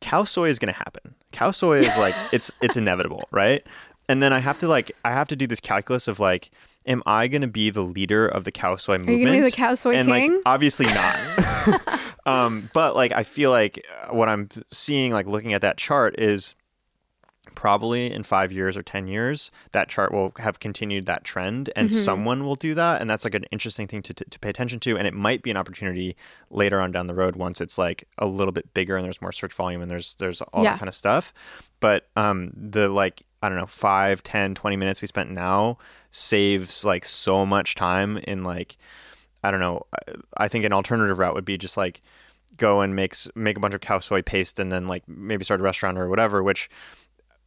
khao 0.00 0.26
soi 0.26 0.48
is 0.48 0.58
going 0.58 0.72
to 0.72 0.78
happen. 0.78 1.14
Khao 1.32 1.54
soi 1.54 1.80
is 1.80 1.96
like 1.98 2.14
it's 2.32 2.52
it's 2.60 2.76
inevitable, 2.76 3.28
right? 3.30 3.66
And 4.08 4.22
then 4.22 4.32
I 4.32 4.38
have 4.38 4.58
to 4.58 4.68
like 4.68 4.92
I 5.04 5.10
have 5.10 5.28
to 5.28 5.36
do 5.36 5.46
this 5.46 5.60
calculus 5.60 6.08
of 6.08 6.20
like 6.20 6.50
am 6.86 7.02
I 7.06 7.28
going 7.28 7.42
to 7.42 7.48
be 7.48 7.70
the 7.70 7.82
leader 7.82 8.26
of 8.26 8.44
the 8.44 8.52
khao 8.52 8.78
soi 8.78 8.98
movement? 8.98 9.08
Are 9.08 9.20
you 9.20 9.26
going 9.26 9.38
to 9.38 9.44
be 9.44 9.50
the 9.50 9.56
khao 9.56 9.76
soi 9.76 9.94
and, 9.94 10.08
king? 10.08 10.32
like, 10.32 10.42
obviously 10.46 10.86
not. 10.86 11.18
um, 12.26 12.70
but 12.72 12.94
like, 12.94 13.12
I 13.12 13.22
feel 13.22 13.50
like 13.50 13.84
what 14.10 14.28
I'm 14.28 14.48
seeing, 14.70 15.12
like 15.12 15.26
looking 15.26 15.52
at 15.52 15.62
that 15.62 15.76
chart, 15.76 16.14
is 16.18 16.54
probably 17.54 18.12
in 18.12 18.22
five 18.22 18.52
years 18.52 18.76
or 18.76 18.82
10 18.82 19.06
years, 19.06 19.50
that 19.72 19.88
chart 19.88 20.12
will 20.12 20.32
have 20.38 20.60
continued 20.60 21.06
that 21.06 21.24
trend 21.24 21.70
and 21.76 21.88
mm-hmm. 21.88 21.98
someone 21.98 22.44
will 22.44 22.56
do 22.56 22.74
that. 22.74 23.00
And 23.00 23.08
that's 23.08 23.24
like 23.24 23.34
an 23.34 23.44
interesting 23.50 23.86
thing 23.86 24.02
to, 24.02 24.14
to, 24.14 24.24
to, 24.24 24.38
pay 24.38 24.50
attention 24.50 24.80
to. 24.80 24.96
And 24.96 25.06
it 25.06 25.14
might 25.14 25.42
be 25.42 25.50
an 25.50 25.56
opportunity 25.56 26.16
later 26.50 26.80
on 26.80 26.92
down 26.92 27.06
the 27.06 27.14
road 27.14 27.36
once 27.36 27.60
it's 27.60 27.78
like 27.78 28.06
a 28.18 28.26
little 28.26 28.52
bit 28.52 28.74
bigger 28.74 28.96
and 28.96 29.04
there's 29.04 29.22
more 29.22 29.32
search 29.32 29.54
volume 29.54 29.82
and 29.82 29.90
there's, 29.90 30.14
there's 30.16 30.42
all 30.42 30.64
yeah. 30.64 30.72
that 30.72 30.78
kind 30.80 30.88
of 30.88 30.94
stuff. 30.94 31.32
But 31.80 32.08
um, 32.16 32.52
the 32.54 32.88
like, 32.88 33.24
I 33.42 33.48
don't 33.48 33.58
know, 33.58 33.66
5, 33.66 34.22
10, 34.22 34.54
20 34.54 34.76
minutes 34.76 35.02
we 35.02 35.08
spent 35.08 35.30
now 35.30 35.78
saves 36.16 36.84
like 36.84 37.04
so 37.04 37.44
much 37.44 37.74
time 37.74 38.18
in 38.18 38.44
like, 38.44 38.76
I 39.42 39.50
don't 39.50 39.58
know. 39.58 39.82
I 40.36 40.46
think 40.46 40.64
an 40.64 40.72
alternative 40.72 41.18
route 41.18 41.34
would 41.34 41.44
be 41.44 41.58
just 41.58 41.76
like 41.76 42.00
go 42.56 42.80
and 42.80 42.94
makes 42.94 43.28
make 43.34 43.56
a 43.56 43.60
bunch 43.60 43.74
of 43.74 43.80
khao 43.80 44.00
soi 44.00 44.22
paste 44.22 44.60
and 44.60 44.70
then 44.70 44.86
like 44.86 45.02
maybe 45.08 45.42
start 45.42 45.60
a 45.60 45.64
restaurant 45.64 45.98
or 45.98 46.08
whatever, 46.08 46.40
which 46.40 46.70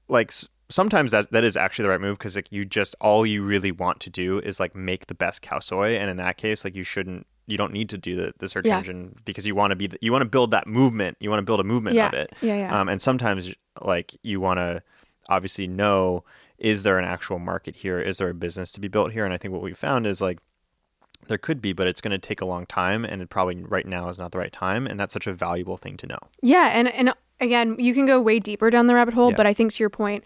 like 0.09 0.33
sometimes 0.67 1.11
that 1.11 1.31
that 1.31 1.45
is 1.45 1.55
actually 1.55 1.83
the 1.83 1.89
right 1.89 2.01
move 2.01 2.17
because 2.17 2.35
like 2.35 2.51
you 2.51 2.65
just 2.65 2.93
all 2.99 3.25
you 3.25 3.41
really 3.41 3.71
want 3.71 4.01
to 4.01 4.09
do 4.09 4.39
is 4.39 4.59
like 4.59 4.75
make 4.75 5.07
the 5.07 5.15
best 5.15 5.41
khao 5.41 5.63
soi 5.63 5.95
and 5.95 6.09
in 6.09 6.17
that 6.17 6.35
case 6.35 6.65
like 6.65 6.75
you 6.75 6.83
shouldn't 6.83 7.25
you 7.45 7.57
don't 7.57 7.71
need 7.71 7.87
to 7.87 7.97
do 7.97 8.17
the, 8.17 8.33
the 8.39 8.49
search 8.49 8.65
yeah. 8.65 8.77
engine 8.77 9.15
because 9.23 9.47
you 9.47 9.55
want 9.55 9.71
to 9.71 9.77
be 9.77 9.87
the, 9.87 9.97
you 10.01 10.11
want 10.11 10.21
to 10.21 10.29
build 10.29 10.51
that 10.51 10.67
movement 10.67 11.15
you 11.21 11.29
want 11.29 11.39
to 11.39 11.45
build 11.45 11.61
a 11.61 11.63
movement 11.63 11.95
yeah. 11.95 12.07
of 12.07 12.13
it 12.13 12.33
yeah, 12.41 12.57
yeah. 12.57 12.77
Um, 12.77 12.89
and 12.89 13.01
sometimes 13.01 13.53
like 13.81 14.13
you 14.23 14.41
want 14.41 14.57
to 14.57 14.83
obviously 15.29 15.67
know 15.67 16.25
is 16.57 16.83
there 16.83 16.97
an 16.97 17.05
actual 17.05 17.39
market 17.39 17.77
here 17.77 17.99
is 17.99 18.17
there 18.17 18.29
a 18.29 18.33
business 18.33 18.71
to 18.71 18.79
be 18.79 18.87
built 18.87 19.11
here 19.11 19.25
and 19.25 19.33
i 19.33 19.37
think 19.37 19.53
what 19.53 19.61
we 19.61 19.73
found 19.73 20.07
is 20.07 20.21
like 20.21 20.39
there 21.27 21.37
could 21.37 21.61
be 21.61 21.73
but 21.73 21.87
it's 21.87 22.01
going 22.01 22.11
to 22.11 22.17
take 22.17 22.41
a 22.41 22.45
long 22.45 22.65
time 22.65 23.03
and 23.03 23.21
it 23.21 23.29
probably 23.29 23.61
right 23.63 23.85
now 23.85 24.07
is 24.09 24.17
not 24.17 24.31
the 24.31 24.37
right 24.37 24.53
time 24.53 24.87
and 24.87 24.99
that's 24.99 25.13
such 25.13 25.27
a 25.27 25.33
valuable 25.33 25.77
thing 25.77 25.97
to 25.97 26.07
know 26.07 26.19
yeah 26.41 26.71
and 26.73 26.87
and 26.93 27.13
again, 27.39 27.75
you 27.79 27.93
can 27.93 28.05
go 28.05 28.21
way 28.21 28.39
deeper 28.39 28.69
down 28.69 28.87
the 28.87 28.95
rabbit 28.95 29.13
hole, 29.13 29.31
yeah. 29.31 29.37
but 29.37 29.45
I 29.45 29.53
think 29.53 29.73
to 29.73 29.83
your 29.83 29.89
point, 29.89 30.23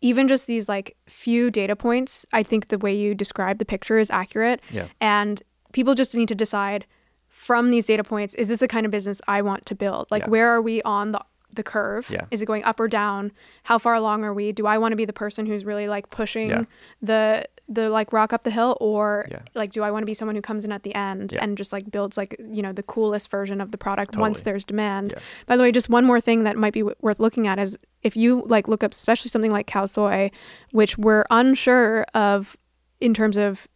even 0.00 0.28
just 0.28 0.46
these 0.46 0.68
like 0.68 0.96
few 1.06 1.50
data 1.50 1.74
points, 1.76 2.26
I 2.32 2.42
think 2.42 2.68
the 2.68 2.78
way 2.78 2.94
you 2.94 3.14
describe 3.14 3.58
the 3.58 3.64
picture 3.64 3.98
is 3.98 4.10
accurate. 4.10 4.60
Yeah. 4.70 4.88
And 5.00 5.42
people 5.72 5.94
just 5.94 6.14
need 6.14 6.28
to 6.28 6.34
decide 6.34 6.86
from 7.28 7.70
these 7.70 7.86
data 7.86 8.04
points, 8.04 8.34
is 8.34 8.48
this 8.48 8.60
the 8.60 8.68
kind 8.68 8.86
of 8.86 8.92
business 8.92 9.20
I 9.26 9.42
want 9.42 9.66
to 9.66 9.74
build? 9.74 10.08
Like, 10.10 10.24
yeah. 10.24 10.28
where 10.28 10.50
are 10.50 10.62
we 10.62 10.82
on 10.82 11.12
the 11.12 11.20
the 11.54 11.62
curve? 11.62 12.08
Yeah. 12.10 12.26
Is 12.30 12.42
it 12.42 12.46
going 12.46 12.64
up 12.64 12.80
or 12.80 12.88
down? 12.88 13.32
How 13.64 13.78
far 13.78 13.94
along 13.94 14.24
are 14.24 14.34
we? 14.34 14.52
Do 14.52 14.66
I 14.66 14.78
want 14.78 14.92
to 14.92 14.96
be 14.96 15.04
the 15.04 15.12
person 15.12 15.46
who's 15.46 15.64
really 15.64 15.88
like 15.88 16.10
pushing 16.10 16.48
yeah. 16.48 16.64
the 17.02 17.46
the 17.66 17.88
like 17.88 18.12
rock 18.12 18.32
up 18.32 18.42
the 18.42 18.50
hill 18.50 18.76
or 18.80 19.26
yeah. 19.30 19.40
like 19.54 19.72
do 19.72 19.82
I 19.82 19.90
want 19.90 20.02
to 20.02 20.06
be 20.06 20.12
someone 20.12 20.36
who 20.36 20.42
comes 20.42 20.66
in 20.66 20.72
at 20.72 20.82
the 20.82 20.94
end 20.94 21.32
yeah. 21.32 21.42
and 21.42 21.56
just 21.56 21.72
like 21.72 21.90
builds 21.90 22.18
like 22.18 22.36
you 22.38 22.60
know 22.60 22.72
the 22.72 22.82
coolest 22.82 23.30
version 23.30 23.60
of 23.60 23.70
the 23.70 23.78
product 23.78 24.12
totally. 24.12 24.22
once 24.22 24.42
there's 24.42 24.64
demand. 24.64 25.14
Yeah. 25.16 25.22
By 25.46 25.56
the 25.56 25.62
way, 25.62 25.72
just 25.72 25.88
one 25.88 26.04
more 26.04 26.20
thing 26.20 26.44
that 26.44 26.56
might 26.56 26.74
be 26.74 26.80
w- 26.80 26.96
worth 27.00 27.20
looking 27.20 27.46
at 27.46 27.58
is 27.58 27.78
if 28.02 28.16
you 28.16 28.42
like 28.46 28.68
look 28.68 28.84
up 28.84 28.92
especially 28.92 29.30
something 29.30 29.52
like 29.52 29.66
khao 29.66 29.88
soi, 29.88 30.30
which 30.72 30.98
we're 30.98 31.24
unsure 31.30 32.04
of 32.14 32.56
in 33.00 33.14
terms 33.14 33.36
of 33.36 33.66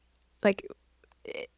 like 0.43 0.67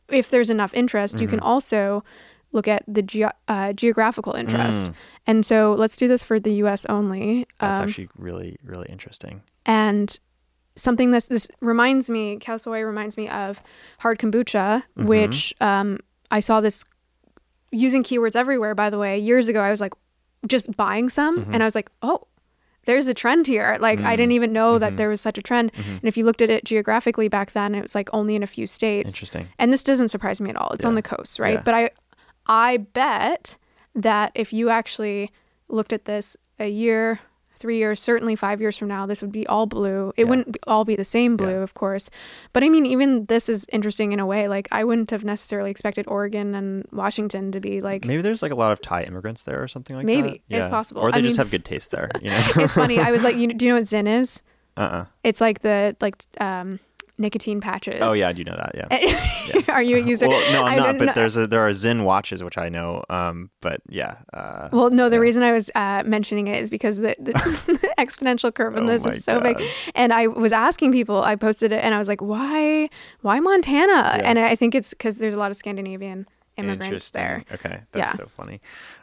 if 0.09 0.31
there's 0.31 0.51
enough 0.51 0.75
interest, 0.75 1.15
mm-hmm. 1.15 1.23
you 1.23 1.29
can 1.29 1.39
mm-hmm. 1.39 1.49
also 1.49 2.05
look 2.53 2.69
at 2.69 2.85
the 2.87 3.03
ge- 3.03 3.33
uh, 3.49 3.73
geographical 3.73 4.35
interest. 4.35 4.87
Mm. 4.91 4.95
And 5.27 5.47
so 5.47 5.75
let's 5.79 5.97
do 5.97 6.09
this 6.09 6.23
for 6.23 6.41
the 6.41 6.53
US 6.65 6.85
only. 6.87 7.47
That's 7.59 7.79
um, 7.79 7.89
actually 7.89 8.09
really, 8.17 8.57
really 8.65 8.89
interesting. 8.89 9.43
And 9.67 10.19
something 10.77 11.11
that 11.13 11.25
this 11.25 11.49
reminds 11.61 12.11
me, 12.11 12.39
khao 12.39 12.61
soi 12.61 12.83
reminds 12.83 13.17
me 13.17 13.29
of 13.29 13.63
hard 13.99 14.19
kombucha, 14.19 14.83
mm-hmm. 14.83 15.07
which 15.07 15.55
um, 15.61 15.99
I 16.31 16.41
saw 16.41 16.61
this 16.61 16.85
using 17.71 18.03
keywords 18.03 18.37
everywhere. 18.37 18.75
By 18.75 18.91
the 18.91 18.99
way, 18.99 19.19
years 19.19 19.49
ago, 19.49 19.61
I 19.61 19.71
was 19.71 19.81
like 19.81 19.93
just 20.47 20.75
buying 20.77 21.09
some, 21.09 21.41
mm-hmm. 21.41 21.55
and 21.55 21.63
I 21.63 21.67
was 21.67 21.75
like, 21.75 21.91
oh. 22.03 22.27
There's 22.87 23.07
a 23.09 23.15
trend 23.15 23.47
here. 23.47 23.77
Like 23.79 23.99
mm-hmm. 23.99 24.09
I 24.09 24.17
didn't 24.17 24.33
even 24.33 24.55
know 24.55 24.79
that 24.79 24.89
mm-hmm. 24.89 24.97
there 24.97 25.11
was 25.11 25.21
such 25.21 25.37
a 25.37 25.43
trend. 25.43 25.71
Mm-hmm. 25.75 25.91
And 25.97 26.05
if 26.05 26.17
you 26.17 26.25
looked 26.25 26.41
at 26.41 26.49
it 26.49 26.65
geographically 26.65 27.29
back 27.29 27.53
then, 27.53 27.75
it 27.75 27.83
was 27.83 27.95
like 27.95 28.09
only 28.15 28.35
in 28.35 28.43
a 28.43 28.47
few 28.47 28.67
states. 28.67 29.13
Interesting. 29.13 29.49
And 29.59 29.71
this 29.71 29.85
doesn't 29.85 30.09
surprise 30.09 30.41
me 30.41 30.49
at 30.49 30.57
all. 30.57 30.71
It's 30.71 30.83
yeah. 30.83 30.89
on 30.89 30.95
the 30.95 31.03
coast, 31.03 31.39
right? 31.39 31.59
Yeah. 31.59 31.63
But 31.63 31.75
I 31.75 31.91
I 32.51 32.79
bet 32.79 33.57
that 33.95 34.33
if 34.35 34.53
you 34.53 34.69
actually 34.69 35.31
looked 35.69 35.93
at 35.93 36.05
this 36.05 36.37
a 36.59 36.69
year, 36.69 37.21
three 37.55 37.77
years, 37.77 38.01
certainly 38.01 38.35
five 38.35 38.61
years 38.61 38.77
from 38.77 38.89
now, 38.89 39.07
this 39.07 39.21
would 39.23 39.31
be 39.31 39.47
all 39.47 39.67
blue. 39.67 40.13
It 40.17 40.25
Yeah. 40.25 40.31
wouldn't 40.31 40.53
be- 40.53 40.59
all 40.67 40.85
be 40.85 40.97
the 40.97 41.05
same 41.05 41.37
blue, 41.37 41.59
Yeah. 41.59 41.63
of 41.63 41.75
course. 41.75 42.09
But 42.53 42.65
I 42.65 42.69
mean, 42.71 42.87
even 42.87 43.27
this 43.27 43.49
is 43.49 43.67
interesting 43.71 44.13
in 44.13 44.19
a 44.21 44.25
way. 44.27 44.49
Like, 44.49 44.67
I 44.73 44.83
wouldn't 44.83 45.11
have 45.11 45.25
necessarily 45.25 45.71
expected 45.71 46.07
Oregon 46.09 46.55
and 46.55 46.87
Washington 46.91 47.53
to 47.53 47.61
be 47.61 47.81
like. 47.83 48.05
Maybe 48.07 48.23
there's 48.23 48.43
like 48.43 48.51
a 48.53 48.57
lot 48.57 48.73
of 48.73 48.81
Thai 48.81 49.03
immigrants 49.05 49.43
there 49.45 49.63
or 49.63 49.69
something 49.69 49.95
like 49.95 50.07
that. 50.07 50.13
Maybe. 50.13 50.43
that. 50.49 50.57
It's 50.57 50.67
possible. 50.67 51.03
Or 51.03 51.09
I 51.09 51.13
they 51.13 51.23
just 51.23 51.35
mean- 51.39 51.45
have 51.45 51.51
good 51.51 51.65
taste 51.65 51.91
there. 51.93 52.11
You 52.21 52.31
know. 52.35 52.43
it's 52.57 52.75
funny. 52.75 52.99
I 52.99 53.11
was 53.13 53.23
like, 53.23 53.37
you, 53.37 53.47
know, 53.47 53.55
do 53.55 53.67
you 53.67 53.71
know 53.73 53.77
what 53.79 53.85
Zyn 53.85 54.09
is? 54.09 54.43
uh. 54.77 54.81
uh 54.81 55.05
It's 55.23 55.41
like 55.41 55.61
the 55.61 55.95
like 56.01 56.17
um, 56.41 56.81
nicotine 57.21 57.61
patches. 57.61 58.01
Oh 58.01 58.13
yeah, 58.15 58.29
I 58.29 58.33
do 58.33 58.43
know 58.43 58.57
that. 58.57 58.73
Yeah. 58.75 59.63
Are 59.69 59.83
you 59.83 59.97
a 59.97 60.01
user? 60.01 60.27
Well, 60.27 60.53
no, 60.53 60.65
I'm 60.65 60.77
not. 60.77 60.99
But 60.99 61.05
know- 61.05 61.13
there's 61.13 61.37
a, 61.37 61.47
there 61.47 61.61
are 61.65 61.73
Zen 61.73 62.03
watches 62.05 62.43
which 62.43 62.59
I 62.59 62.69
know. 62.69 63.05
Um, 63.11 63.51
but 63.61 63.81
yeah. 63.89 64.17
Uh, 64.33 64.69
Well, 64.73 64.91
no, 64.91 65.09
the 65.09 65.17
Yeah. 65.17 65.21
reason 65.23 65.43
I 65.43 65.53
was 65.53 65.71
uh, 65.75 66.03
mentioning 66.05 66.49
it 66.49 66.57
is 66.57 66.71
because 66.71 66.97
the, 66.97 67.15
the, 67.19 67.33
the 67.83 67.95
exponential 67.99 68.53
curve 68.53 68.77
on 68.77 68.85
Oh 68.85 68.87
this 68.87 69.05
is 69.07 69.25
so 69.25 69.41
big. 69.41 69.63
And 69.95 70.13
I 70.13 70.27
was 70.27 70.51
asking 70.53 70.93
people, 70.93 71.23
I 71.23 71.37
posted 71.37 71.71
it 71.73 71.85
and 71.85 71.95
I 71.95 71.99
was 71.99 72.09
like, 72.09 72.21
why, 72.23 72.89
why 73.21 73.39
Montana? 73.39 73.93
Yeah. 73.93 74.21
And 74.25 74.39
I 74.39 74.57
think 74.57 74.75
it's 74.75 74.91
because 74.91 75.17
there's 75.19 75.35
a 75.35 75.39
lot 75.39 75.51
of 75.51 75.57
Scandinavian 75.57 76.27
immigrants 76.57 76.87
Interesting. 76.87 77.21
there. 77.21 77.45
Okay, 77.53 77.83
that's 77.93 78.13
Yeah. 78.19 78.25
so 78.25 78.27
funny. 78.27 78.61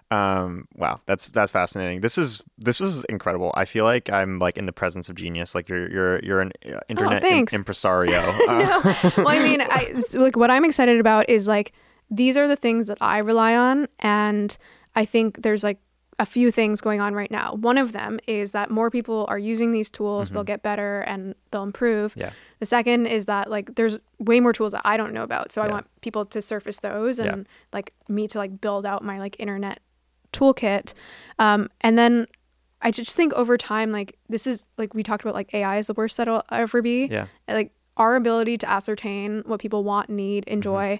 Um, 0.09 0.65
wow, 0.75 1.01
that's 1.05 1.27
that's 1.27 1.51
fascinating. 1.51 1.99
This 2.01 2.17
is 2.17 2.41
this 2.57 2.79
was 2.79 3.03
incredible. 3.05 3.51
I 3.55 3.65
feel 3.65 3.84
like 3.84 4.09
I'm 4.09 4.39
like 4.39 4.57
in 4.57 4.65
the 4.65 4.71
presence 4.71 5.09
of 5.09 5.15
genius. 5.15 5.53
Like 5.53 5.67
you're 5.67 5.89
you're 5.91 6.19
you're 6.19 6.41
an 6.41 6.53
uh, 6.65 6.79
internet 6.88 7.23
im- 7.23 7.29
thanks. 7.29 7.53
impresario. 7.53 8.21
Uh, 8.47 9.11
well, 9.17 9.27
I 9.27 9.39
mean, 9.43 9.61
I, 9.61 9.99
so, 9.99 10.19
like 10.19 10.38
what 10.38 10.49
I'm 10.49 10.63
excited 10.63 10.99
about 10.99 11.29
is 11.29 11.47
like 11.47 11.73
these 12.09 12.38
are 12.38 12.47
the 12.47 12.55
things 12.55 12.88
that 12.88 12.97
I 13.01 13.17
rely 13.17 13.55
on, 13.57 13.88
and 13.99 14.57
I 14.95 15.03
think 15.03 15.41
there's 15.41 15.63
like 15.63 15.79
a 16.19 16.25
few 16.25 16.49
things 16.51 16.79
going 16.81 16.99
on 17.01 17.13
right 17.13 17.29
now. 17.29 17.53
One 17.53 17.77
of 17.77 17.91
them 17.91 18.19
is 18.27 18.51
that 18.53 18.71
more 18.71 18.89
people 18.89 19.25
are 19.27 19.38
using 19.38 19.73
these 19.73 19.91
tools; 19.91 20.31
they'll 20.31 20.45
get 20.45 20.63
better 20.63 21.01
and 21.01 21.35
they'll 21.51 21.63
improve. 21.63 22.11
Mm-hmm. 22.11 22.21
Yeah. 22.21 22.31
The 22.59 22.65
second 22.65 23.07
is 23.07 23.25
that 23.25 23.49
like 23.51 23.75
there's 23.75 23.99
way 24.19 24.39
more 24.39 24.53
tools 24.53 24.71
that 24.71 24.81
I 24.85 24.95
don't 24.95 25.13
know 25.13 25.23
about, 25.23 25.51
so 25.51 25.61
I 25.61 25.67
want 25.67 25.85
people 25.99 26.25
to 26.27 26.41
surface 26.41 26.79
those 26.79 27.19
Yeah. 27.19 27.34
and 27.34 27.47
like 27.73 27.93
me 28.07 28.27
to 28.29 28.38
like 28.38 28.61
build 28.61 28.85
out 28.85 29.03
my 29.03 29.19
like 29.19 29.35
internet 29.38 29.79
toolkit. 30.38 30.93
Um, 31.39 31.69
and 31.81 31.97
then 31.97 32.27
I 32.81 32.91
just 32.91 33.15
think 33.15 33.34
over 33.34 33.57
time, 33.57 33.91
like 33.91 34.18
this 34.30 34.45
is 34.47 34.65
like 34.77 34.93
we 34.93 35.03
talked 35.03 35.23
about, 35.23 35.34
like 35.35 35.53
AI 35.53 35.77
is 35.77 35.88
the 35.88 35.93
worst 35.93 36.18
that'll 36.18 36.43
ever 36.51 36.81
be 36.81 37.07
yeah, 37.07 37.27
like 37.47 37.72
our 37.97 38.15
ability 38.15 38.57
to 38.59 38.69
ascertain 38.69 39.43
what 39.45 39.59
people 39.59 39.84
want, 39.84 40.09
need, 40.09 40.45
Mm-hmm. 40.45 40.53
enjoy 40.53 40.99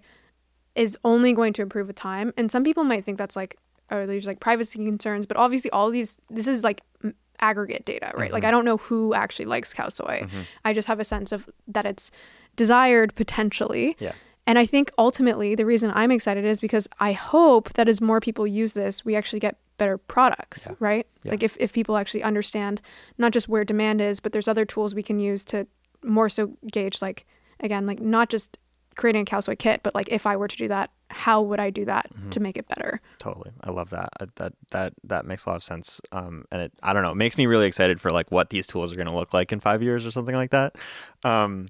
is 0.76 0.98
only 1.04 1.34
going 1.34 1.54
to 1.54 1.62
improve 1.64 1.88
with 1.88 1.96
time. 1.96 2.32
And 2.38 2.52
some 2.52 2.64
people 2.64 2.84
might 2.84 3.04
think 3.04 3.18
that's 3.18 3.36
like, 3.36 3.58
oh, 3.90 4.06
there's 4.06 4.28
like 4.28 4.40
privacy 4.40 4.84
concerns, 4.86 5.26
but 5.26 5.36
obviously 5.38 5.72
all 5.72 5.90
these, 5.90 6.20
this 6.30 6.46
is 6.48 6.64
like 6.64 6.82
m- 7.04 7.16
aggregate 7.40 7.84
data, 7.86 8.12
right? 8.16 8.26
Mm-hmm. 8.26 8.34
Like 8.34 8.44
I 8.44 8.52
don't 8.52 8.64
know 8.66 8.78
who 8.78 9.14
actually 9.16 9.46
likes 9.46 9.74
khao 9.74 9.92
soi. 9.92 10.28
I 10.66 10.74
just 10.74 10.88
have 10.88 11.00
a 11.00 11.06
sense 11.06 11.32
of 11.32 11.50
that 11.68 11.86
it's 11.88 12.12
desired 12.56 13.16
potentially. 13.16 13.96
yeah, 14.00 14.14
And 14.48 14.58
I 14.58 14.66
think 14.66 14.90
ultimately 14.98 15.54
the 15.56 15.66
reason 15.66 15.92
I'm 15.94 16.10
excited 16.12 16.46
is 16.46 16.60
because 16.60 16.88
I 17.00 17.12
hope 17.12 17.74
that 17.74 17.88
as 17.88 18.00
more 18.02 18.20
people 18.20 18.48
use 18.48 18.74
this, 18.74 19.04
we 19.06 19.16
actually 19.16 19.40
get 19.42 19.58
better 19.78 19.98
products, 19.98 20.68
Yeah. 20.70 20.76
right? 20.80 21.08
Yeah. 21.24 21.32
Like 21.32 21.44
if, 21.44 21.58
if 21.60 21.74
people 21.74 21.98
actually 21.98 22.24
understand 22.24 22.82
not 23.20 23.32
just 23.34 23.48
where 23.50 23.64
demand 23.66 24.02
is, 24.02 24.20
but 24.20 24.32
there's 24.32 24.48
other 24.48 24.66
tools 24.66 24.96
we 24.96 25.04
can 25.04 25.20
use 25.20 25.44
to 25.46 25.68
more 26.04 26.30
so 26.30 26.54
gauge 26.72 27.02
like 27.02 27.26
again, 27.60 27.86
like 27.86 28.00
not 28.00 28.30
just 28.30 28.58
creating 28.96 29.22
a 29.22 29.26
khao 29.26 29.44
soi 29.44 29.56
kit, 29.56 29.82
but 29.84 29.94
like 29.94 30.08
if 30.10 30.26
I 30.26 30.36
were 30.38 30.48
to 30.48 30.58
do 30.58 30.68
that, 30.70 30.90
how 31.12 31.42
would 31.42 31.60
I 31.60 31.70
do 31.70 31.86
that 31.86 32.08
Mm-hmm. 32.14 32.30
to 32.32 32.40
make 32.40 32.58
it 32.58 32.68
better? 32.68 33.02
totally. 33.20 33.52
I 33.64 33.70
love 33.72 33.90
that. 33.92 34.10
That 34.38 34.54
that 34.72 34.94
that 35.04 35.26
makes 35.26 35.46
a 35.46 35.50
lot 35.50 35.56
of 35.58 35.64
sense. 35.64 36.00
Um, 36.12 36.46
and 36.52 36.62
it 36.64 36.72
I 36.82 36.94
don't 36.94 37.04
know, 37.04 37.12
it 37.12 37.16
makes 37.16 37.38
me 37.38 37.46
really 37.48 37.68
excited 37.68 38.00
for 38.02 38.12
like 38.12 38.32
what 38.32 38.50
these 38.50 38.66
tools 38.66 38.92
are 38.94 38.96
going 38.96 39.08
to 39.10 39.16
look 39.16 39.34
like 39.34 39.52
in 39.52 39.60
five 39.60 39.84
years 39.84 40.06
or 40.08 40.12
something 40.12 40.36
like 40.36 40.52
that. 40.52 40.76
Um, 41.24 41.68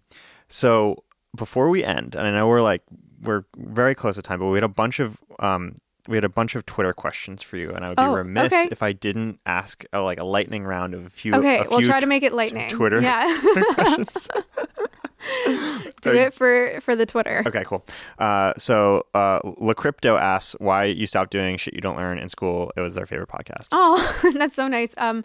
so 0.48 1.04
before 1.36 1.70
we 1.70 1.84
end, 1.84 2.16
and 2.16 2.26
I 2.28 2.32
know 2.32 2.48
we're 2.48 2.62
like 2.62 2.84
we're 3.22 3.44
very 3.58 3.96
close 3.96 4.16
to 4.16 4.22
time, 4.22 4.40
but 4.40 4.48
we 4.48 4.58
had 4.58 4.64
a 4.64 4.68
bunch 4.70 5.00
of 5.00 5.18
um 5.40 5.76
we 6.08 6.16
had 6.16 6.24
a 6.24 6.30
bunch 6.30 6.56
of 6.56 6.66
Twitter 6.66 6.94
questions 6.94 7.44
for 7.44 7.58
you, 7.58 7.72
and 7.72 7.84
I 7.84 7.90
would 7.90 7.98
be 7.98 8.04
Oh, 8.04 8.14
remiss 8.16 8.54
okay. 8.54 8.68
if 8.72 8.82
I 8.82 8.94
didn't 8.94 9.40
ask 9.46 9.84
uh, 9.94 10.02
like 10.04 10.20
a 10.20 10.24
lightning 10.24 10.64
round 10.64 10.94
of 10.94 11.06
a 11.06 11.10
few. 11.10 11.34
Okay, 11.36 11.58
a 11.60 11.66
we'll 11.70 11.82
try 11.82 12.00
to 12.00 12.06
make 12.06 12.24
it 12.24 12.32
lightning. 12.34 12.70
Twitter 12.70 13.02
Yeah. 13.02 13.38
questions. 13.74 14.28
do 16.02 16.12
it 16.14 16.34
for 16.34 16.80
for 16.82 16.96
the 16.96 17.06
Twitter. 17.06 17.44
Okay, 17.46 17.64
cool. 17.66 17.86
Uh, 18.20 18.54
so 18.58 19.04
uh, 19.14 19.40
La 19.58 19.74
Crypto 19.74 20.16
asks 20.16 20.56
why 20.60 20.86
you 20.86 21.08
stopped 21.08 21.32
doing 21.32 21.58
shit 21.58 21.74
you 21.74 21.82
don't 21.82 21.98
learn 21.98 22.20
in 22.20 22.30
school. 22.30 22.72
It 22.78 22.82
was 22.82 22.94
their 22.94 23.06
favorite 23.06 23.30
podcast. 23.30 23.68
Oh, 23.72 24.32
that's 24.36 24.56
so 24.56 24.68
nice. 24.68 24.94
Um, 24.98 25.24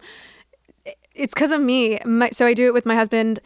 it's 1.15 1.33
because 1.33 1.51
of 1.51 1.61
me. 1.61 1.99
My, 2.05 2.29
so 2.31 2.45
I 2.45 2.53
do 2.53 2.65
it 2.65 2.73
with 2.73 2.85
my 2.85 2.95
husband. 2.95 3.39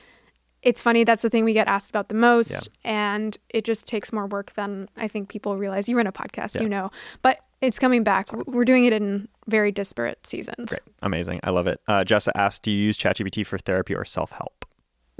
It's 0.64 0.82
funny. 0.82 1.04
That's 1.04 1.22
the 1.22 1.30
thing 1.30 1.46
we 1.46 1.54
get 1.54 1.68
asked 1.68 1.90
about 1.90 2.10
the 2.10 2.16
most, 2.16 2.52
Yeah. 2.84 2.92
and 2.92 3.38
it 3.50 3.64
just 3.64 3.86
takes 3.88 4.12
more 4.12 4.26
work 4.28 4.54
than 4.54 4.90
I 4.98 5.08
think 5.08 5.30
people 5.30 5.56
realize. 5.58 5.88
You 5.88 5.96
run 5.98 6.08
a 6.08 6.12
podcast, 6.12 6.56
Yeah. 6.56 6.64
you 6.64 6.70
know, 6.70 6.90
but 7.22 7.40
it's 7.62 7.80
coming 7.80 8.04
back. 8.04 8.28
We're 8.48 8.66
doing 8.66 8.86
it 8.86 8.94
in 8.94 9.28
very 9.48 9.72
disparate 9.72 10.26
seasons. 10.28 10.70
Great, 10.70 10.82
amazing, 11.02 11.40
I 11.44 11.52
love 11.52 11.68
it. 11.68 11.80
Uh, 11.88 12.04
Jessa 12.04 12.30
asks, 12.36 12.60
do 12.60 12.72
you 12.72 12.78
use 12.86 12.98
ChatGPT 12.98 13.46
for 13.46 13.58
therapy 13.58 13.96
or 13.96 14.04
self 14.06 14.32
help? 14.32 14.66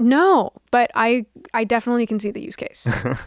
No, 0.00 0.52
but 0.70 0.90
I 0.94 1.26
I 1.54 1.64
definitely 1.64 2.06
can 2.06 2.20
see 2.20 2.30
the 2.30 2.40
use 2.40 2.54
case. 2.56 2.86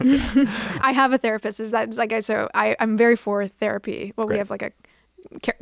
I 0.80 0.92
have 0.94 1.12
a 1.12 1.18
therapist. 1.18 1.58
That's 1.70 1.96
like 1.98 2.12
I 2.12 2.20
so 2.20 2.48
I 2.54 2.76
I'm 2.80 2.96
very 2.96 3.16
for 3.16 3.46
therapy. 3.46 4.12
Well, 4.16 4.26
Great. 4.26 4.36
we 4.36 4.38
have 4.38 4.50
like 4.50 4.62
a 4.62 4.72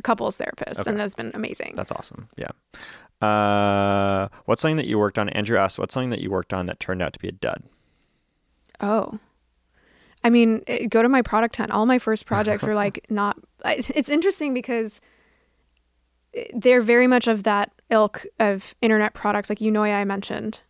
couples 0.03 0.37
therapist, 0.37 0.79
Okay. 0.81 0.89
and 0.89 0.97
that's 0.99 1.15
been 1.15 1.31
amazing. 1.33 1.73
That's 1.75 1.91
awesome. 1.91 2.29
Yeah. 2.37 2.47
Uh, 3.21 4.27
what's 4.45 4.61
something 4.61 4.77
that 4.77 4.87
you 4.87 4.97
worked 4.97 5.19
on? 5.19 5.29
Andrew 5.29 5.57
asked, 5.57 5.77
what's 5.77 5.93
something 5.93 6.09
that 6.09 6.21
you 6.21 6.31
worked 6.31 6.53
on 6.53 6.65
that 6.65 6.79
turned 6.79 7.01
out 7.01 7.13
to 7.13 7.19
be 7.19 7.27
a 7.27 7.31
dud? 7.31 7.63
Oh. 8.79 9.19
I 10.23 10.29
mean, 10.29 10.63
it- 10.67 10.89
go 10.89 11.01
to 11.01 11.09
my 11.09 11.21
product 11.21 11.55
hunt. 11.57 11.71
All 11.71 11.85
my 11.85 11.99
first 11.99 12.25
projects 12.25 12.63
are 12.63 12.75
like 12.75 13.05
not. 13.09 13.37
It's 13.65 14.09
interesting 14.09 14.53
because 14.53 15.01
they're 16.53 16.81
very 16.81 17.07
much 17.07 17.27
of 17.27 17.43
that 17.43 17.71
ilk 17.89 18.25
of 18.39 18.73
internet 18.81 19.13
products, 19.13 19.49
like 19.49 19.61
you 19.61 19.69
know, 19.71 19.83
I 19.83 20.03
mentioned. 20.05 20.61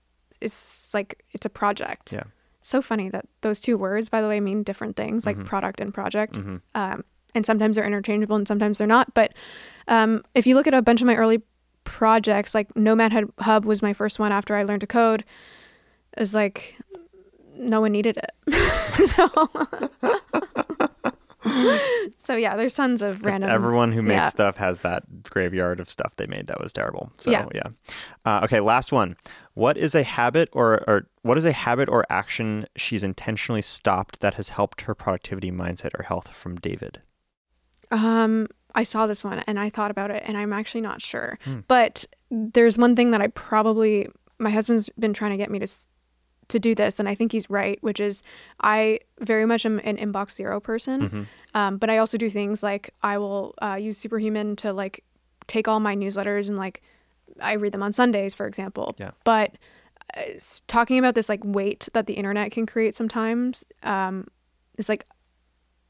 It's 0.41 0.93
like 0.93 1.23
it's 1.31 1.45
a 1.45 1.49
project. 1.49 2.11
Yeah. 2.11 2.23
So 2.63 2.81
funny 2.81 3.09
that 3.09 3.25
those 3.41 3.59
two 3.59 3.77
words, 3.77 4.09
by 4.09 4.21
the 4.21 4.27
way, 4.27 4.39
mean 4.39 4.63
different 4.63 4.95
things, 4.95 5.25
like 5.25 5.43
product 5.45 5.79
and 5.79 5.93
project. 5.93 6.37
Um, 6.75 7.03
and 7.33 7.45
sometimes 7.45 7.75
they're 7.75 7.85
interchangeable 7.85 8.35
and 8.35 8.47
sometimes 8.47 8.77
they're 8.79 8.87
not. 8.87 9.13
But 9.13 9.33
um, 9.87 10.23
if 10.35 10.45
you 10.47 10.55
look 10.55 10.67
at 10.67 10.73
a 10.73 10.81
bunch 10.81 11.01
of 11.01 11.07
my 11.07 11.15
early 11.15 11.41
projects, 11.83 12.53
like 12.53 12.75
Nomad 12.75 13.31
Hub- 13.39 13.65
was 13.65 13.81
my 13.81 13.93
first 13.93 14.19
one 14.19 14.31
after 14.31 14.55
I 14.55 14.63
learned 14.63 14.81
to 14.81 14.87
code. 14.87 15.23
Is 16.17 16.33
like 16.33 16.77
no 17.55 17.81
one 17.81 17.91
needed 17.91 18.17
it. 18.17 18.31
so, 19.07 19.29
so 22.17 22.35
yeah, 22.35 22.55
there's 22.55 22.75
tons 22.75 23.01
of 23.01 23.23
random. 23.23 23.49
Everyone 23.49 23.91
who 23.91 24.01
makes 24.01 24.17
yeah. 24.17 24.29
stuff 24.29 24.57
has 24.57 24.81
that 24.81 25.23
graveyard 25.23 25.79
of 25.79 25.89
stuff 25.89 26.15
they 26.15 26.27
made 26.27 26.47
that 26.47 26.59
was 26.59 26.73
terrible. 26.73 27.11
So 27.17 27.31
yeah. 27.31 27.47
Yeah. 27.53 27.69
Uh, 28.25 28.41
okay, 28.43 28.59
last 28.59 28.91
one. 28.91 29.15
What 29.53 29.77
is 29.77 29.95
a 29.95 30.03
habit 30.03 30.49
or, 30.53 30.83
or 30.87 31.07
what 31.21 31.37
is 31.37 31.45
a 31.45 31.51
habit 31.51 31.89
or 31.89 32.05
action 32.09 32.65
she's 32.75 33.03
intentionally 33.03 33.61
stopped 33.61 34.21
that 34.21 34.35
has 34.35 34.49
helped 34.49 34.81
her 34.81 34.95
productivity, 34.95 35.51
mindset, 35.51 35.91
or 35.99 36.03
health? 36.03 36.29
From 36.29 36.55
David. 36.55 37.01
Um, 37.91 38.47
I 38.73 38.83
saw 38.83 39.07
this 39.07 39.23
one 39.23 39.39
and 39.39 39.59
I 39.59 39.69
thought 39.69 39.91
about 39.91 40.11
it, 40.11 40.23
and 40.25 40.37
I'm 40.37 40.53
actually 40.53 40.81
not 40.81 41.01
sure. 41.01 41.37
Hmm. 41.43 41.59
But 41.67 42.05
there's 42.29 42.77
one 42.77 42.95
thing 42.95 43.11
that 43.11 43.21
I 43.21 43.27
probably 43.27 44.07
my 44.39 44.49
husband's 44.49 44.89
been 44.97 45.13
trying 45.13 45.31
to 45.31 45.37
get 45.37 45.51
me 45.51 45.59
to 45.59 45.67
to 46.47 46.59
do 46.59 46.75
this, 46.75 46.99
and 46.99 47.07
I 47.07 47.15
think 47.15 47.31
he's 47.31 47.49
right, 47.49 47.77
which 47.81 47.99
is 47.99 48.23
I 48.61 48.99
very 49.19 49.45
much 49.45 49.65
am 49.65 49.79
an 49.83 49.97
inbox 49.97 50.31
zero 50.31 50.59
person. 50.59 51.01
Mm-hmm. 51.01 51.23
Um, 51.53 51.77
but 51.77 51.89
I 51.89 51.97
also 51.97 52.17
do 52.17 52.29
things 52.29 52.61
like 52.61 52.93
I 53.01 53.17
will 53.17 53.55
uh, 53.61 53.77
use 53.79 53.97
Superhuman 53.97 54.55
to 54.57 54.73
like 54.73 55.03
take 55.47 55.67
all 55.67 55.79
my 55.79 55.95
newsletters 55.95 56.47
and 56.47 56.57
like 56.57 56.81
I 57.41 57.53
read 57.53 57.71
them 57.71 57.83
on 57.83 57.93
Sundays, 57.93 58.35
for 58.35 58.47
example. 58.47 58.95
Yeah. 58.97 59.11
But 59.23 59.55
uh, 60.15 60.21
talking 60.67 60.99
about 60.99 61.15
this 61.15 61.29
like 61.29 61.41
weight 61.43 61.87
that 61.93 62.07
the 62.07 62.13
internet 62.13 62.51
can 62.51 62.65
create 62.65 62.95
sometimes, 62.95 63.63
um, 63.83 64.27
this 64.75 64.89
like 64.89 65.05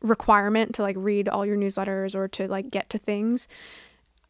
requirement 0.02 0.76
to 0.76 0.82
like 0.82 0.96
read 0.98 1.30
all 1.30 1.46
your 1.46 1.58
newsletters 1.58 2.16
or 2.16 2.28
to 2.30 2.48
like 2.48 2.72
get 2.72 2.90
to 2.90 2.98
things, 2.98 3.48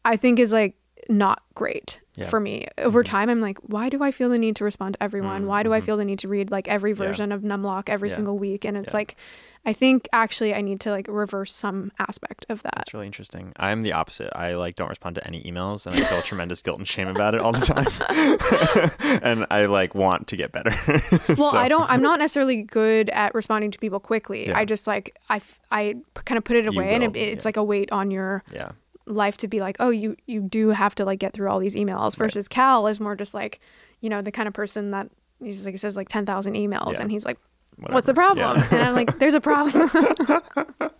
I 0.04 0.16
think 0.16 0.38
is 0.38 0.52
like 0.52 0.76
not 1.08 1.42
great 1.54 2.00
Yeah. 2.16 2.26
for 2.28 2.40
me. 2.40 2.68
Over 2.78 3.02
mm-hmm. 3.02 3.10
time, 3.10 3.30
I'm 3.30 3.40
like, 3.40 3.58
why 3.58 3.88
do 3.88 4.02
I 4.02 4.10
feel 4.10 4.28
the 4.28 4.38
need 4.38 4.56
to 4.56 4.64
respond 4.64 4.94
to 4.94 5.02
everyone? 5.02 5.44
Mm, 5.44 5.46
why 5.46 5.62
do 5.62 5.72
I 5.72 5.78
mm-hmm. 5.78 5.86
feel 5.86 5.96
the 5.96 6.04
need 6.04 6.20
to 6.20 6.28
read 6.28 6.50
like 6.50 6.68
every 6.68 6.92
version 6.92 7.32
of 7.32 7.42
Numlock 7.42 7.88
every 7.88 8.08
Yeah. 8.08 8.16
single 8.16 8.38
week? 8.38 8.64
And 8.64 8.76
it's 8.76 8.92
Yeah. 8.92 8.98
like, 8.98 9.16
I 9.64 9.72
think 9.72 10.08
actually 10.12 10.52
I 10.54 10.60
need 10.60 10.80
to 10.80 10.90
like 10.90 11.06
reverse 11.08 11.52
some 11.54 11.92
aspect 12.00 12.44
of 12.48 12.62
that. 12.64 12.74
That's 12.78 12.92
really 12.94 13.06
interesting. 13.06 13.52
I'm 13.56 13.82
the 13.82 13.92
opposite. 13.92 14.30
I 14.36 14.54
like 14.54 14.74
don't 14.74 14.88
respond 14.88 15.14
to 15.16 15.26
any 15.26 15.40
emails, 15.44 15.86
and 15.86 15.94
I 15.94 16.00
feel 16.00 16.20
tremendous 16.22 16.62
guilt 16.62 16.78
and 16.78 16.88
shame 16.88 17.06
about 17.06 17.34
it 17.36 17.40
all 17.40 17.52
the 17.52 17.60
time. 17.60 19.20
and 19.22 19.46
I 19.50 19.66
like 19.66 19.94
want 19.94 20.26
to 20.28 20.36
get 20.36 20.52
better. 20.52 20.70
Well, 21.36 21.52
So- 21.52 21.56
I 21.58 21.68
don't. 21.68 21.88
I'm 21.90 22.02
not 22.02 22.18
necessarily 22.18 22.62
good 22.62 23.08
at 23.10 23.34
responding 23.34 23.70
to 23.70 23.78
people 23.78 24.00
quickly. 24.00 24.48
Yeah. 24.48 24.58
I 24.58 24.64
just 24.64 24.86
like 24.86 25.16
I 25.30 25.36
f- 25.36 25.60
I 25.70 25.94
kind 26.24 26.38
of 26.38 26.44
put 26.44 26.56
it 26.56 26.66
away, 26.66 26.94
and 26.94 27.02
it, 27.04 27.16
it's 27.16 27.44
yeah. 27.44 27.48
like 27.48 27.56
a 27.56 27.64
weight 27.64 27.90
on 27.92 28.10
your 28.10 28.42
Yeah. 28.52 28.72
life 29.06 29.36
to 29.38 29.48
be 29.48 29.60
like, 29.60 29.76
oh, 29.80 29.90
you 29.90 30.16
you 30.26 30.40
do 30.40 30.70
have 30.70 30.94
to 30.96 31.04
like 31.04 31.20
get 31.20 31.32
through 31.34 31.48
all 31.48 31.58
these 31.60 31.74
emails. 31.74 32.16
Versus 32.16 32.48
Cal 32.48 32.86
is 32.88 32.98
more 33.00 33.14
just 33.16 33.32
like, 33.34 33.60
you 34.00 34.10
know, 34.10 34.20
the 34.22 34.32
kind 34.32 34.48
of 34.48 34.54
person 34.54 34.90
that 34.90 35.08
he's 35.40 35.64
like 35.64 35.74
he 35.74 35.78
says 35.78 35.96
like 35.96 36.08
ten 36.08 36.26
thousand 36.26 36.54
emails, 36.54 36.94
Yeah. 36.94 37.02
and 37.02 37.10
he's 37.10 37.24
like, 37.24 37.38
Whatever. 37.76 37.94
what's 37.94 38.06
the 38.06 38.14
problem? 38.14 38.56
Yeah. 38.56 38.68
and 38.70 38.82
I'm 38.82 38.94
like, 38.94 39.18
there's 39.18 39.34
a 39.34 39.40
problem. 39.40 39.90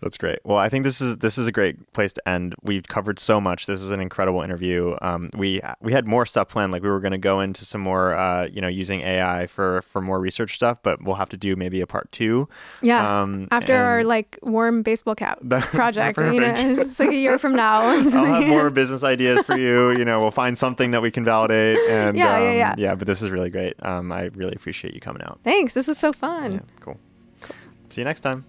That's 0.00 0.16
great. 0.18 0.38
Well, 0.44 0.56
I 0.58 0.68
think 0.68 0.84
this 0.84 1.00
is 1.00 1.18
this 1.18 1.38
is 1.38 1.46
a 1.46 1.52
great 1.52 1.92
place 1.92 2.12
to 2.14 2.28
end. 2.28 2.54
We've 2.62 2.86
covered 2.86 3.18
so 3.18 3.40
much. 3.40 3.66
This 3.66 3.80
is 3.80 3.90
an 3.90 4.00
incredible 4.00 4.42
interview. 4.42 4.96
Um, 5.02 5.30
we 5.36 5.60
we 5.80 5.92
had 5.92 6.06
more 6.06 6.26
stuff 6.26 6.48
planned. 6.48 6.72
Like 6.72 6.82
we 6.82 6.88
were 6.90 7.00
going 7.00 7.12
to 7.12 7.18
go 7.18 7.40
into 7.40 7.64
some 7.64 7.80
more, 7.80 8.14
uh, 8.14 8.46
you 8.52 8.60
know, 8.60 8.68
using 8.68 9.00
AI 9.00 9.46
for 9.46 9.82
for 9.82 10.00
more 10.00 10.20
research 10.20 10.54
stuff. 10.54 10.82
But 10.82 11.02
we'll 11.02 11.16
have 11.16 11.28
to 11.30 11.36
do 11.36 11.56
maybe 11.56 11.80
a 11.80 11.86
part 11.86 12.10
two. 12.12 12.48
yeah. 12.82 13.20
Um, 13.22 13.48
After 13.50 13.74
our 13.74 14.04
like 14.04 14.38
warm 14.42 14.82
baseball 14.82 15.14
cap 15.14 15.40
project, 15.48 16.18
you 16.18 16.40
know, 16.40 16.54
it's 16.56 16.98
like 17.00 17.10
a 17.10 17.14
year 17.14 17.38
from 17.38 17.54
now. 17.54 17.80
I'll 17.82 18.10
have 18.10 18.46
more 18.48 18.70
business 18.70 19.02
ideas 19.04 19.42
for 19.42 19.56
you. 19.56 19.90
You 19.90 20.04
know, 20.04 20.20
we'll 20.20 20.30
find 20.30 20.56
something 20.58 20.90
that 20.92 21.02
we 21.02 21.10
can 21.10 21.24
validate. 21.24 21.78
And 21.88 22.16
Yeah, 22.16 22.38
yeah, 22.38 22.50
um, 22.50 22.56
yeah. 22.56 22.74
yeah. 22.78 22.94
But 22.94 23.06
this 23.06 23.22
is 23.22 23.30
really 23.30 23.50
great. 23.50 23.74
Um, 23.82 24.12
I 24.12 24.24
really 24.34 24.54
appreciate 24.54 24.94
you 24.94 25.00
coming 25.00 25.22
out. 25.22 25.40
Thanks. 25.44 25.74
This 25.74 25.86
was 25.88 25.98
so 25.98 26.12
fun. 26.12 26.52
Yeah, 26.52 26.60
cool. 26.80 26.98
See 27.90 28.00
you 28.02 28.04
next 28.04 28.20
time. 28.20 28.44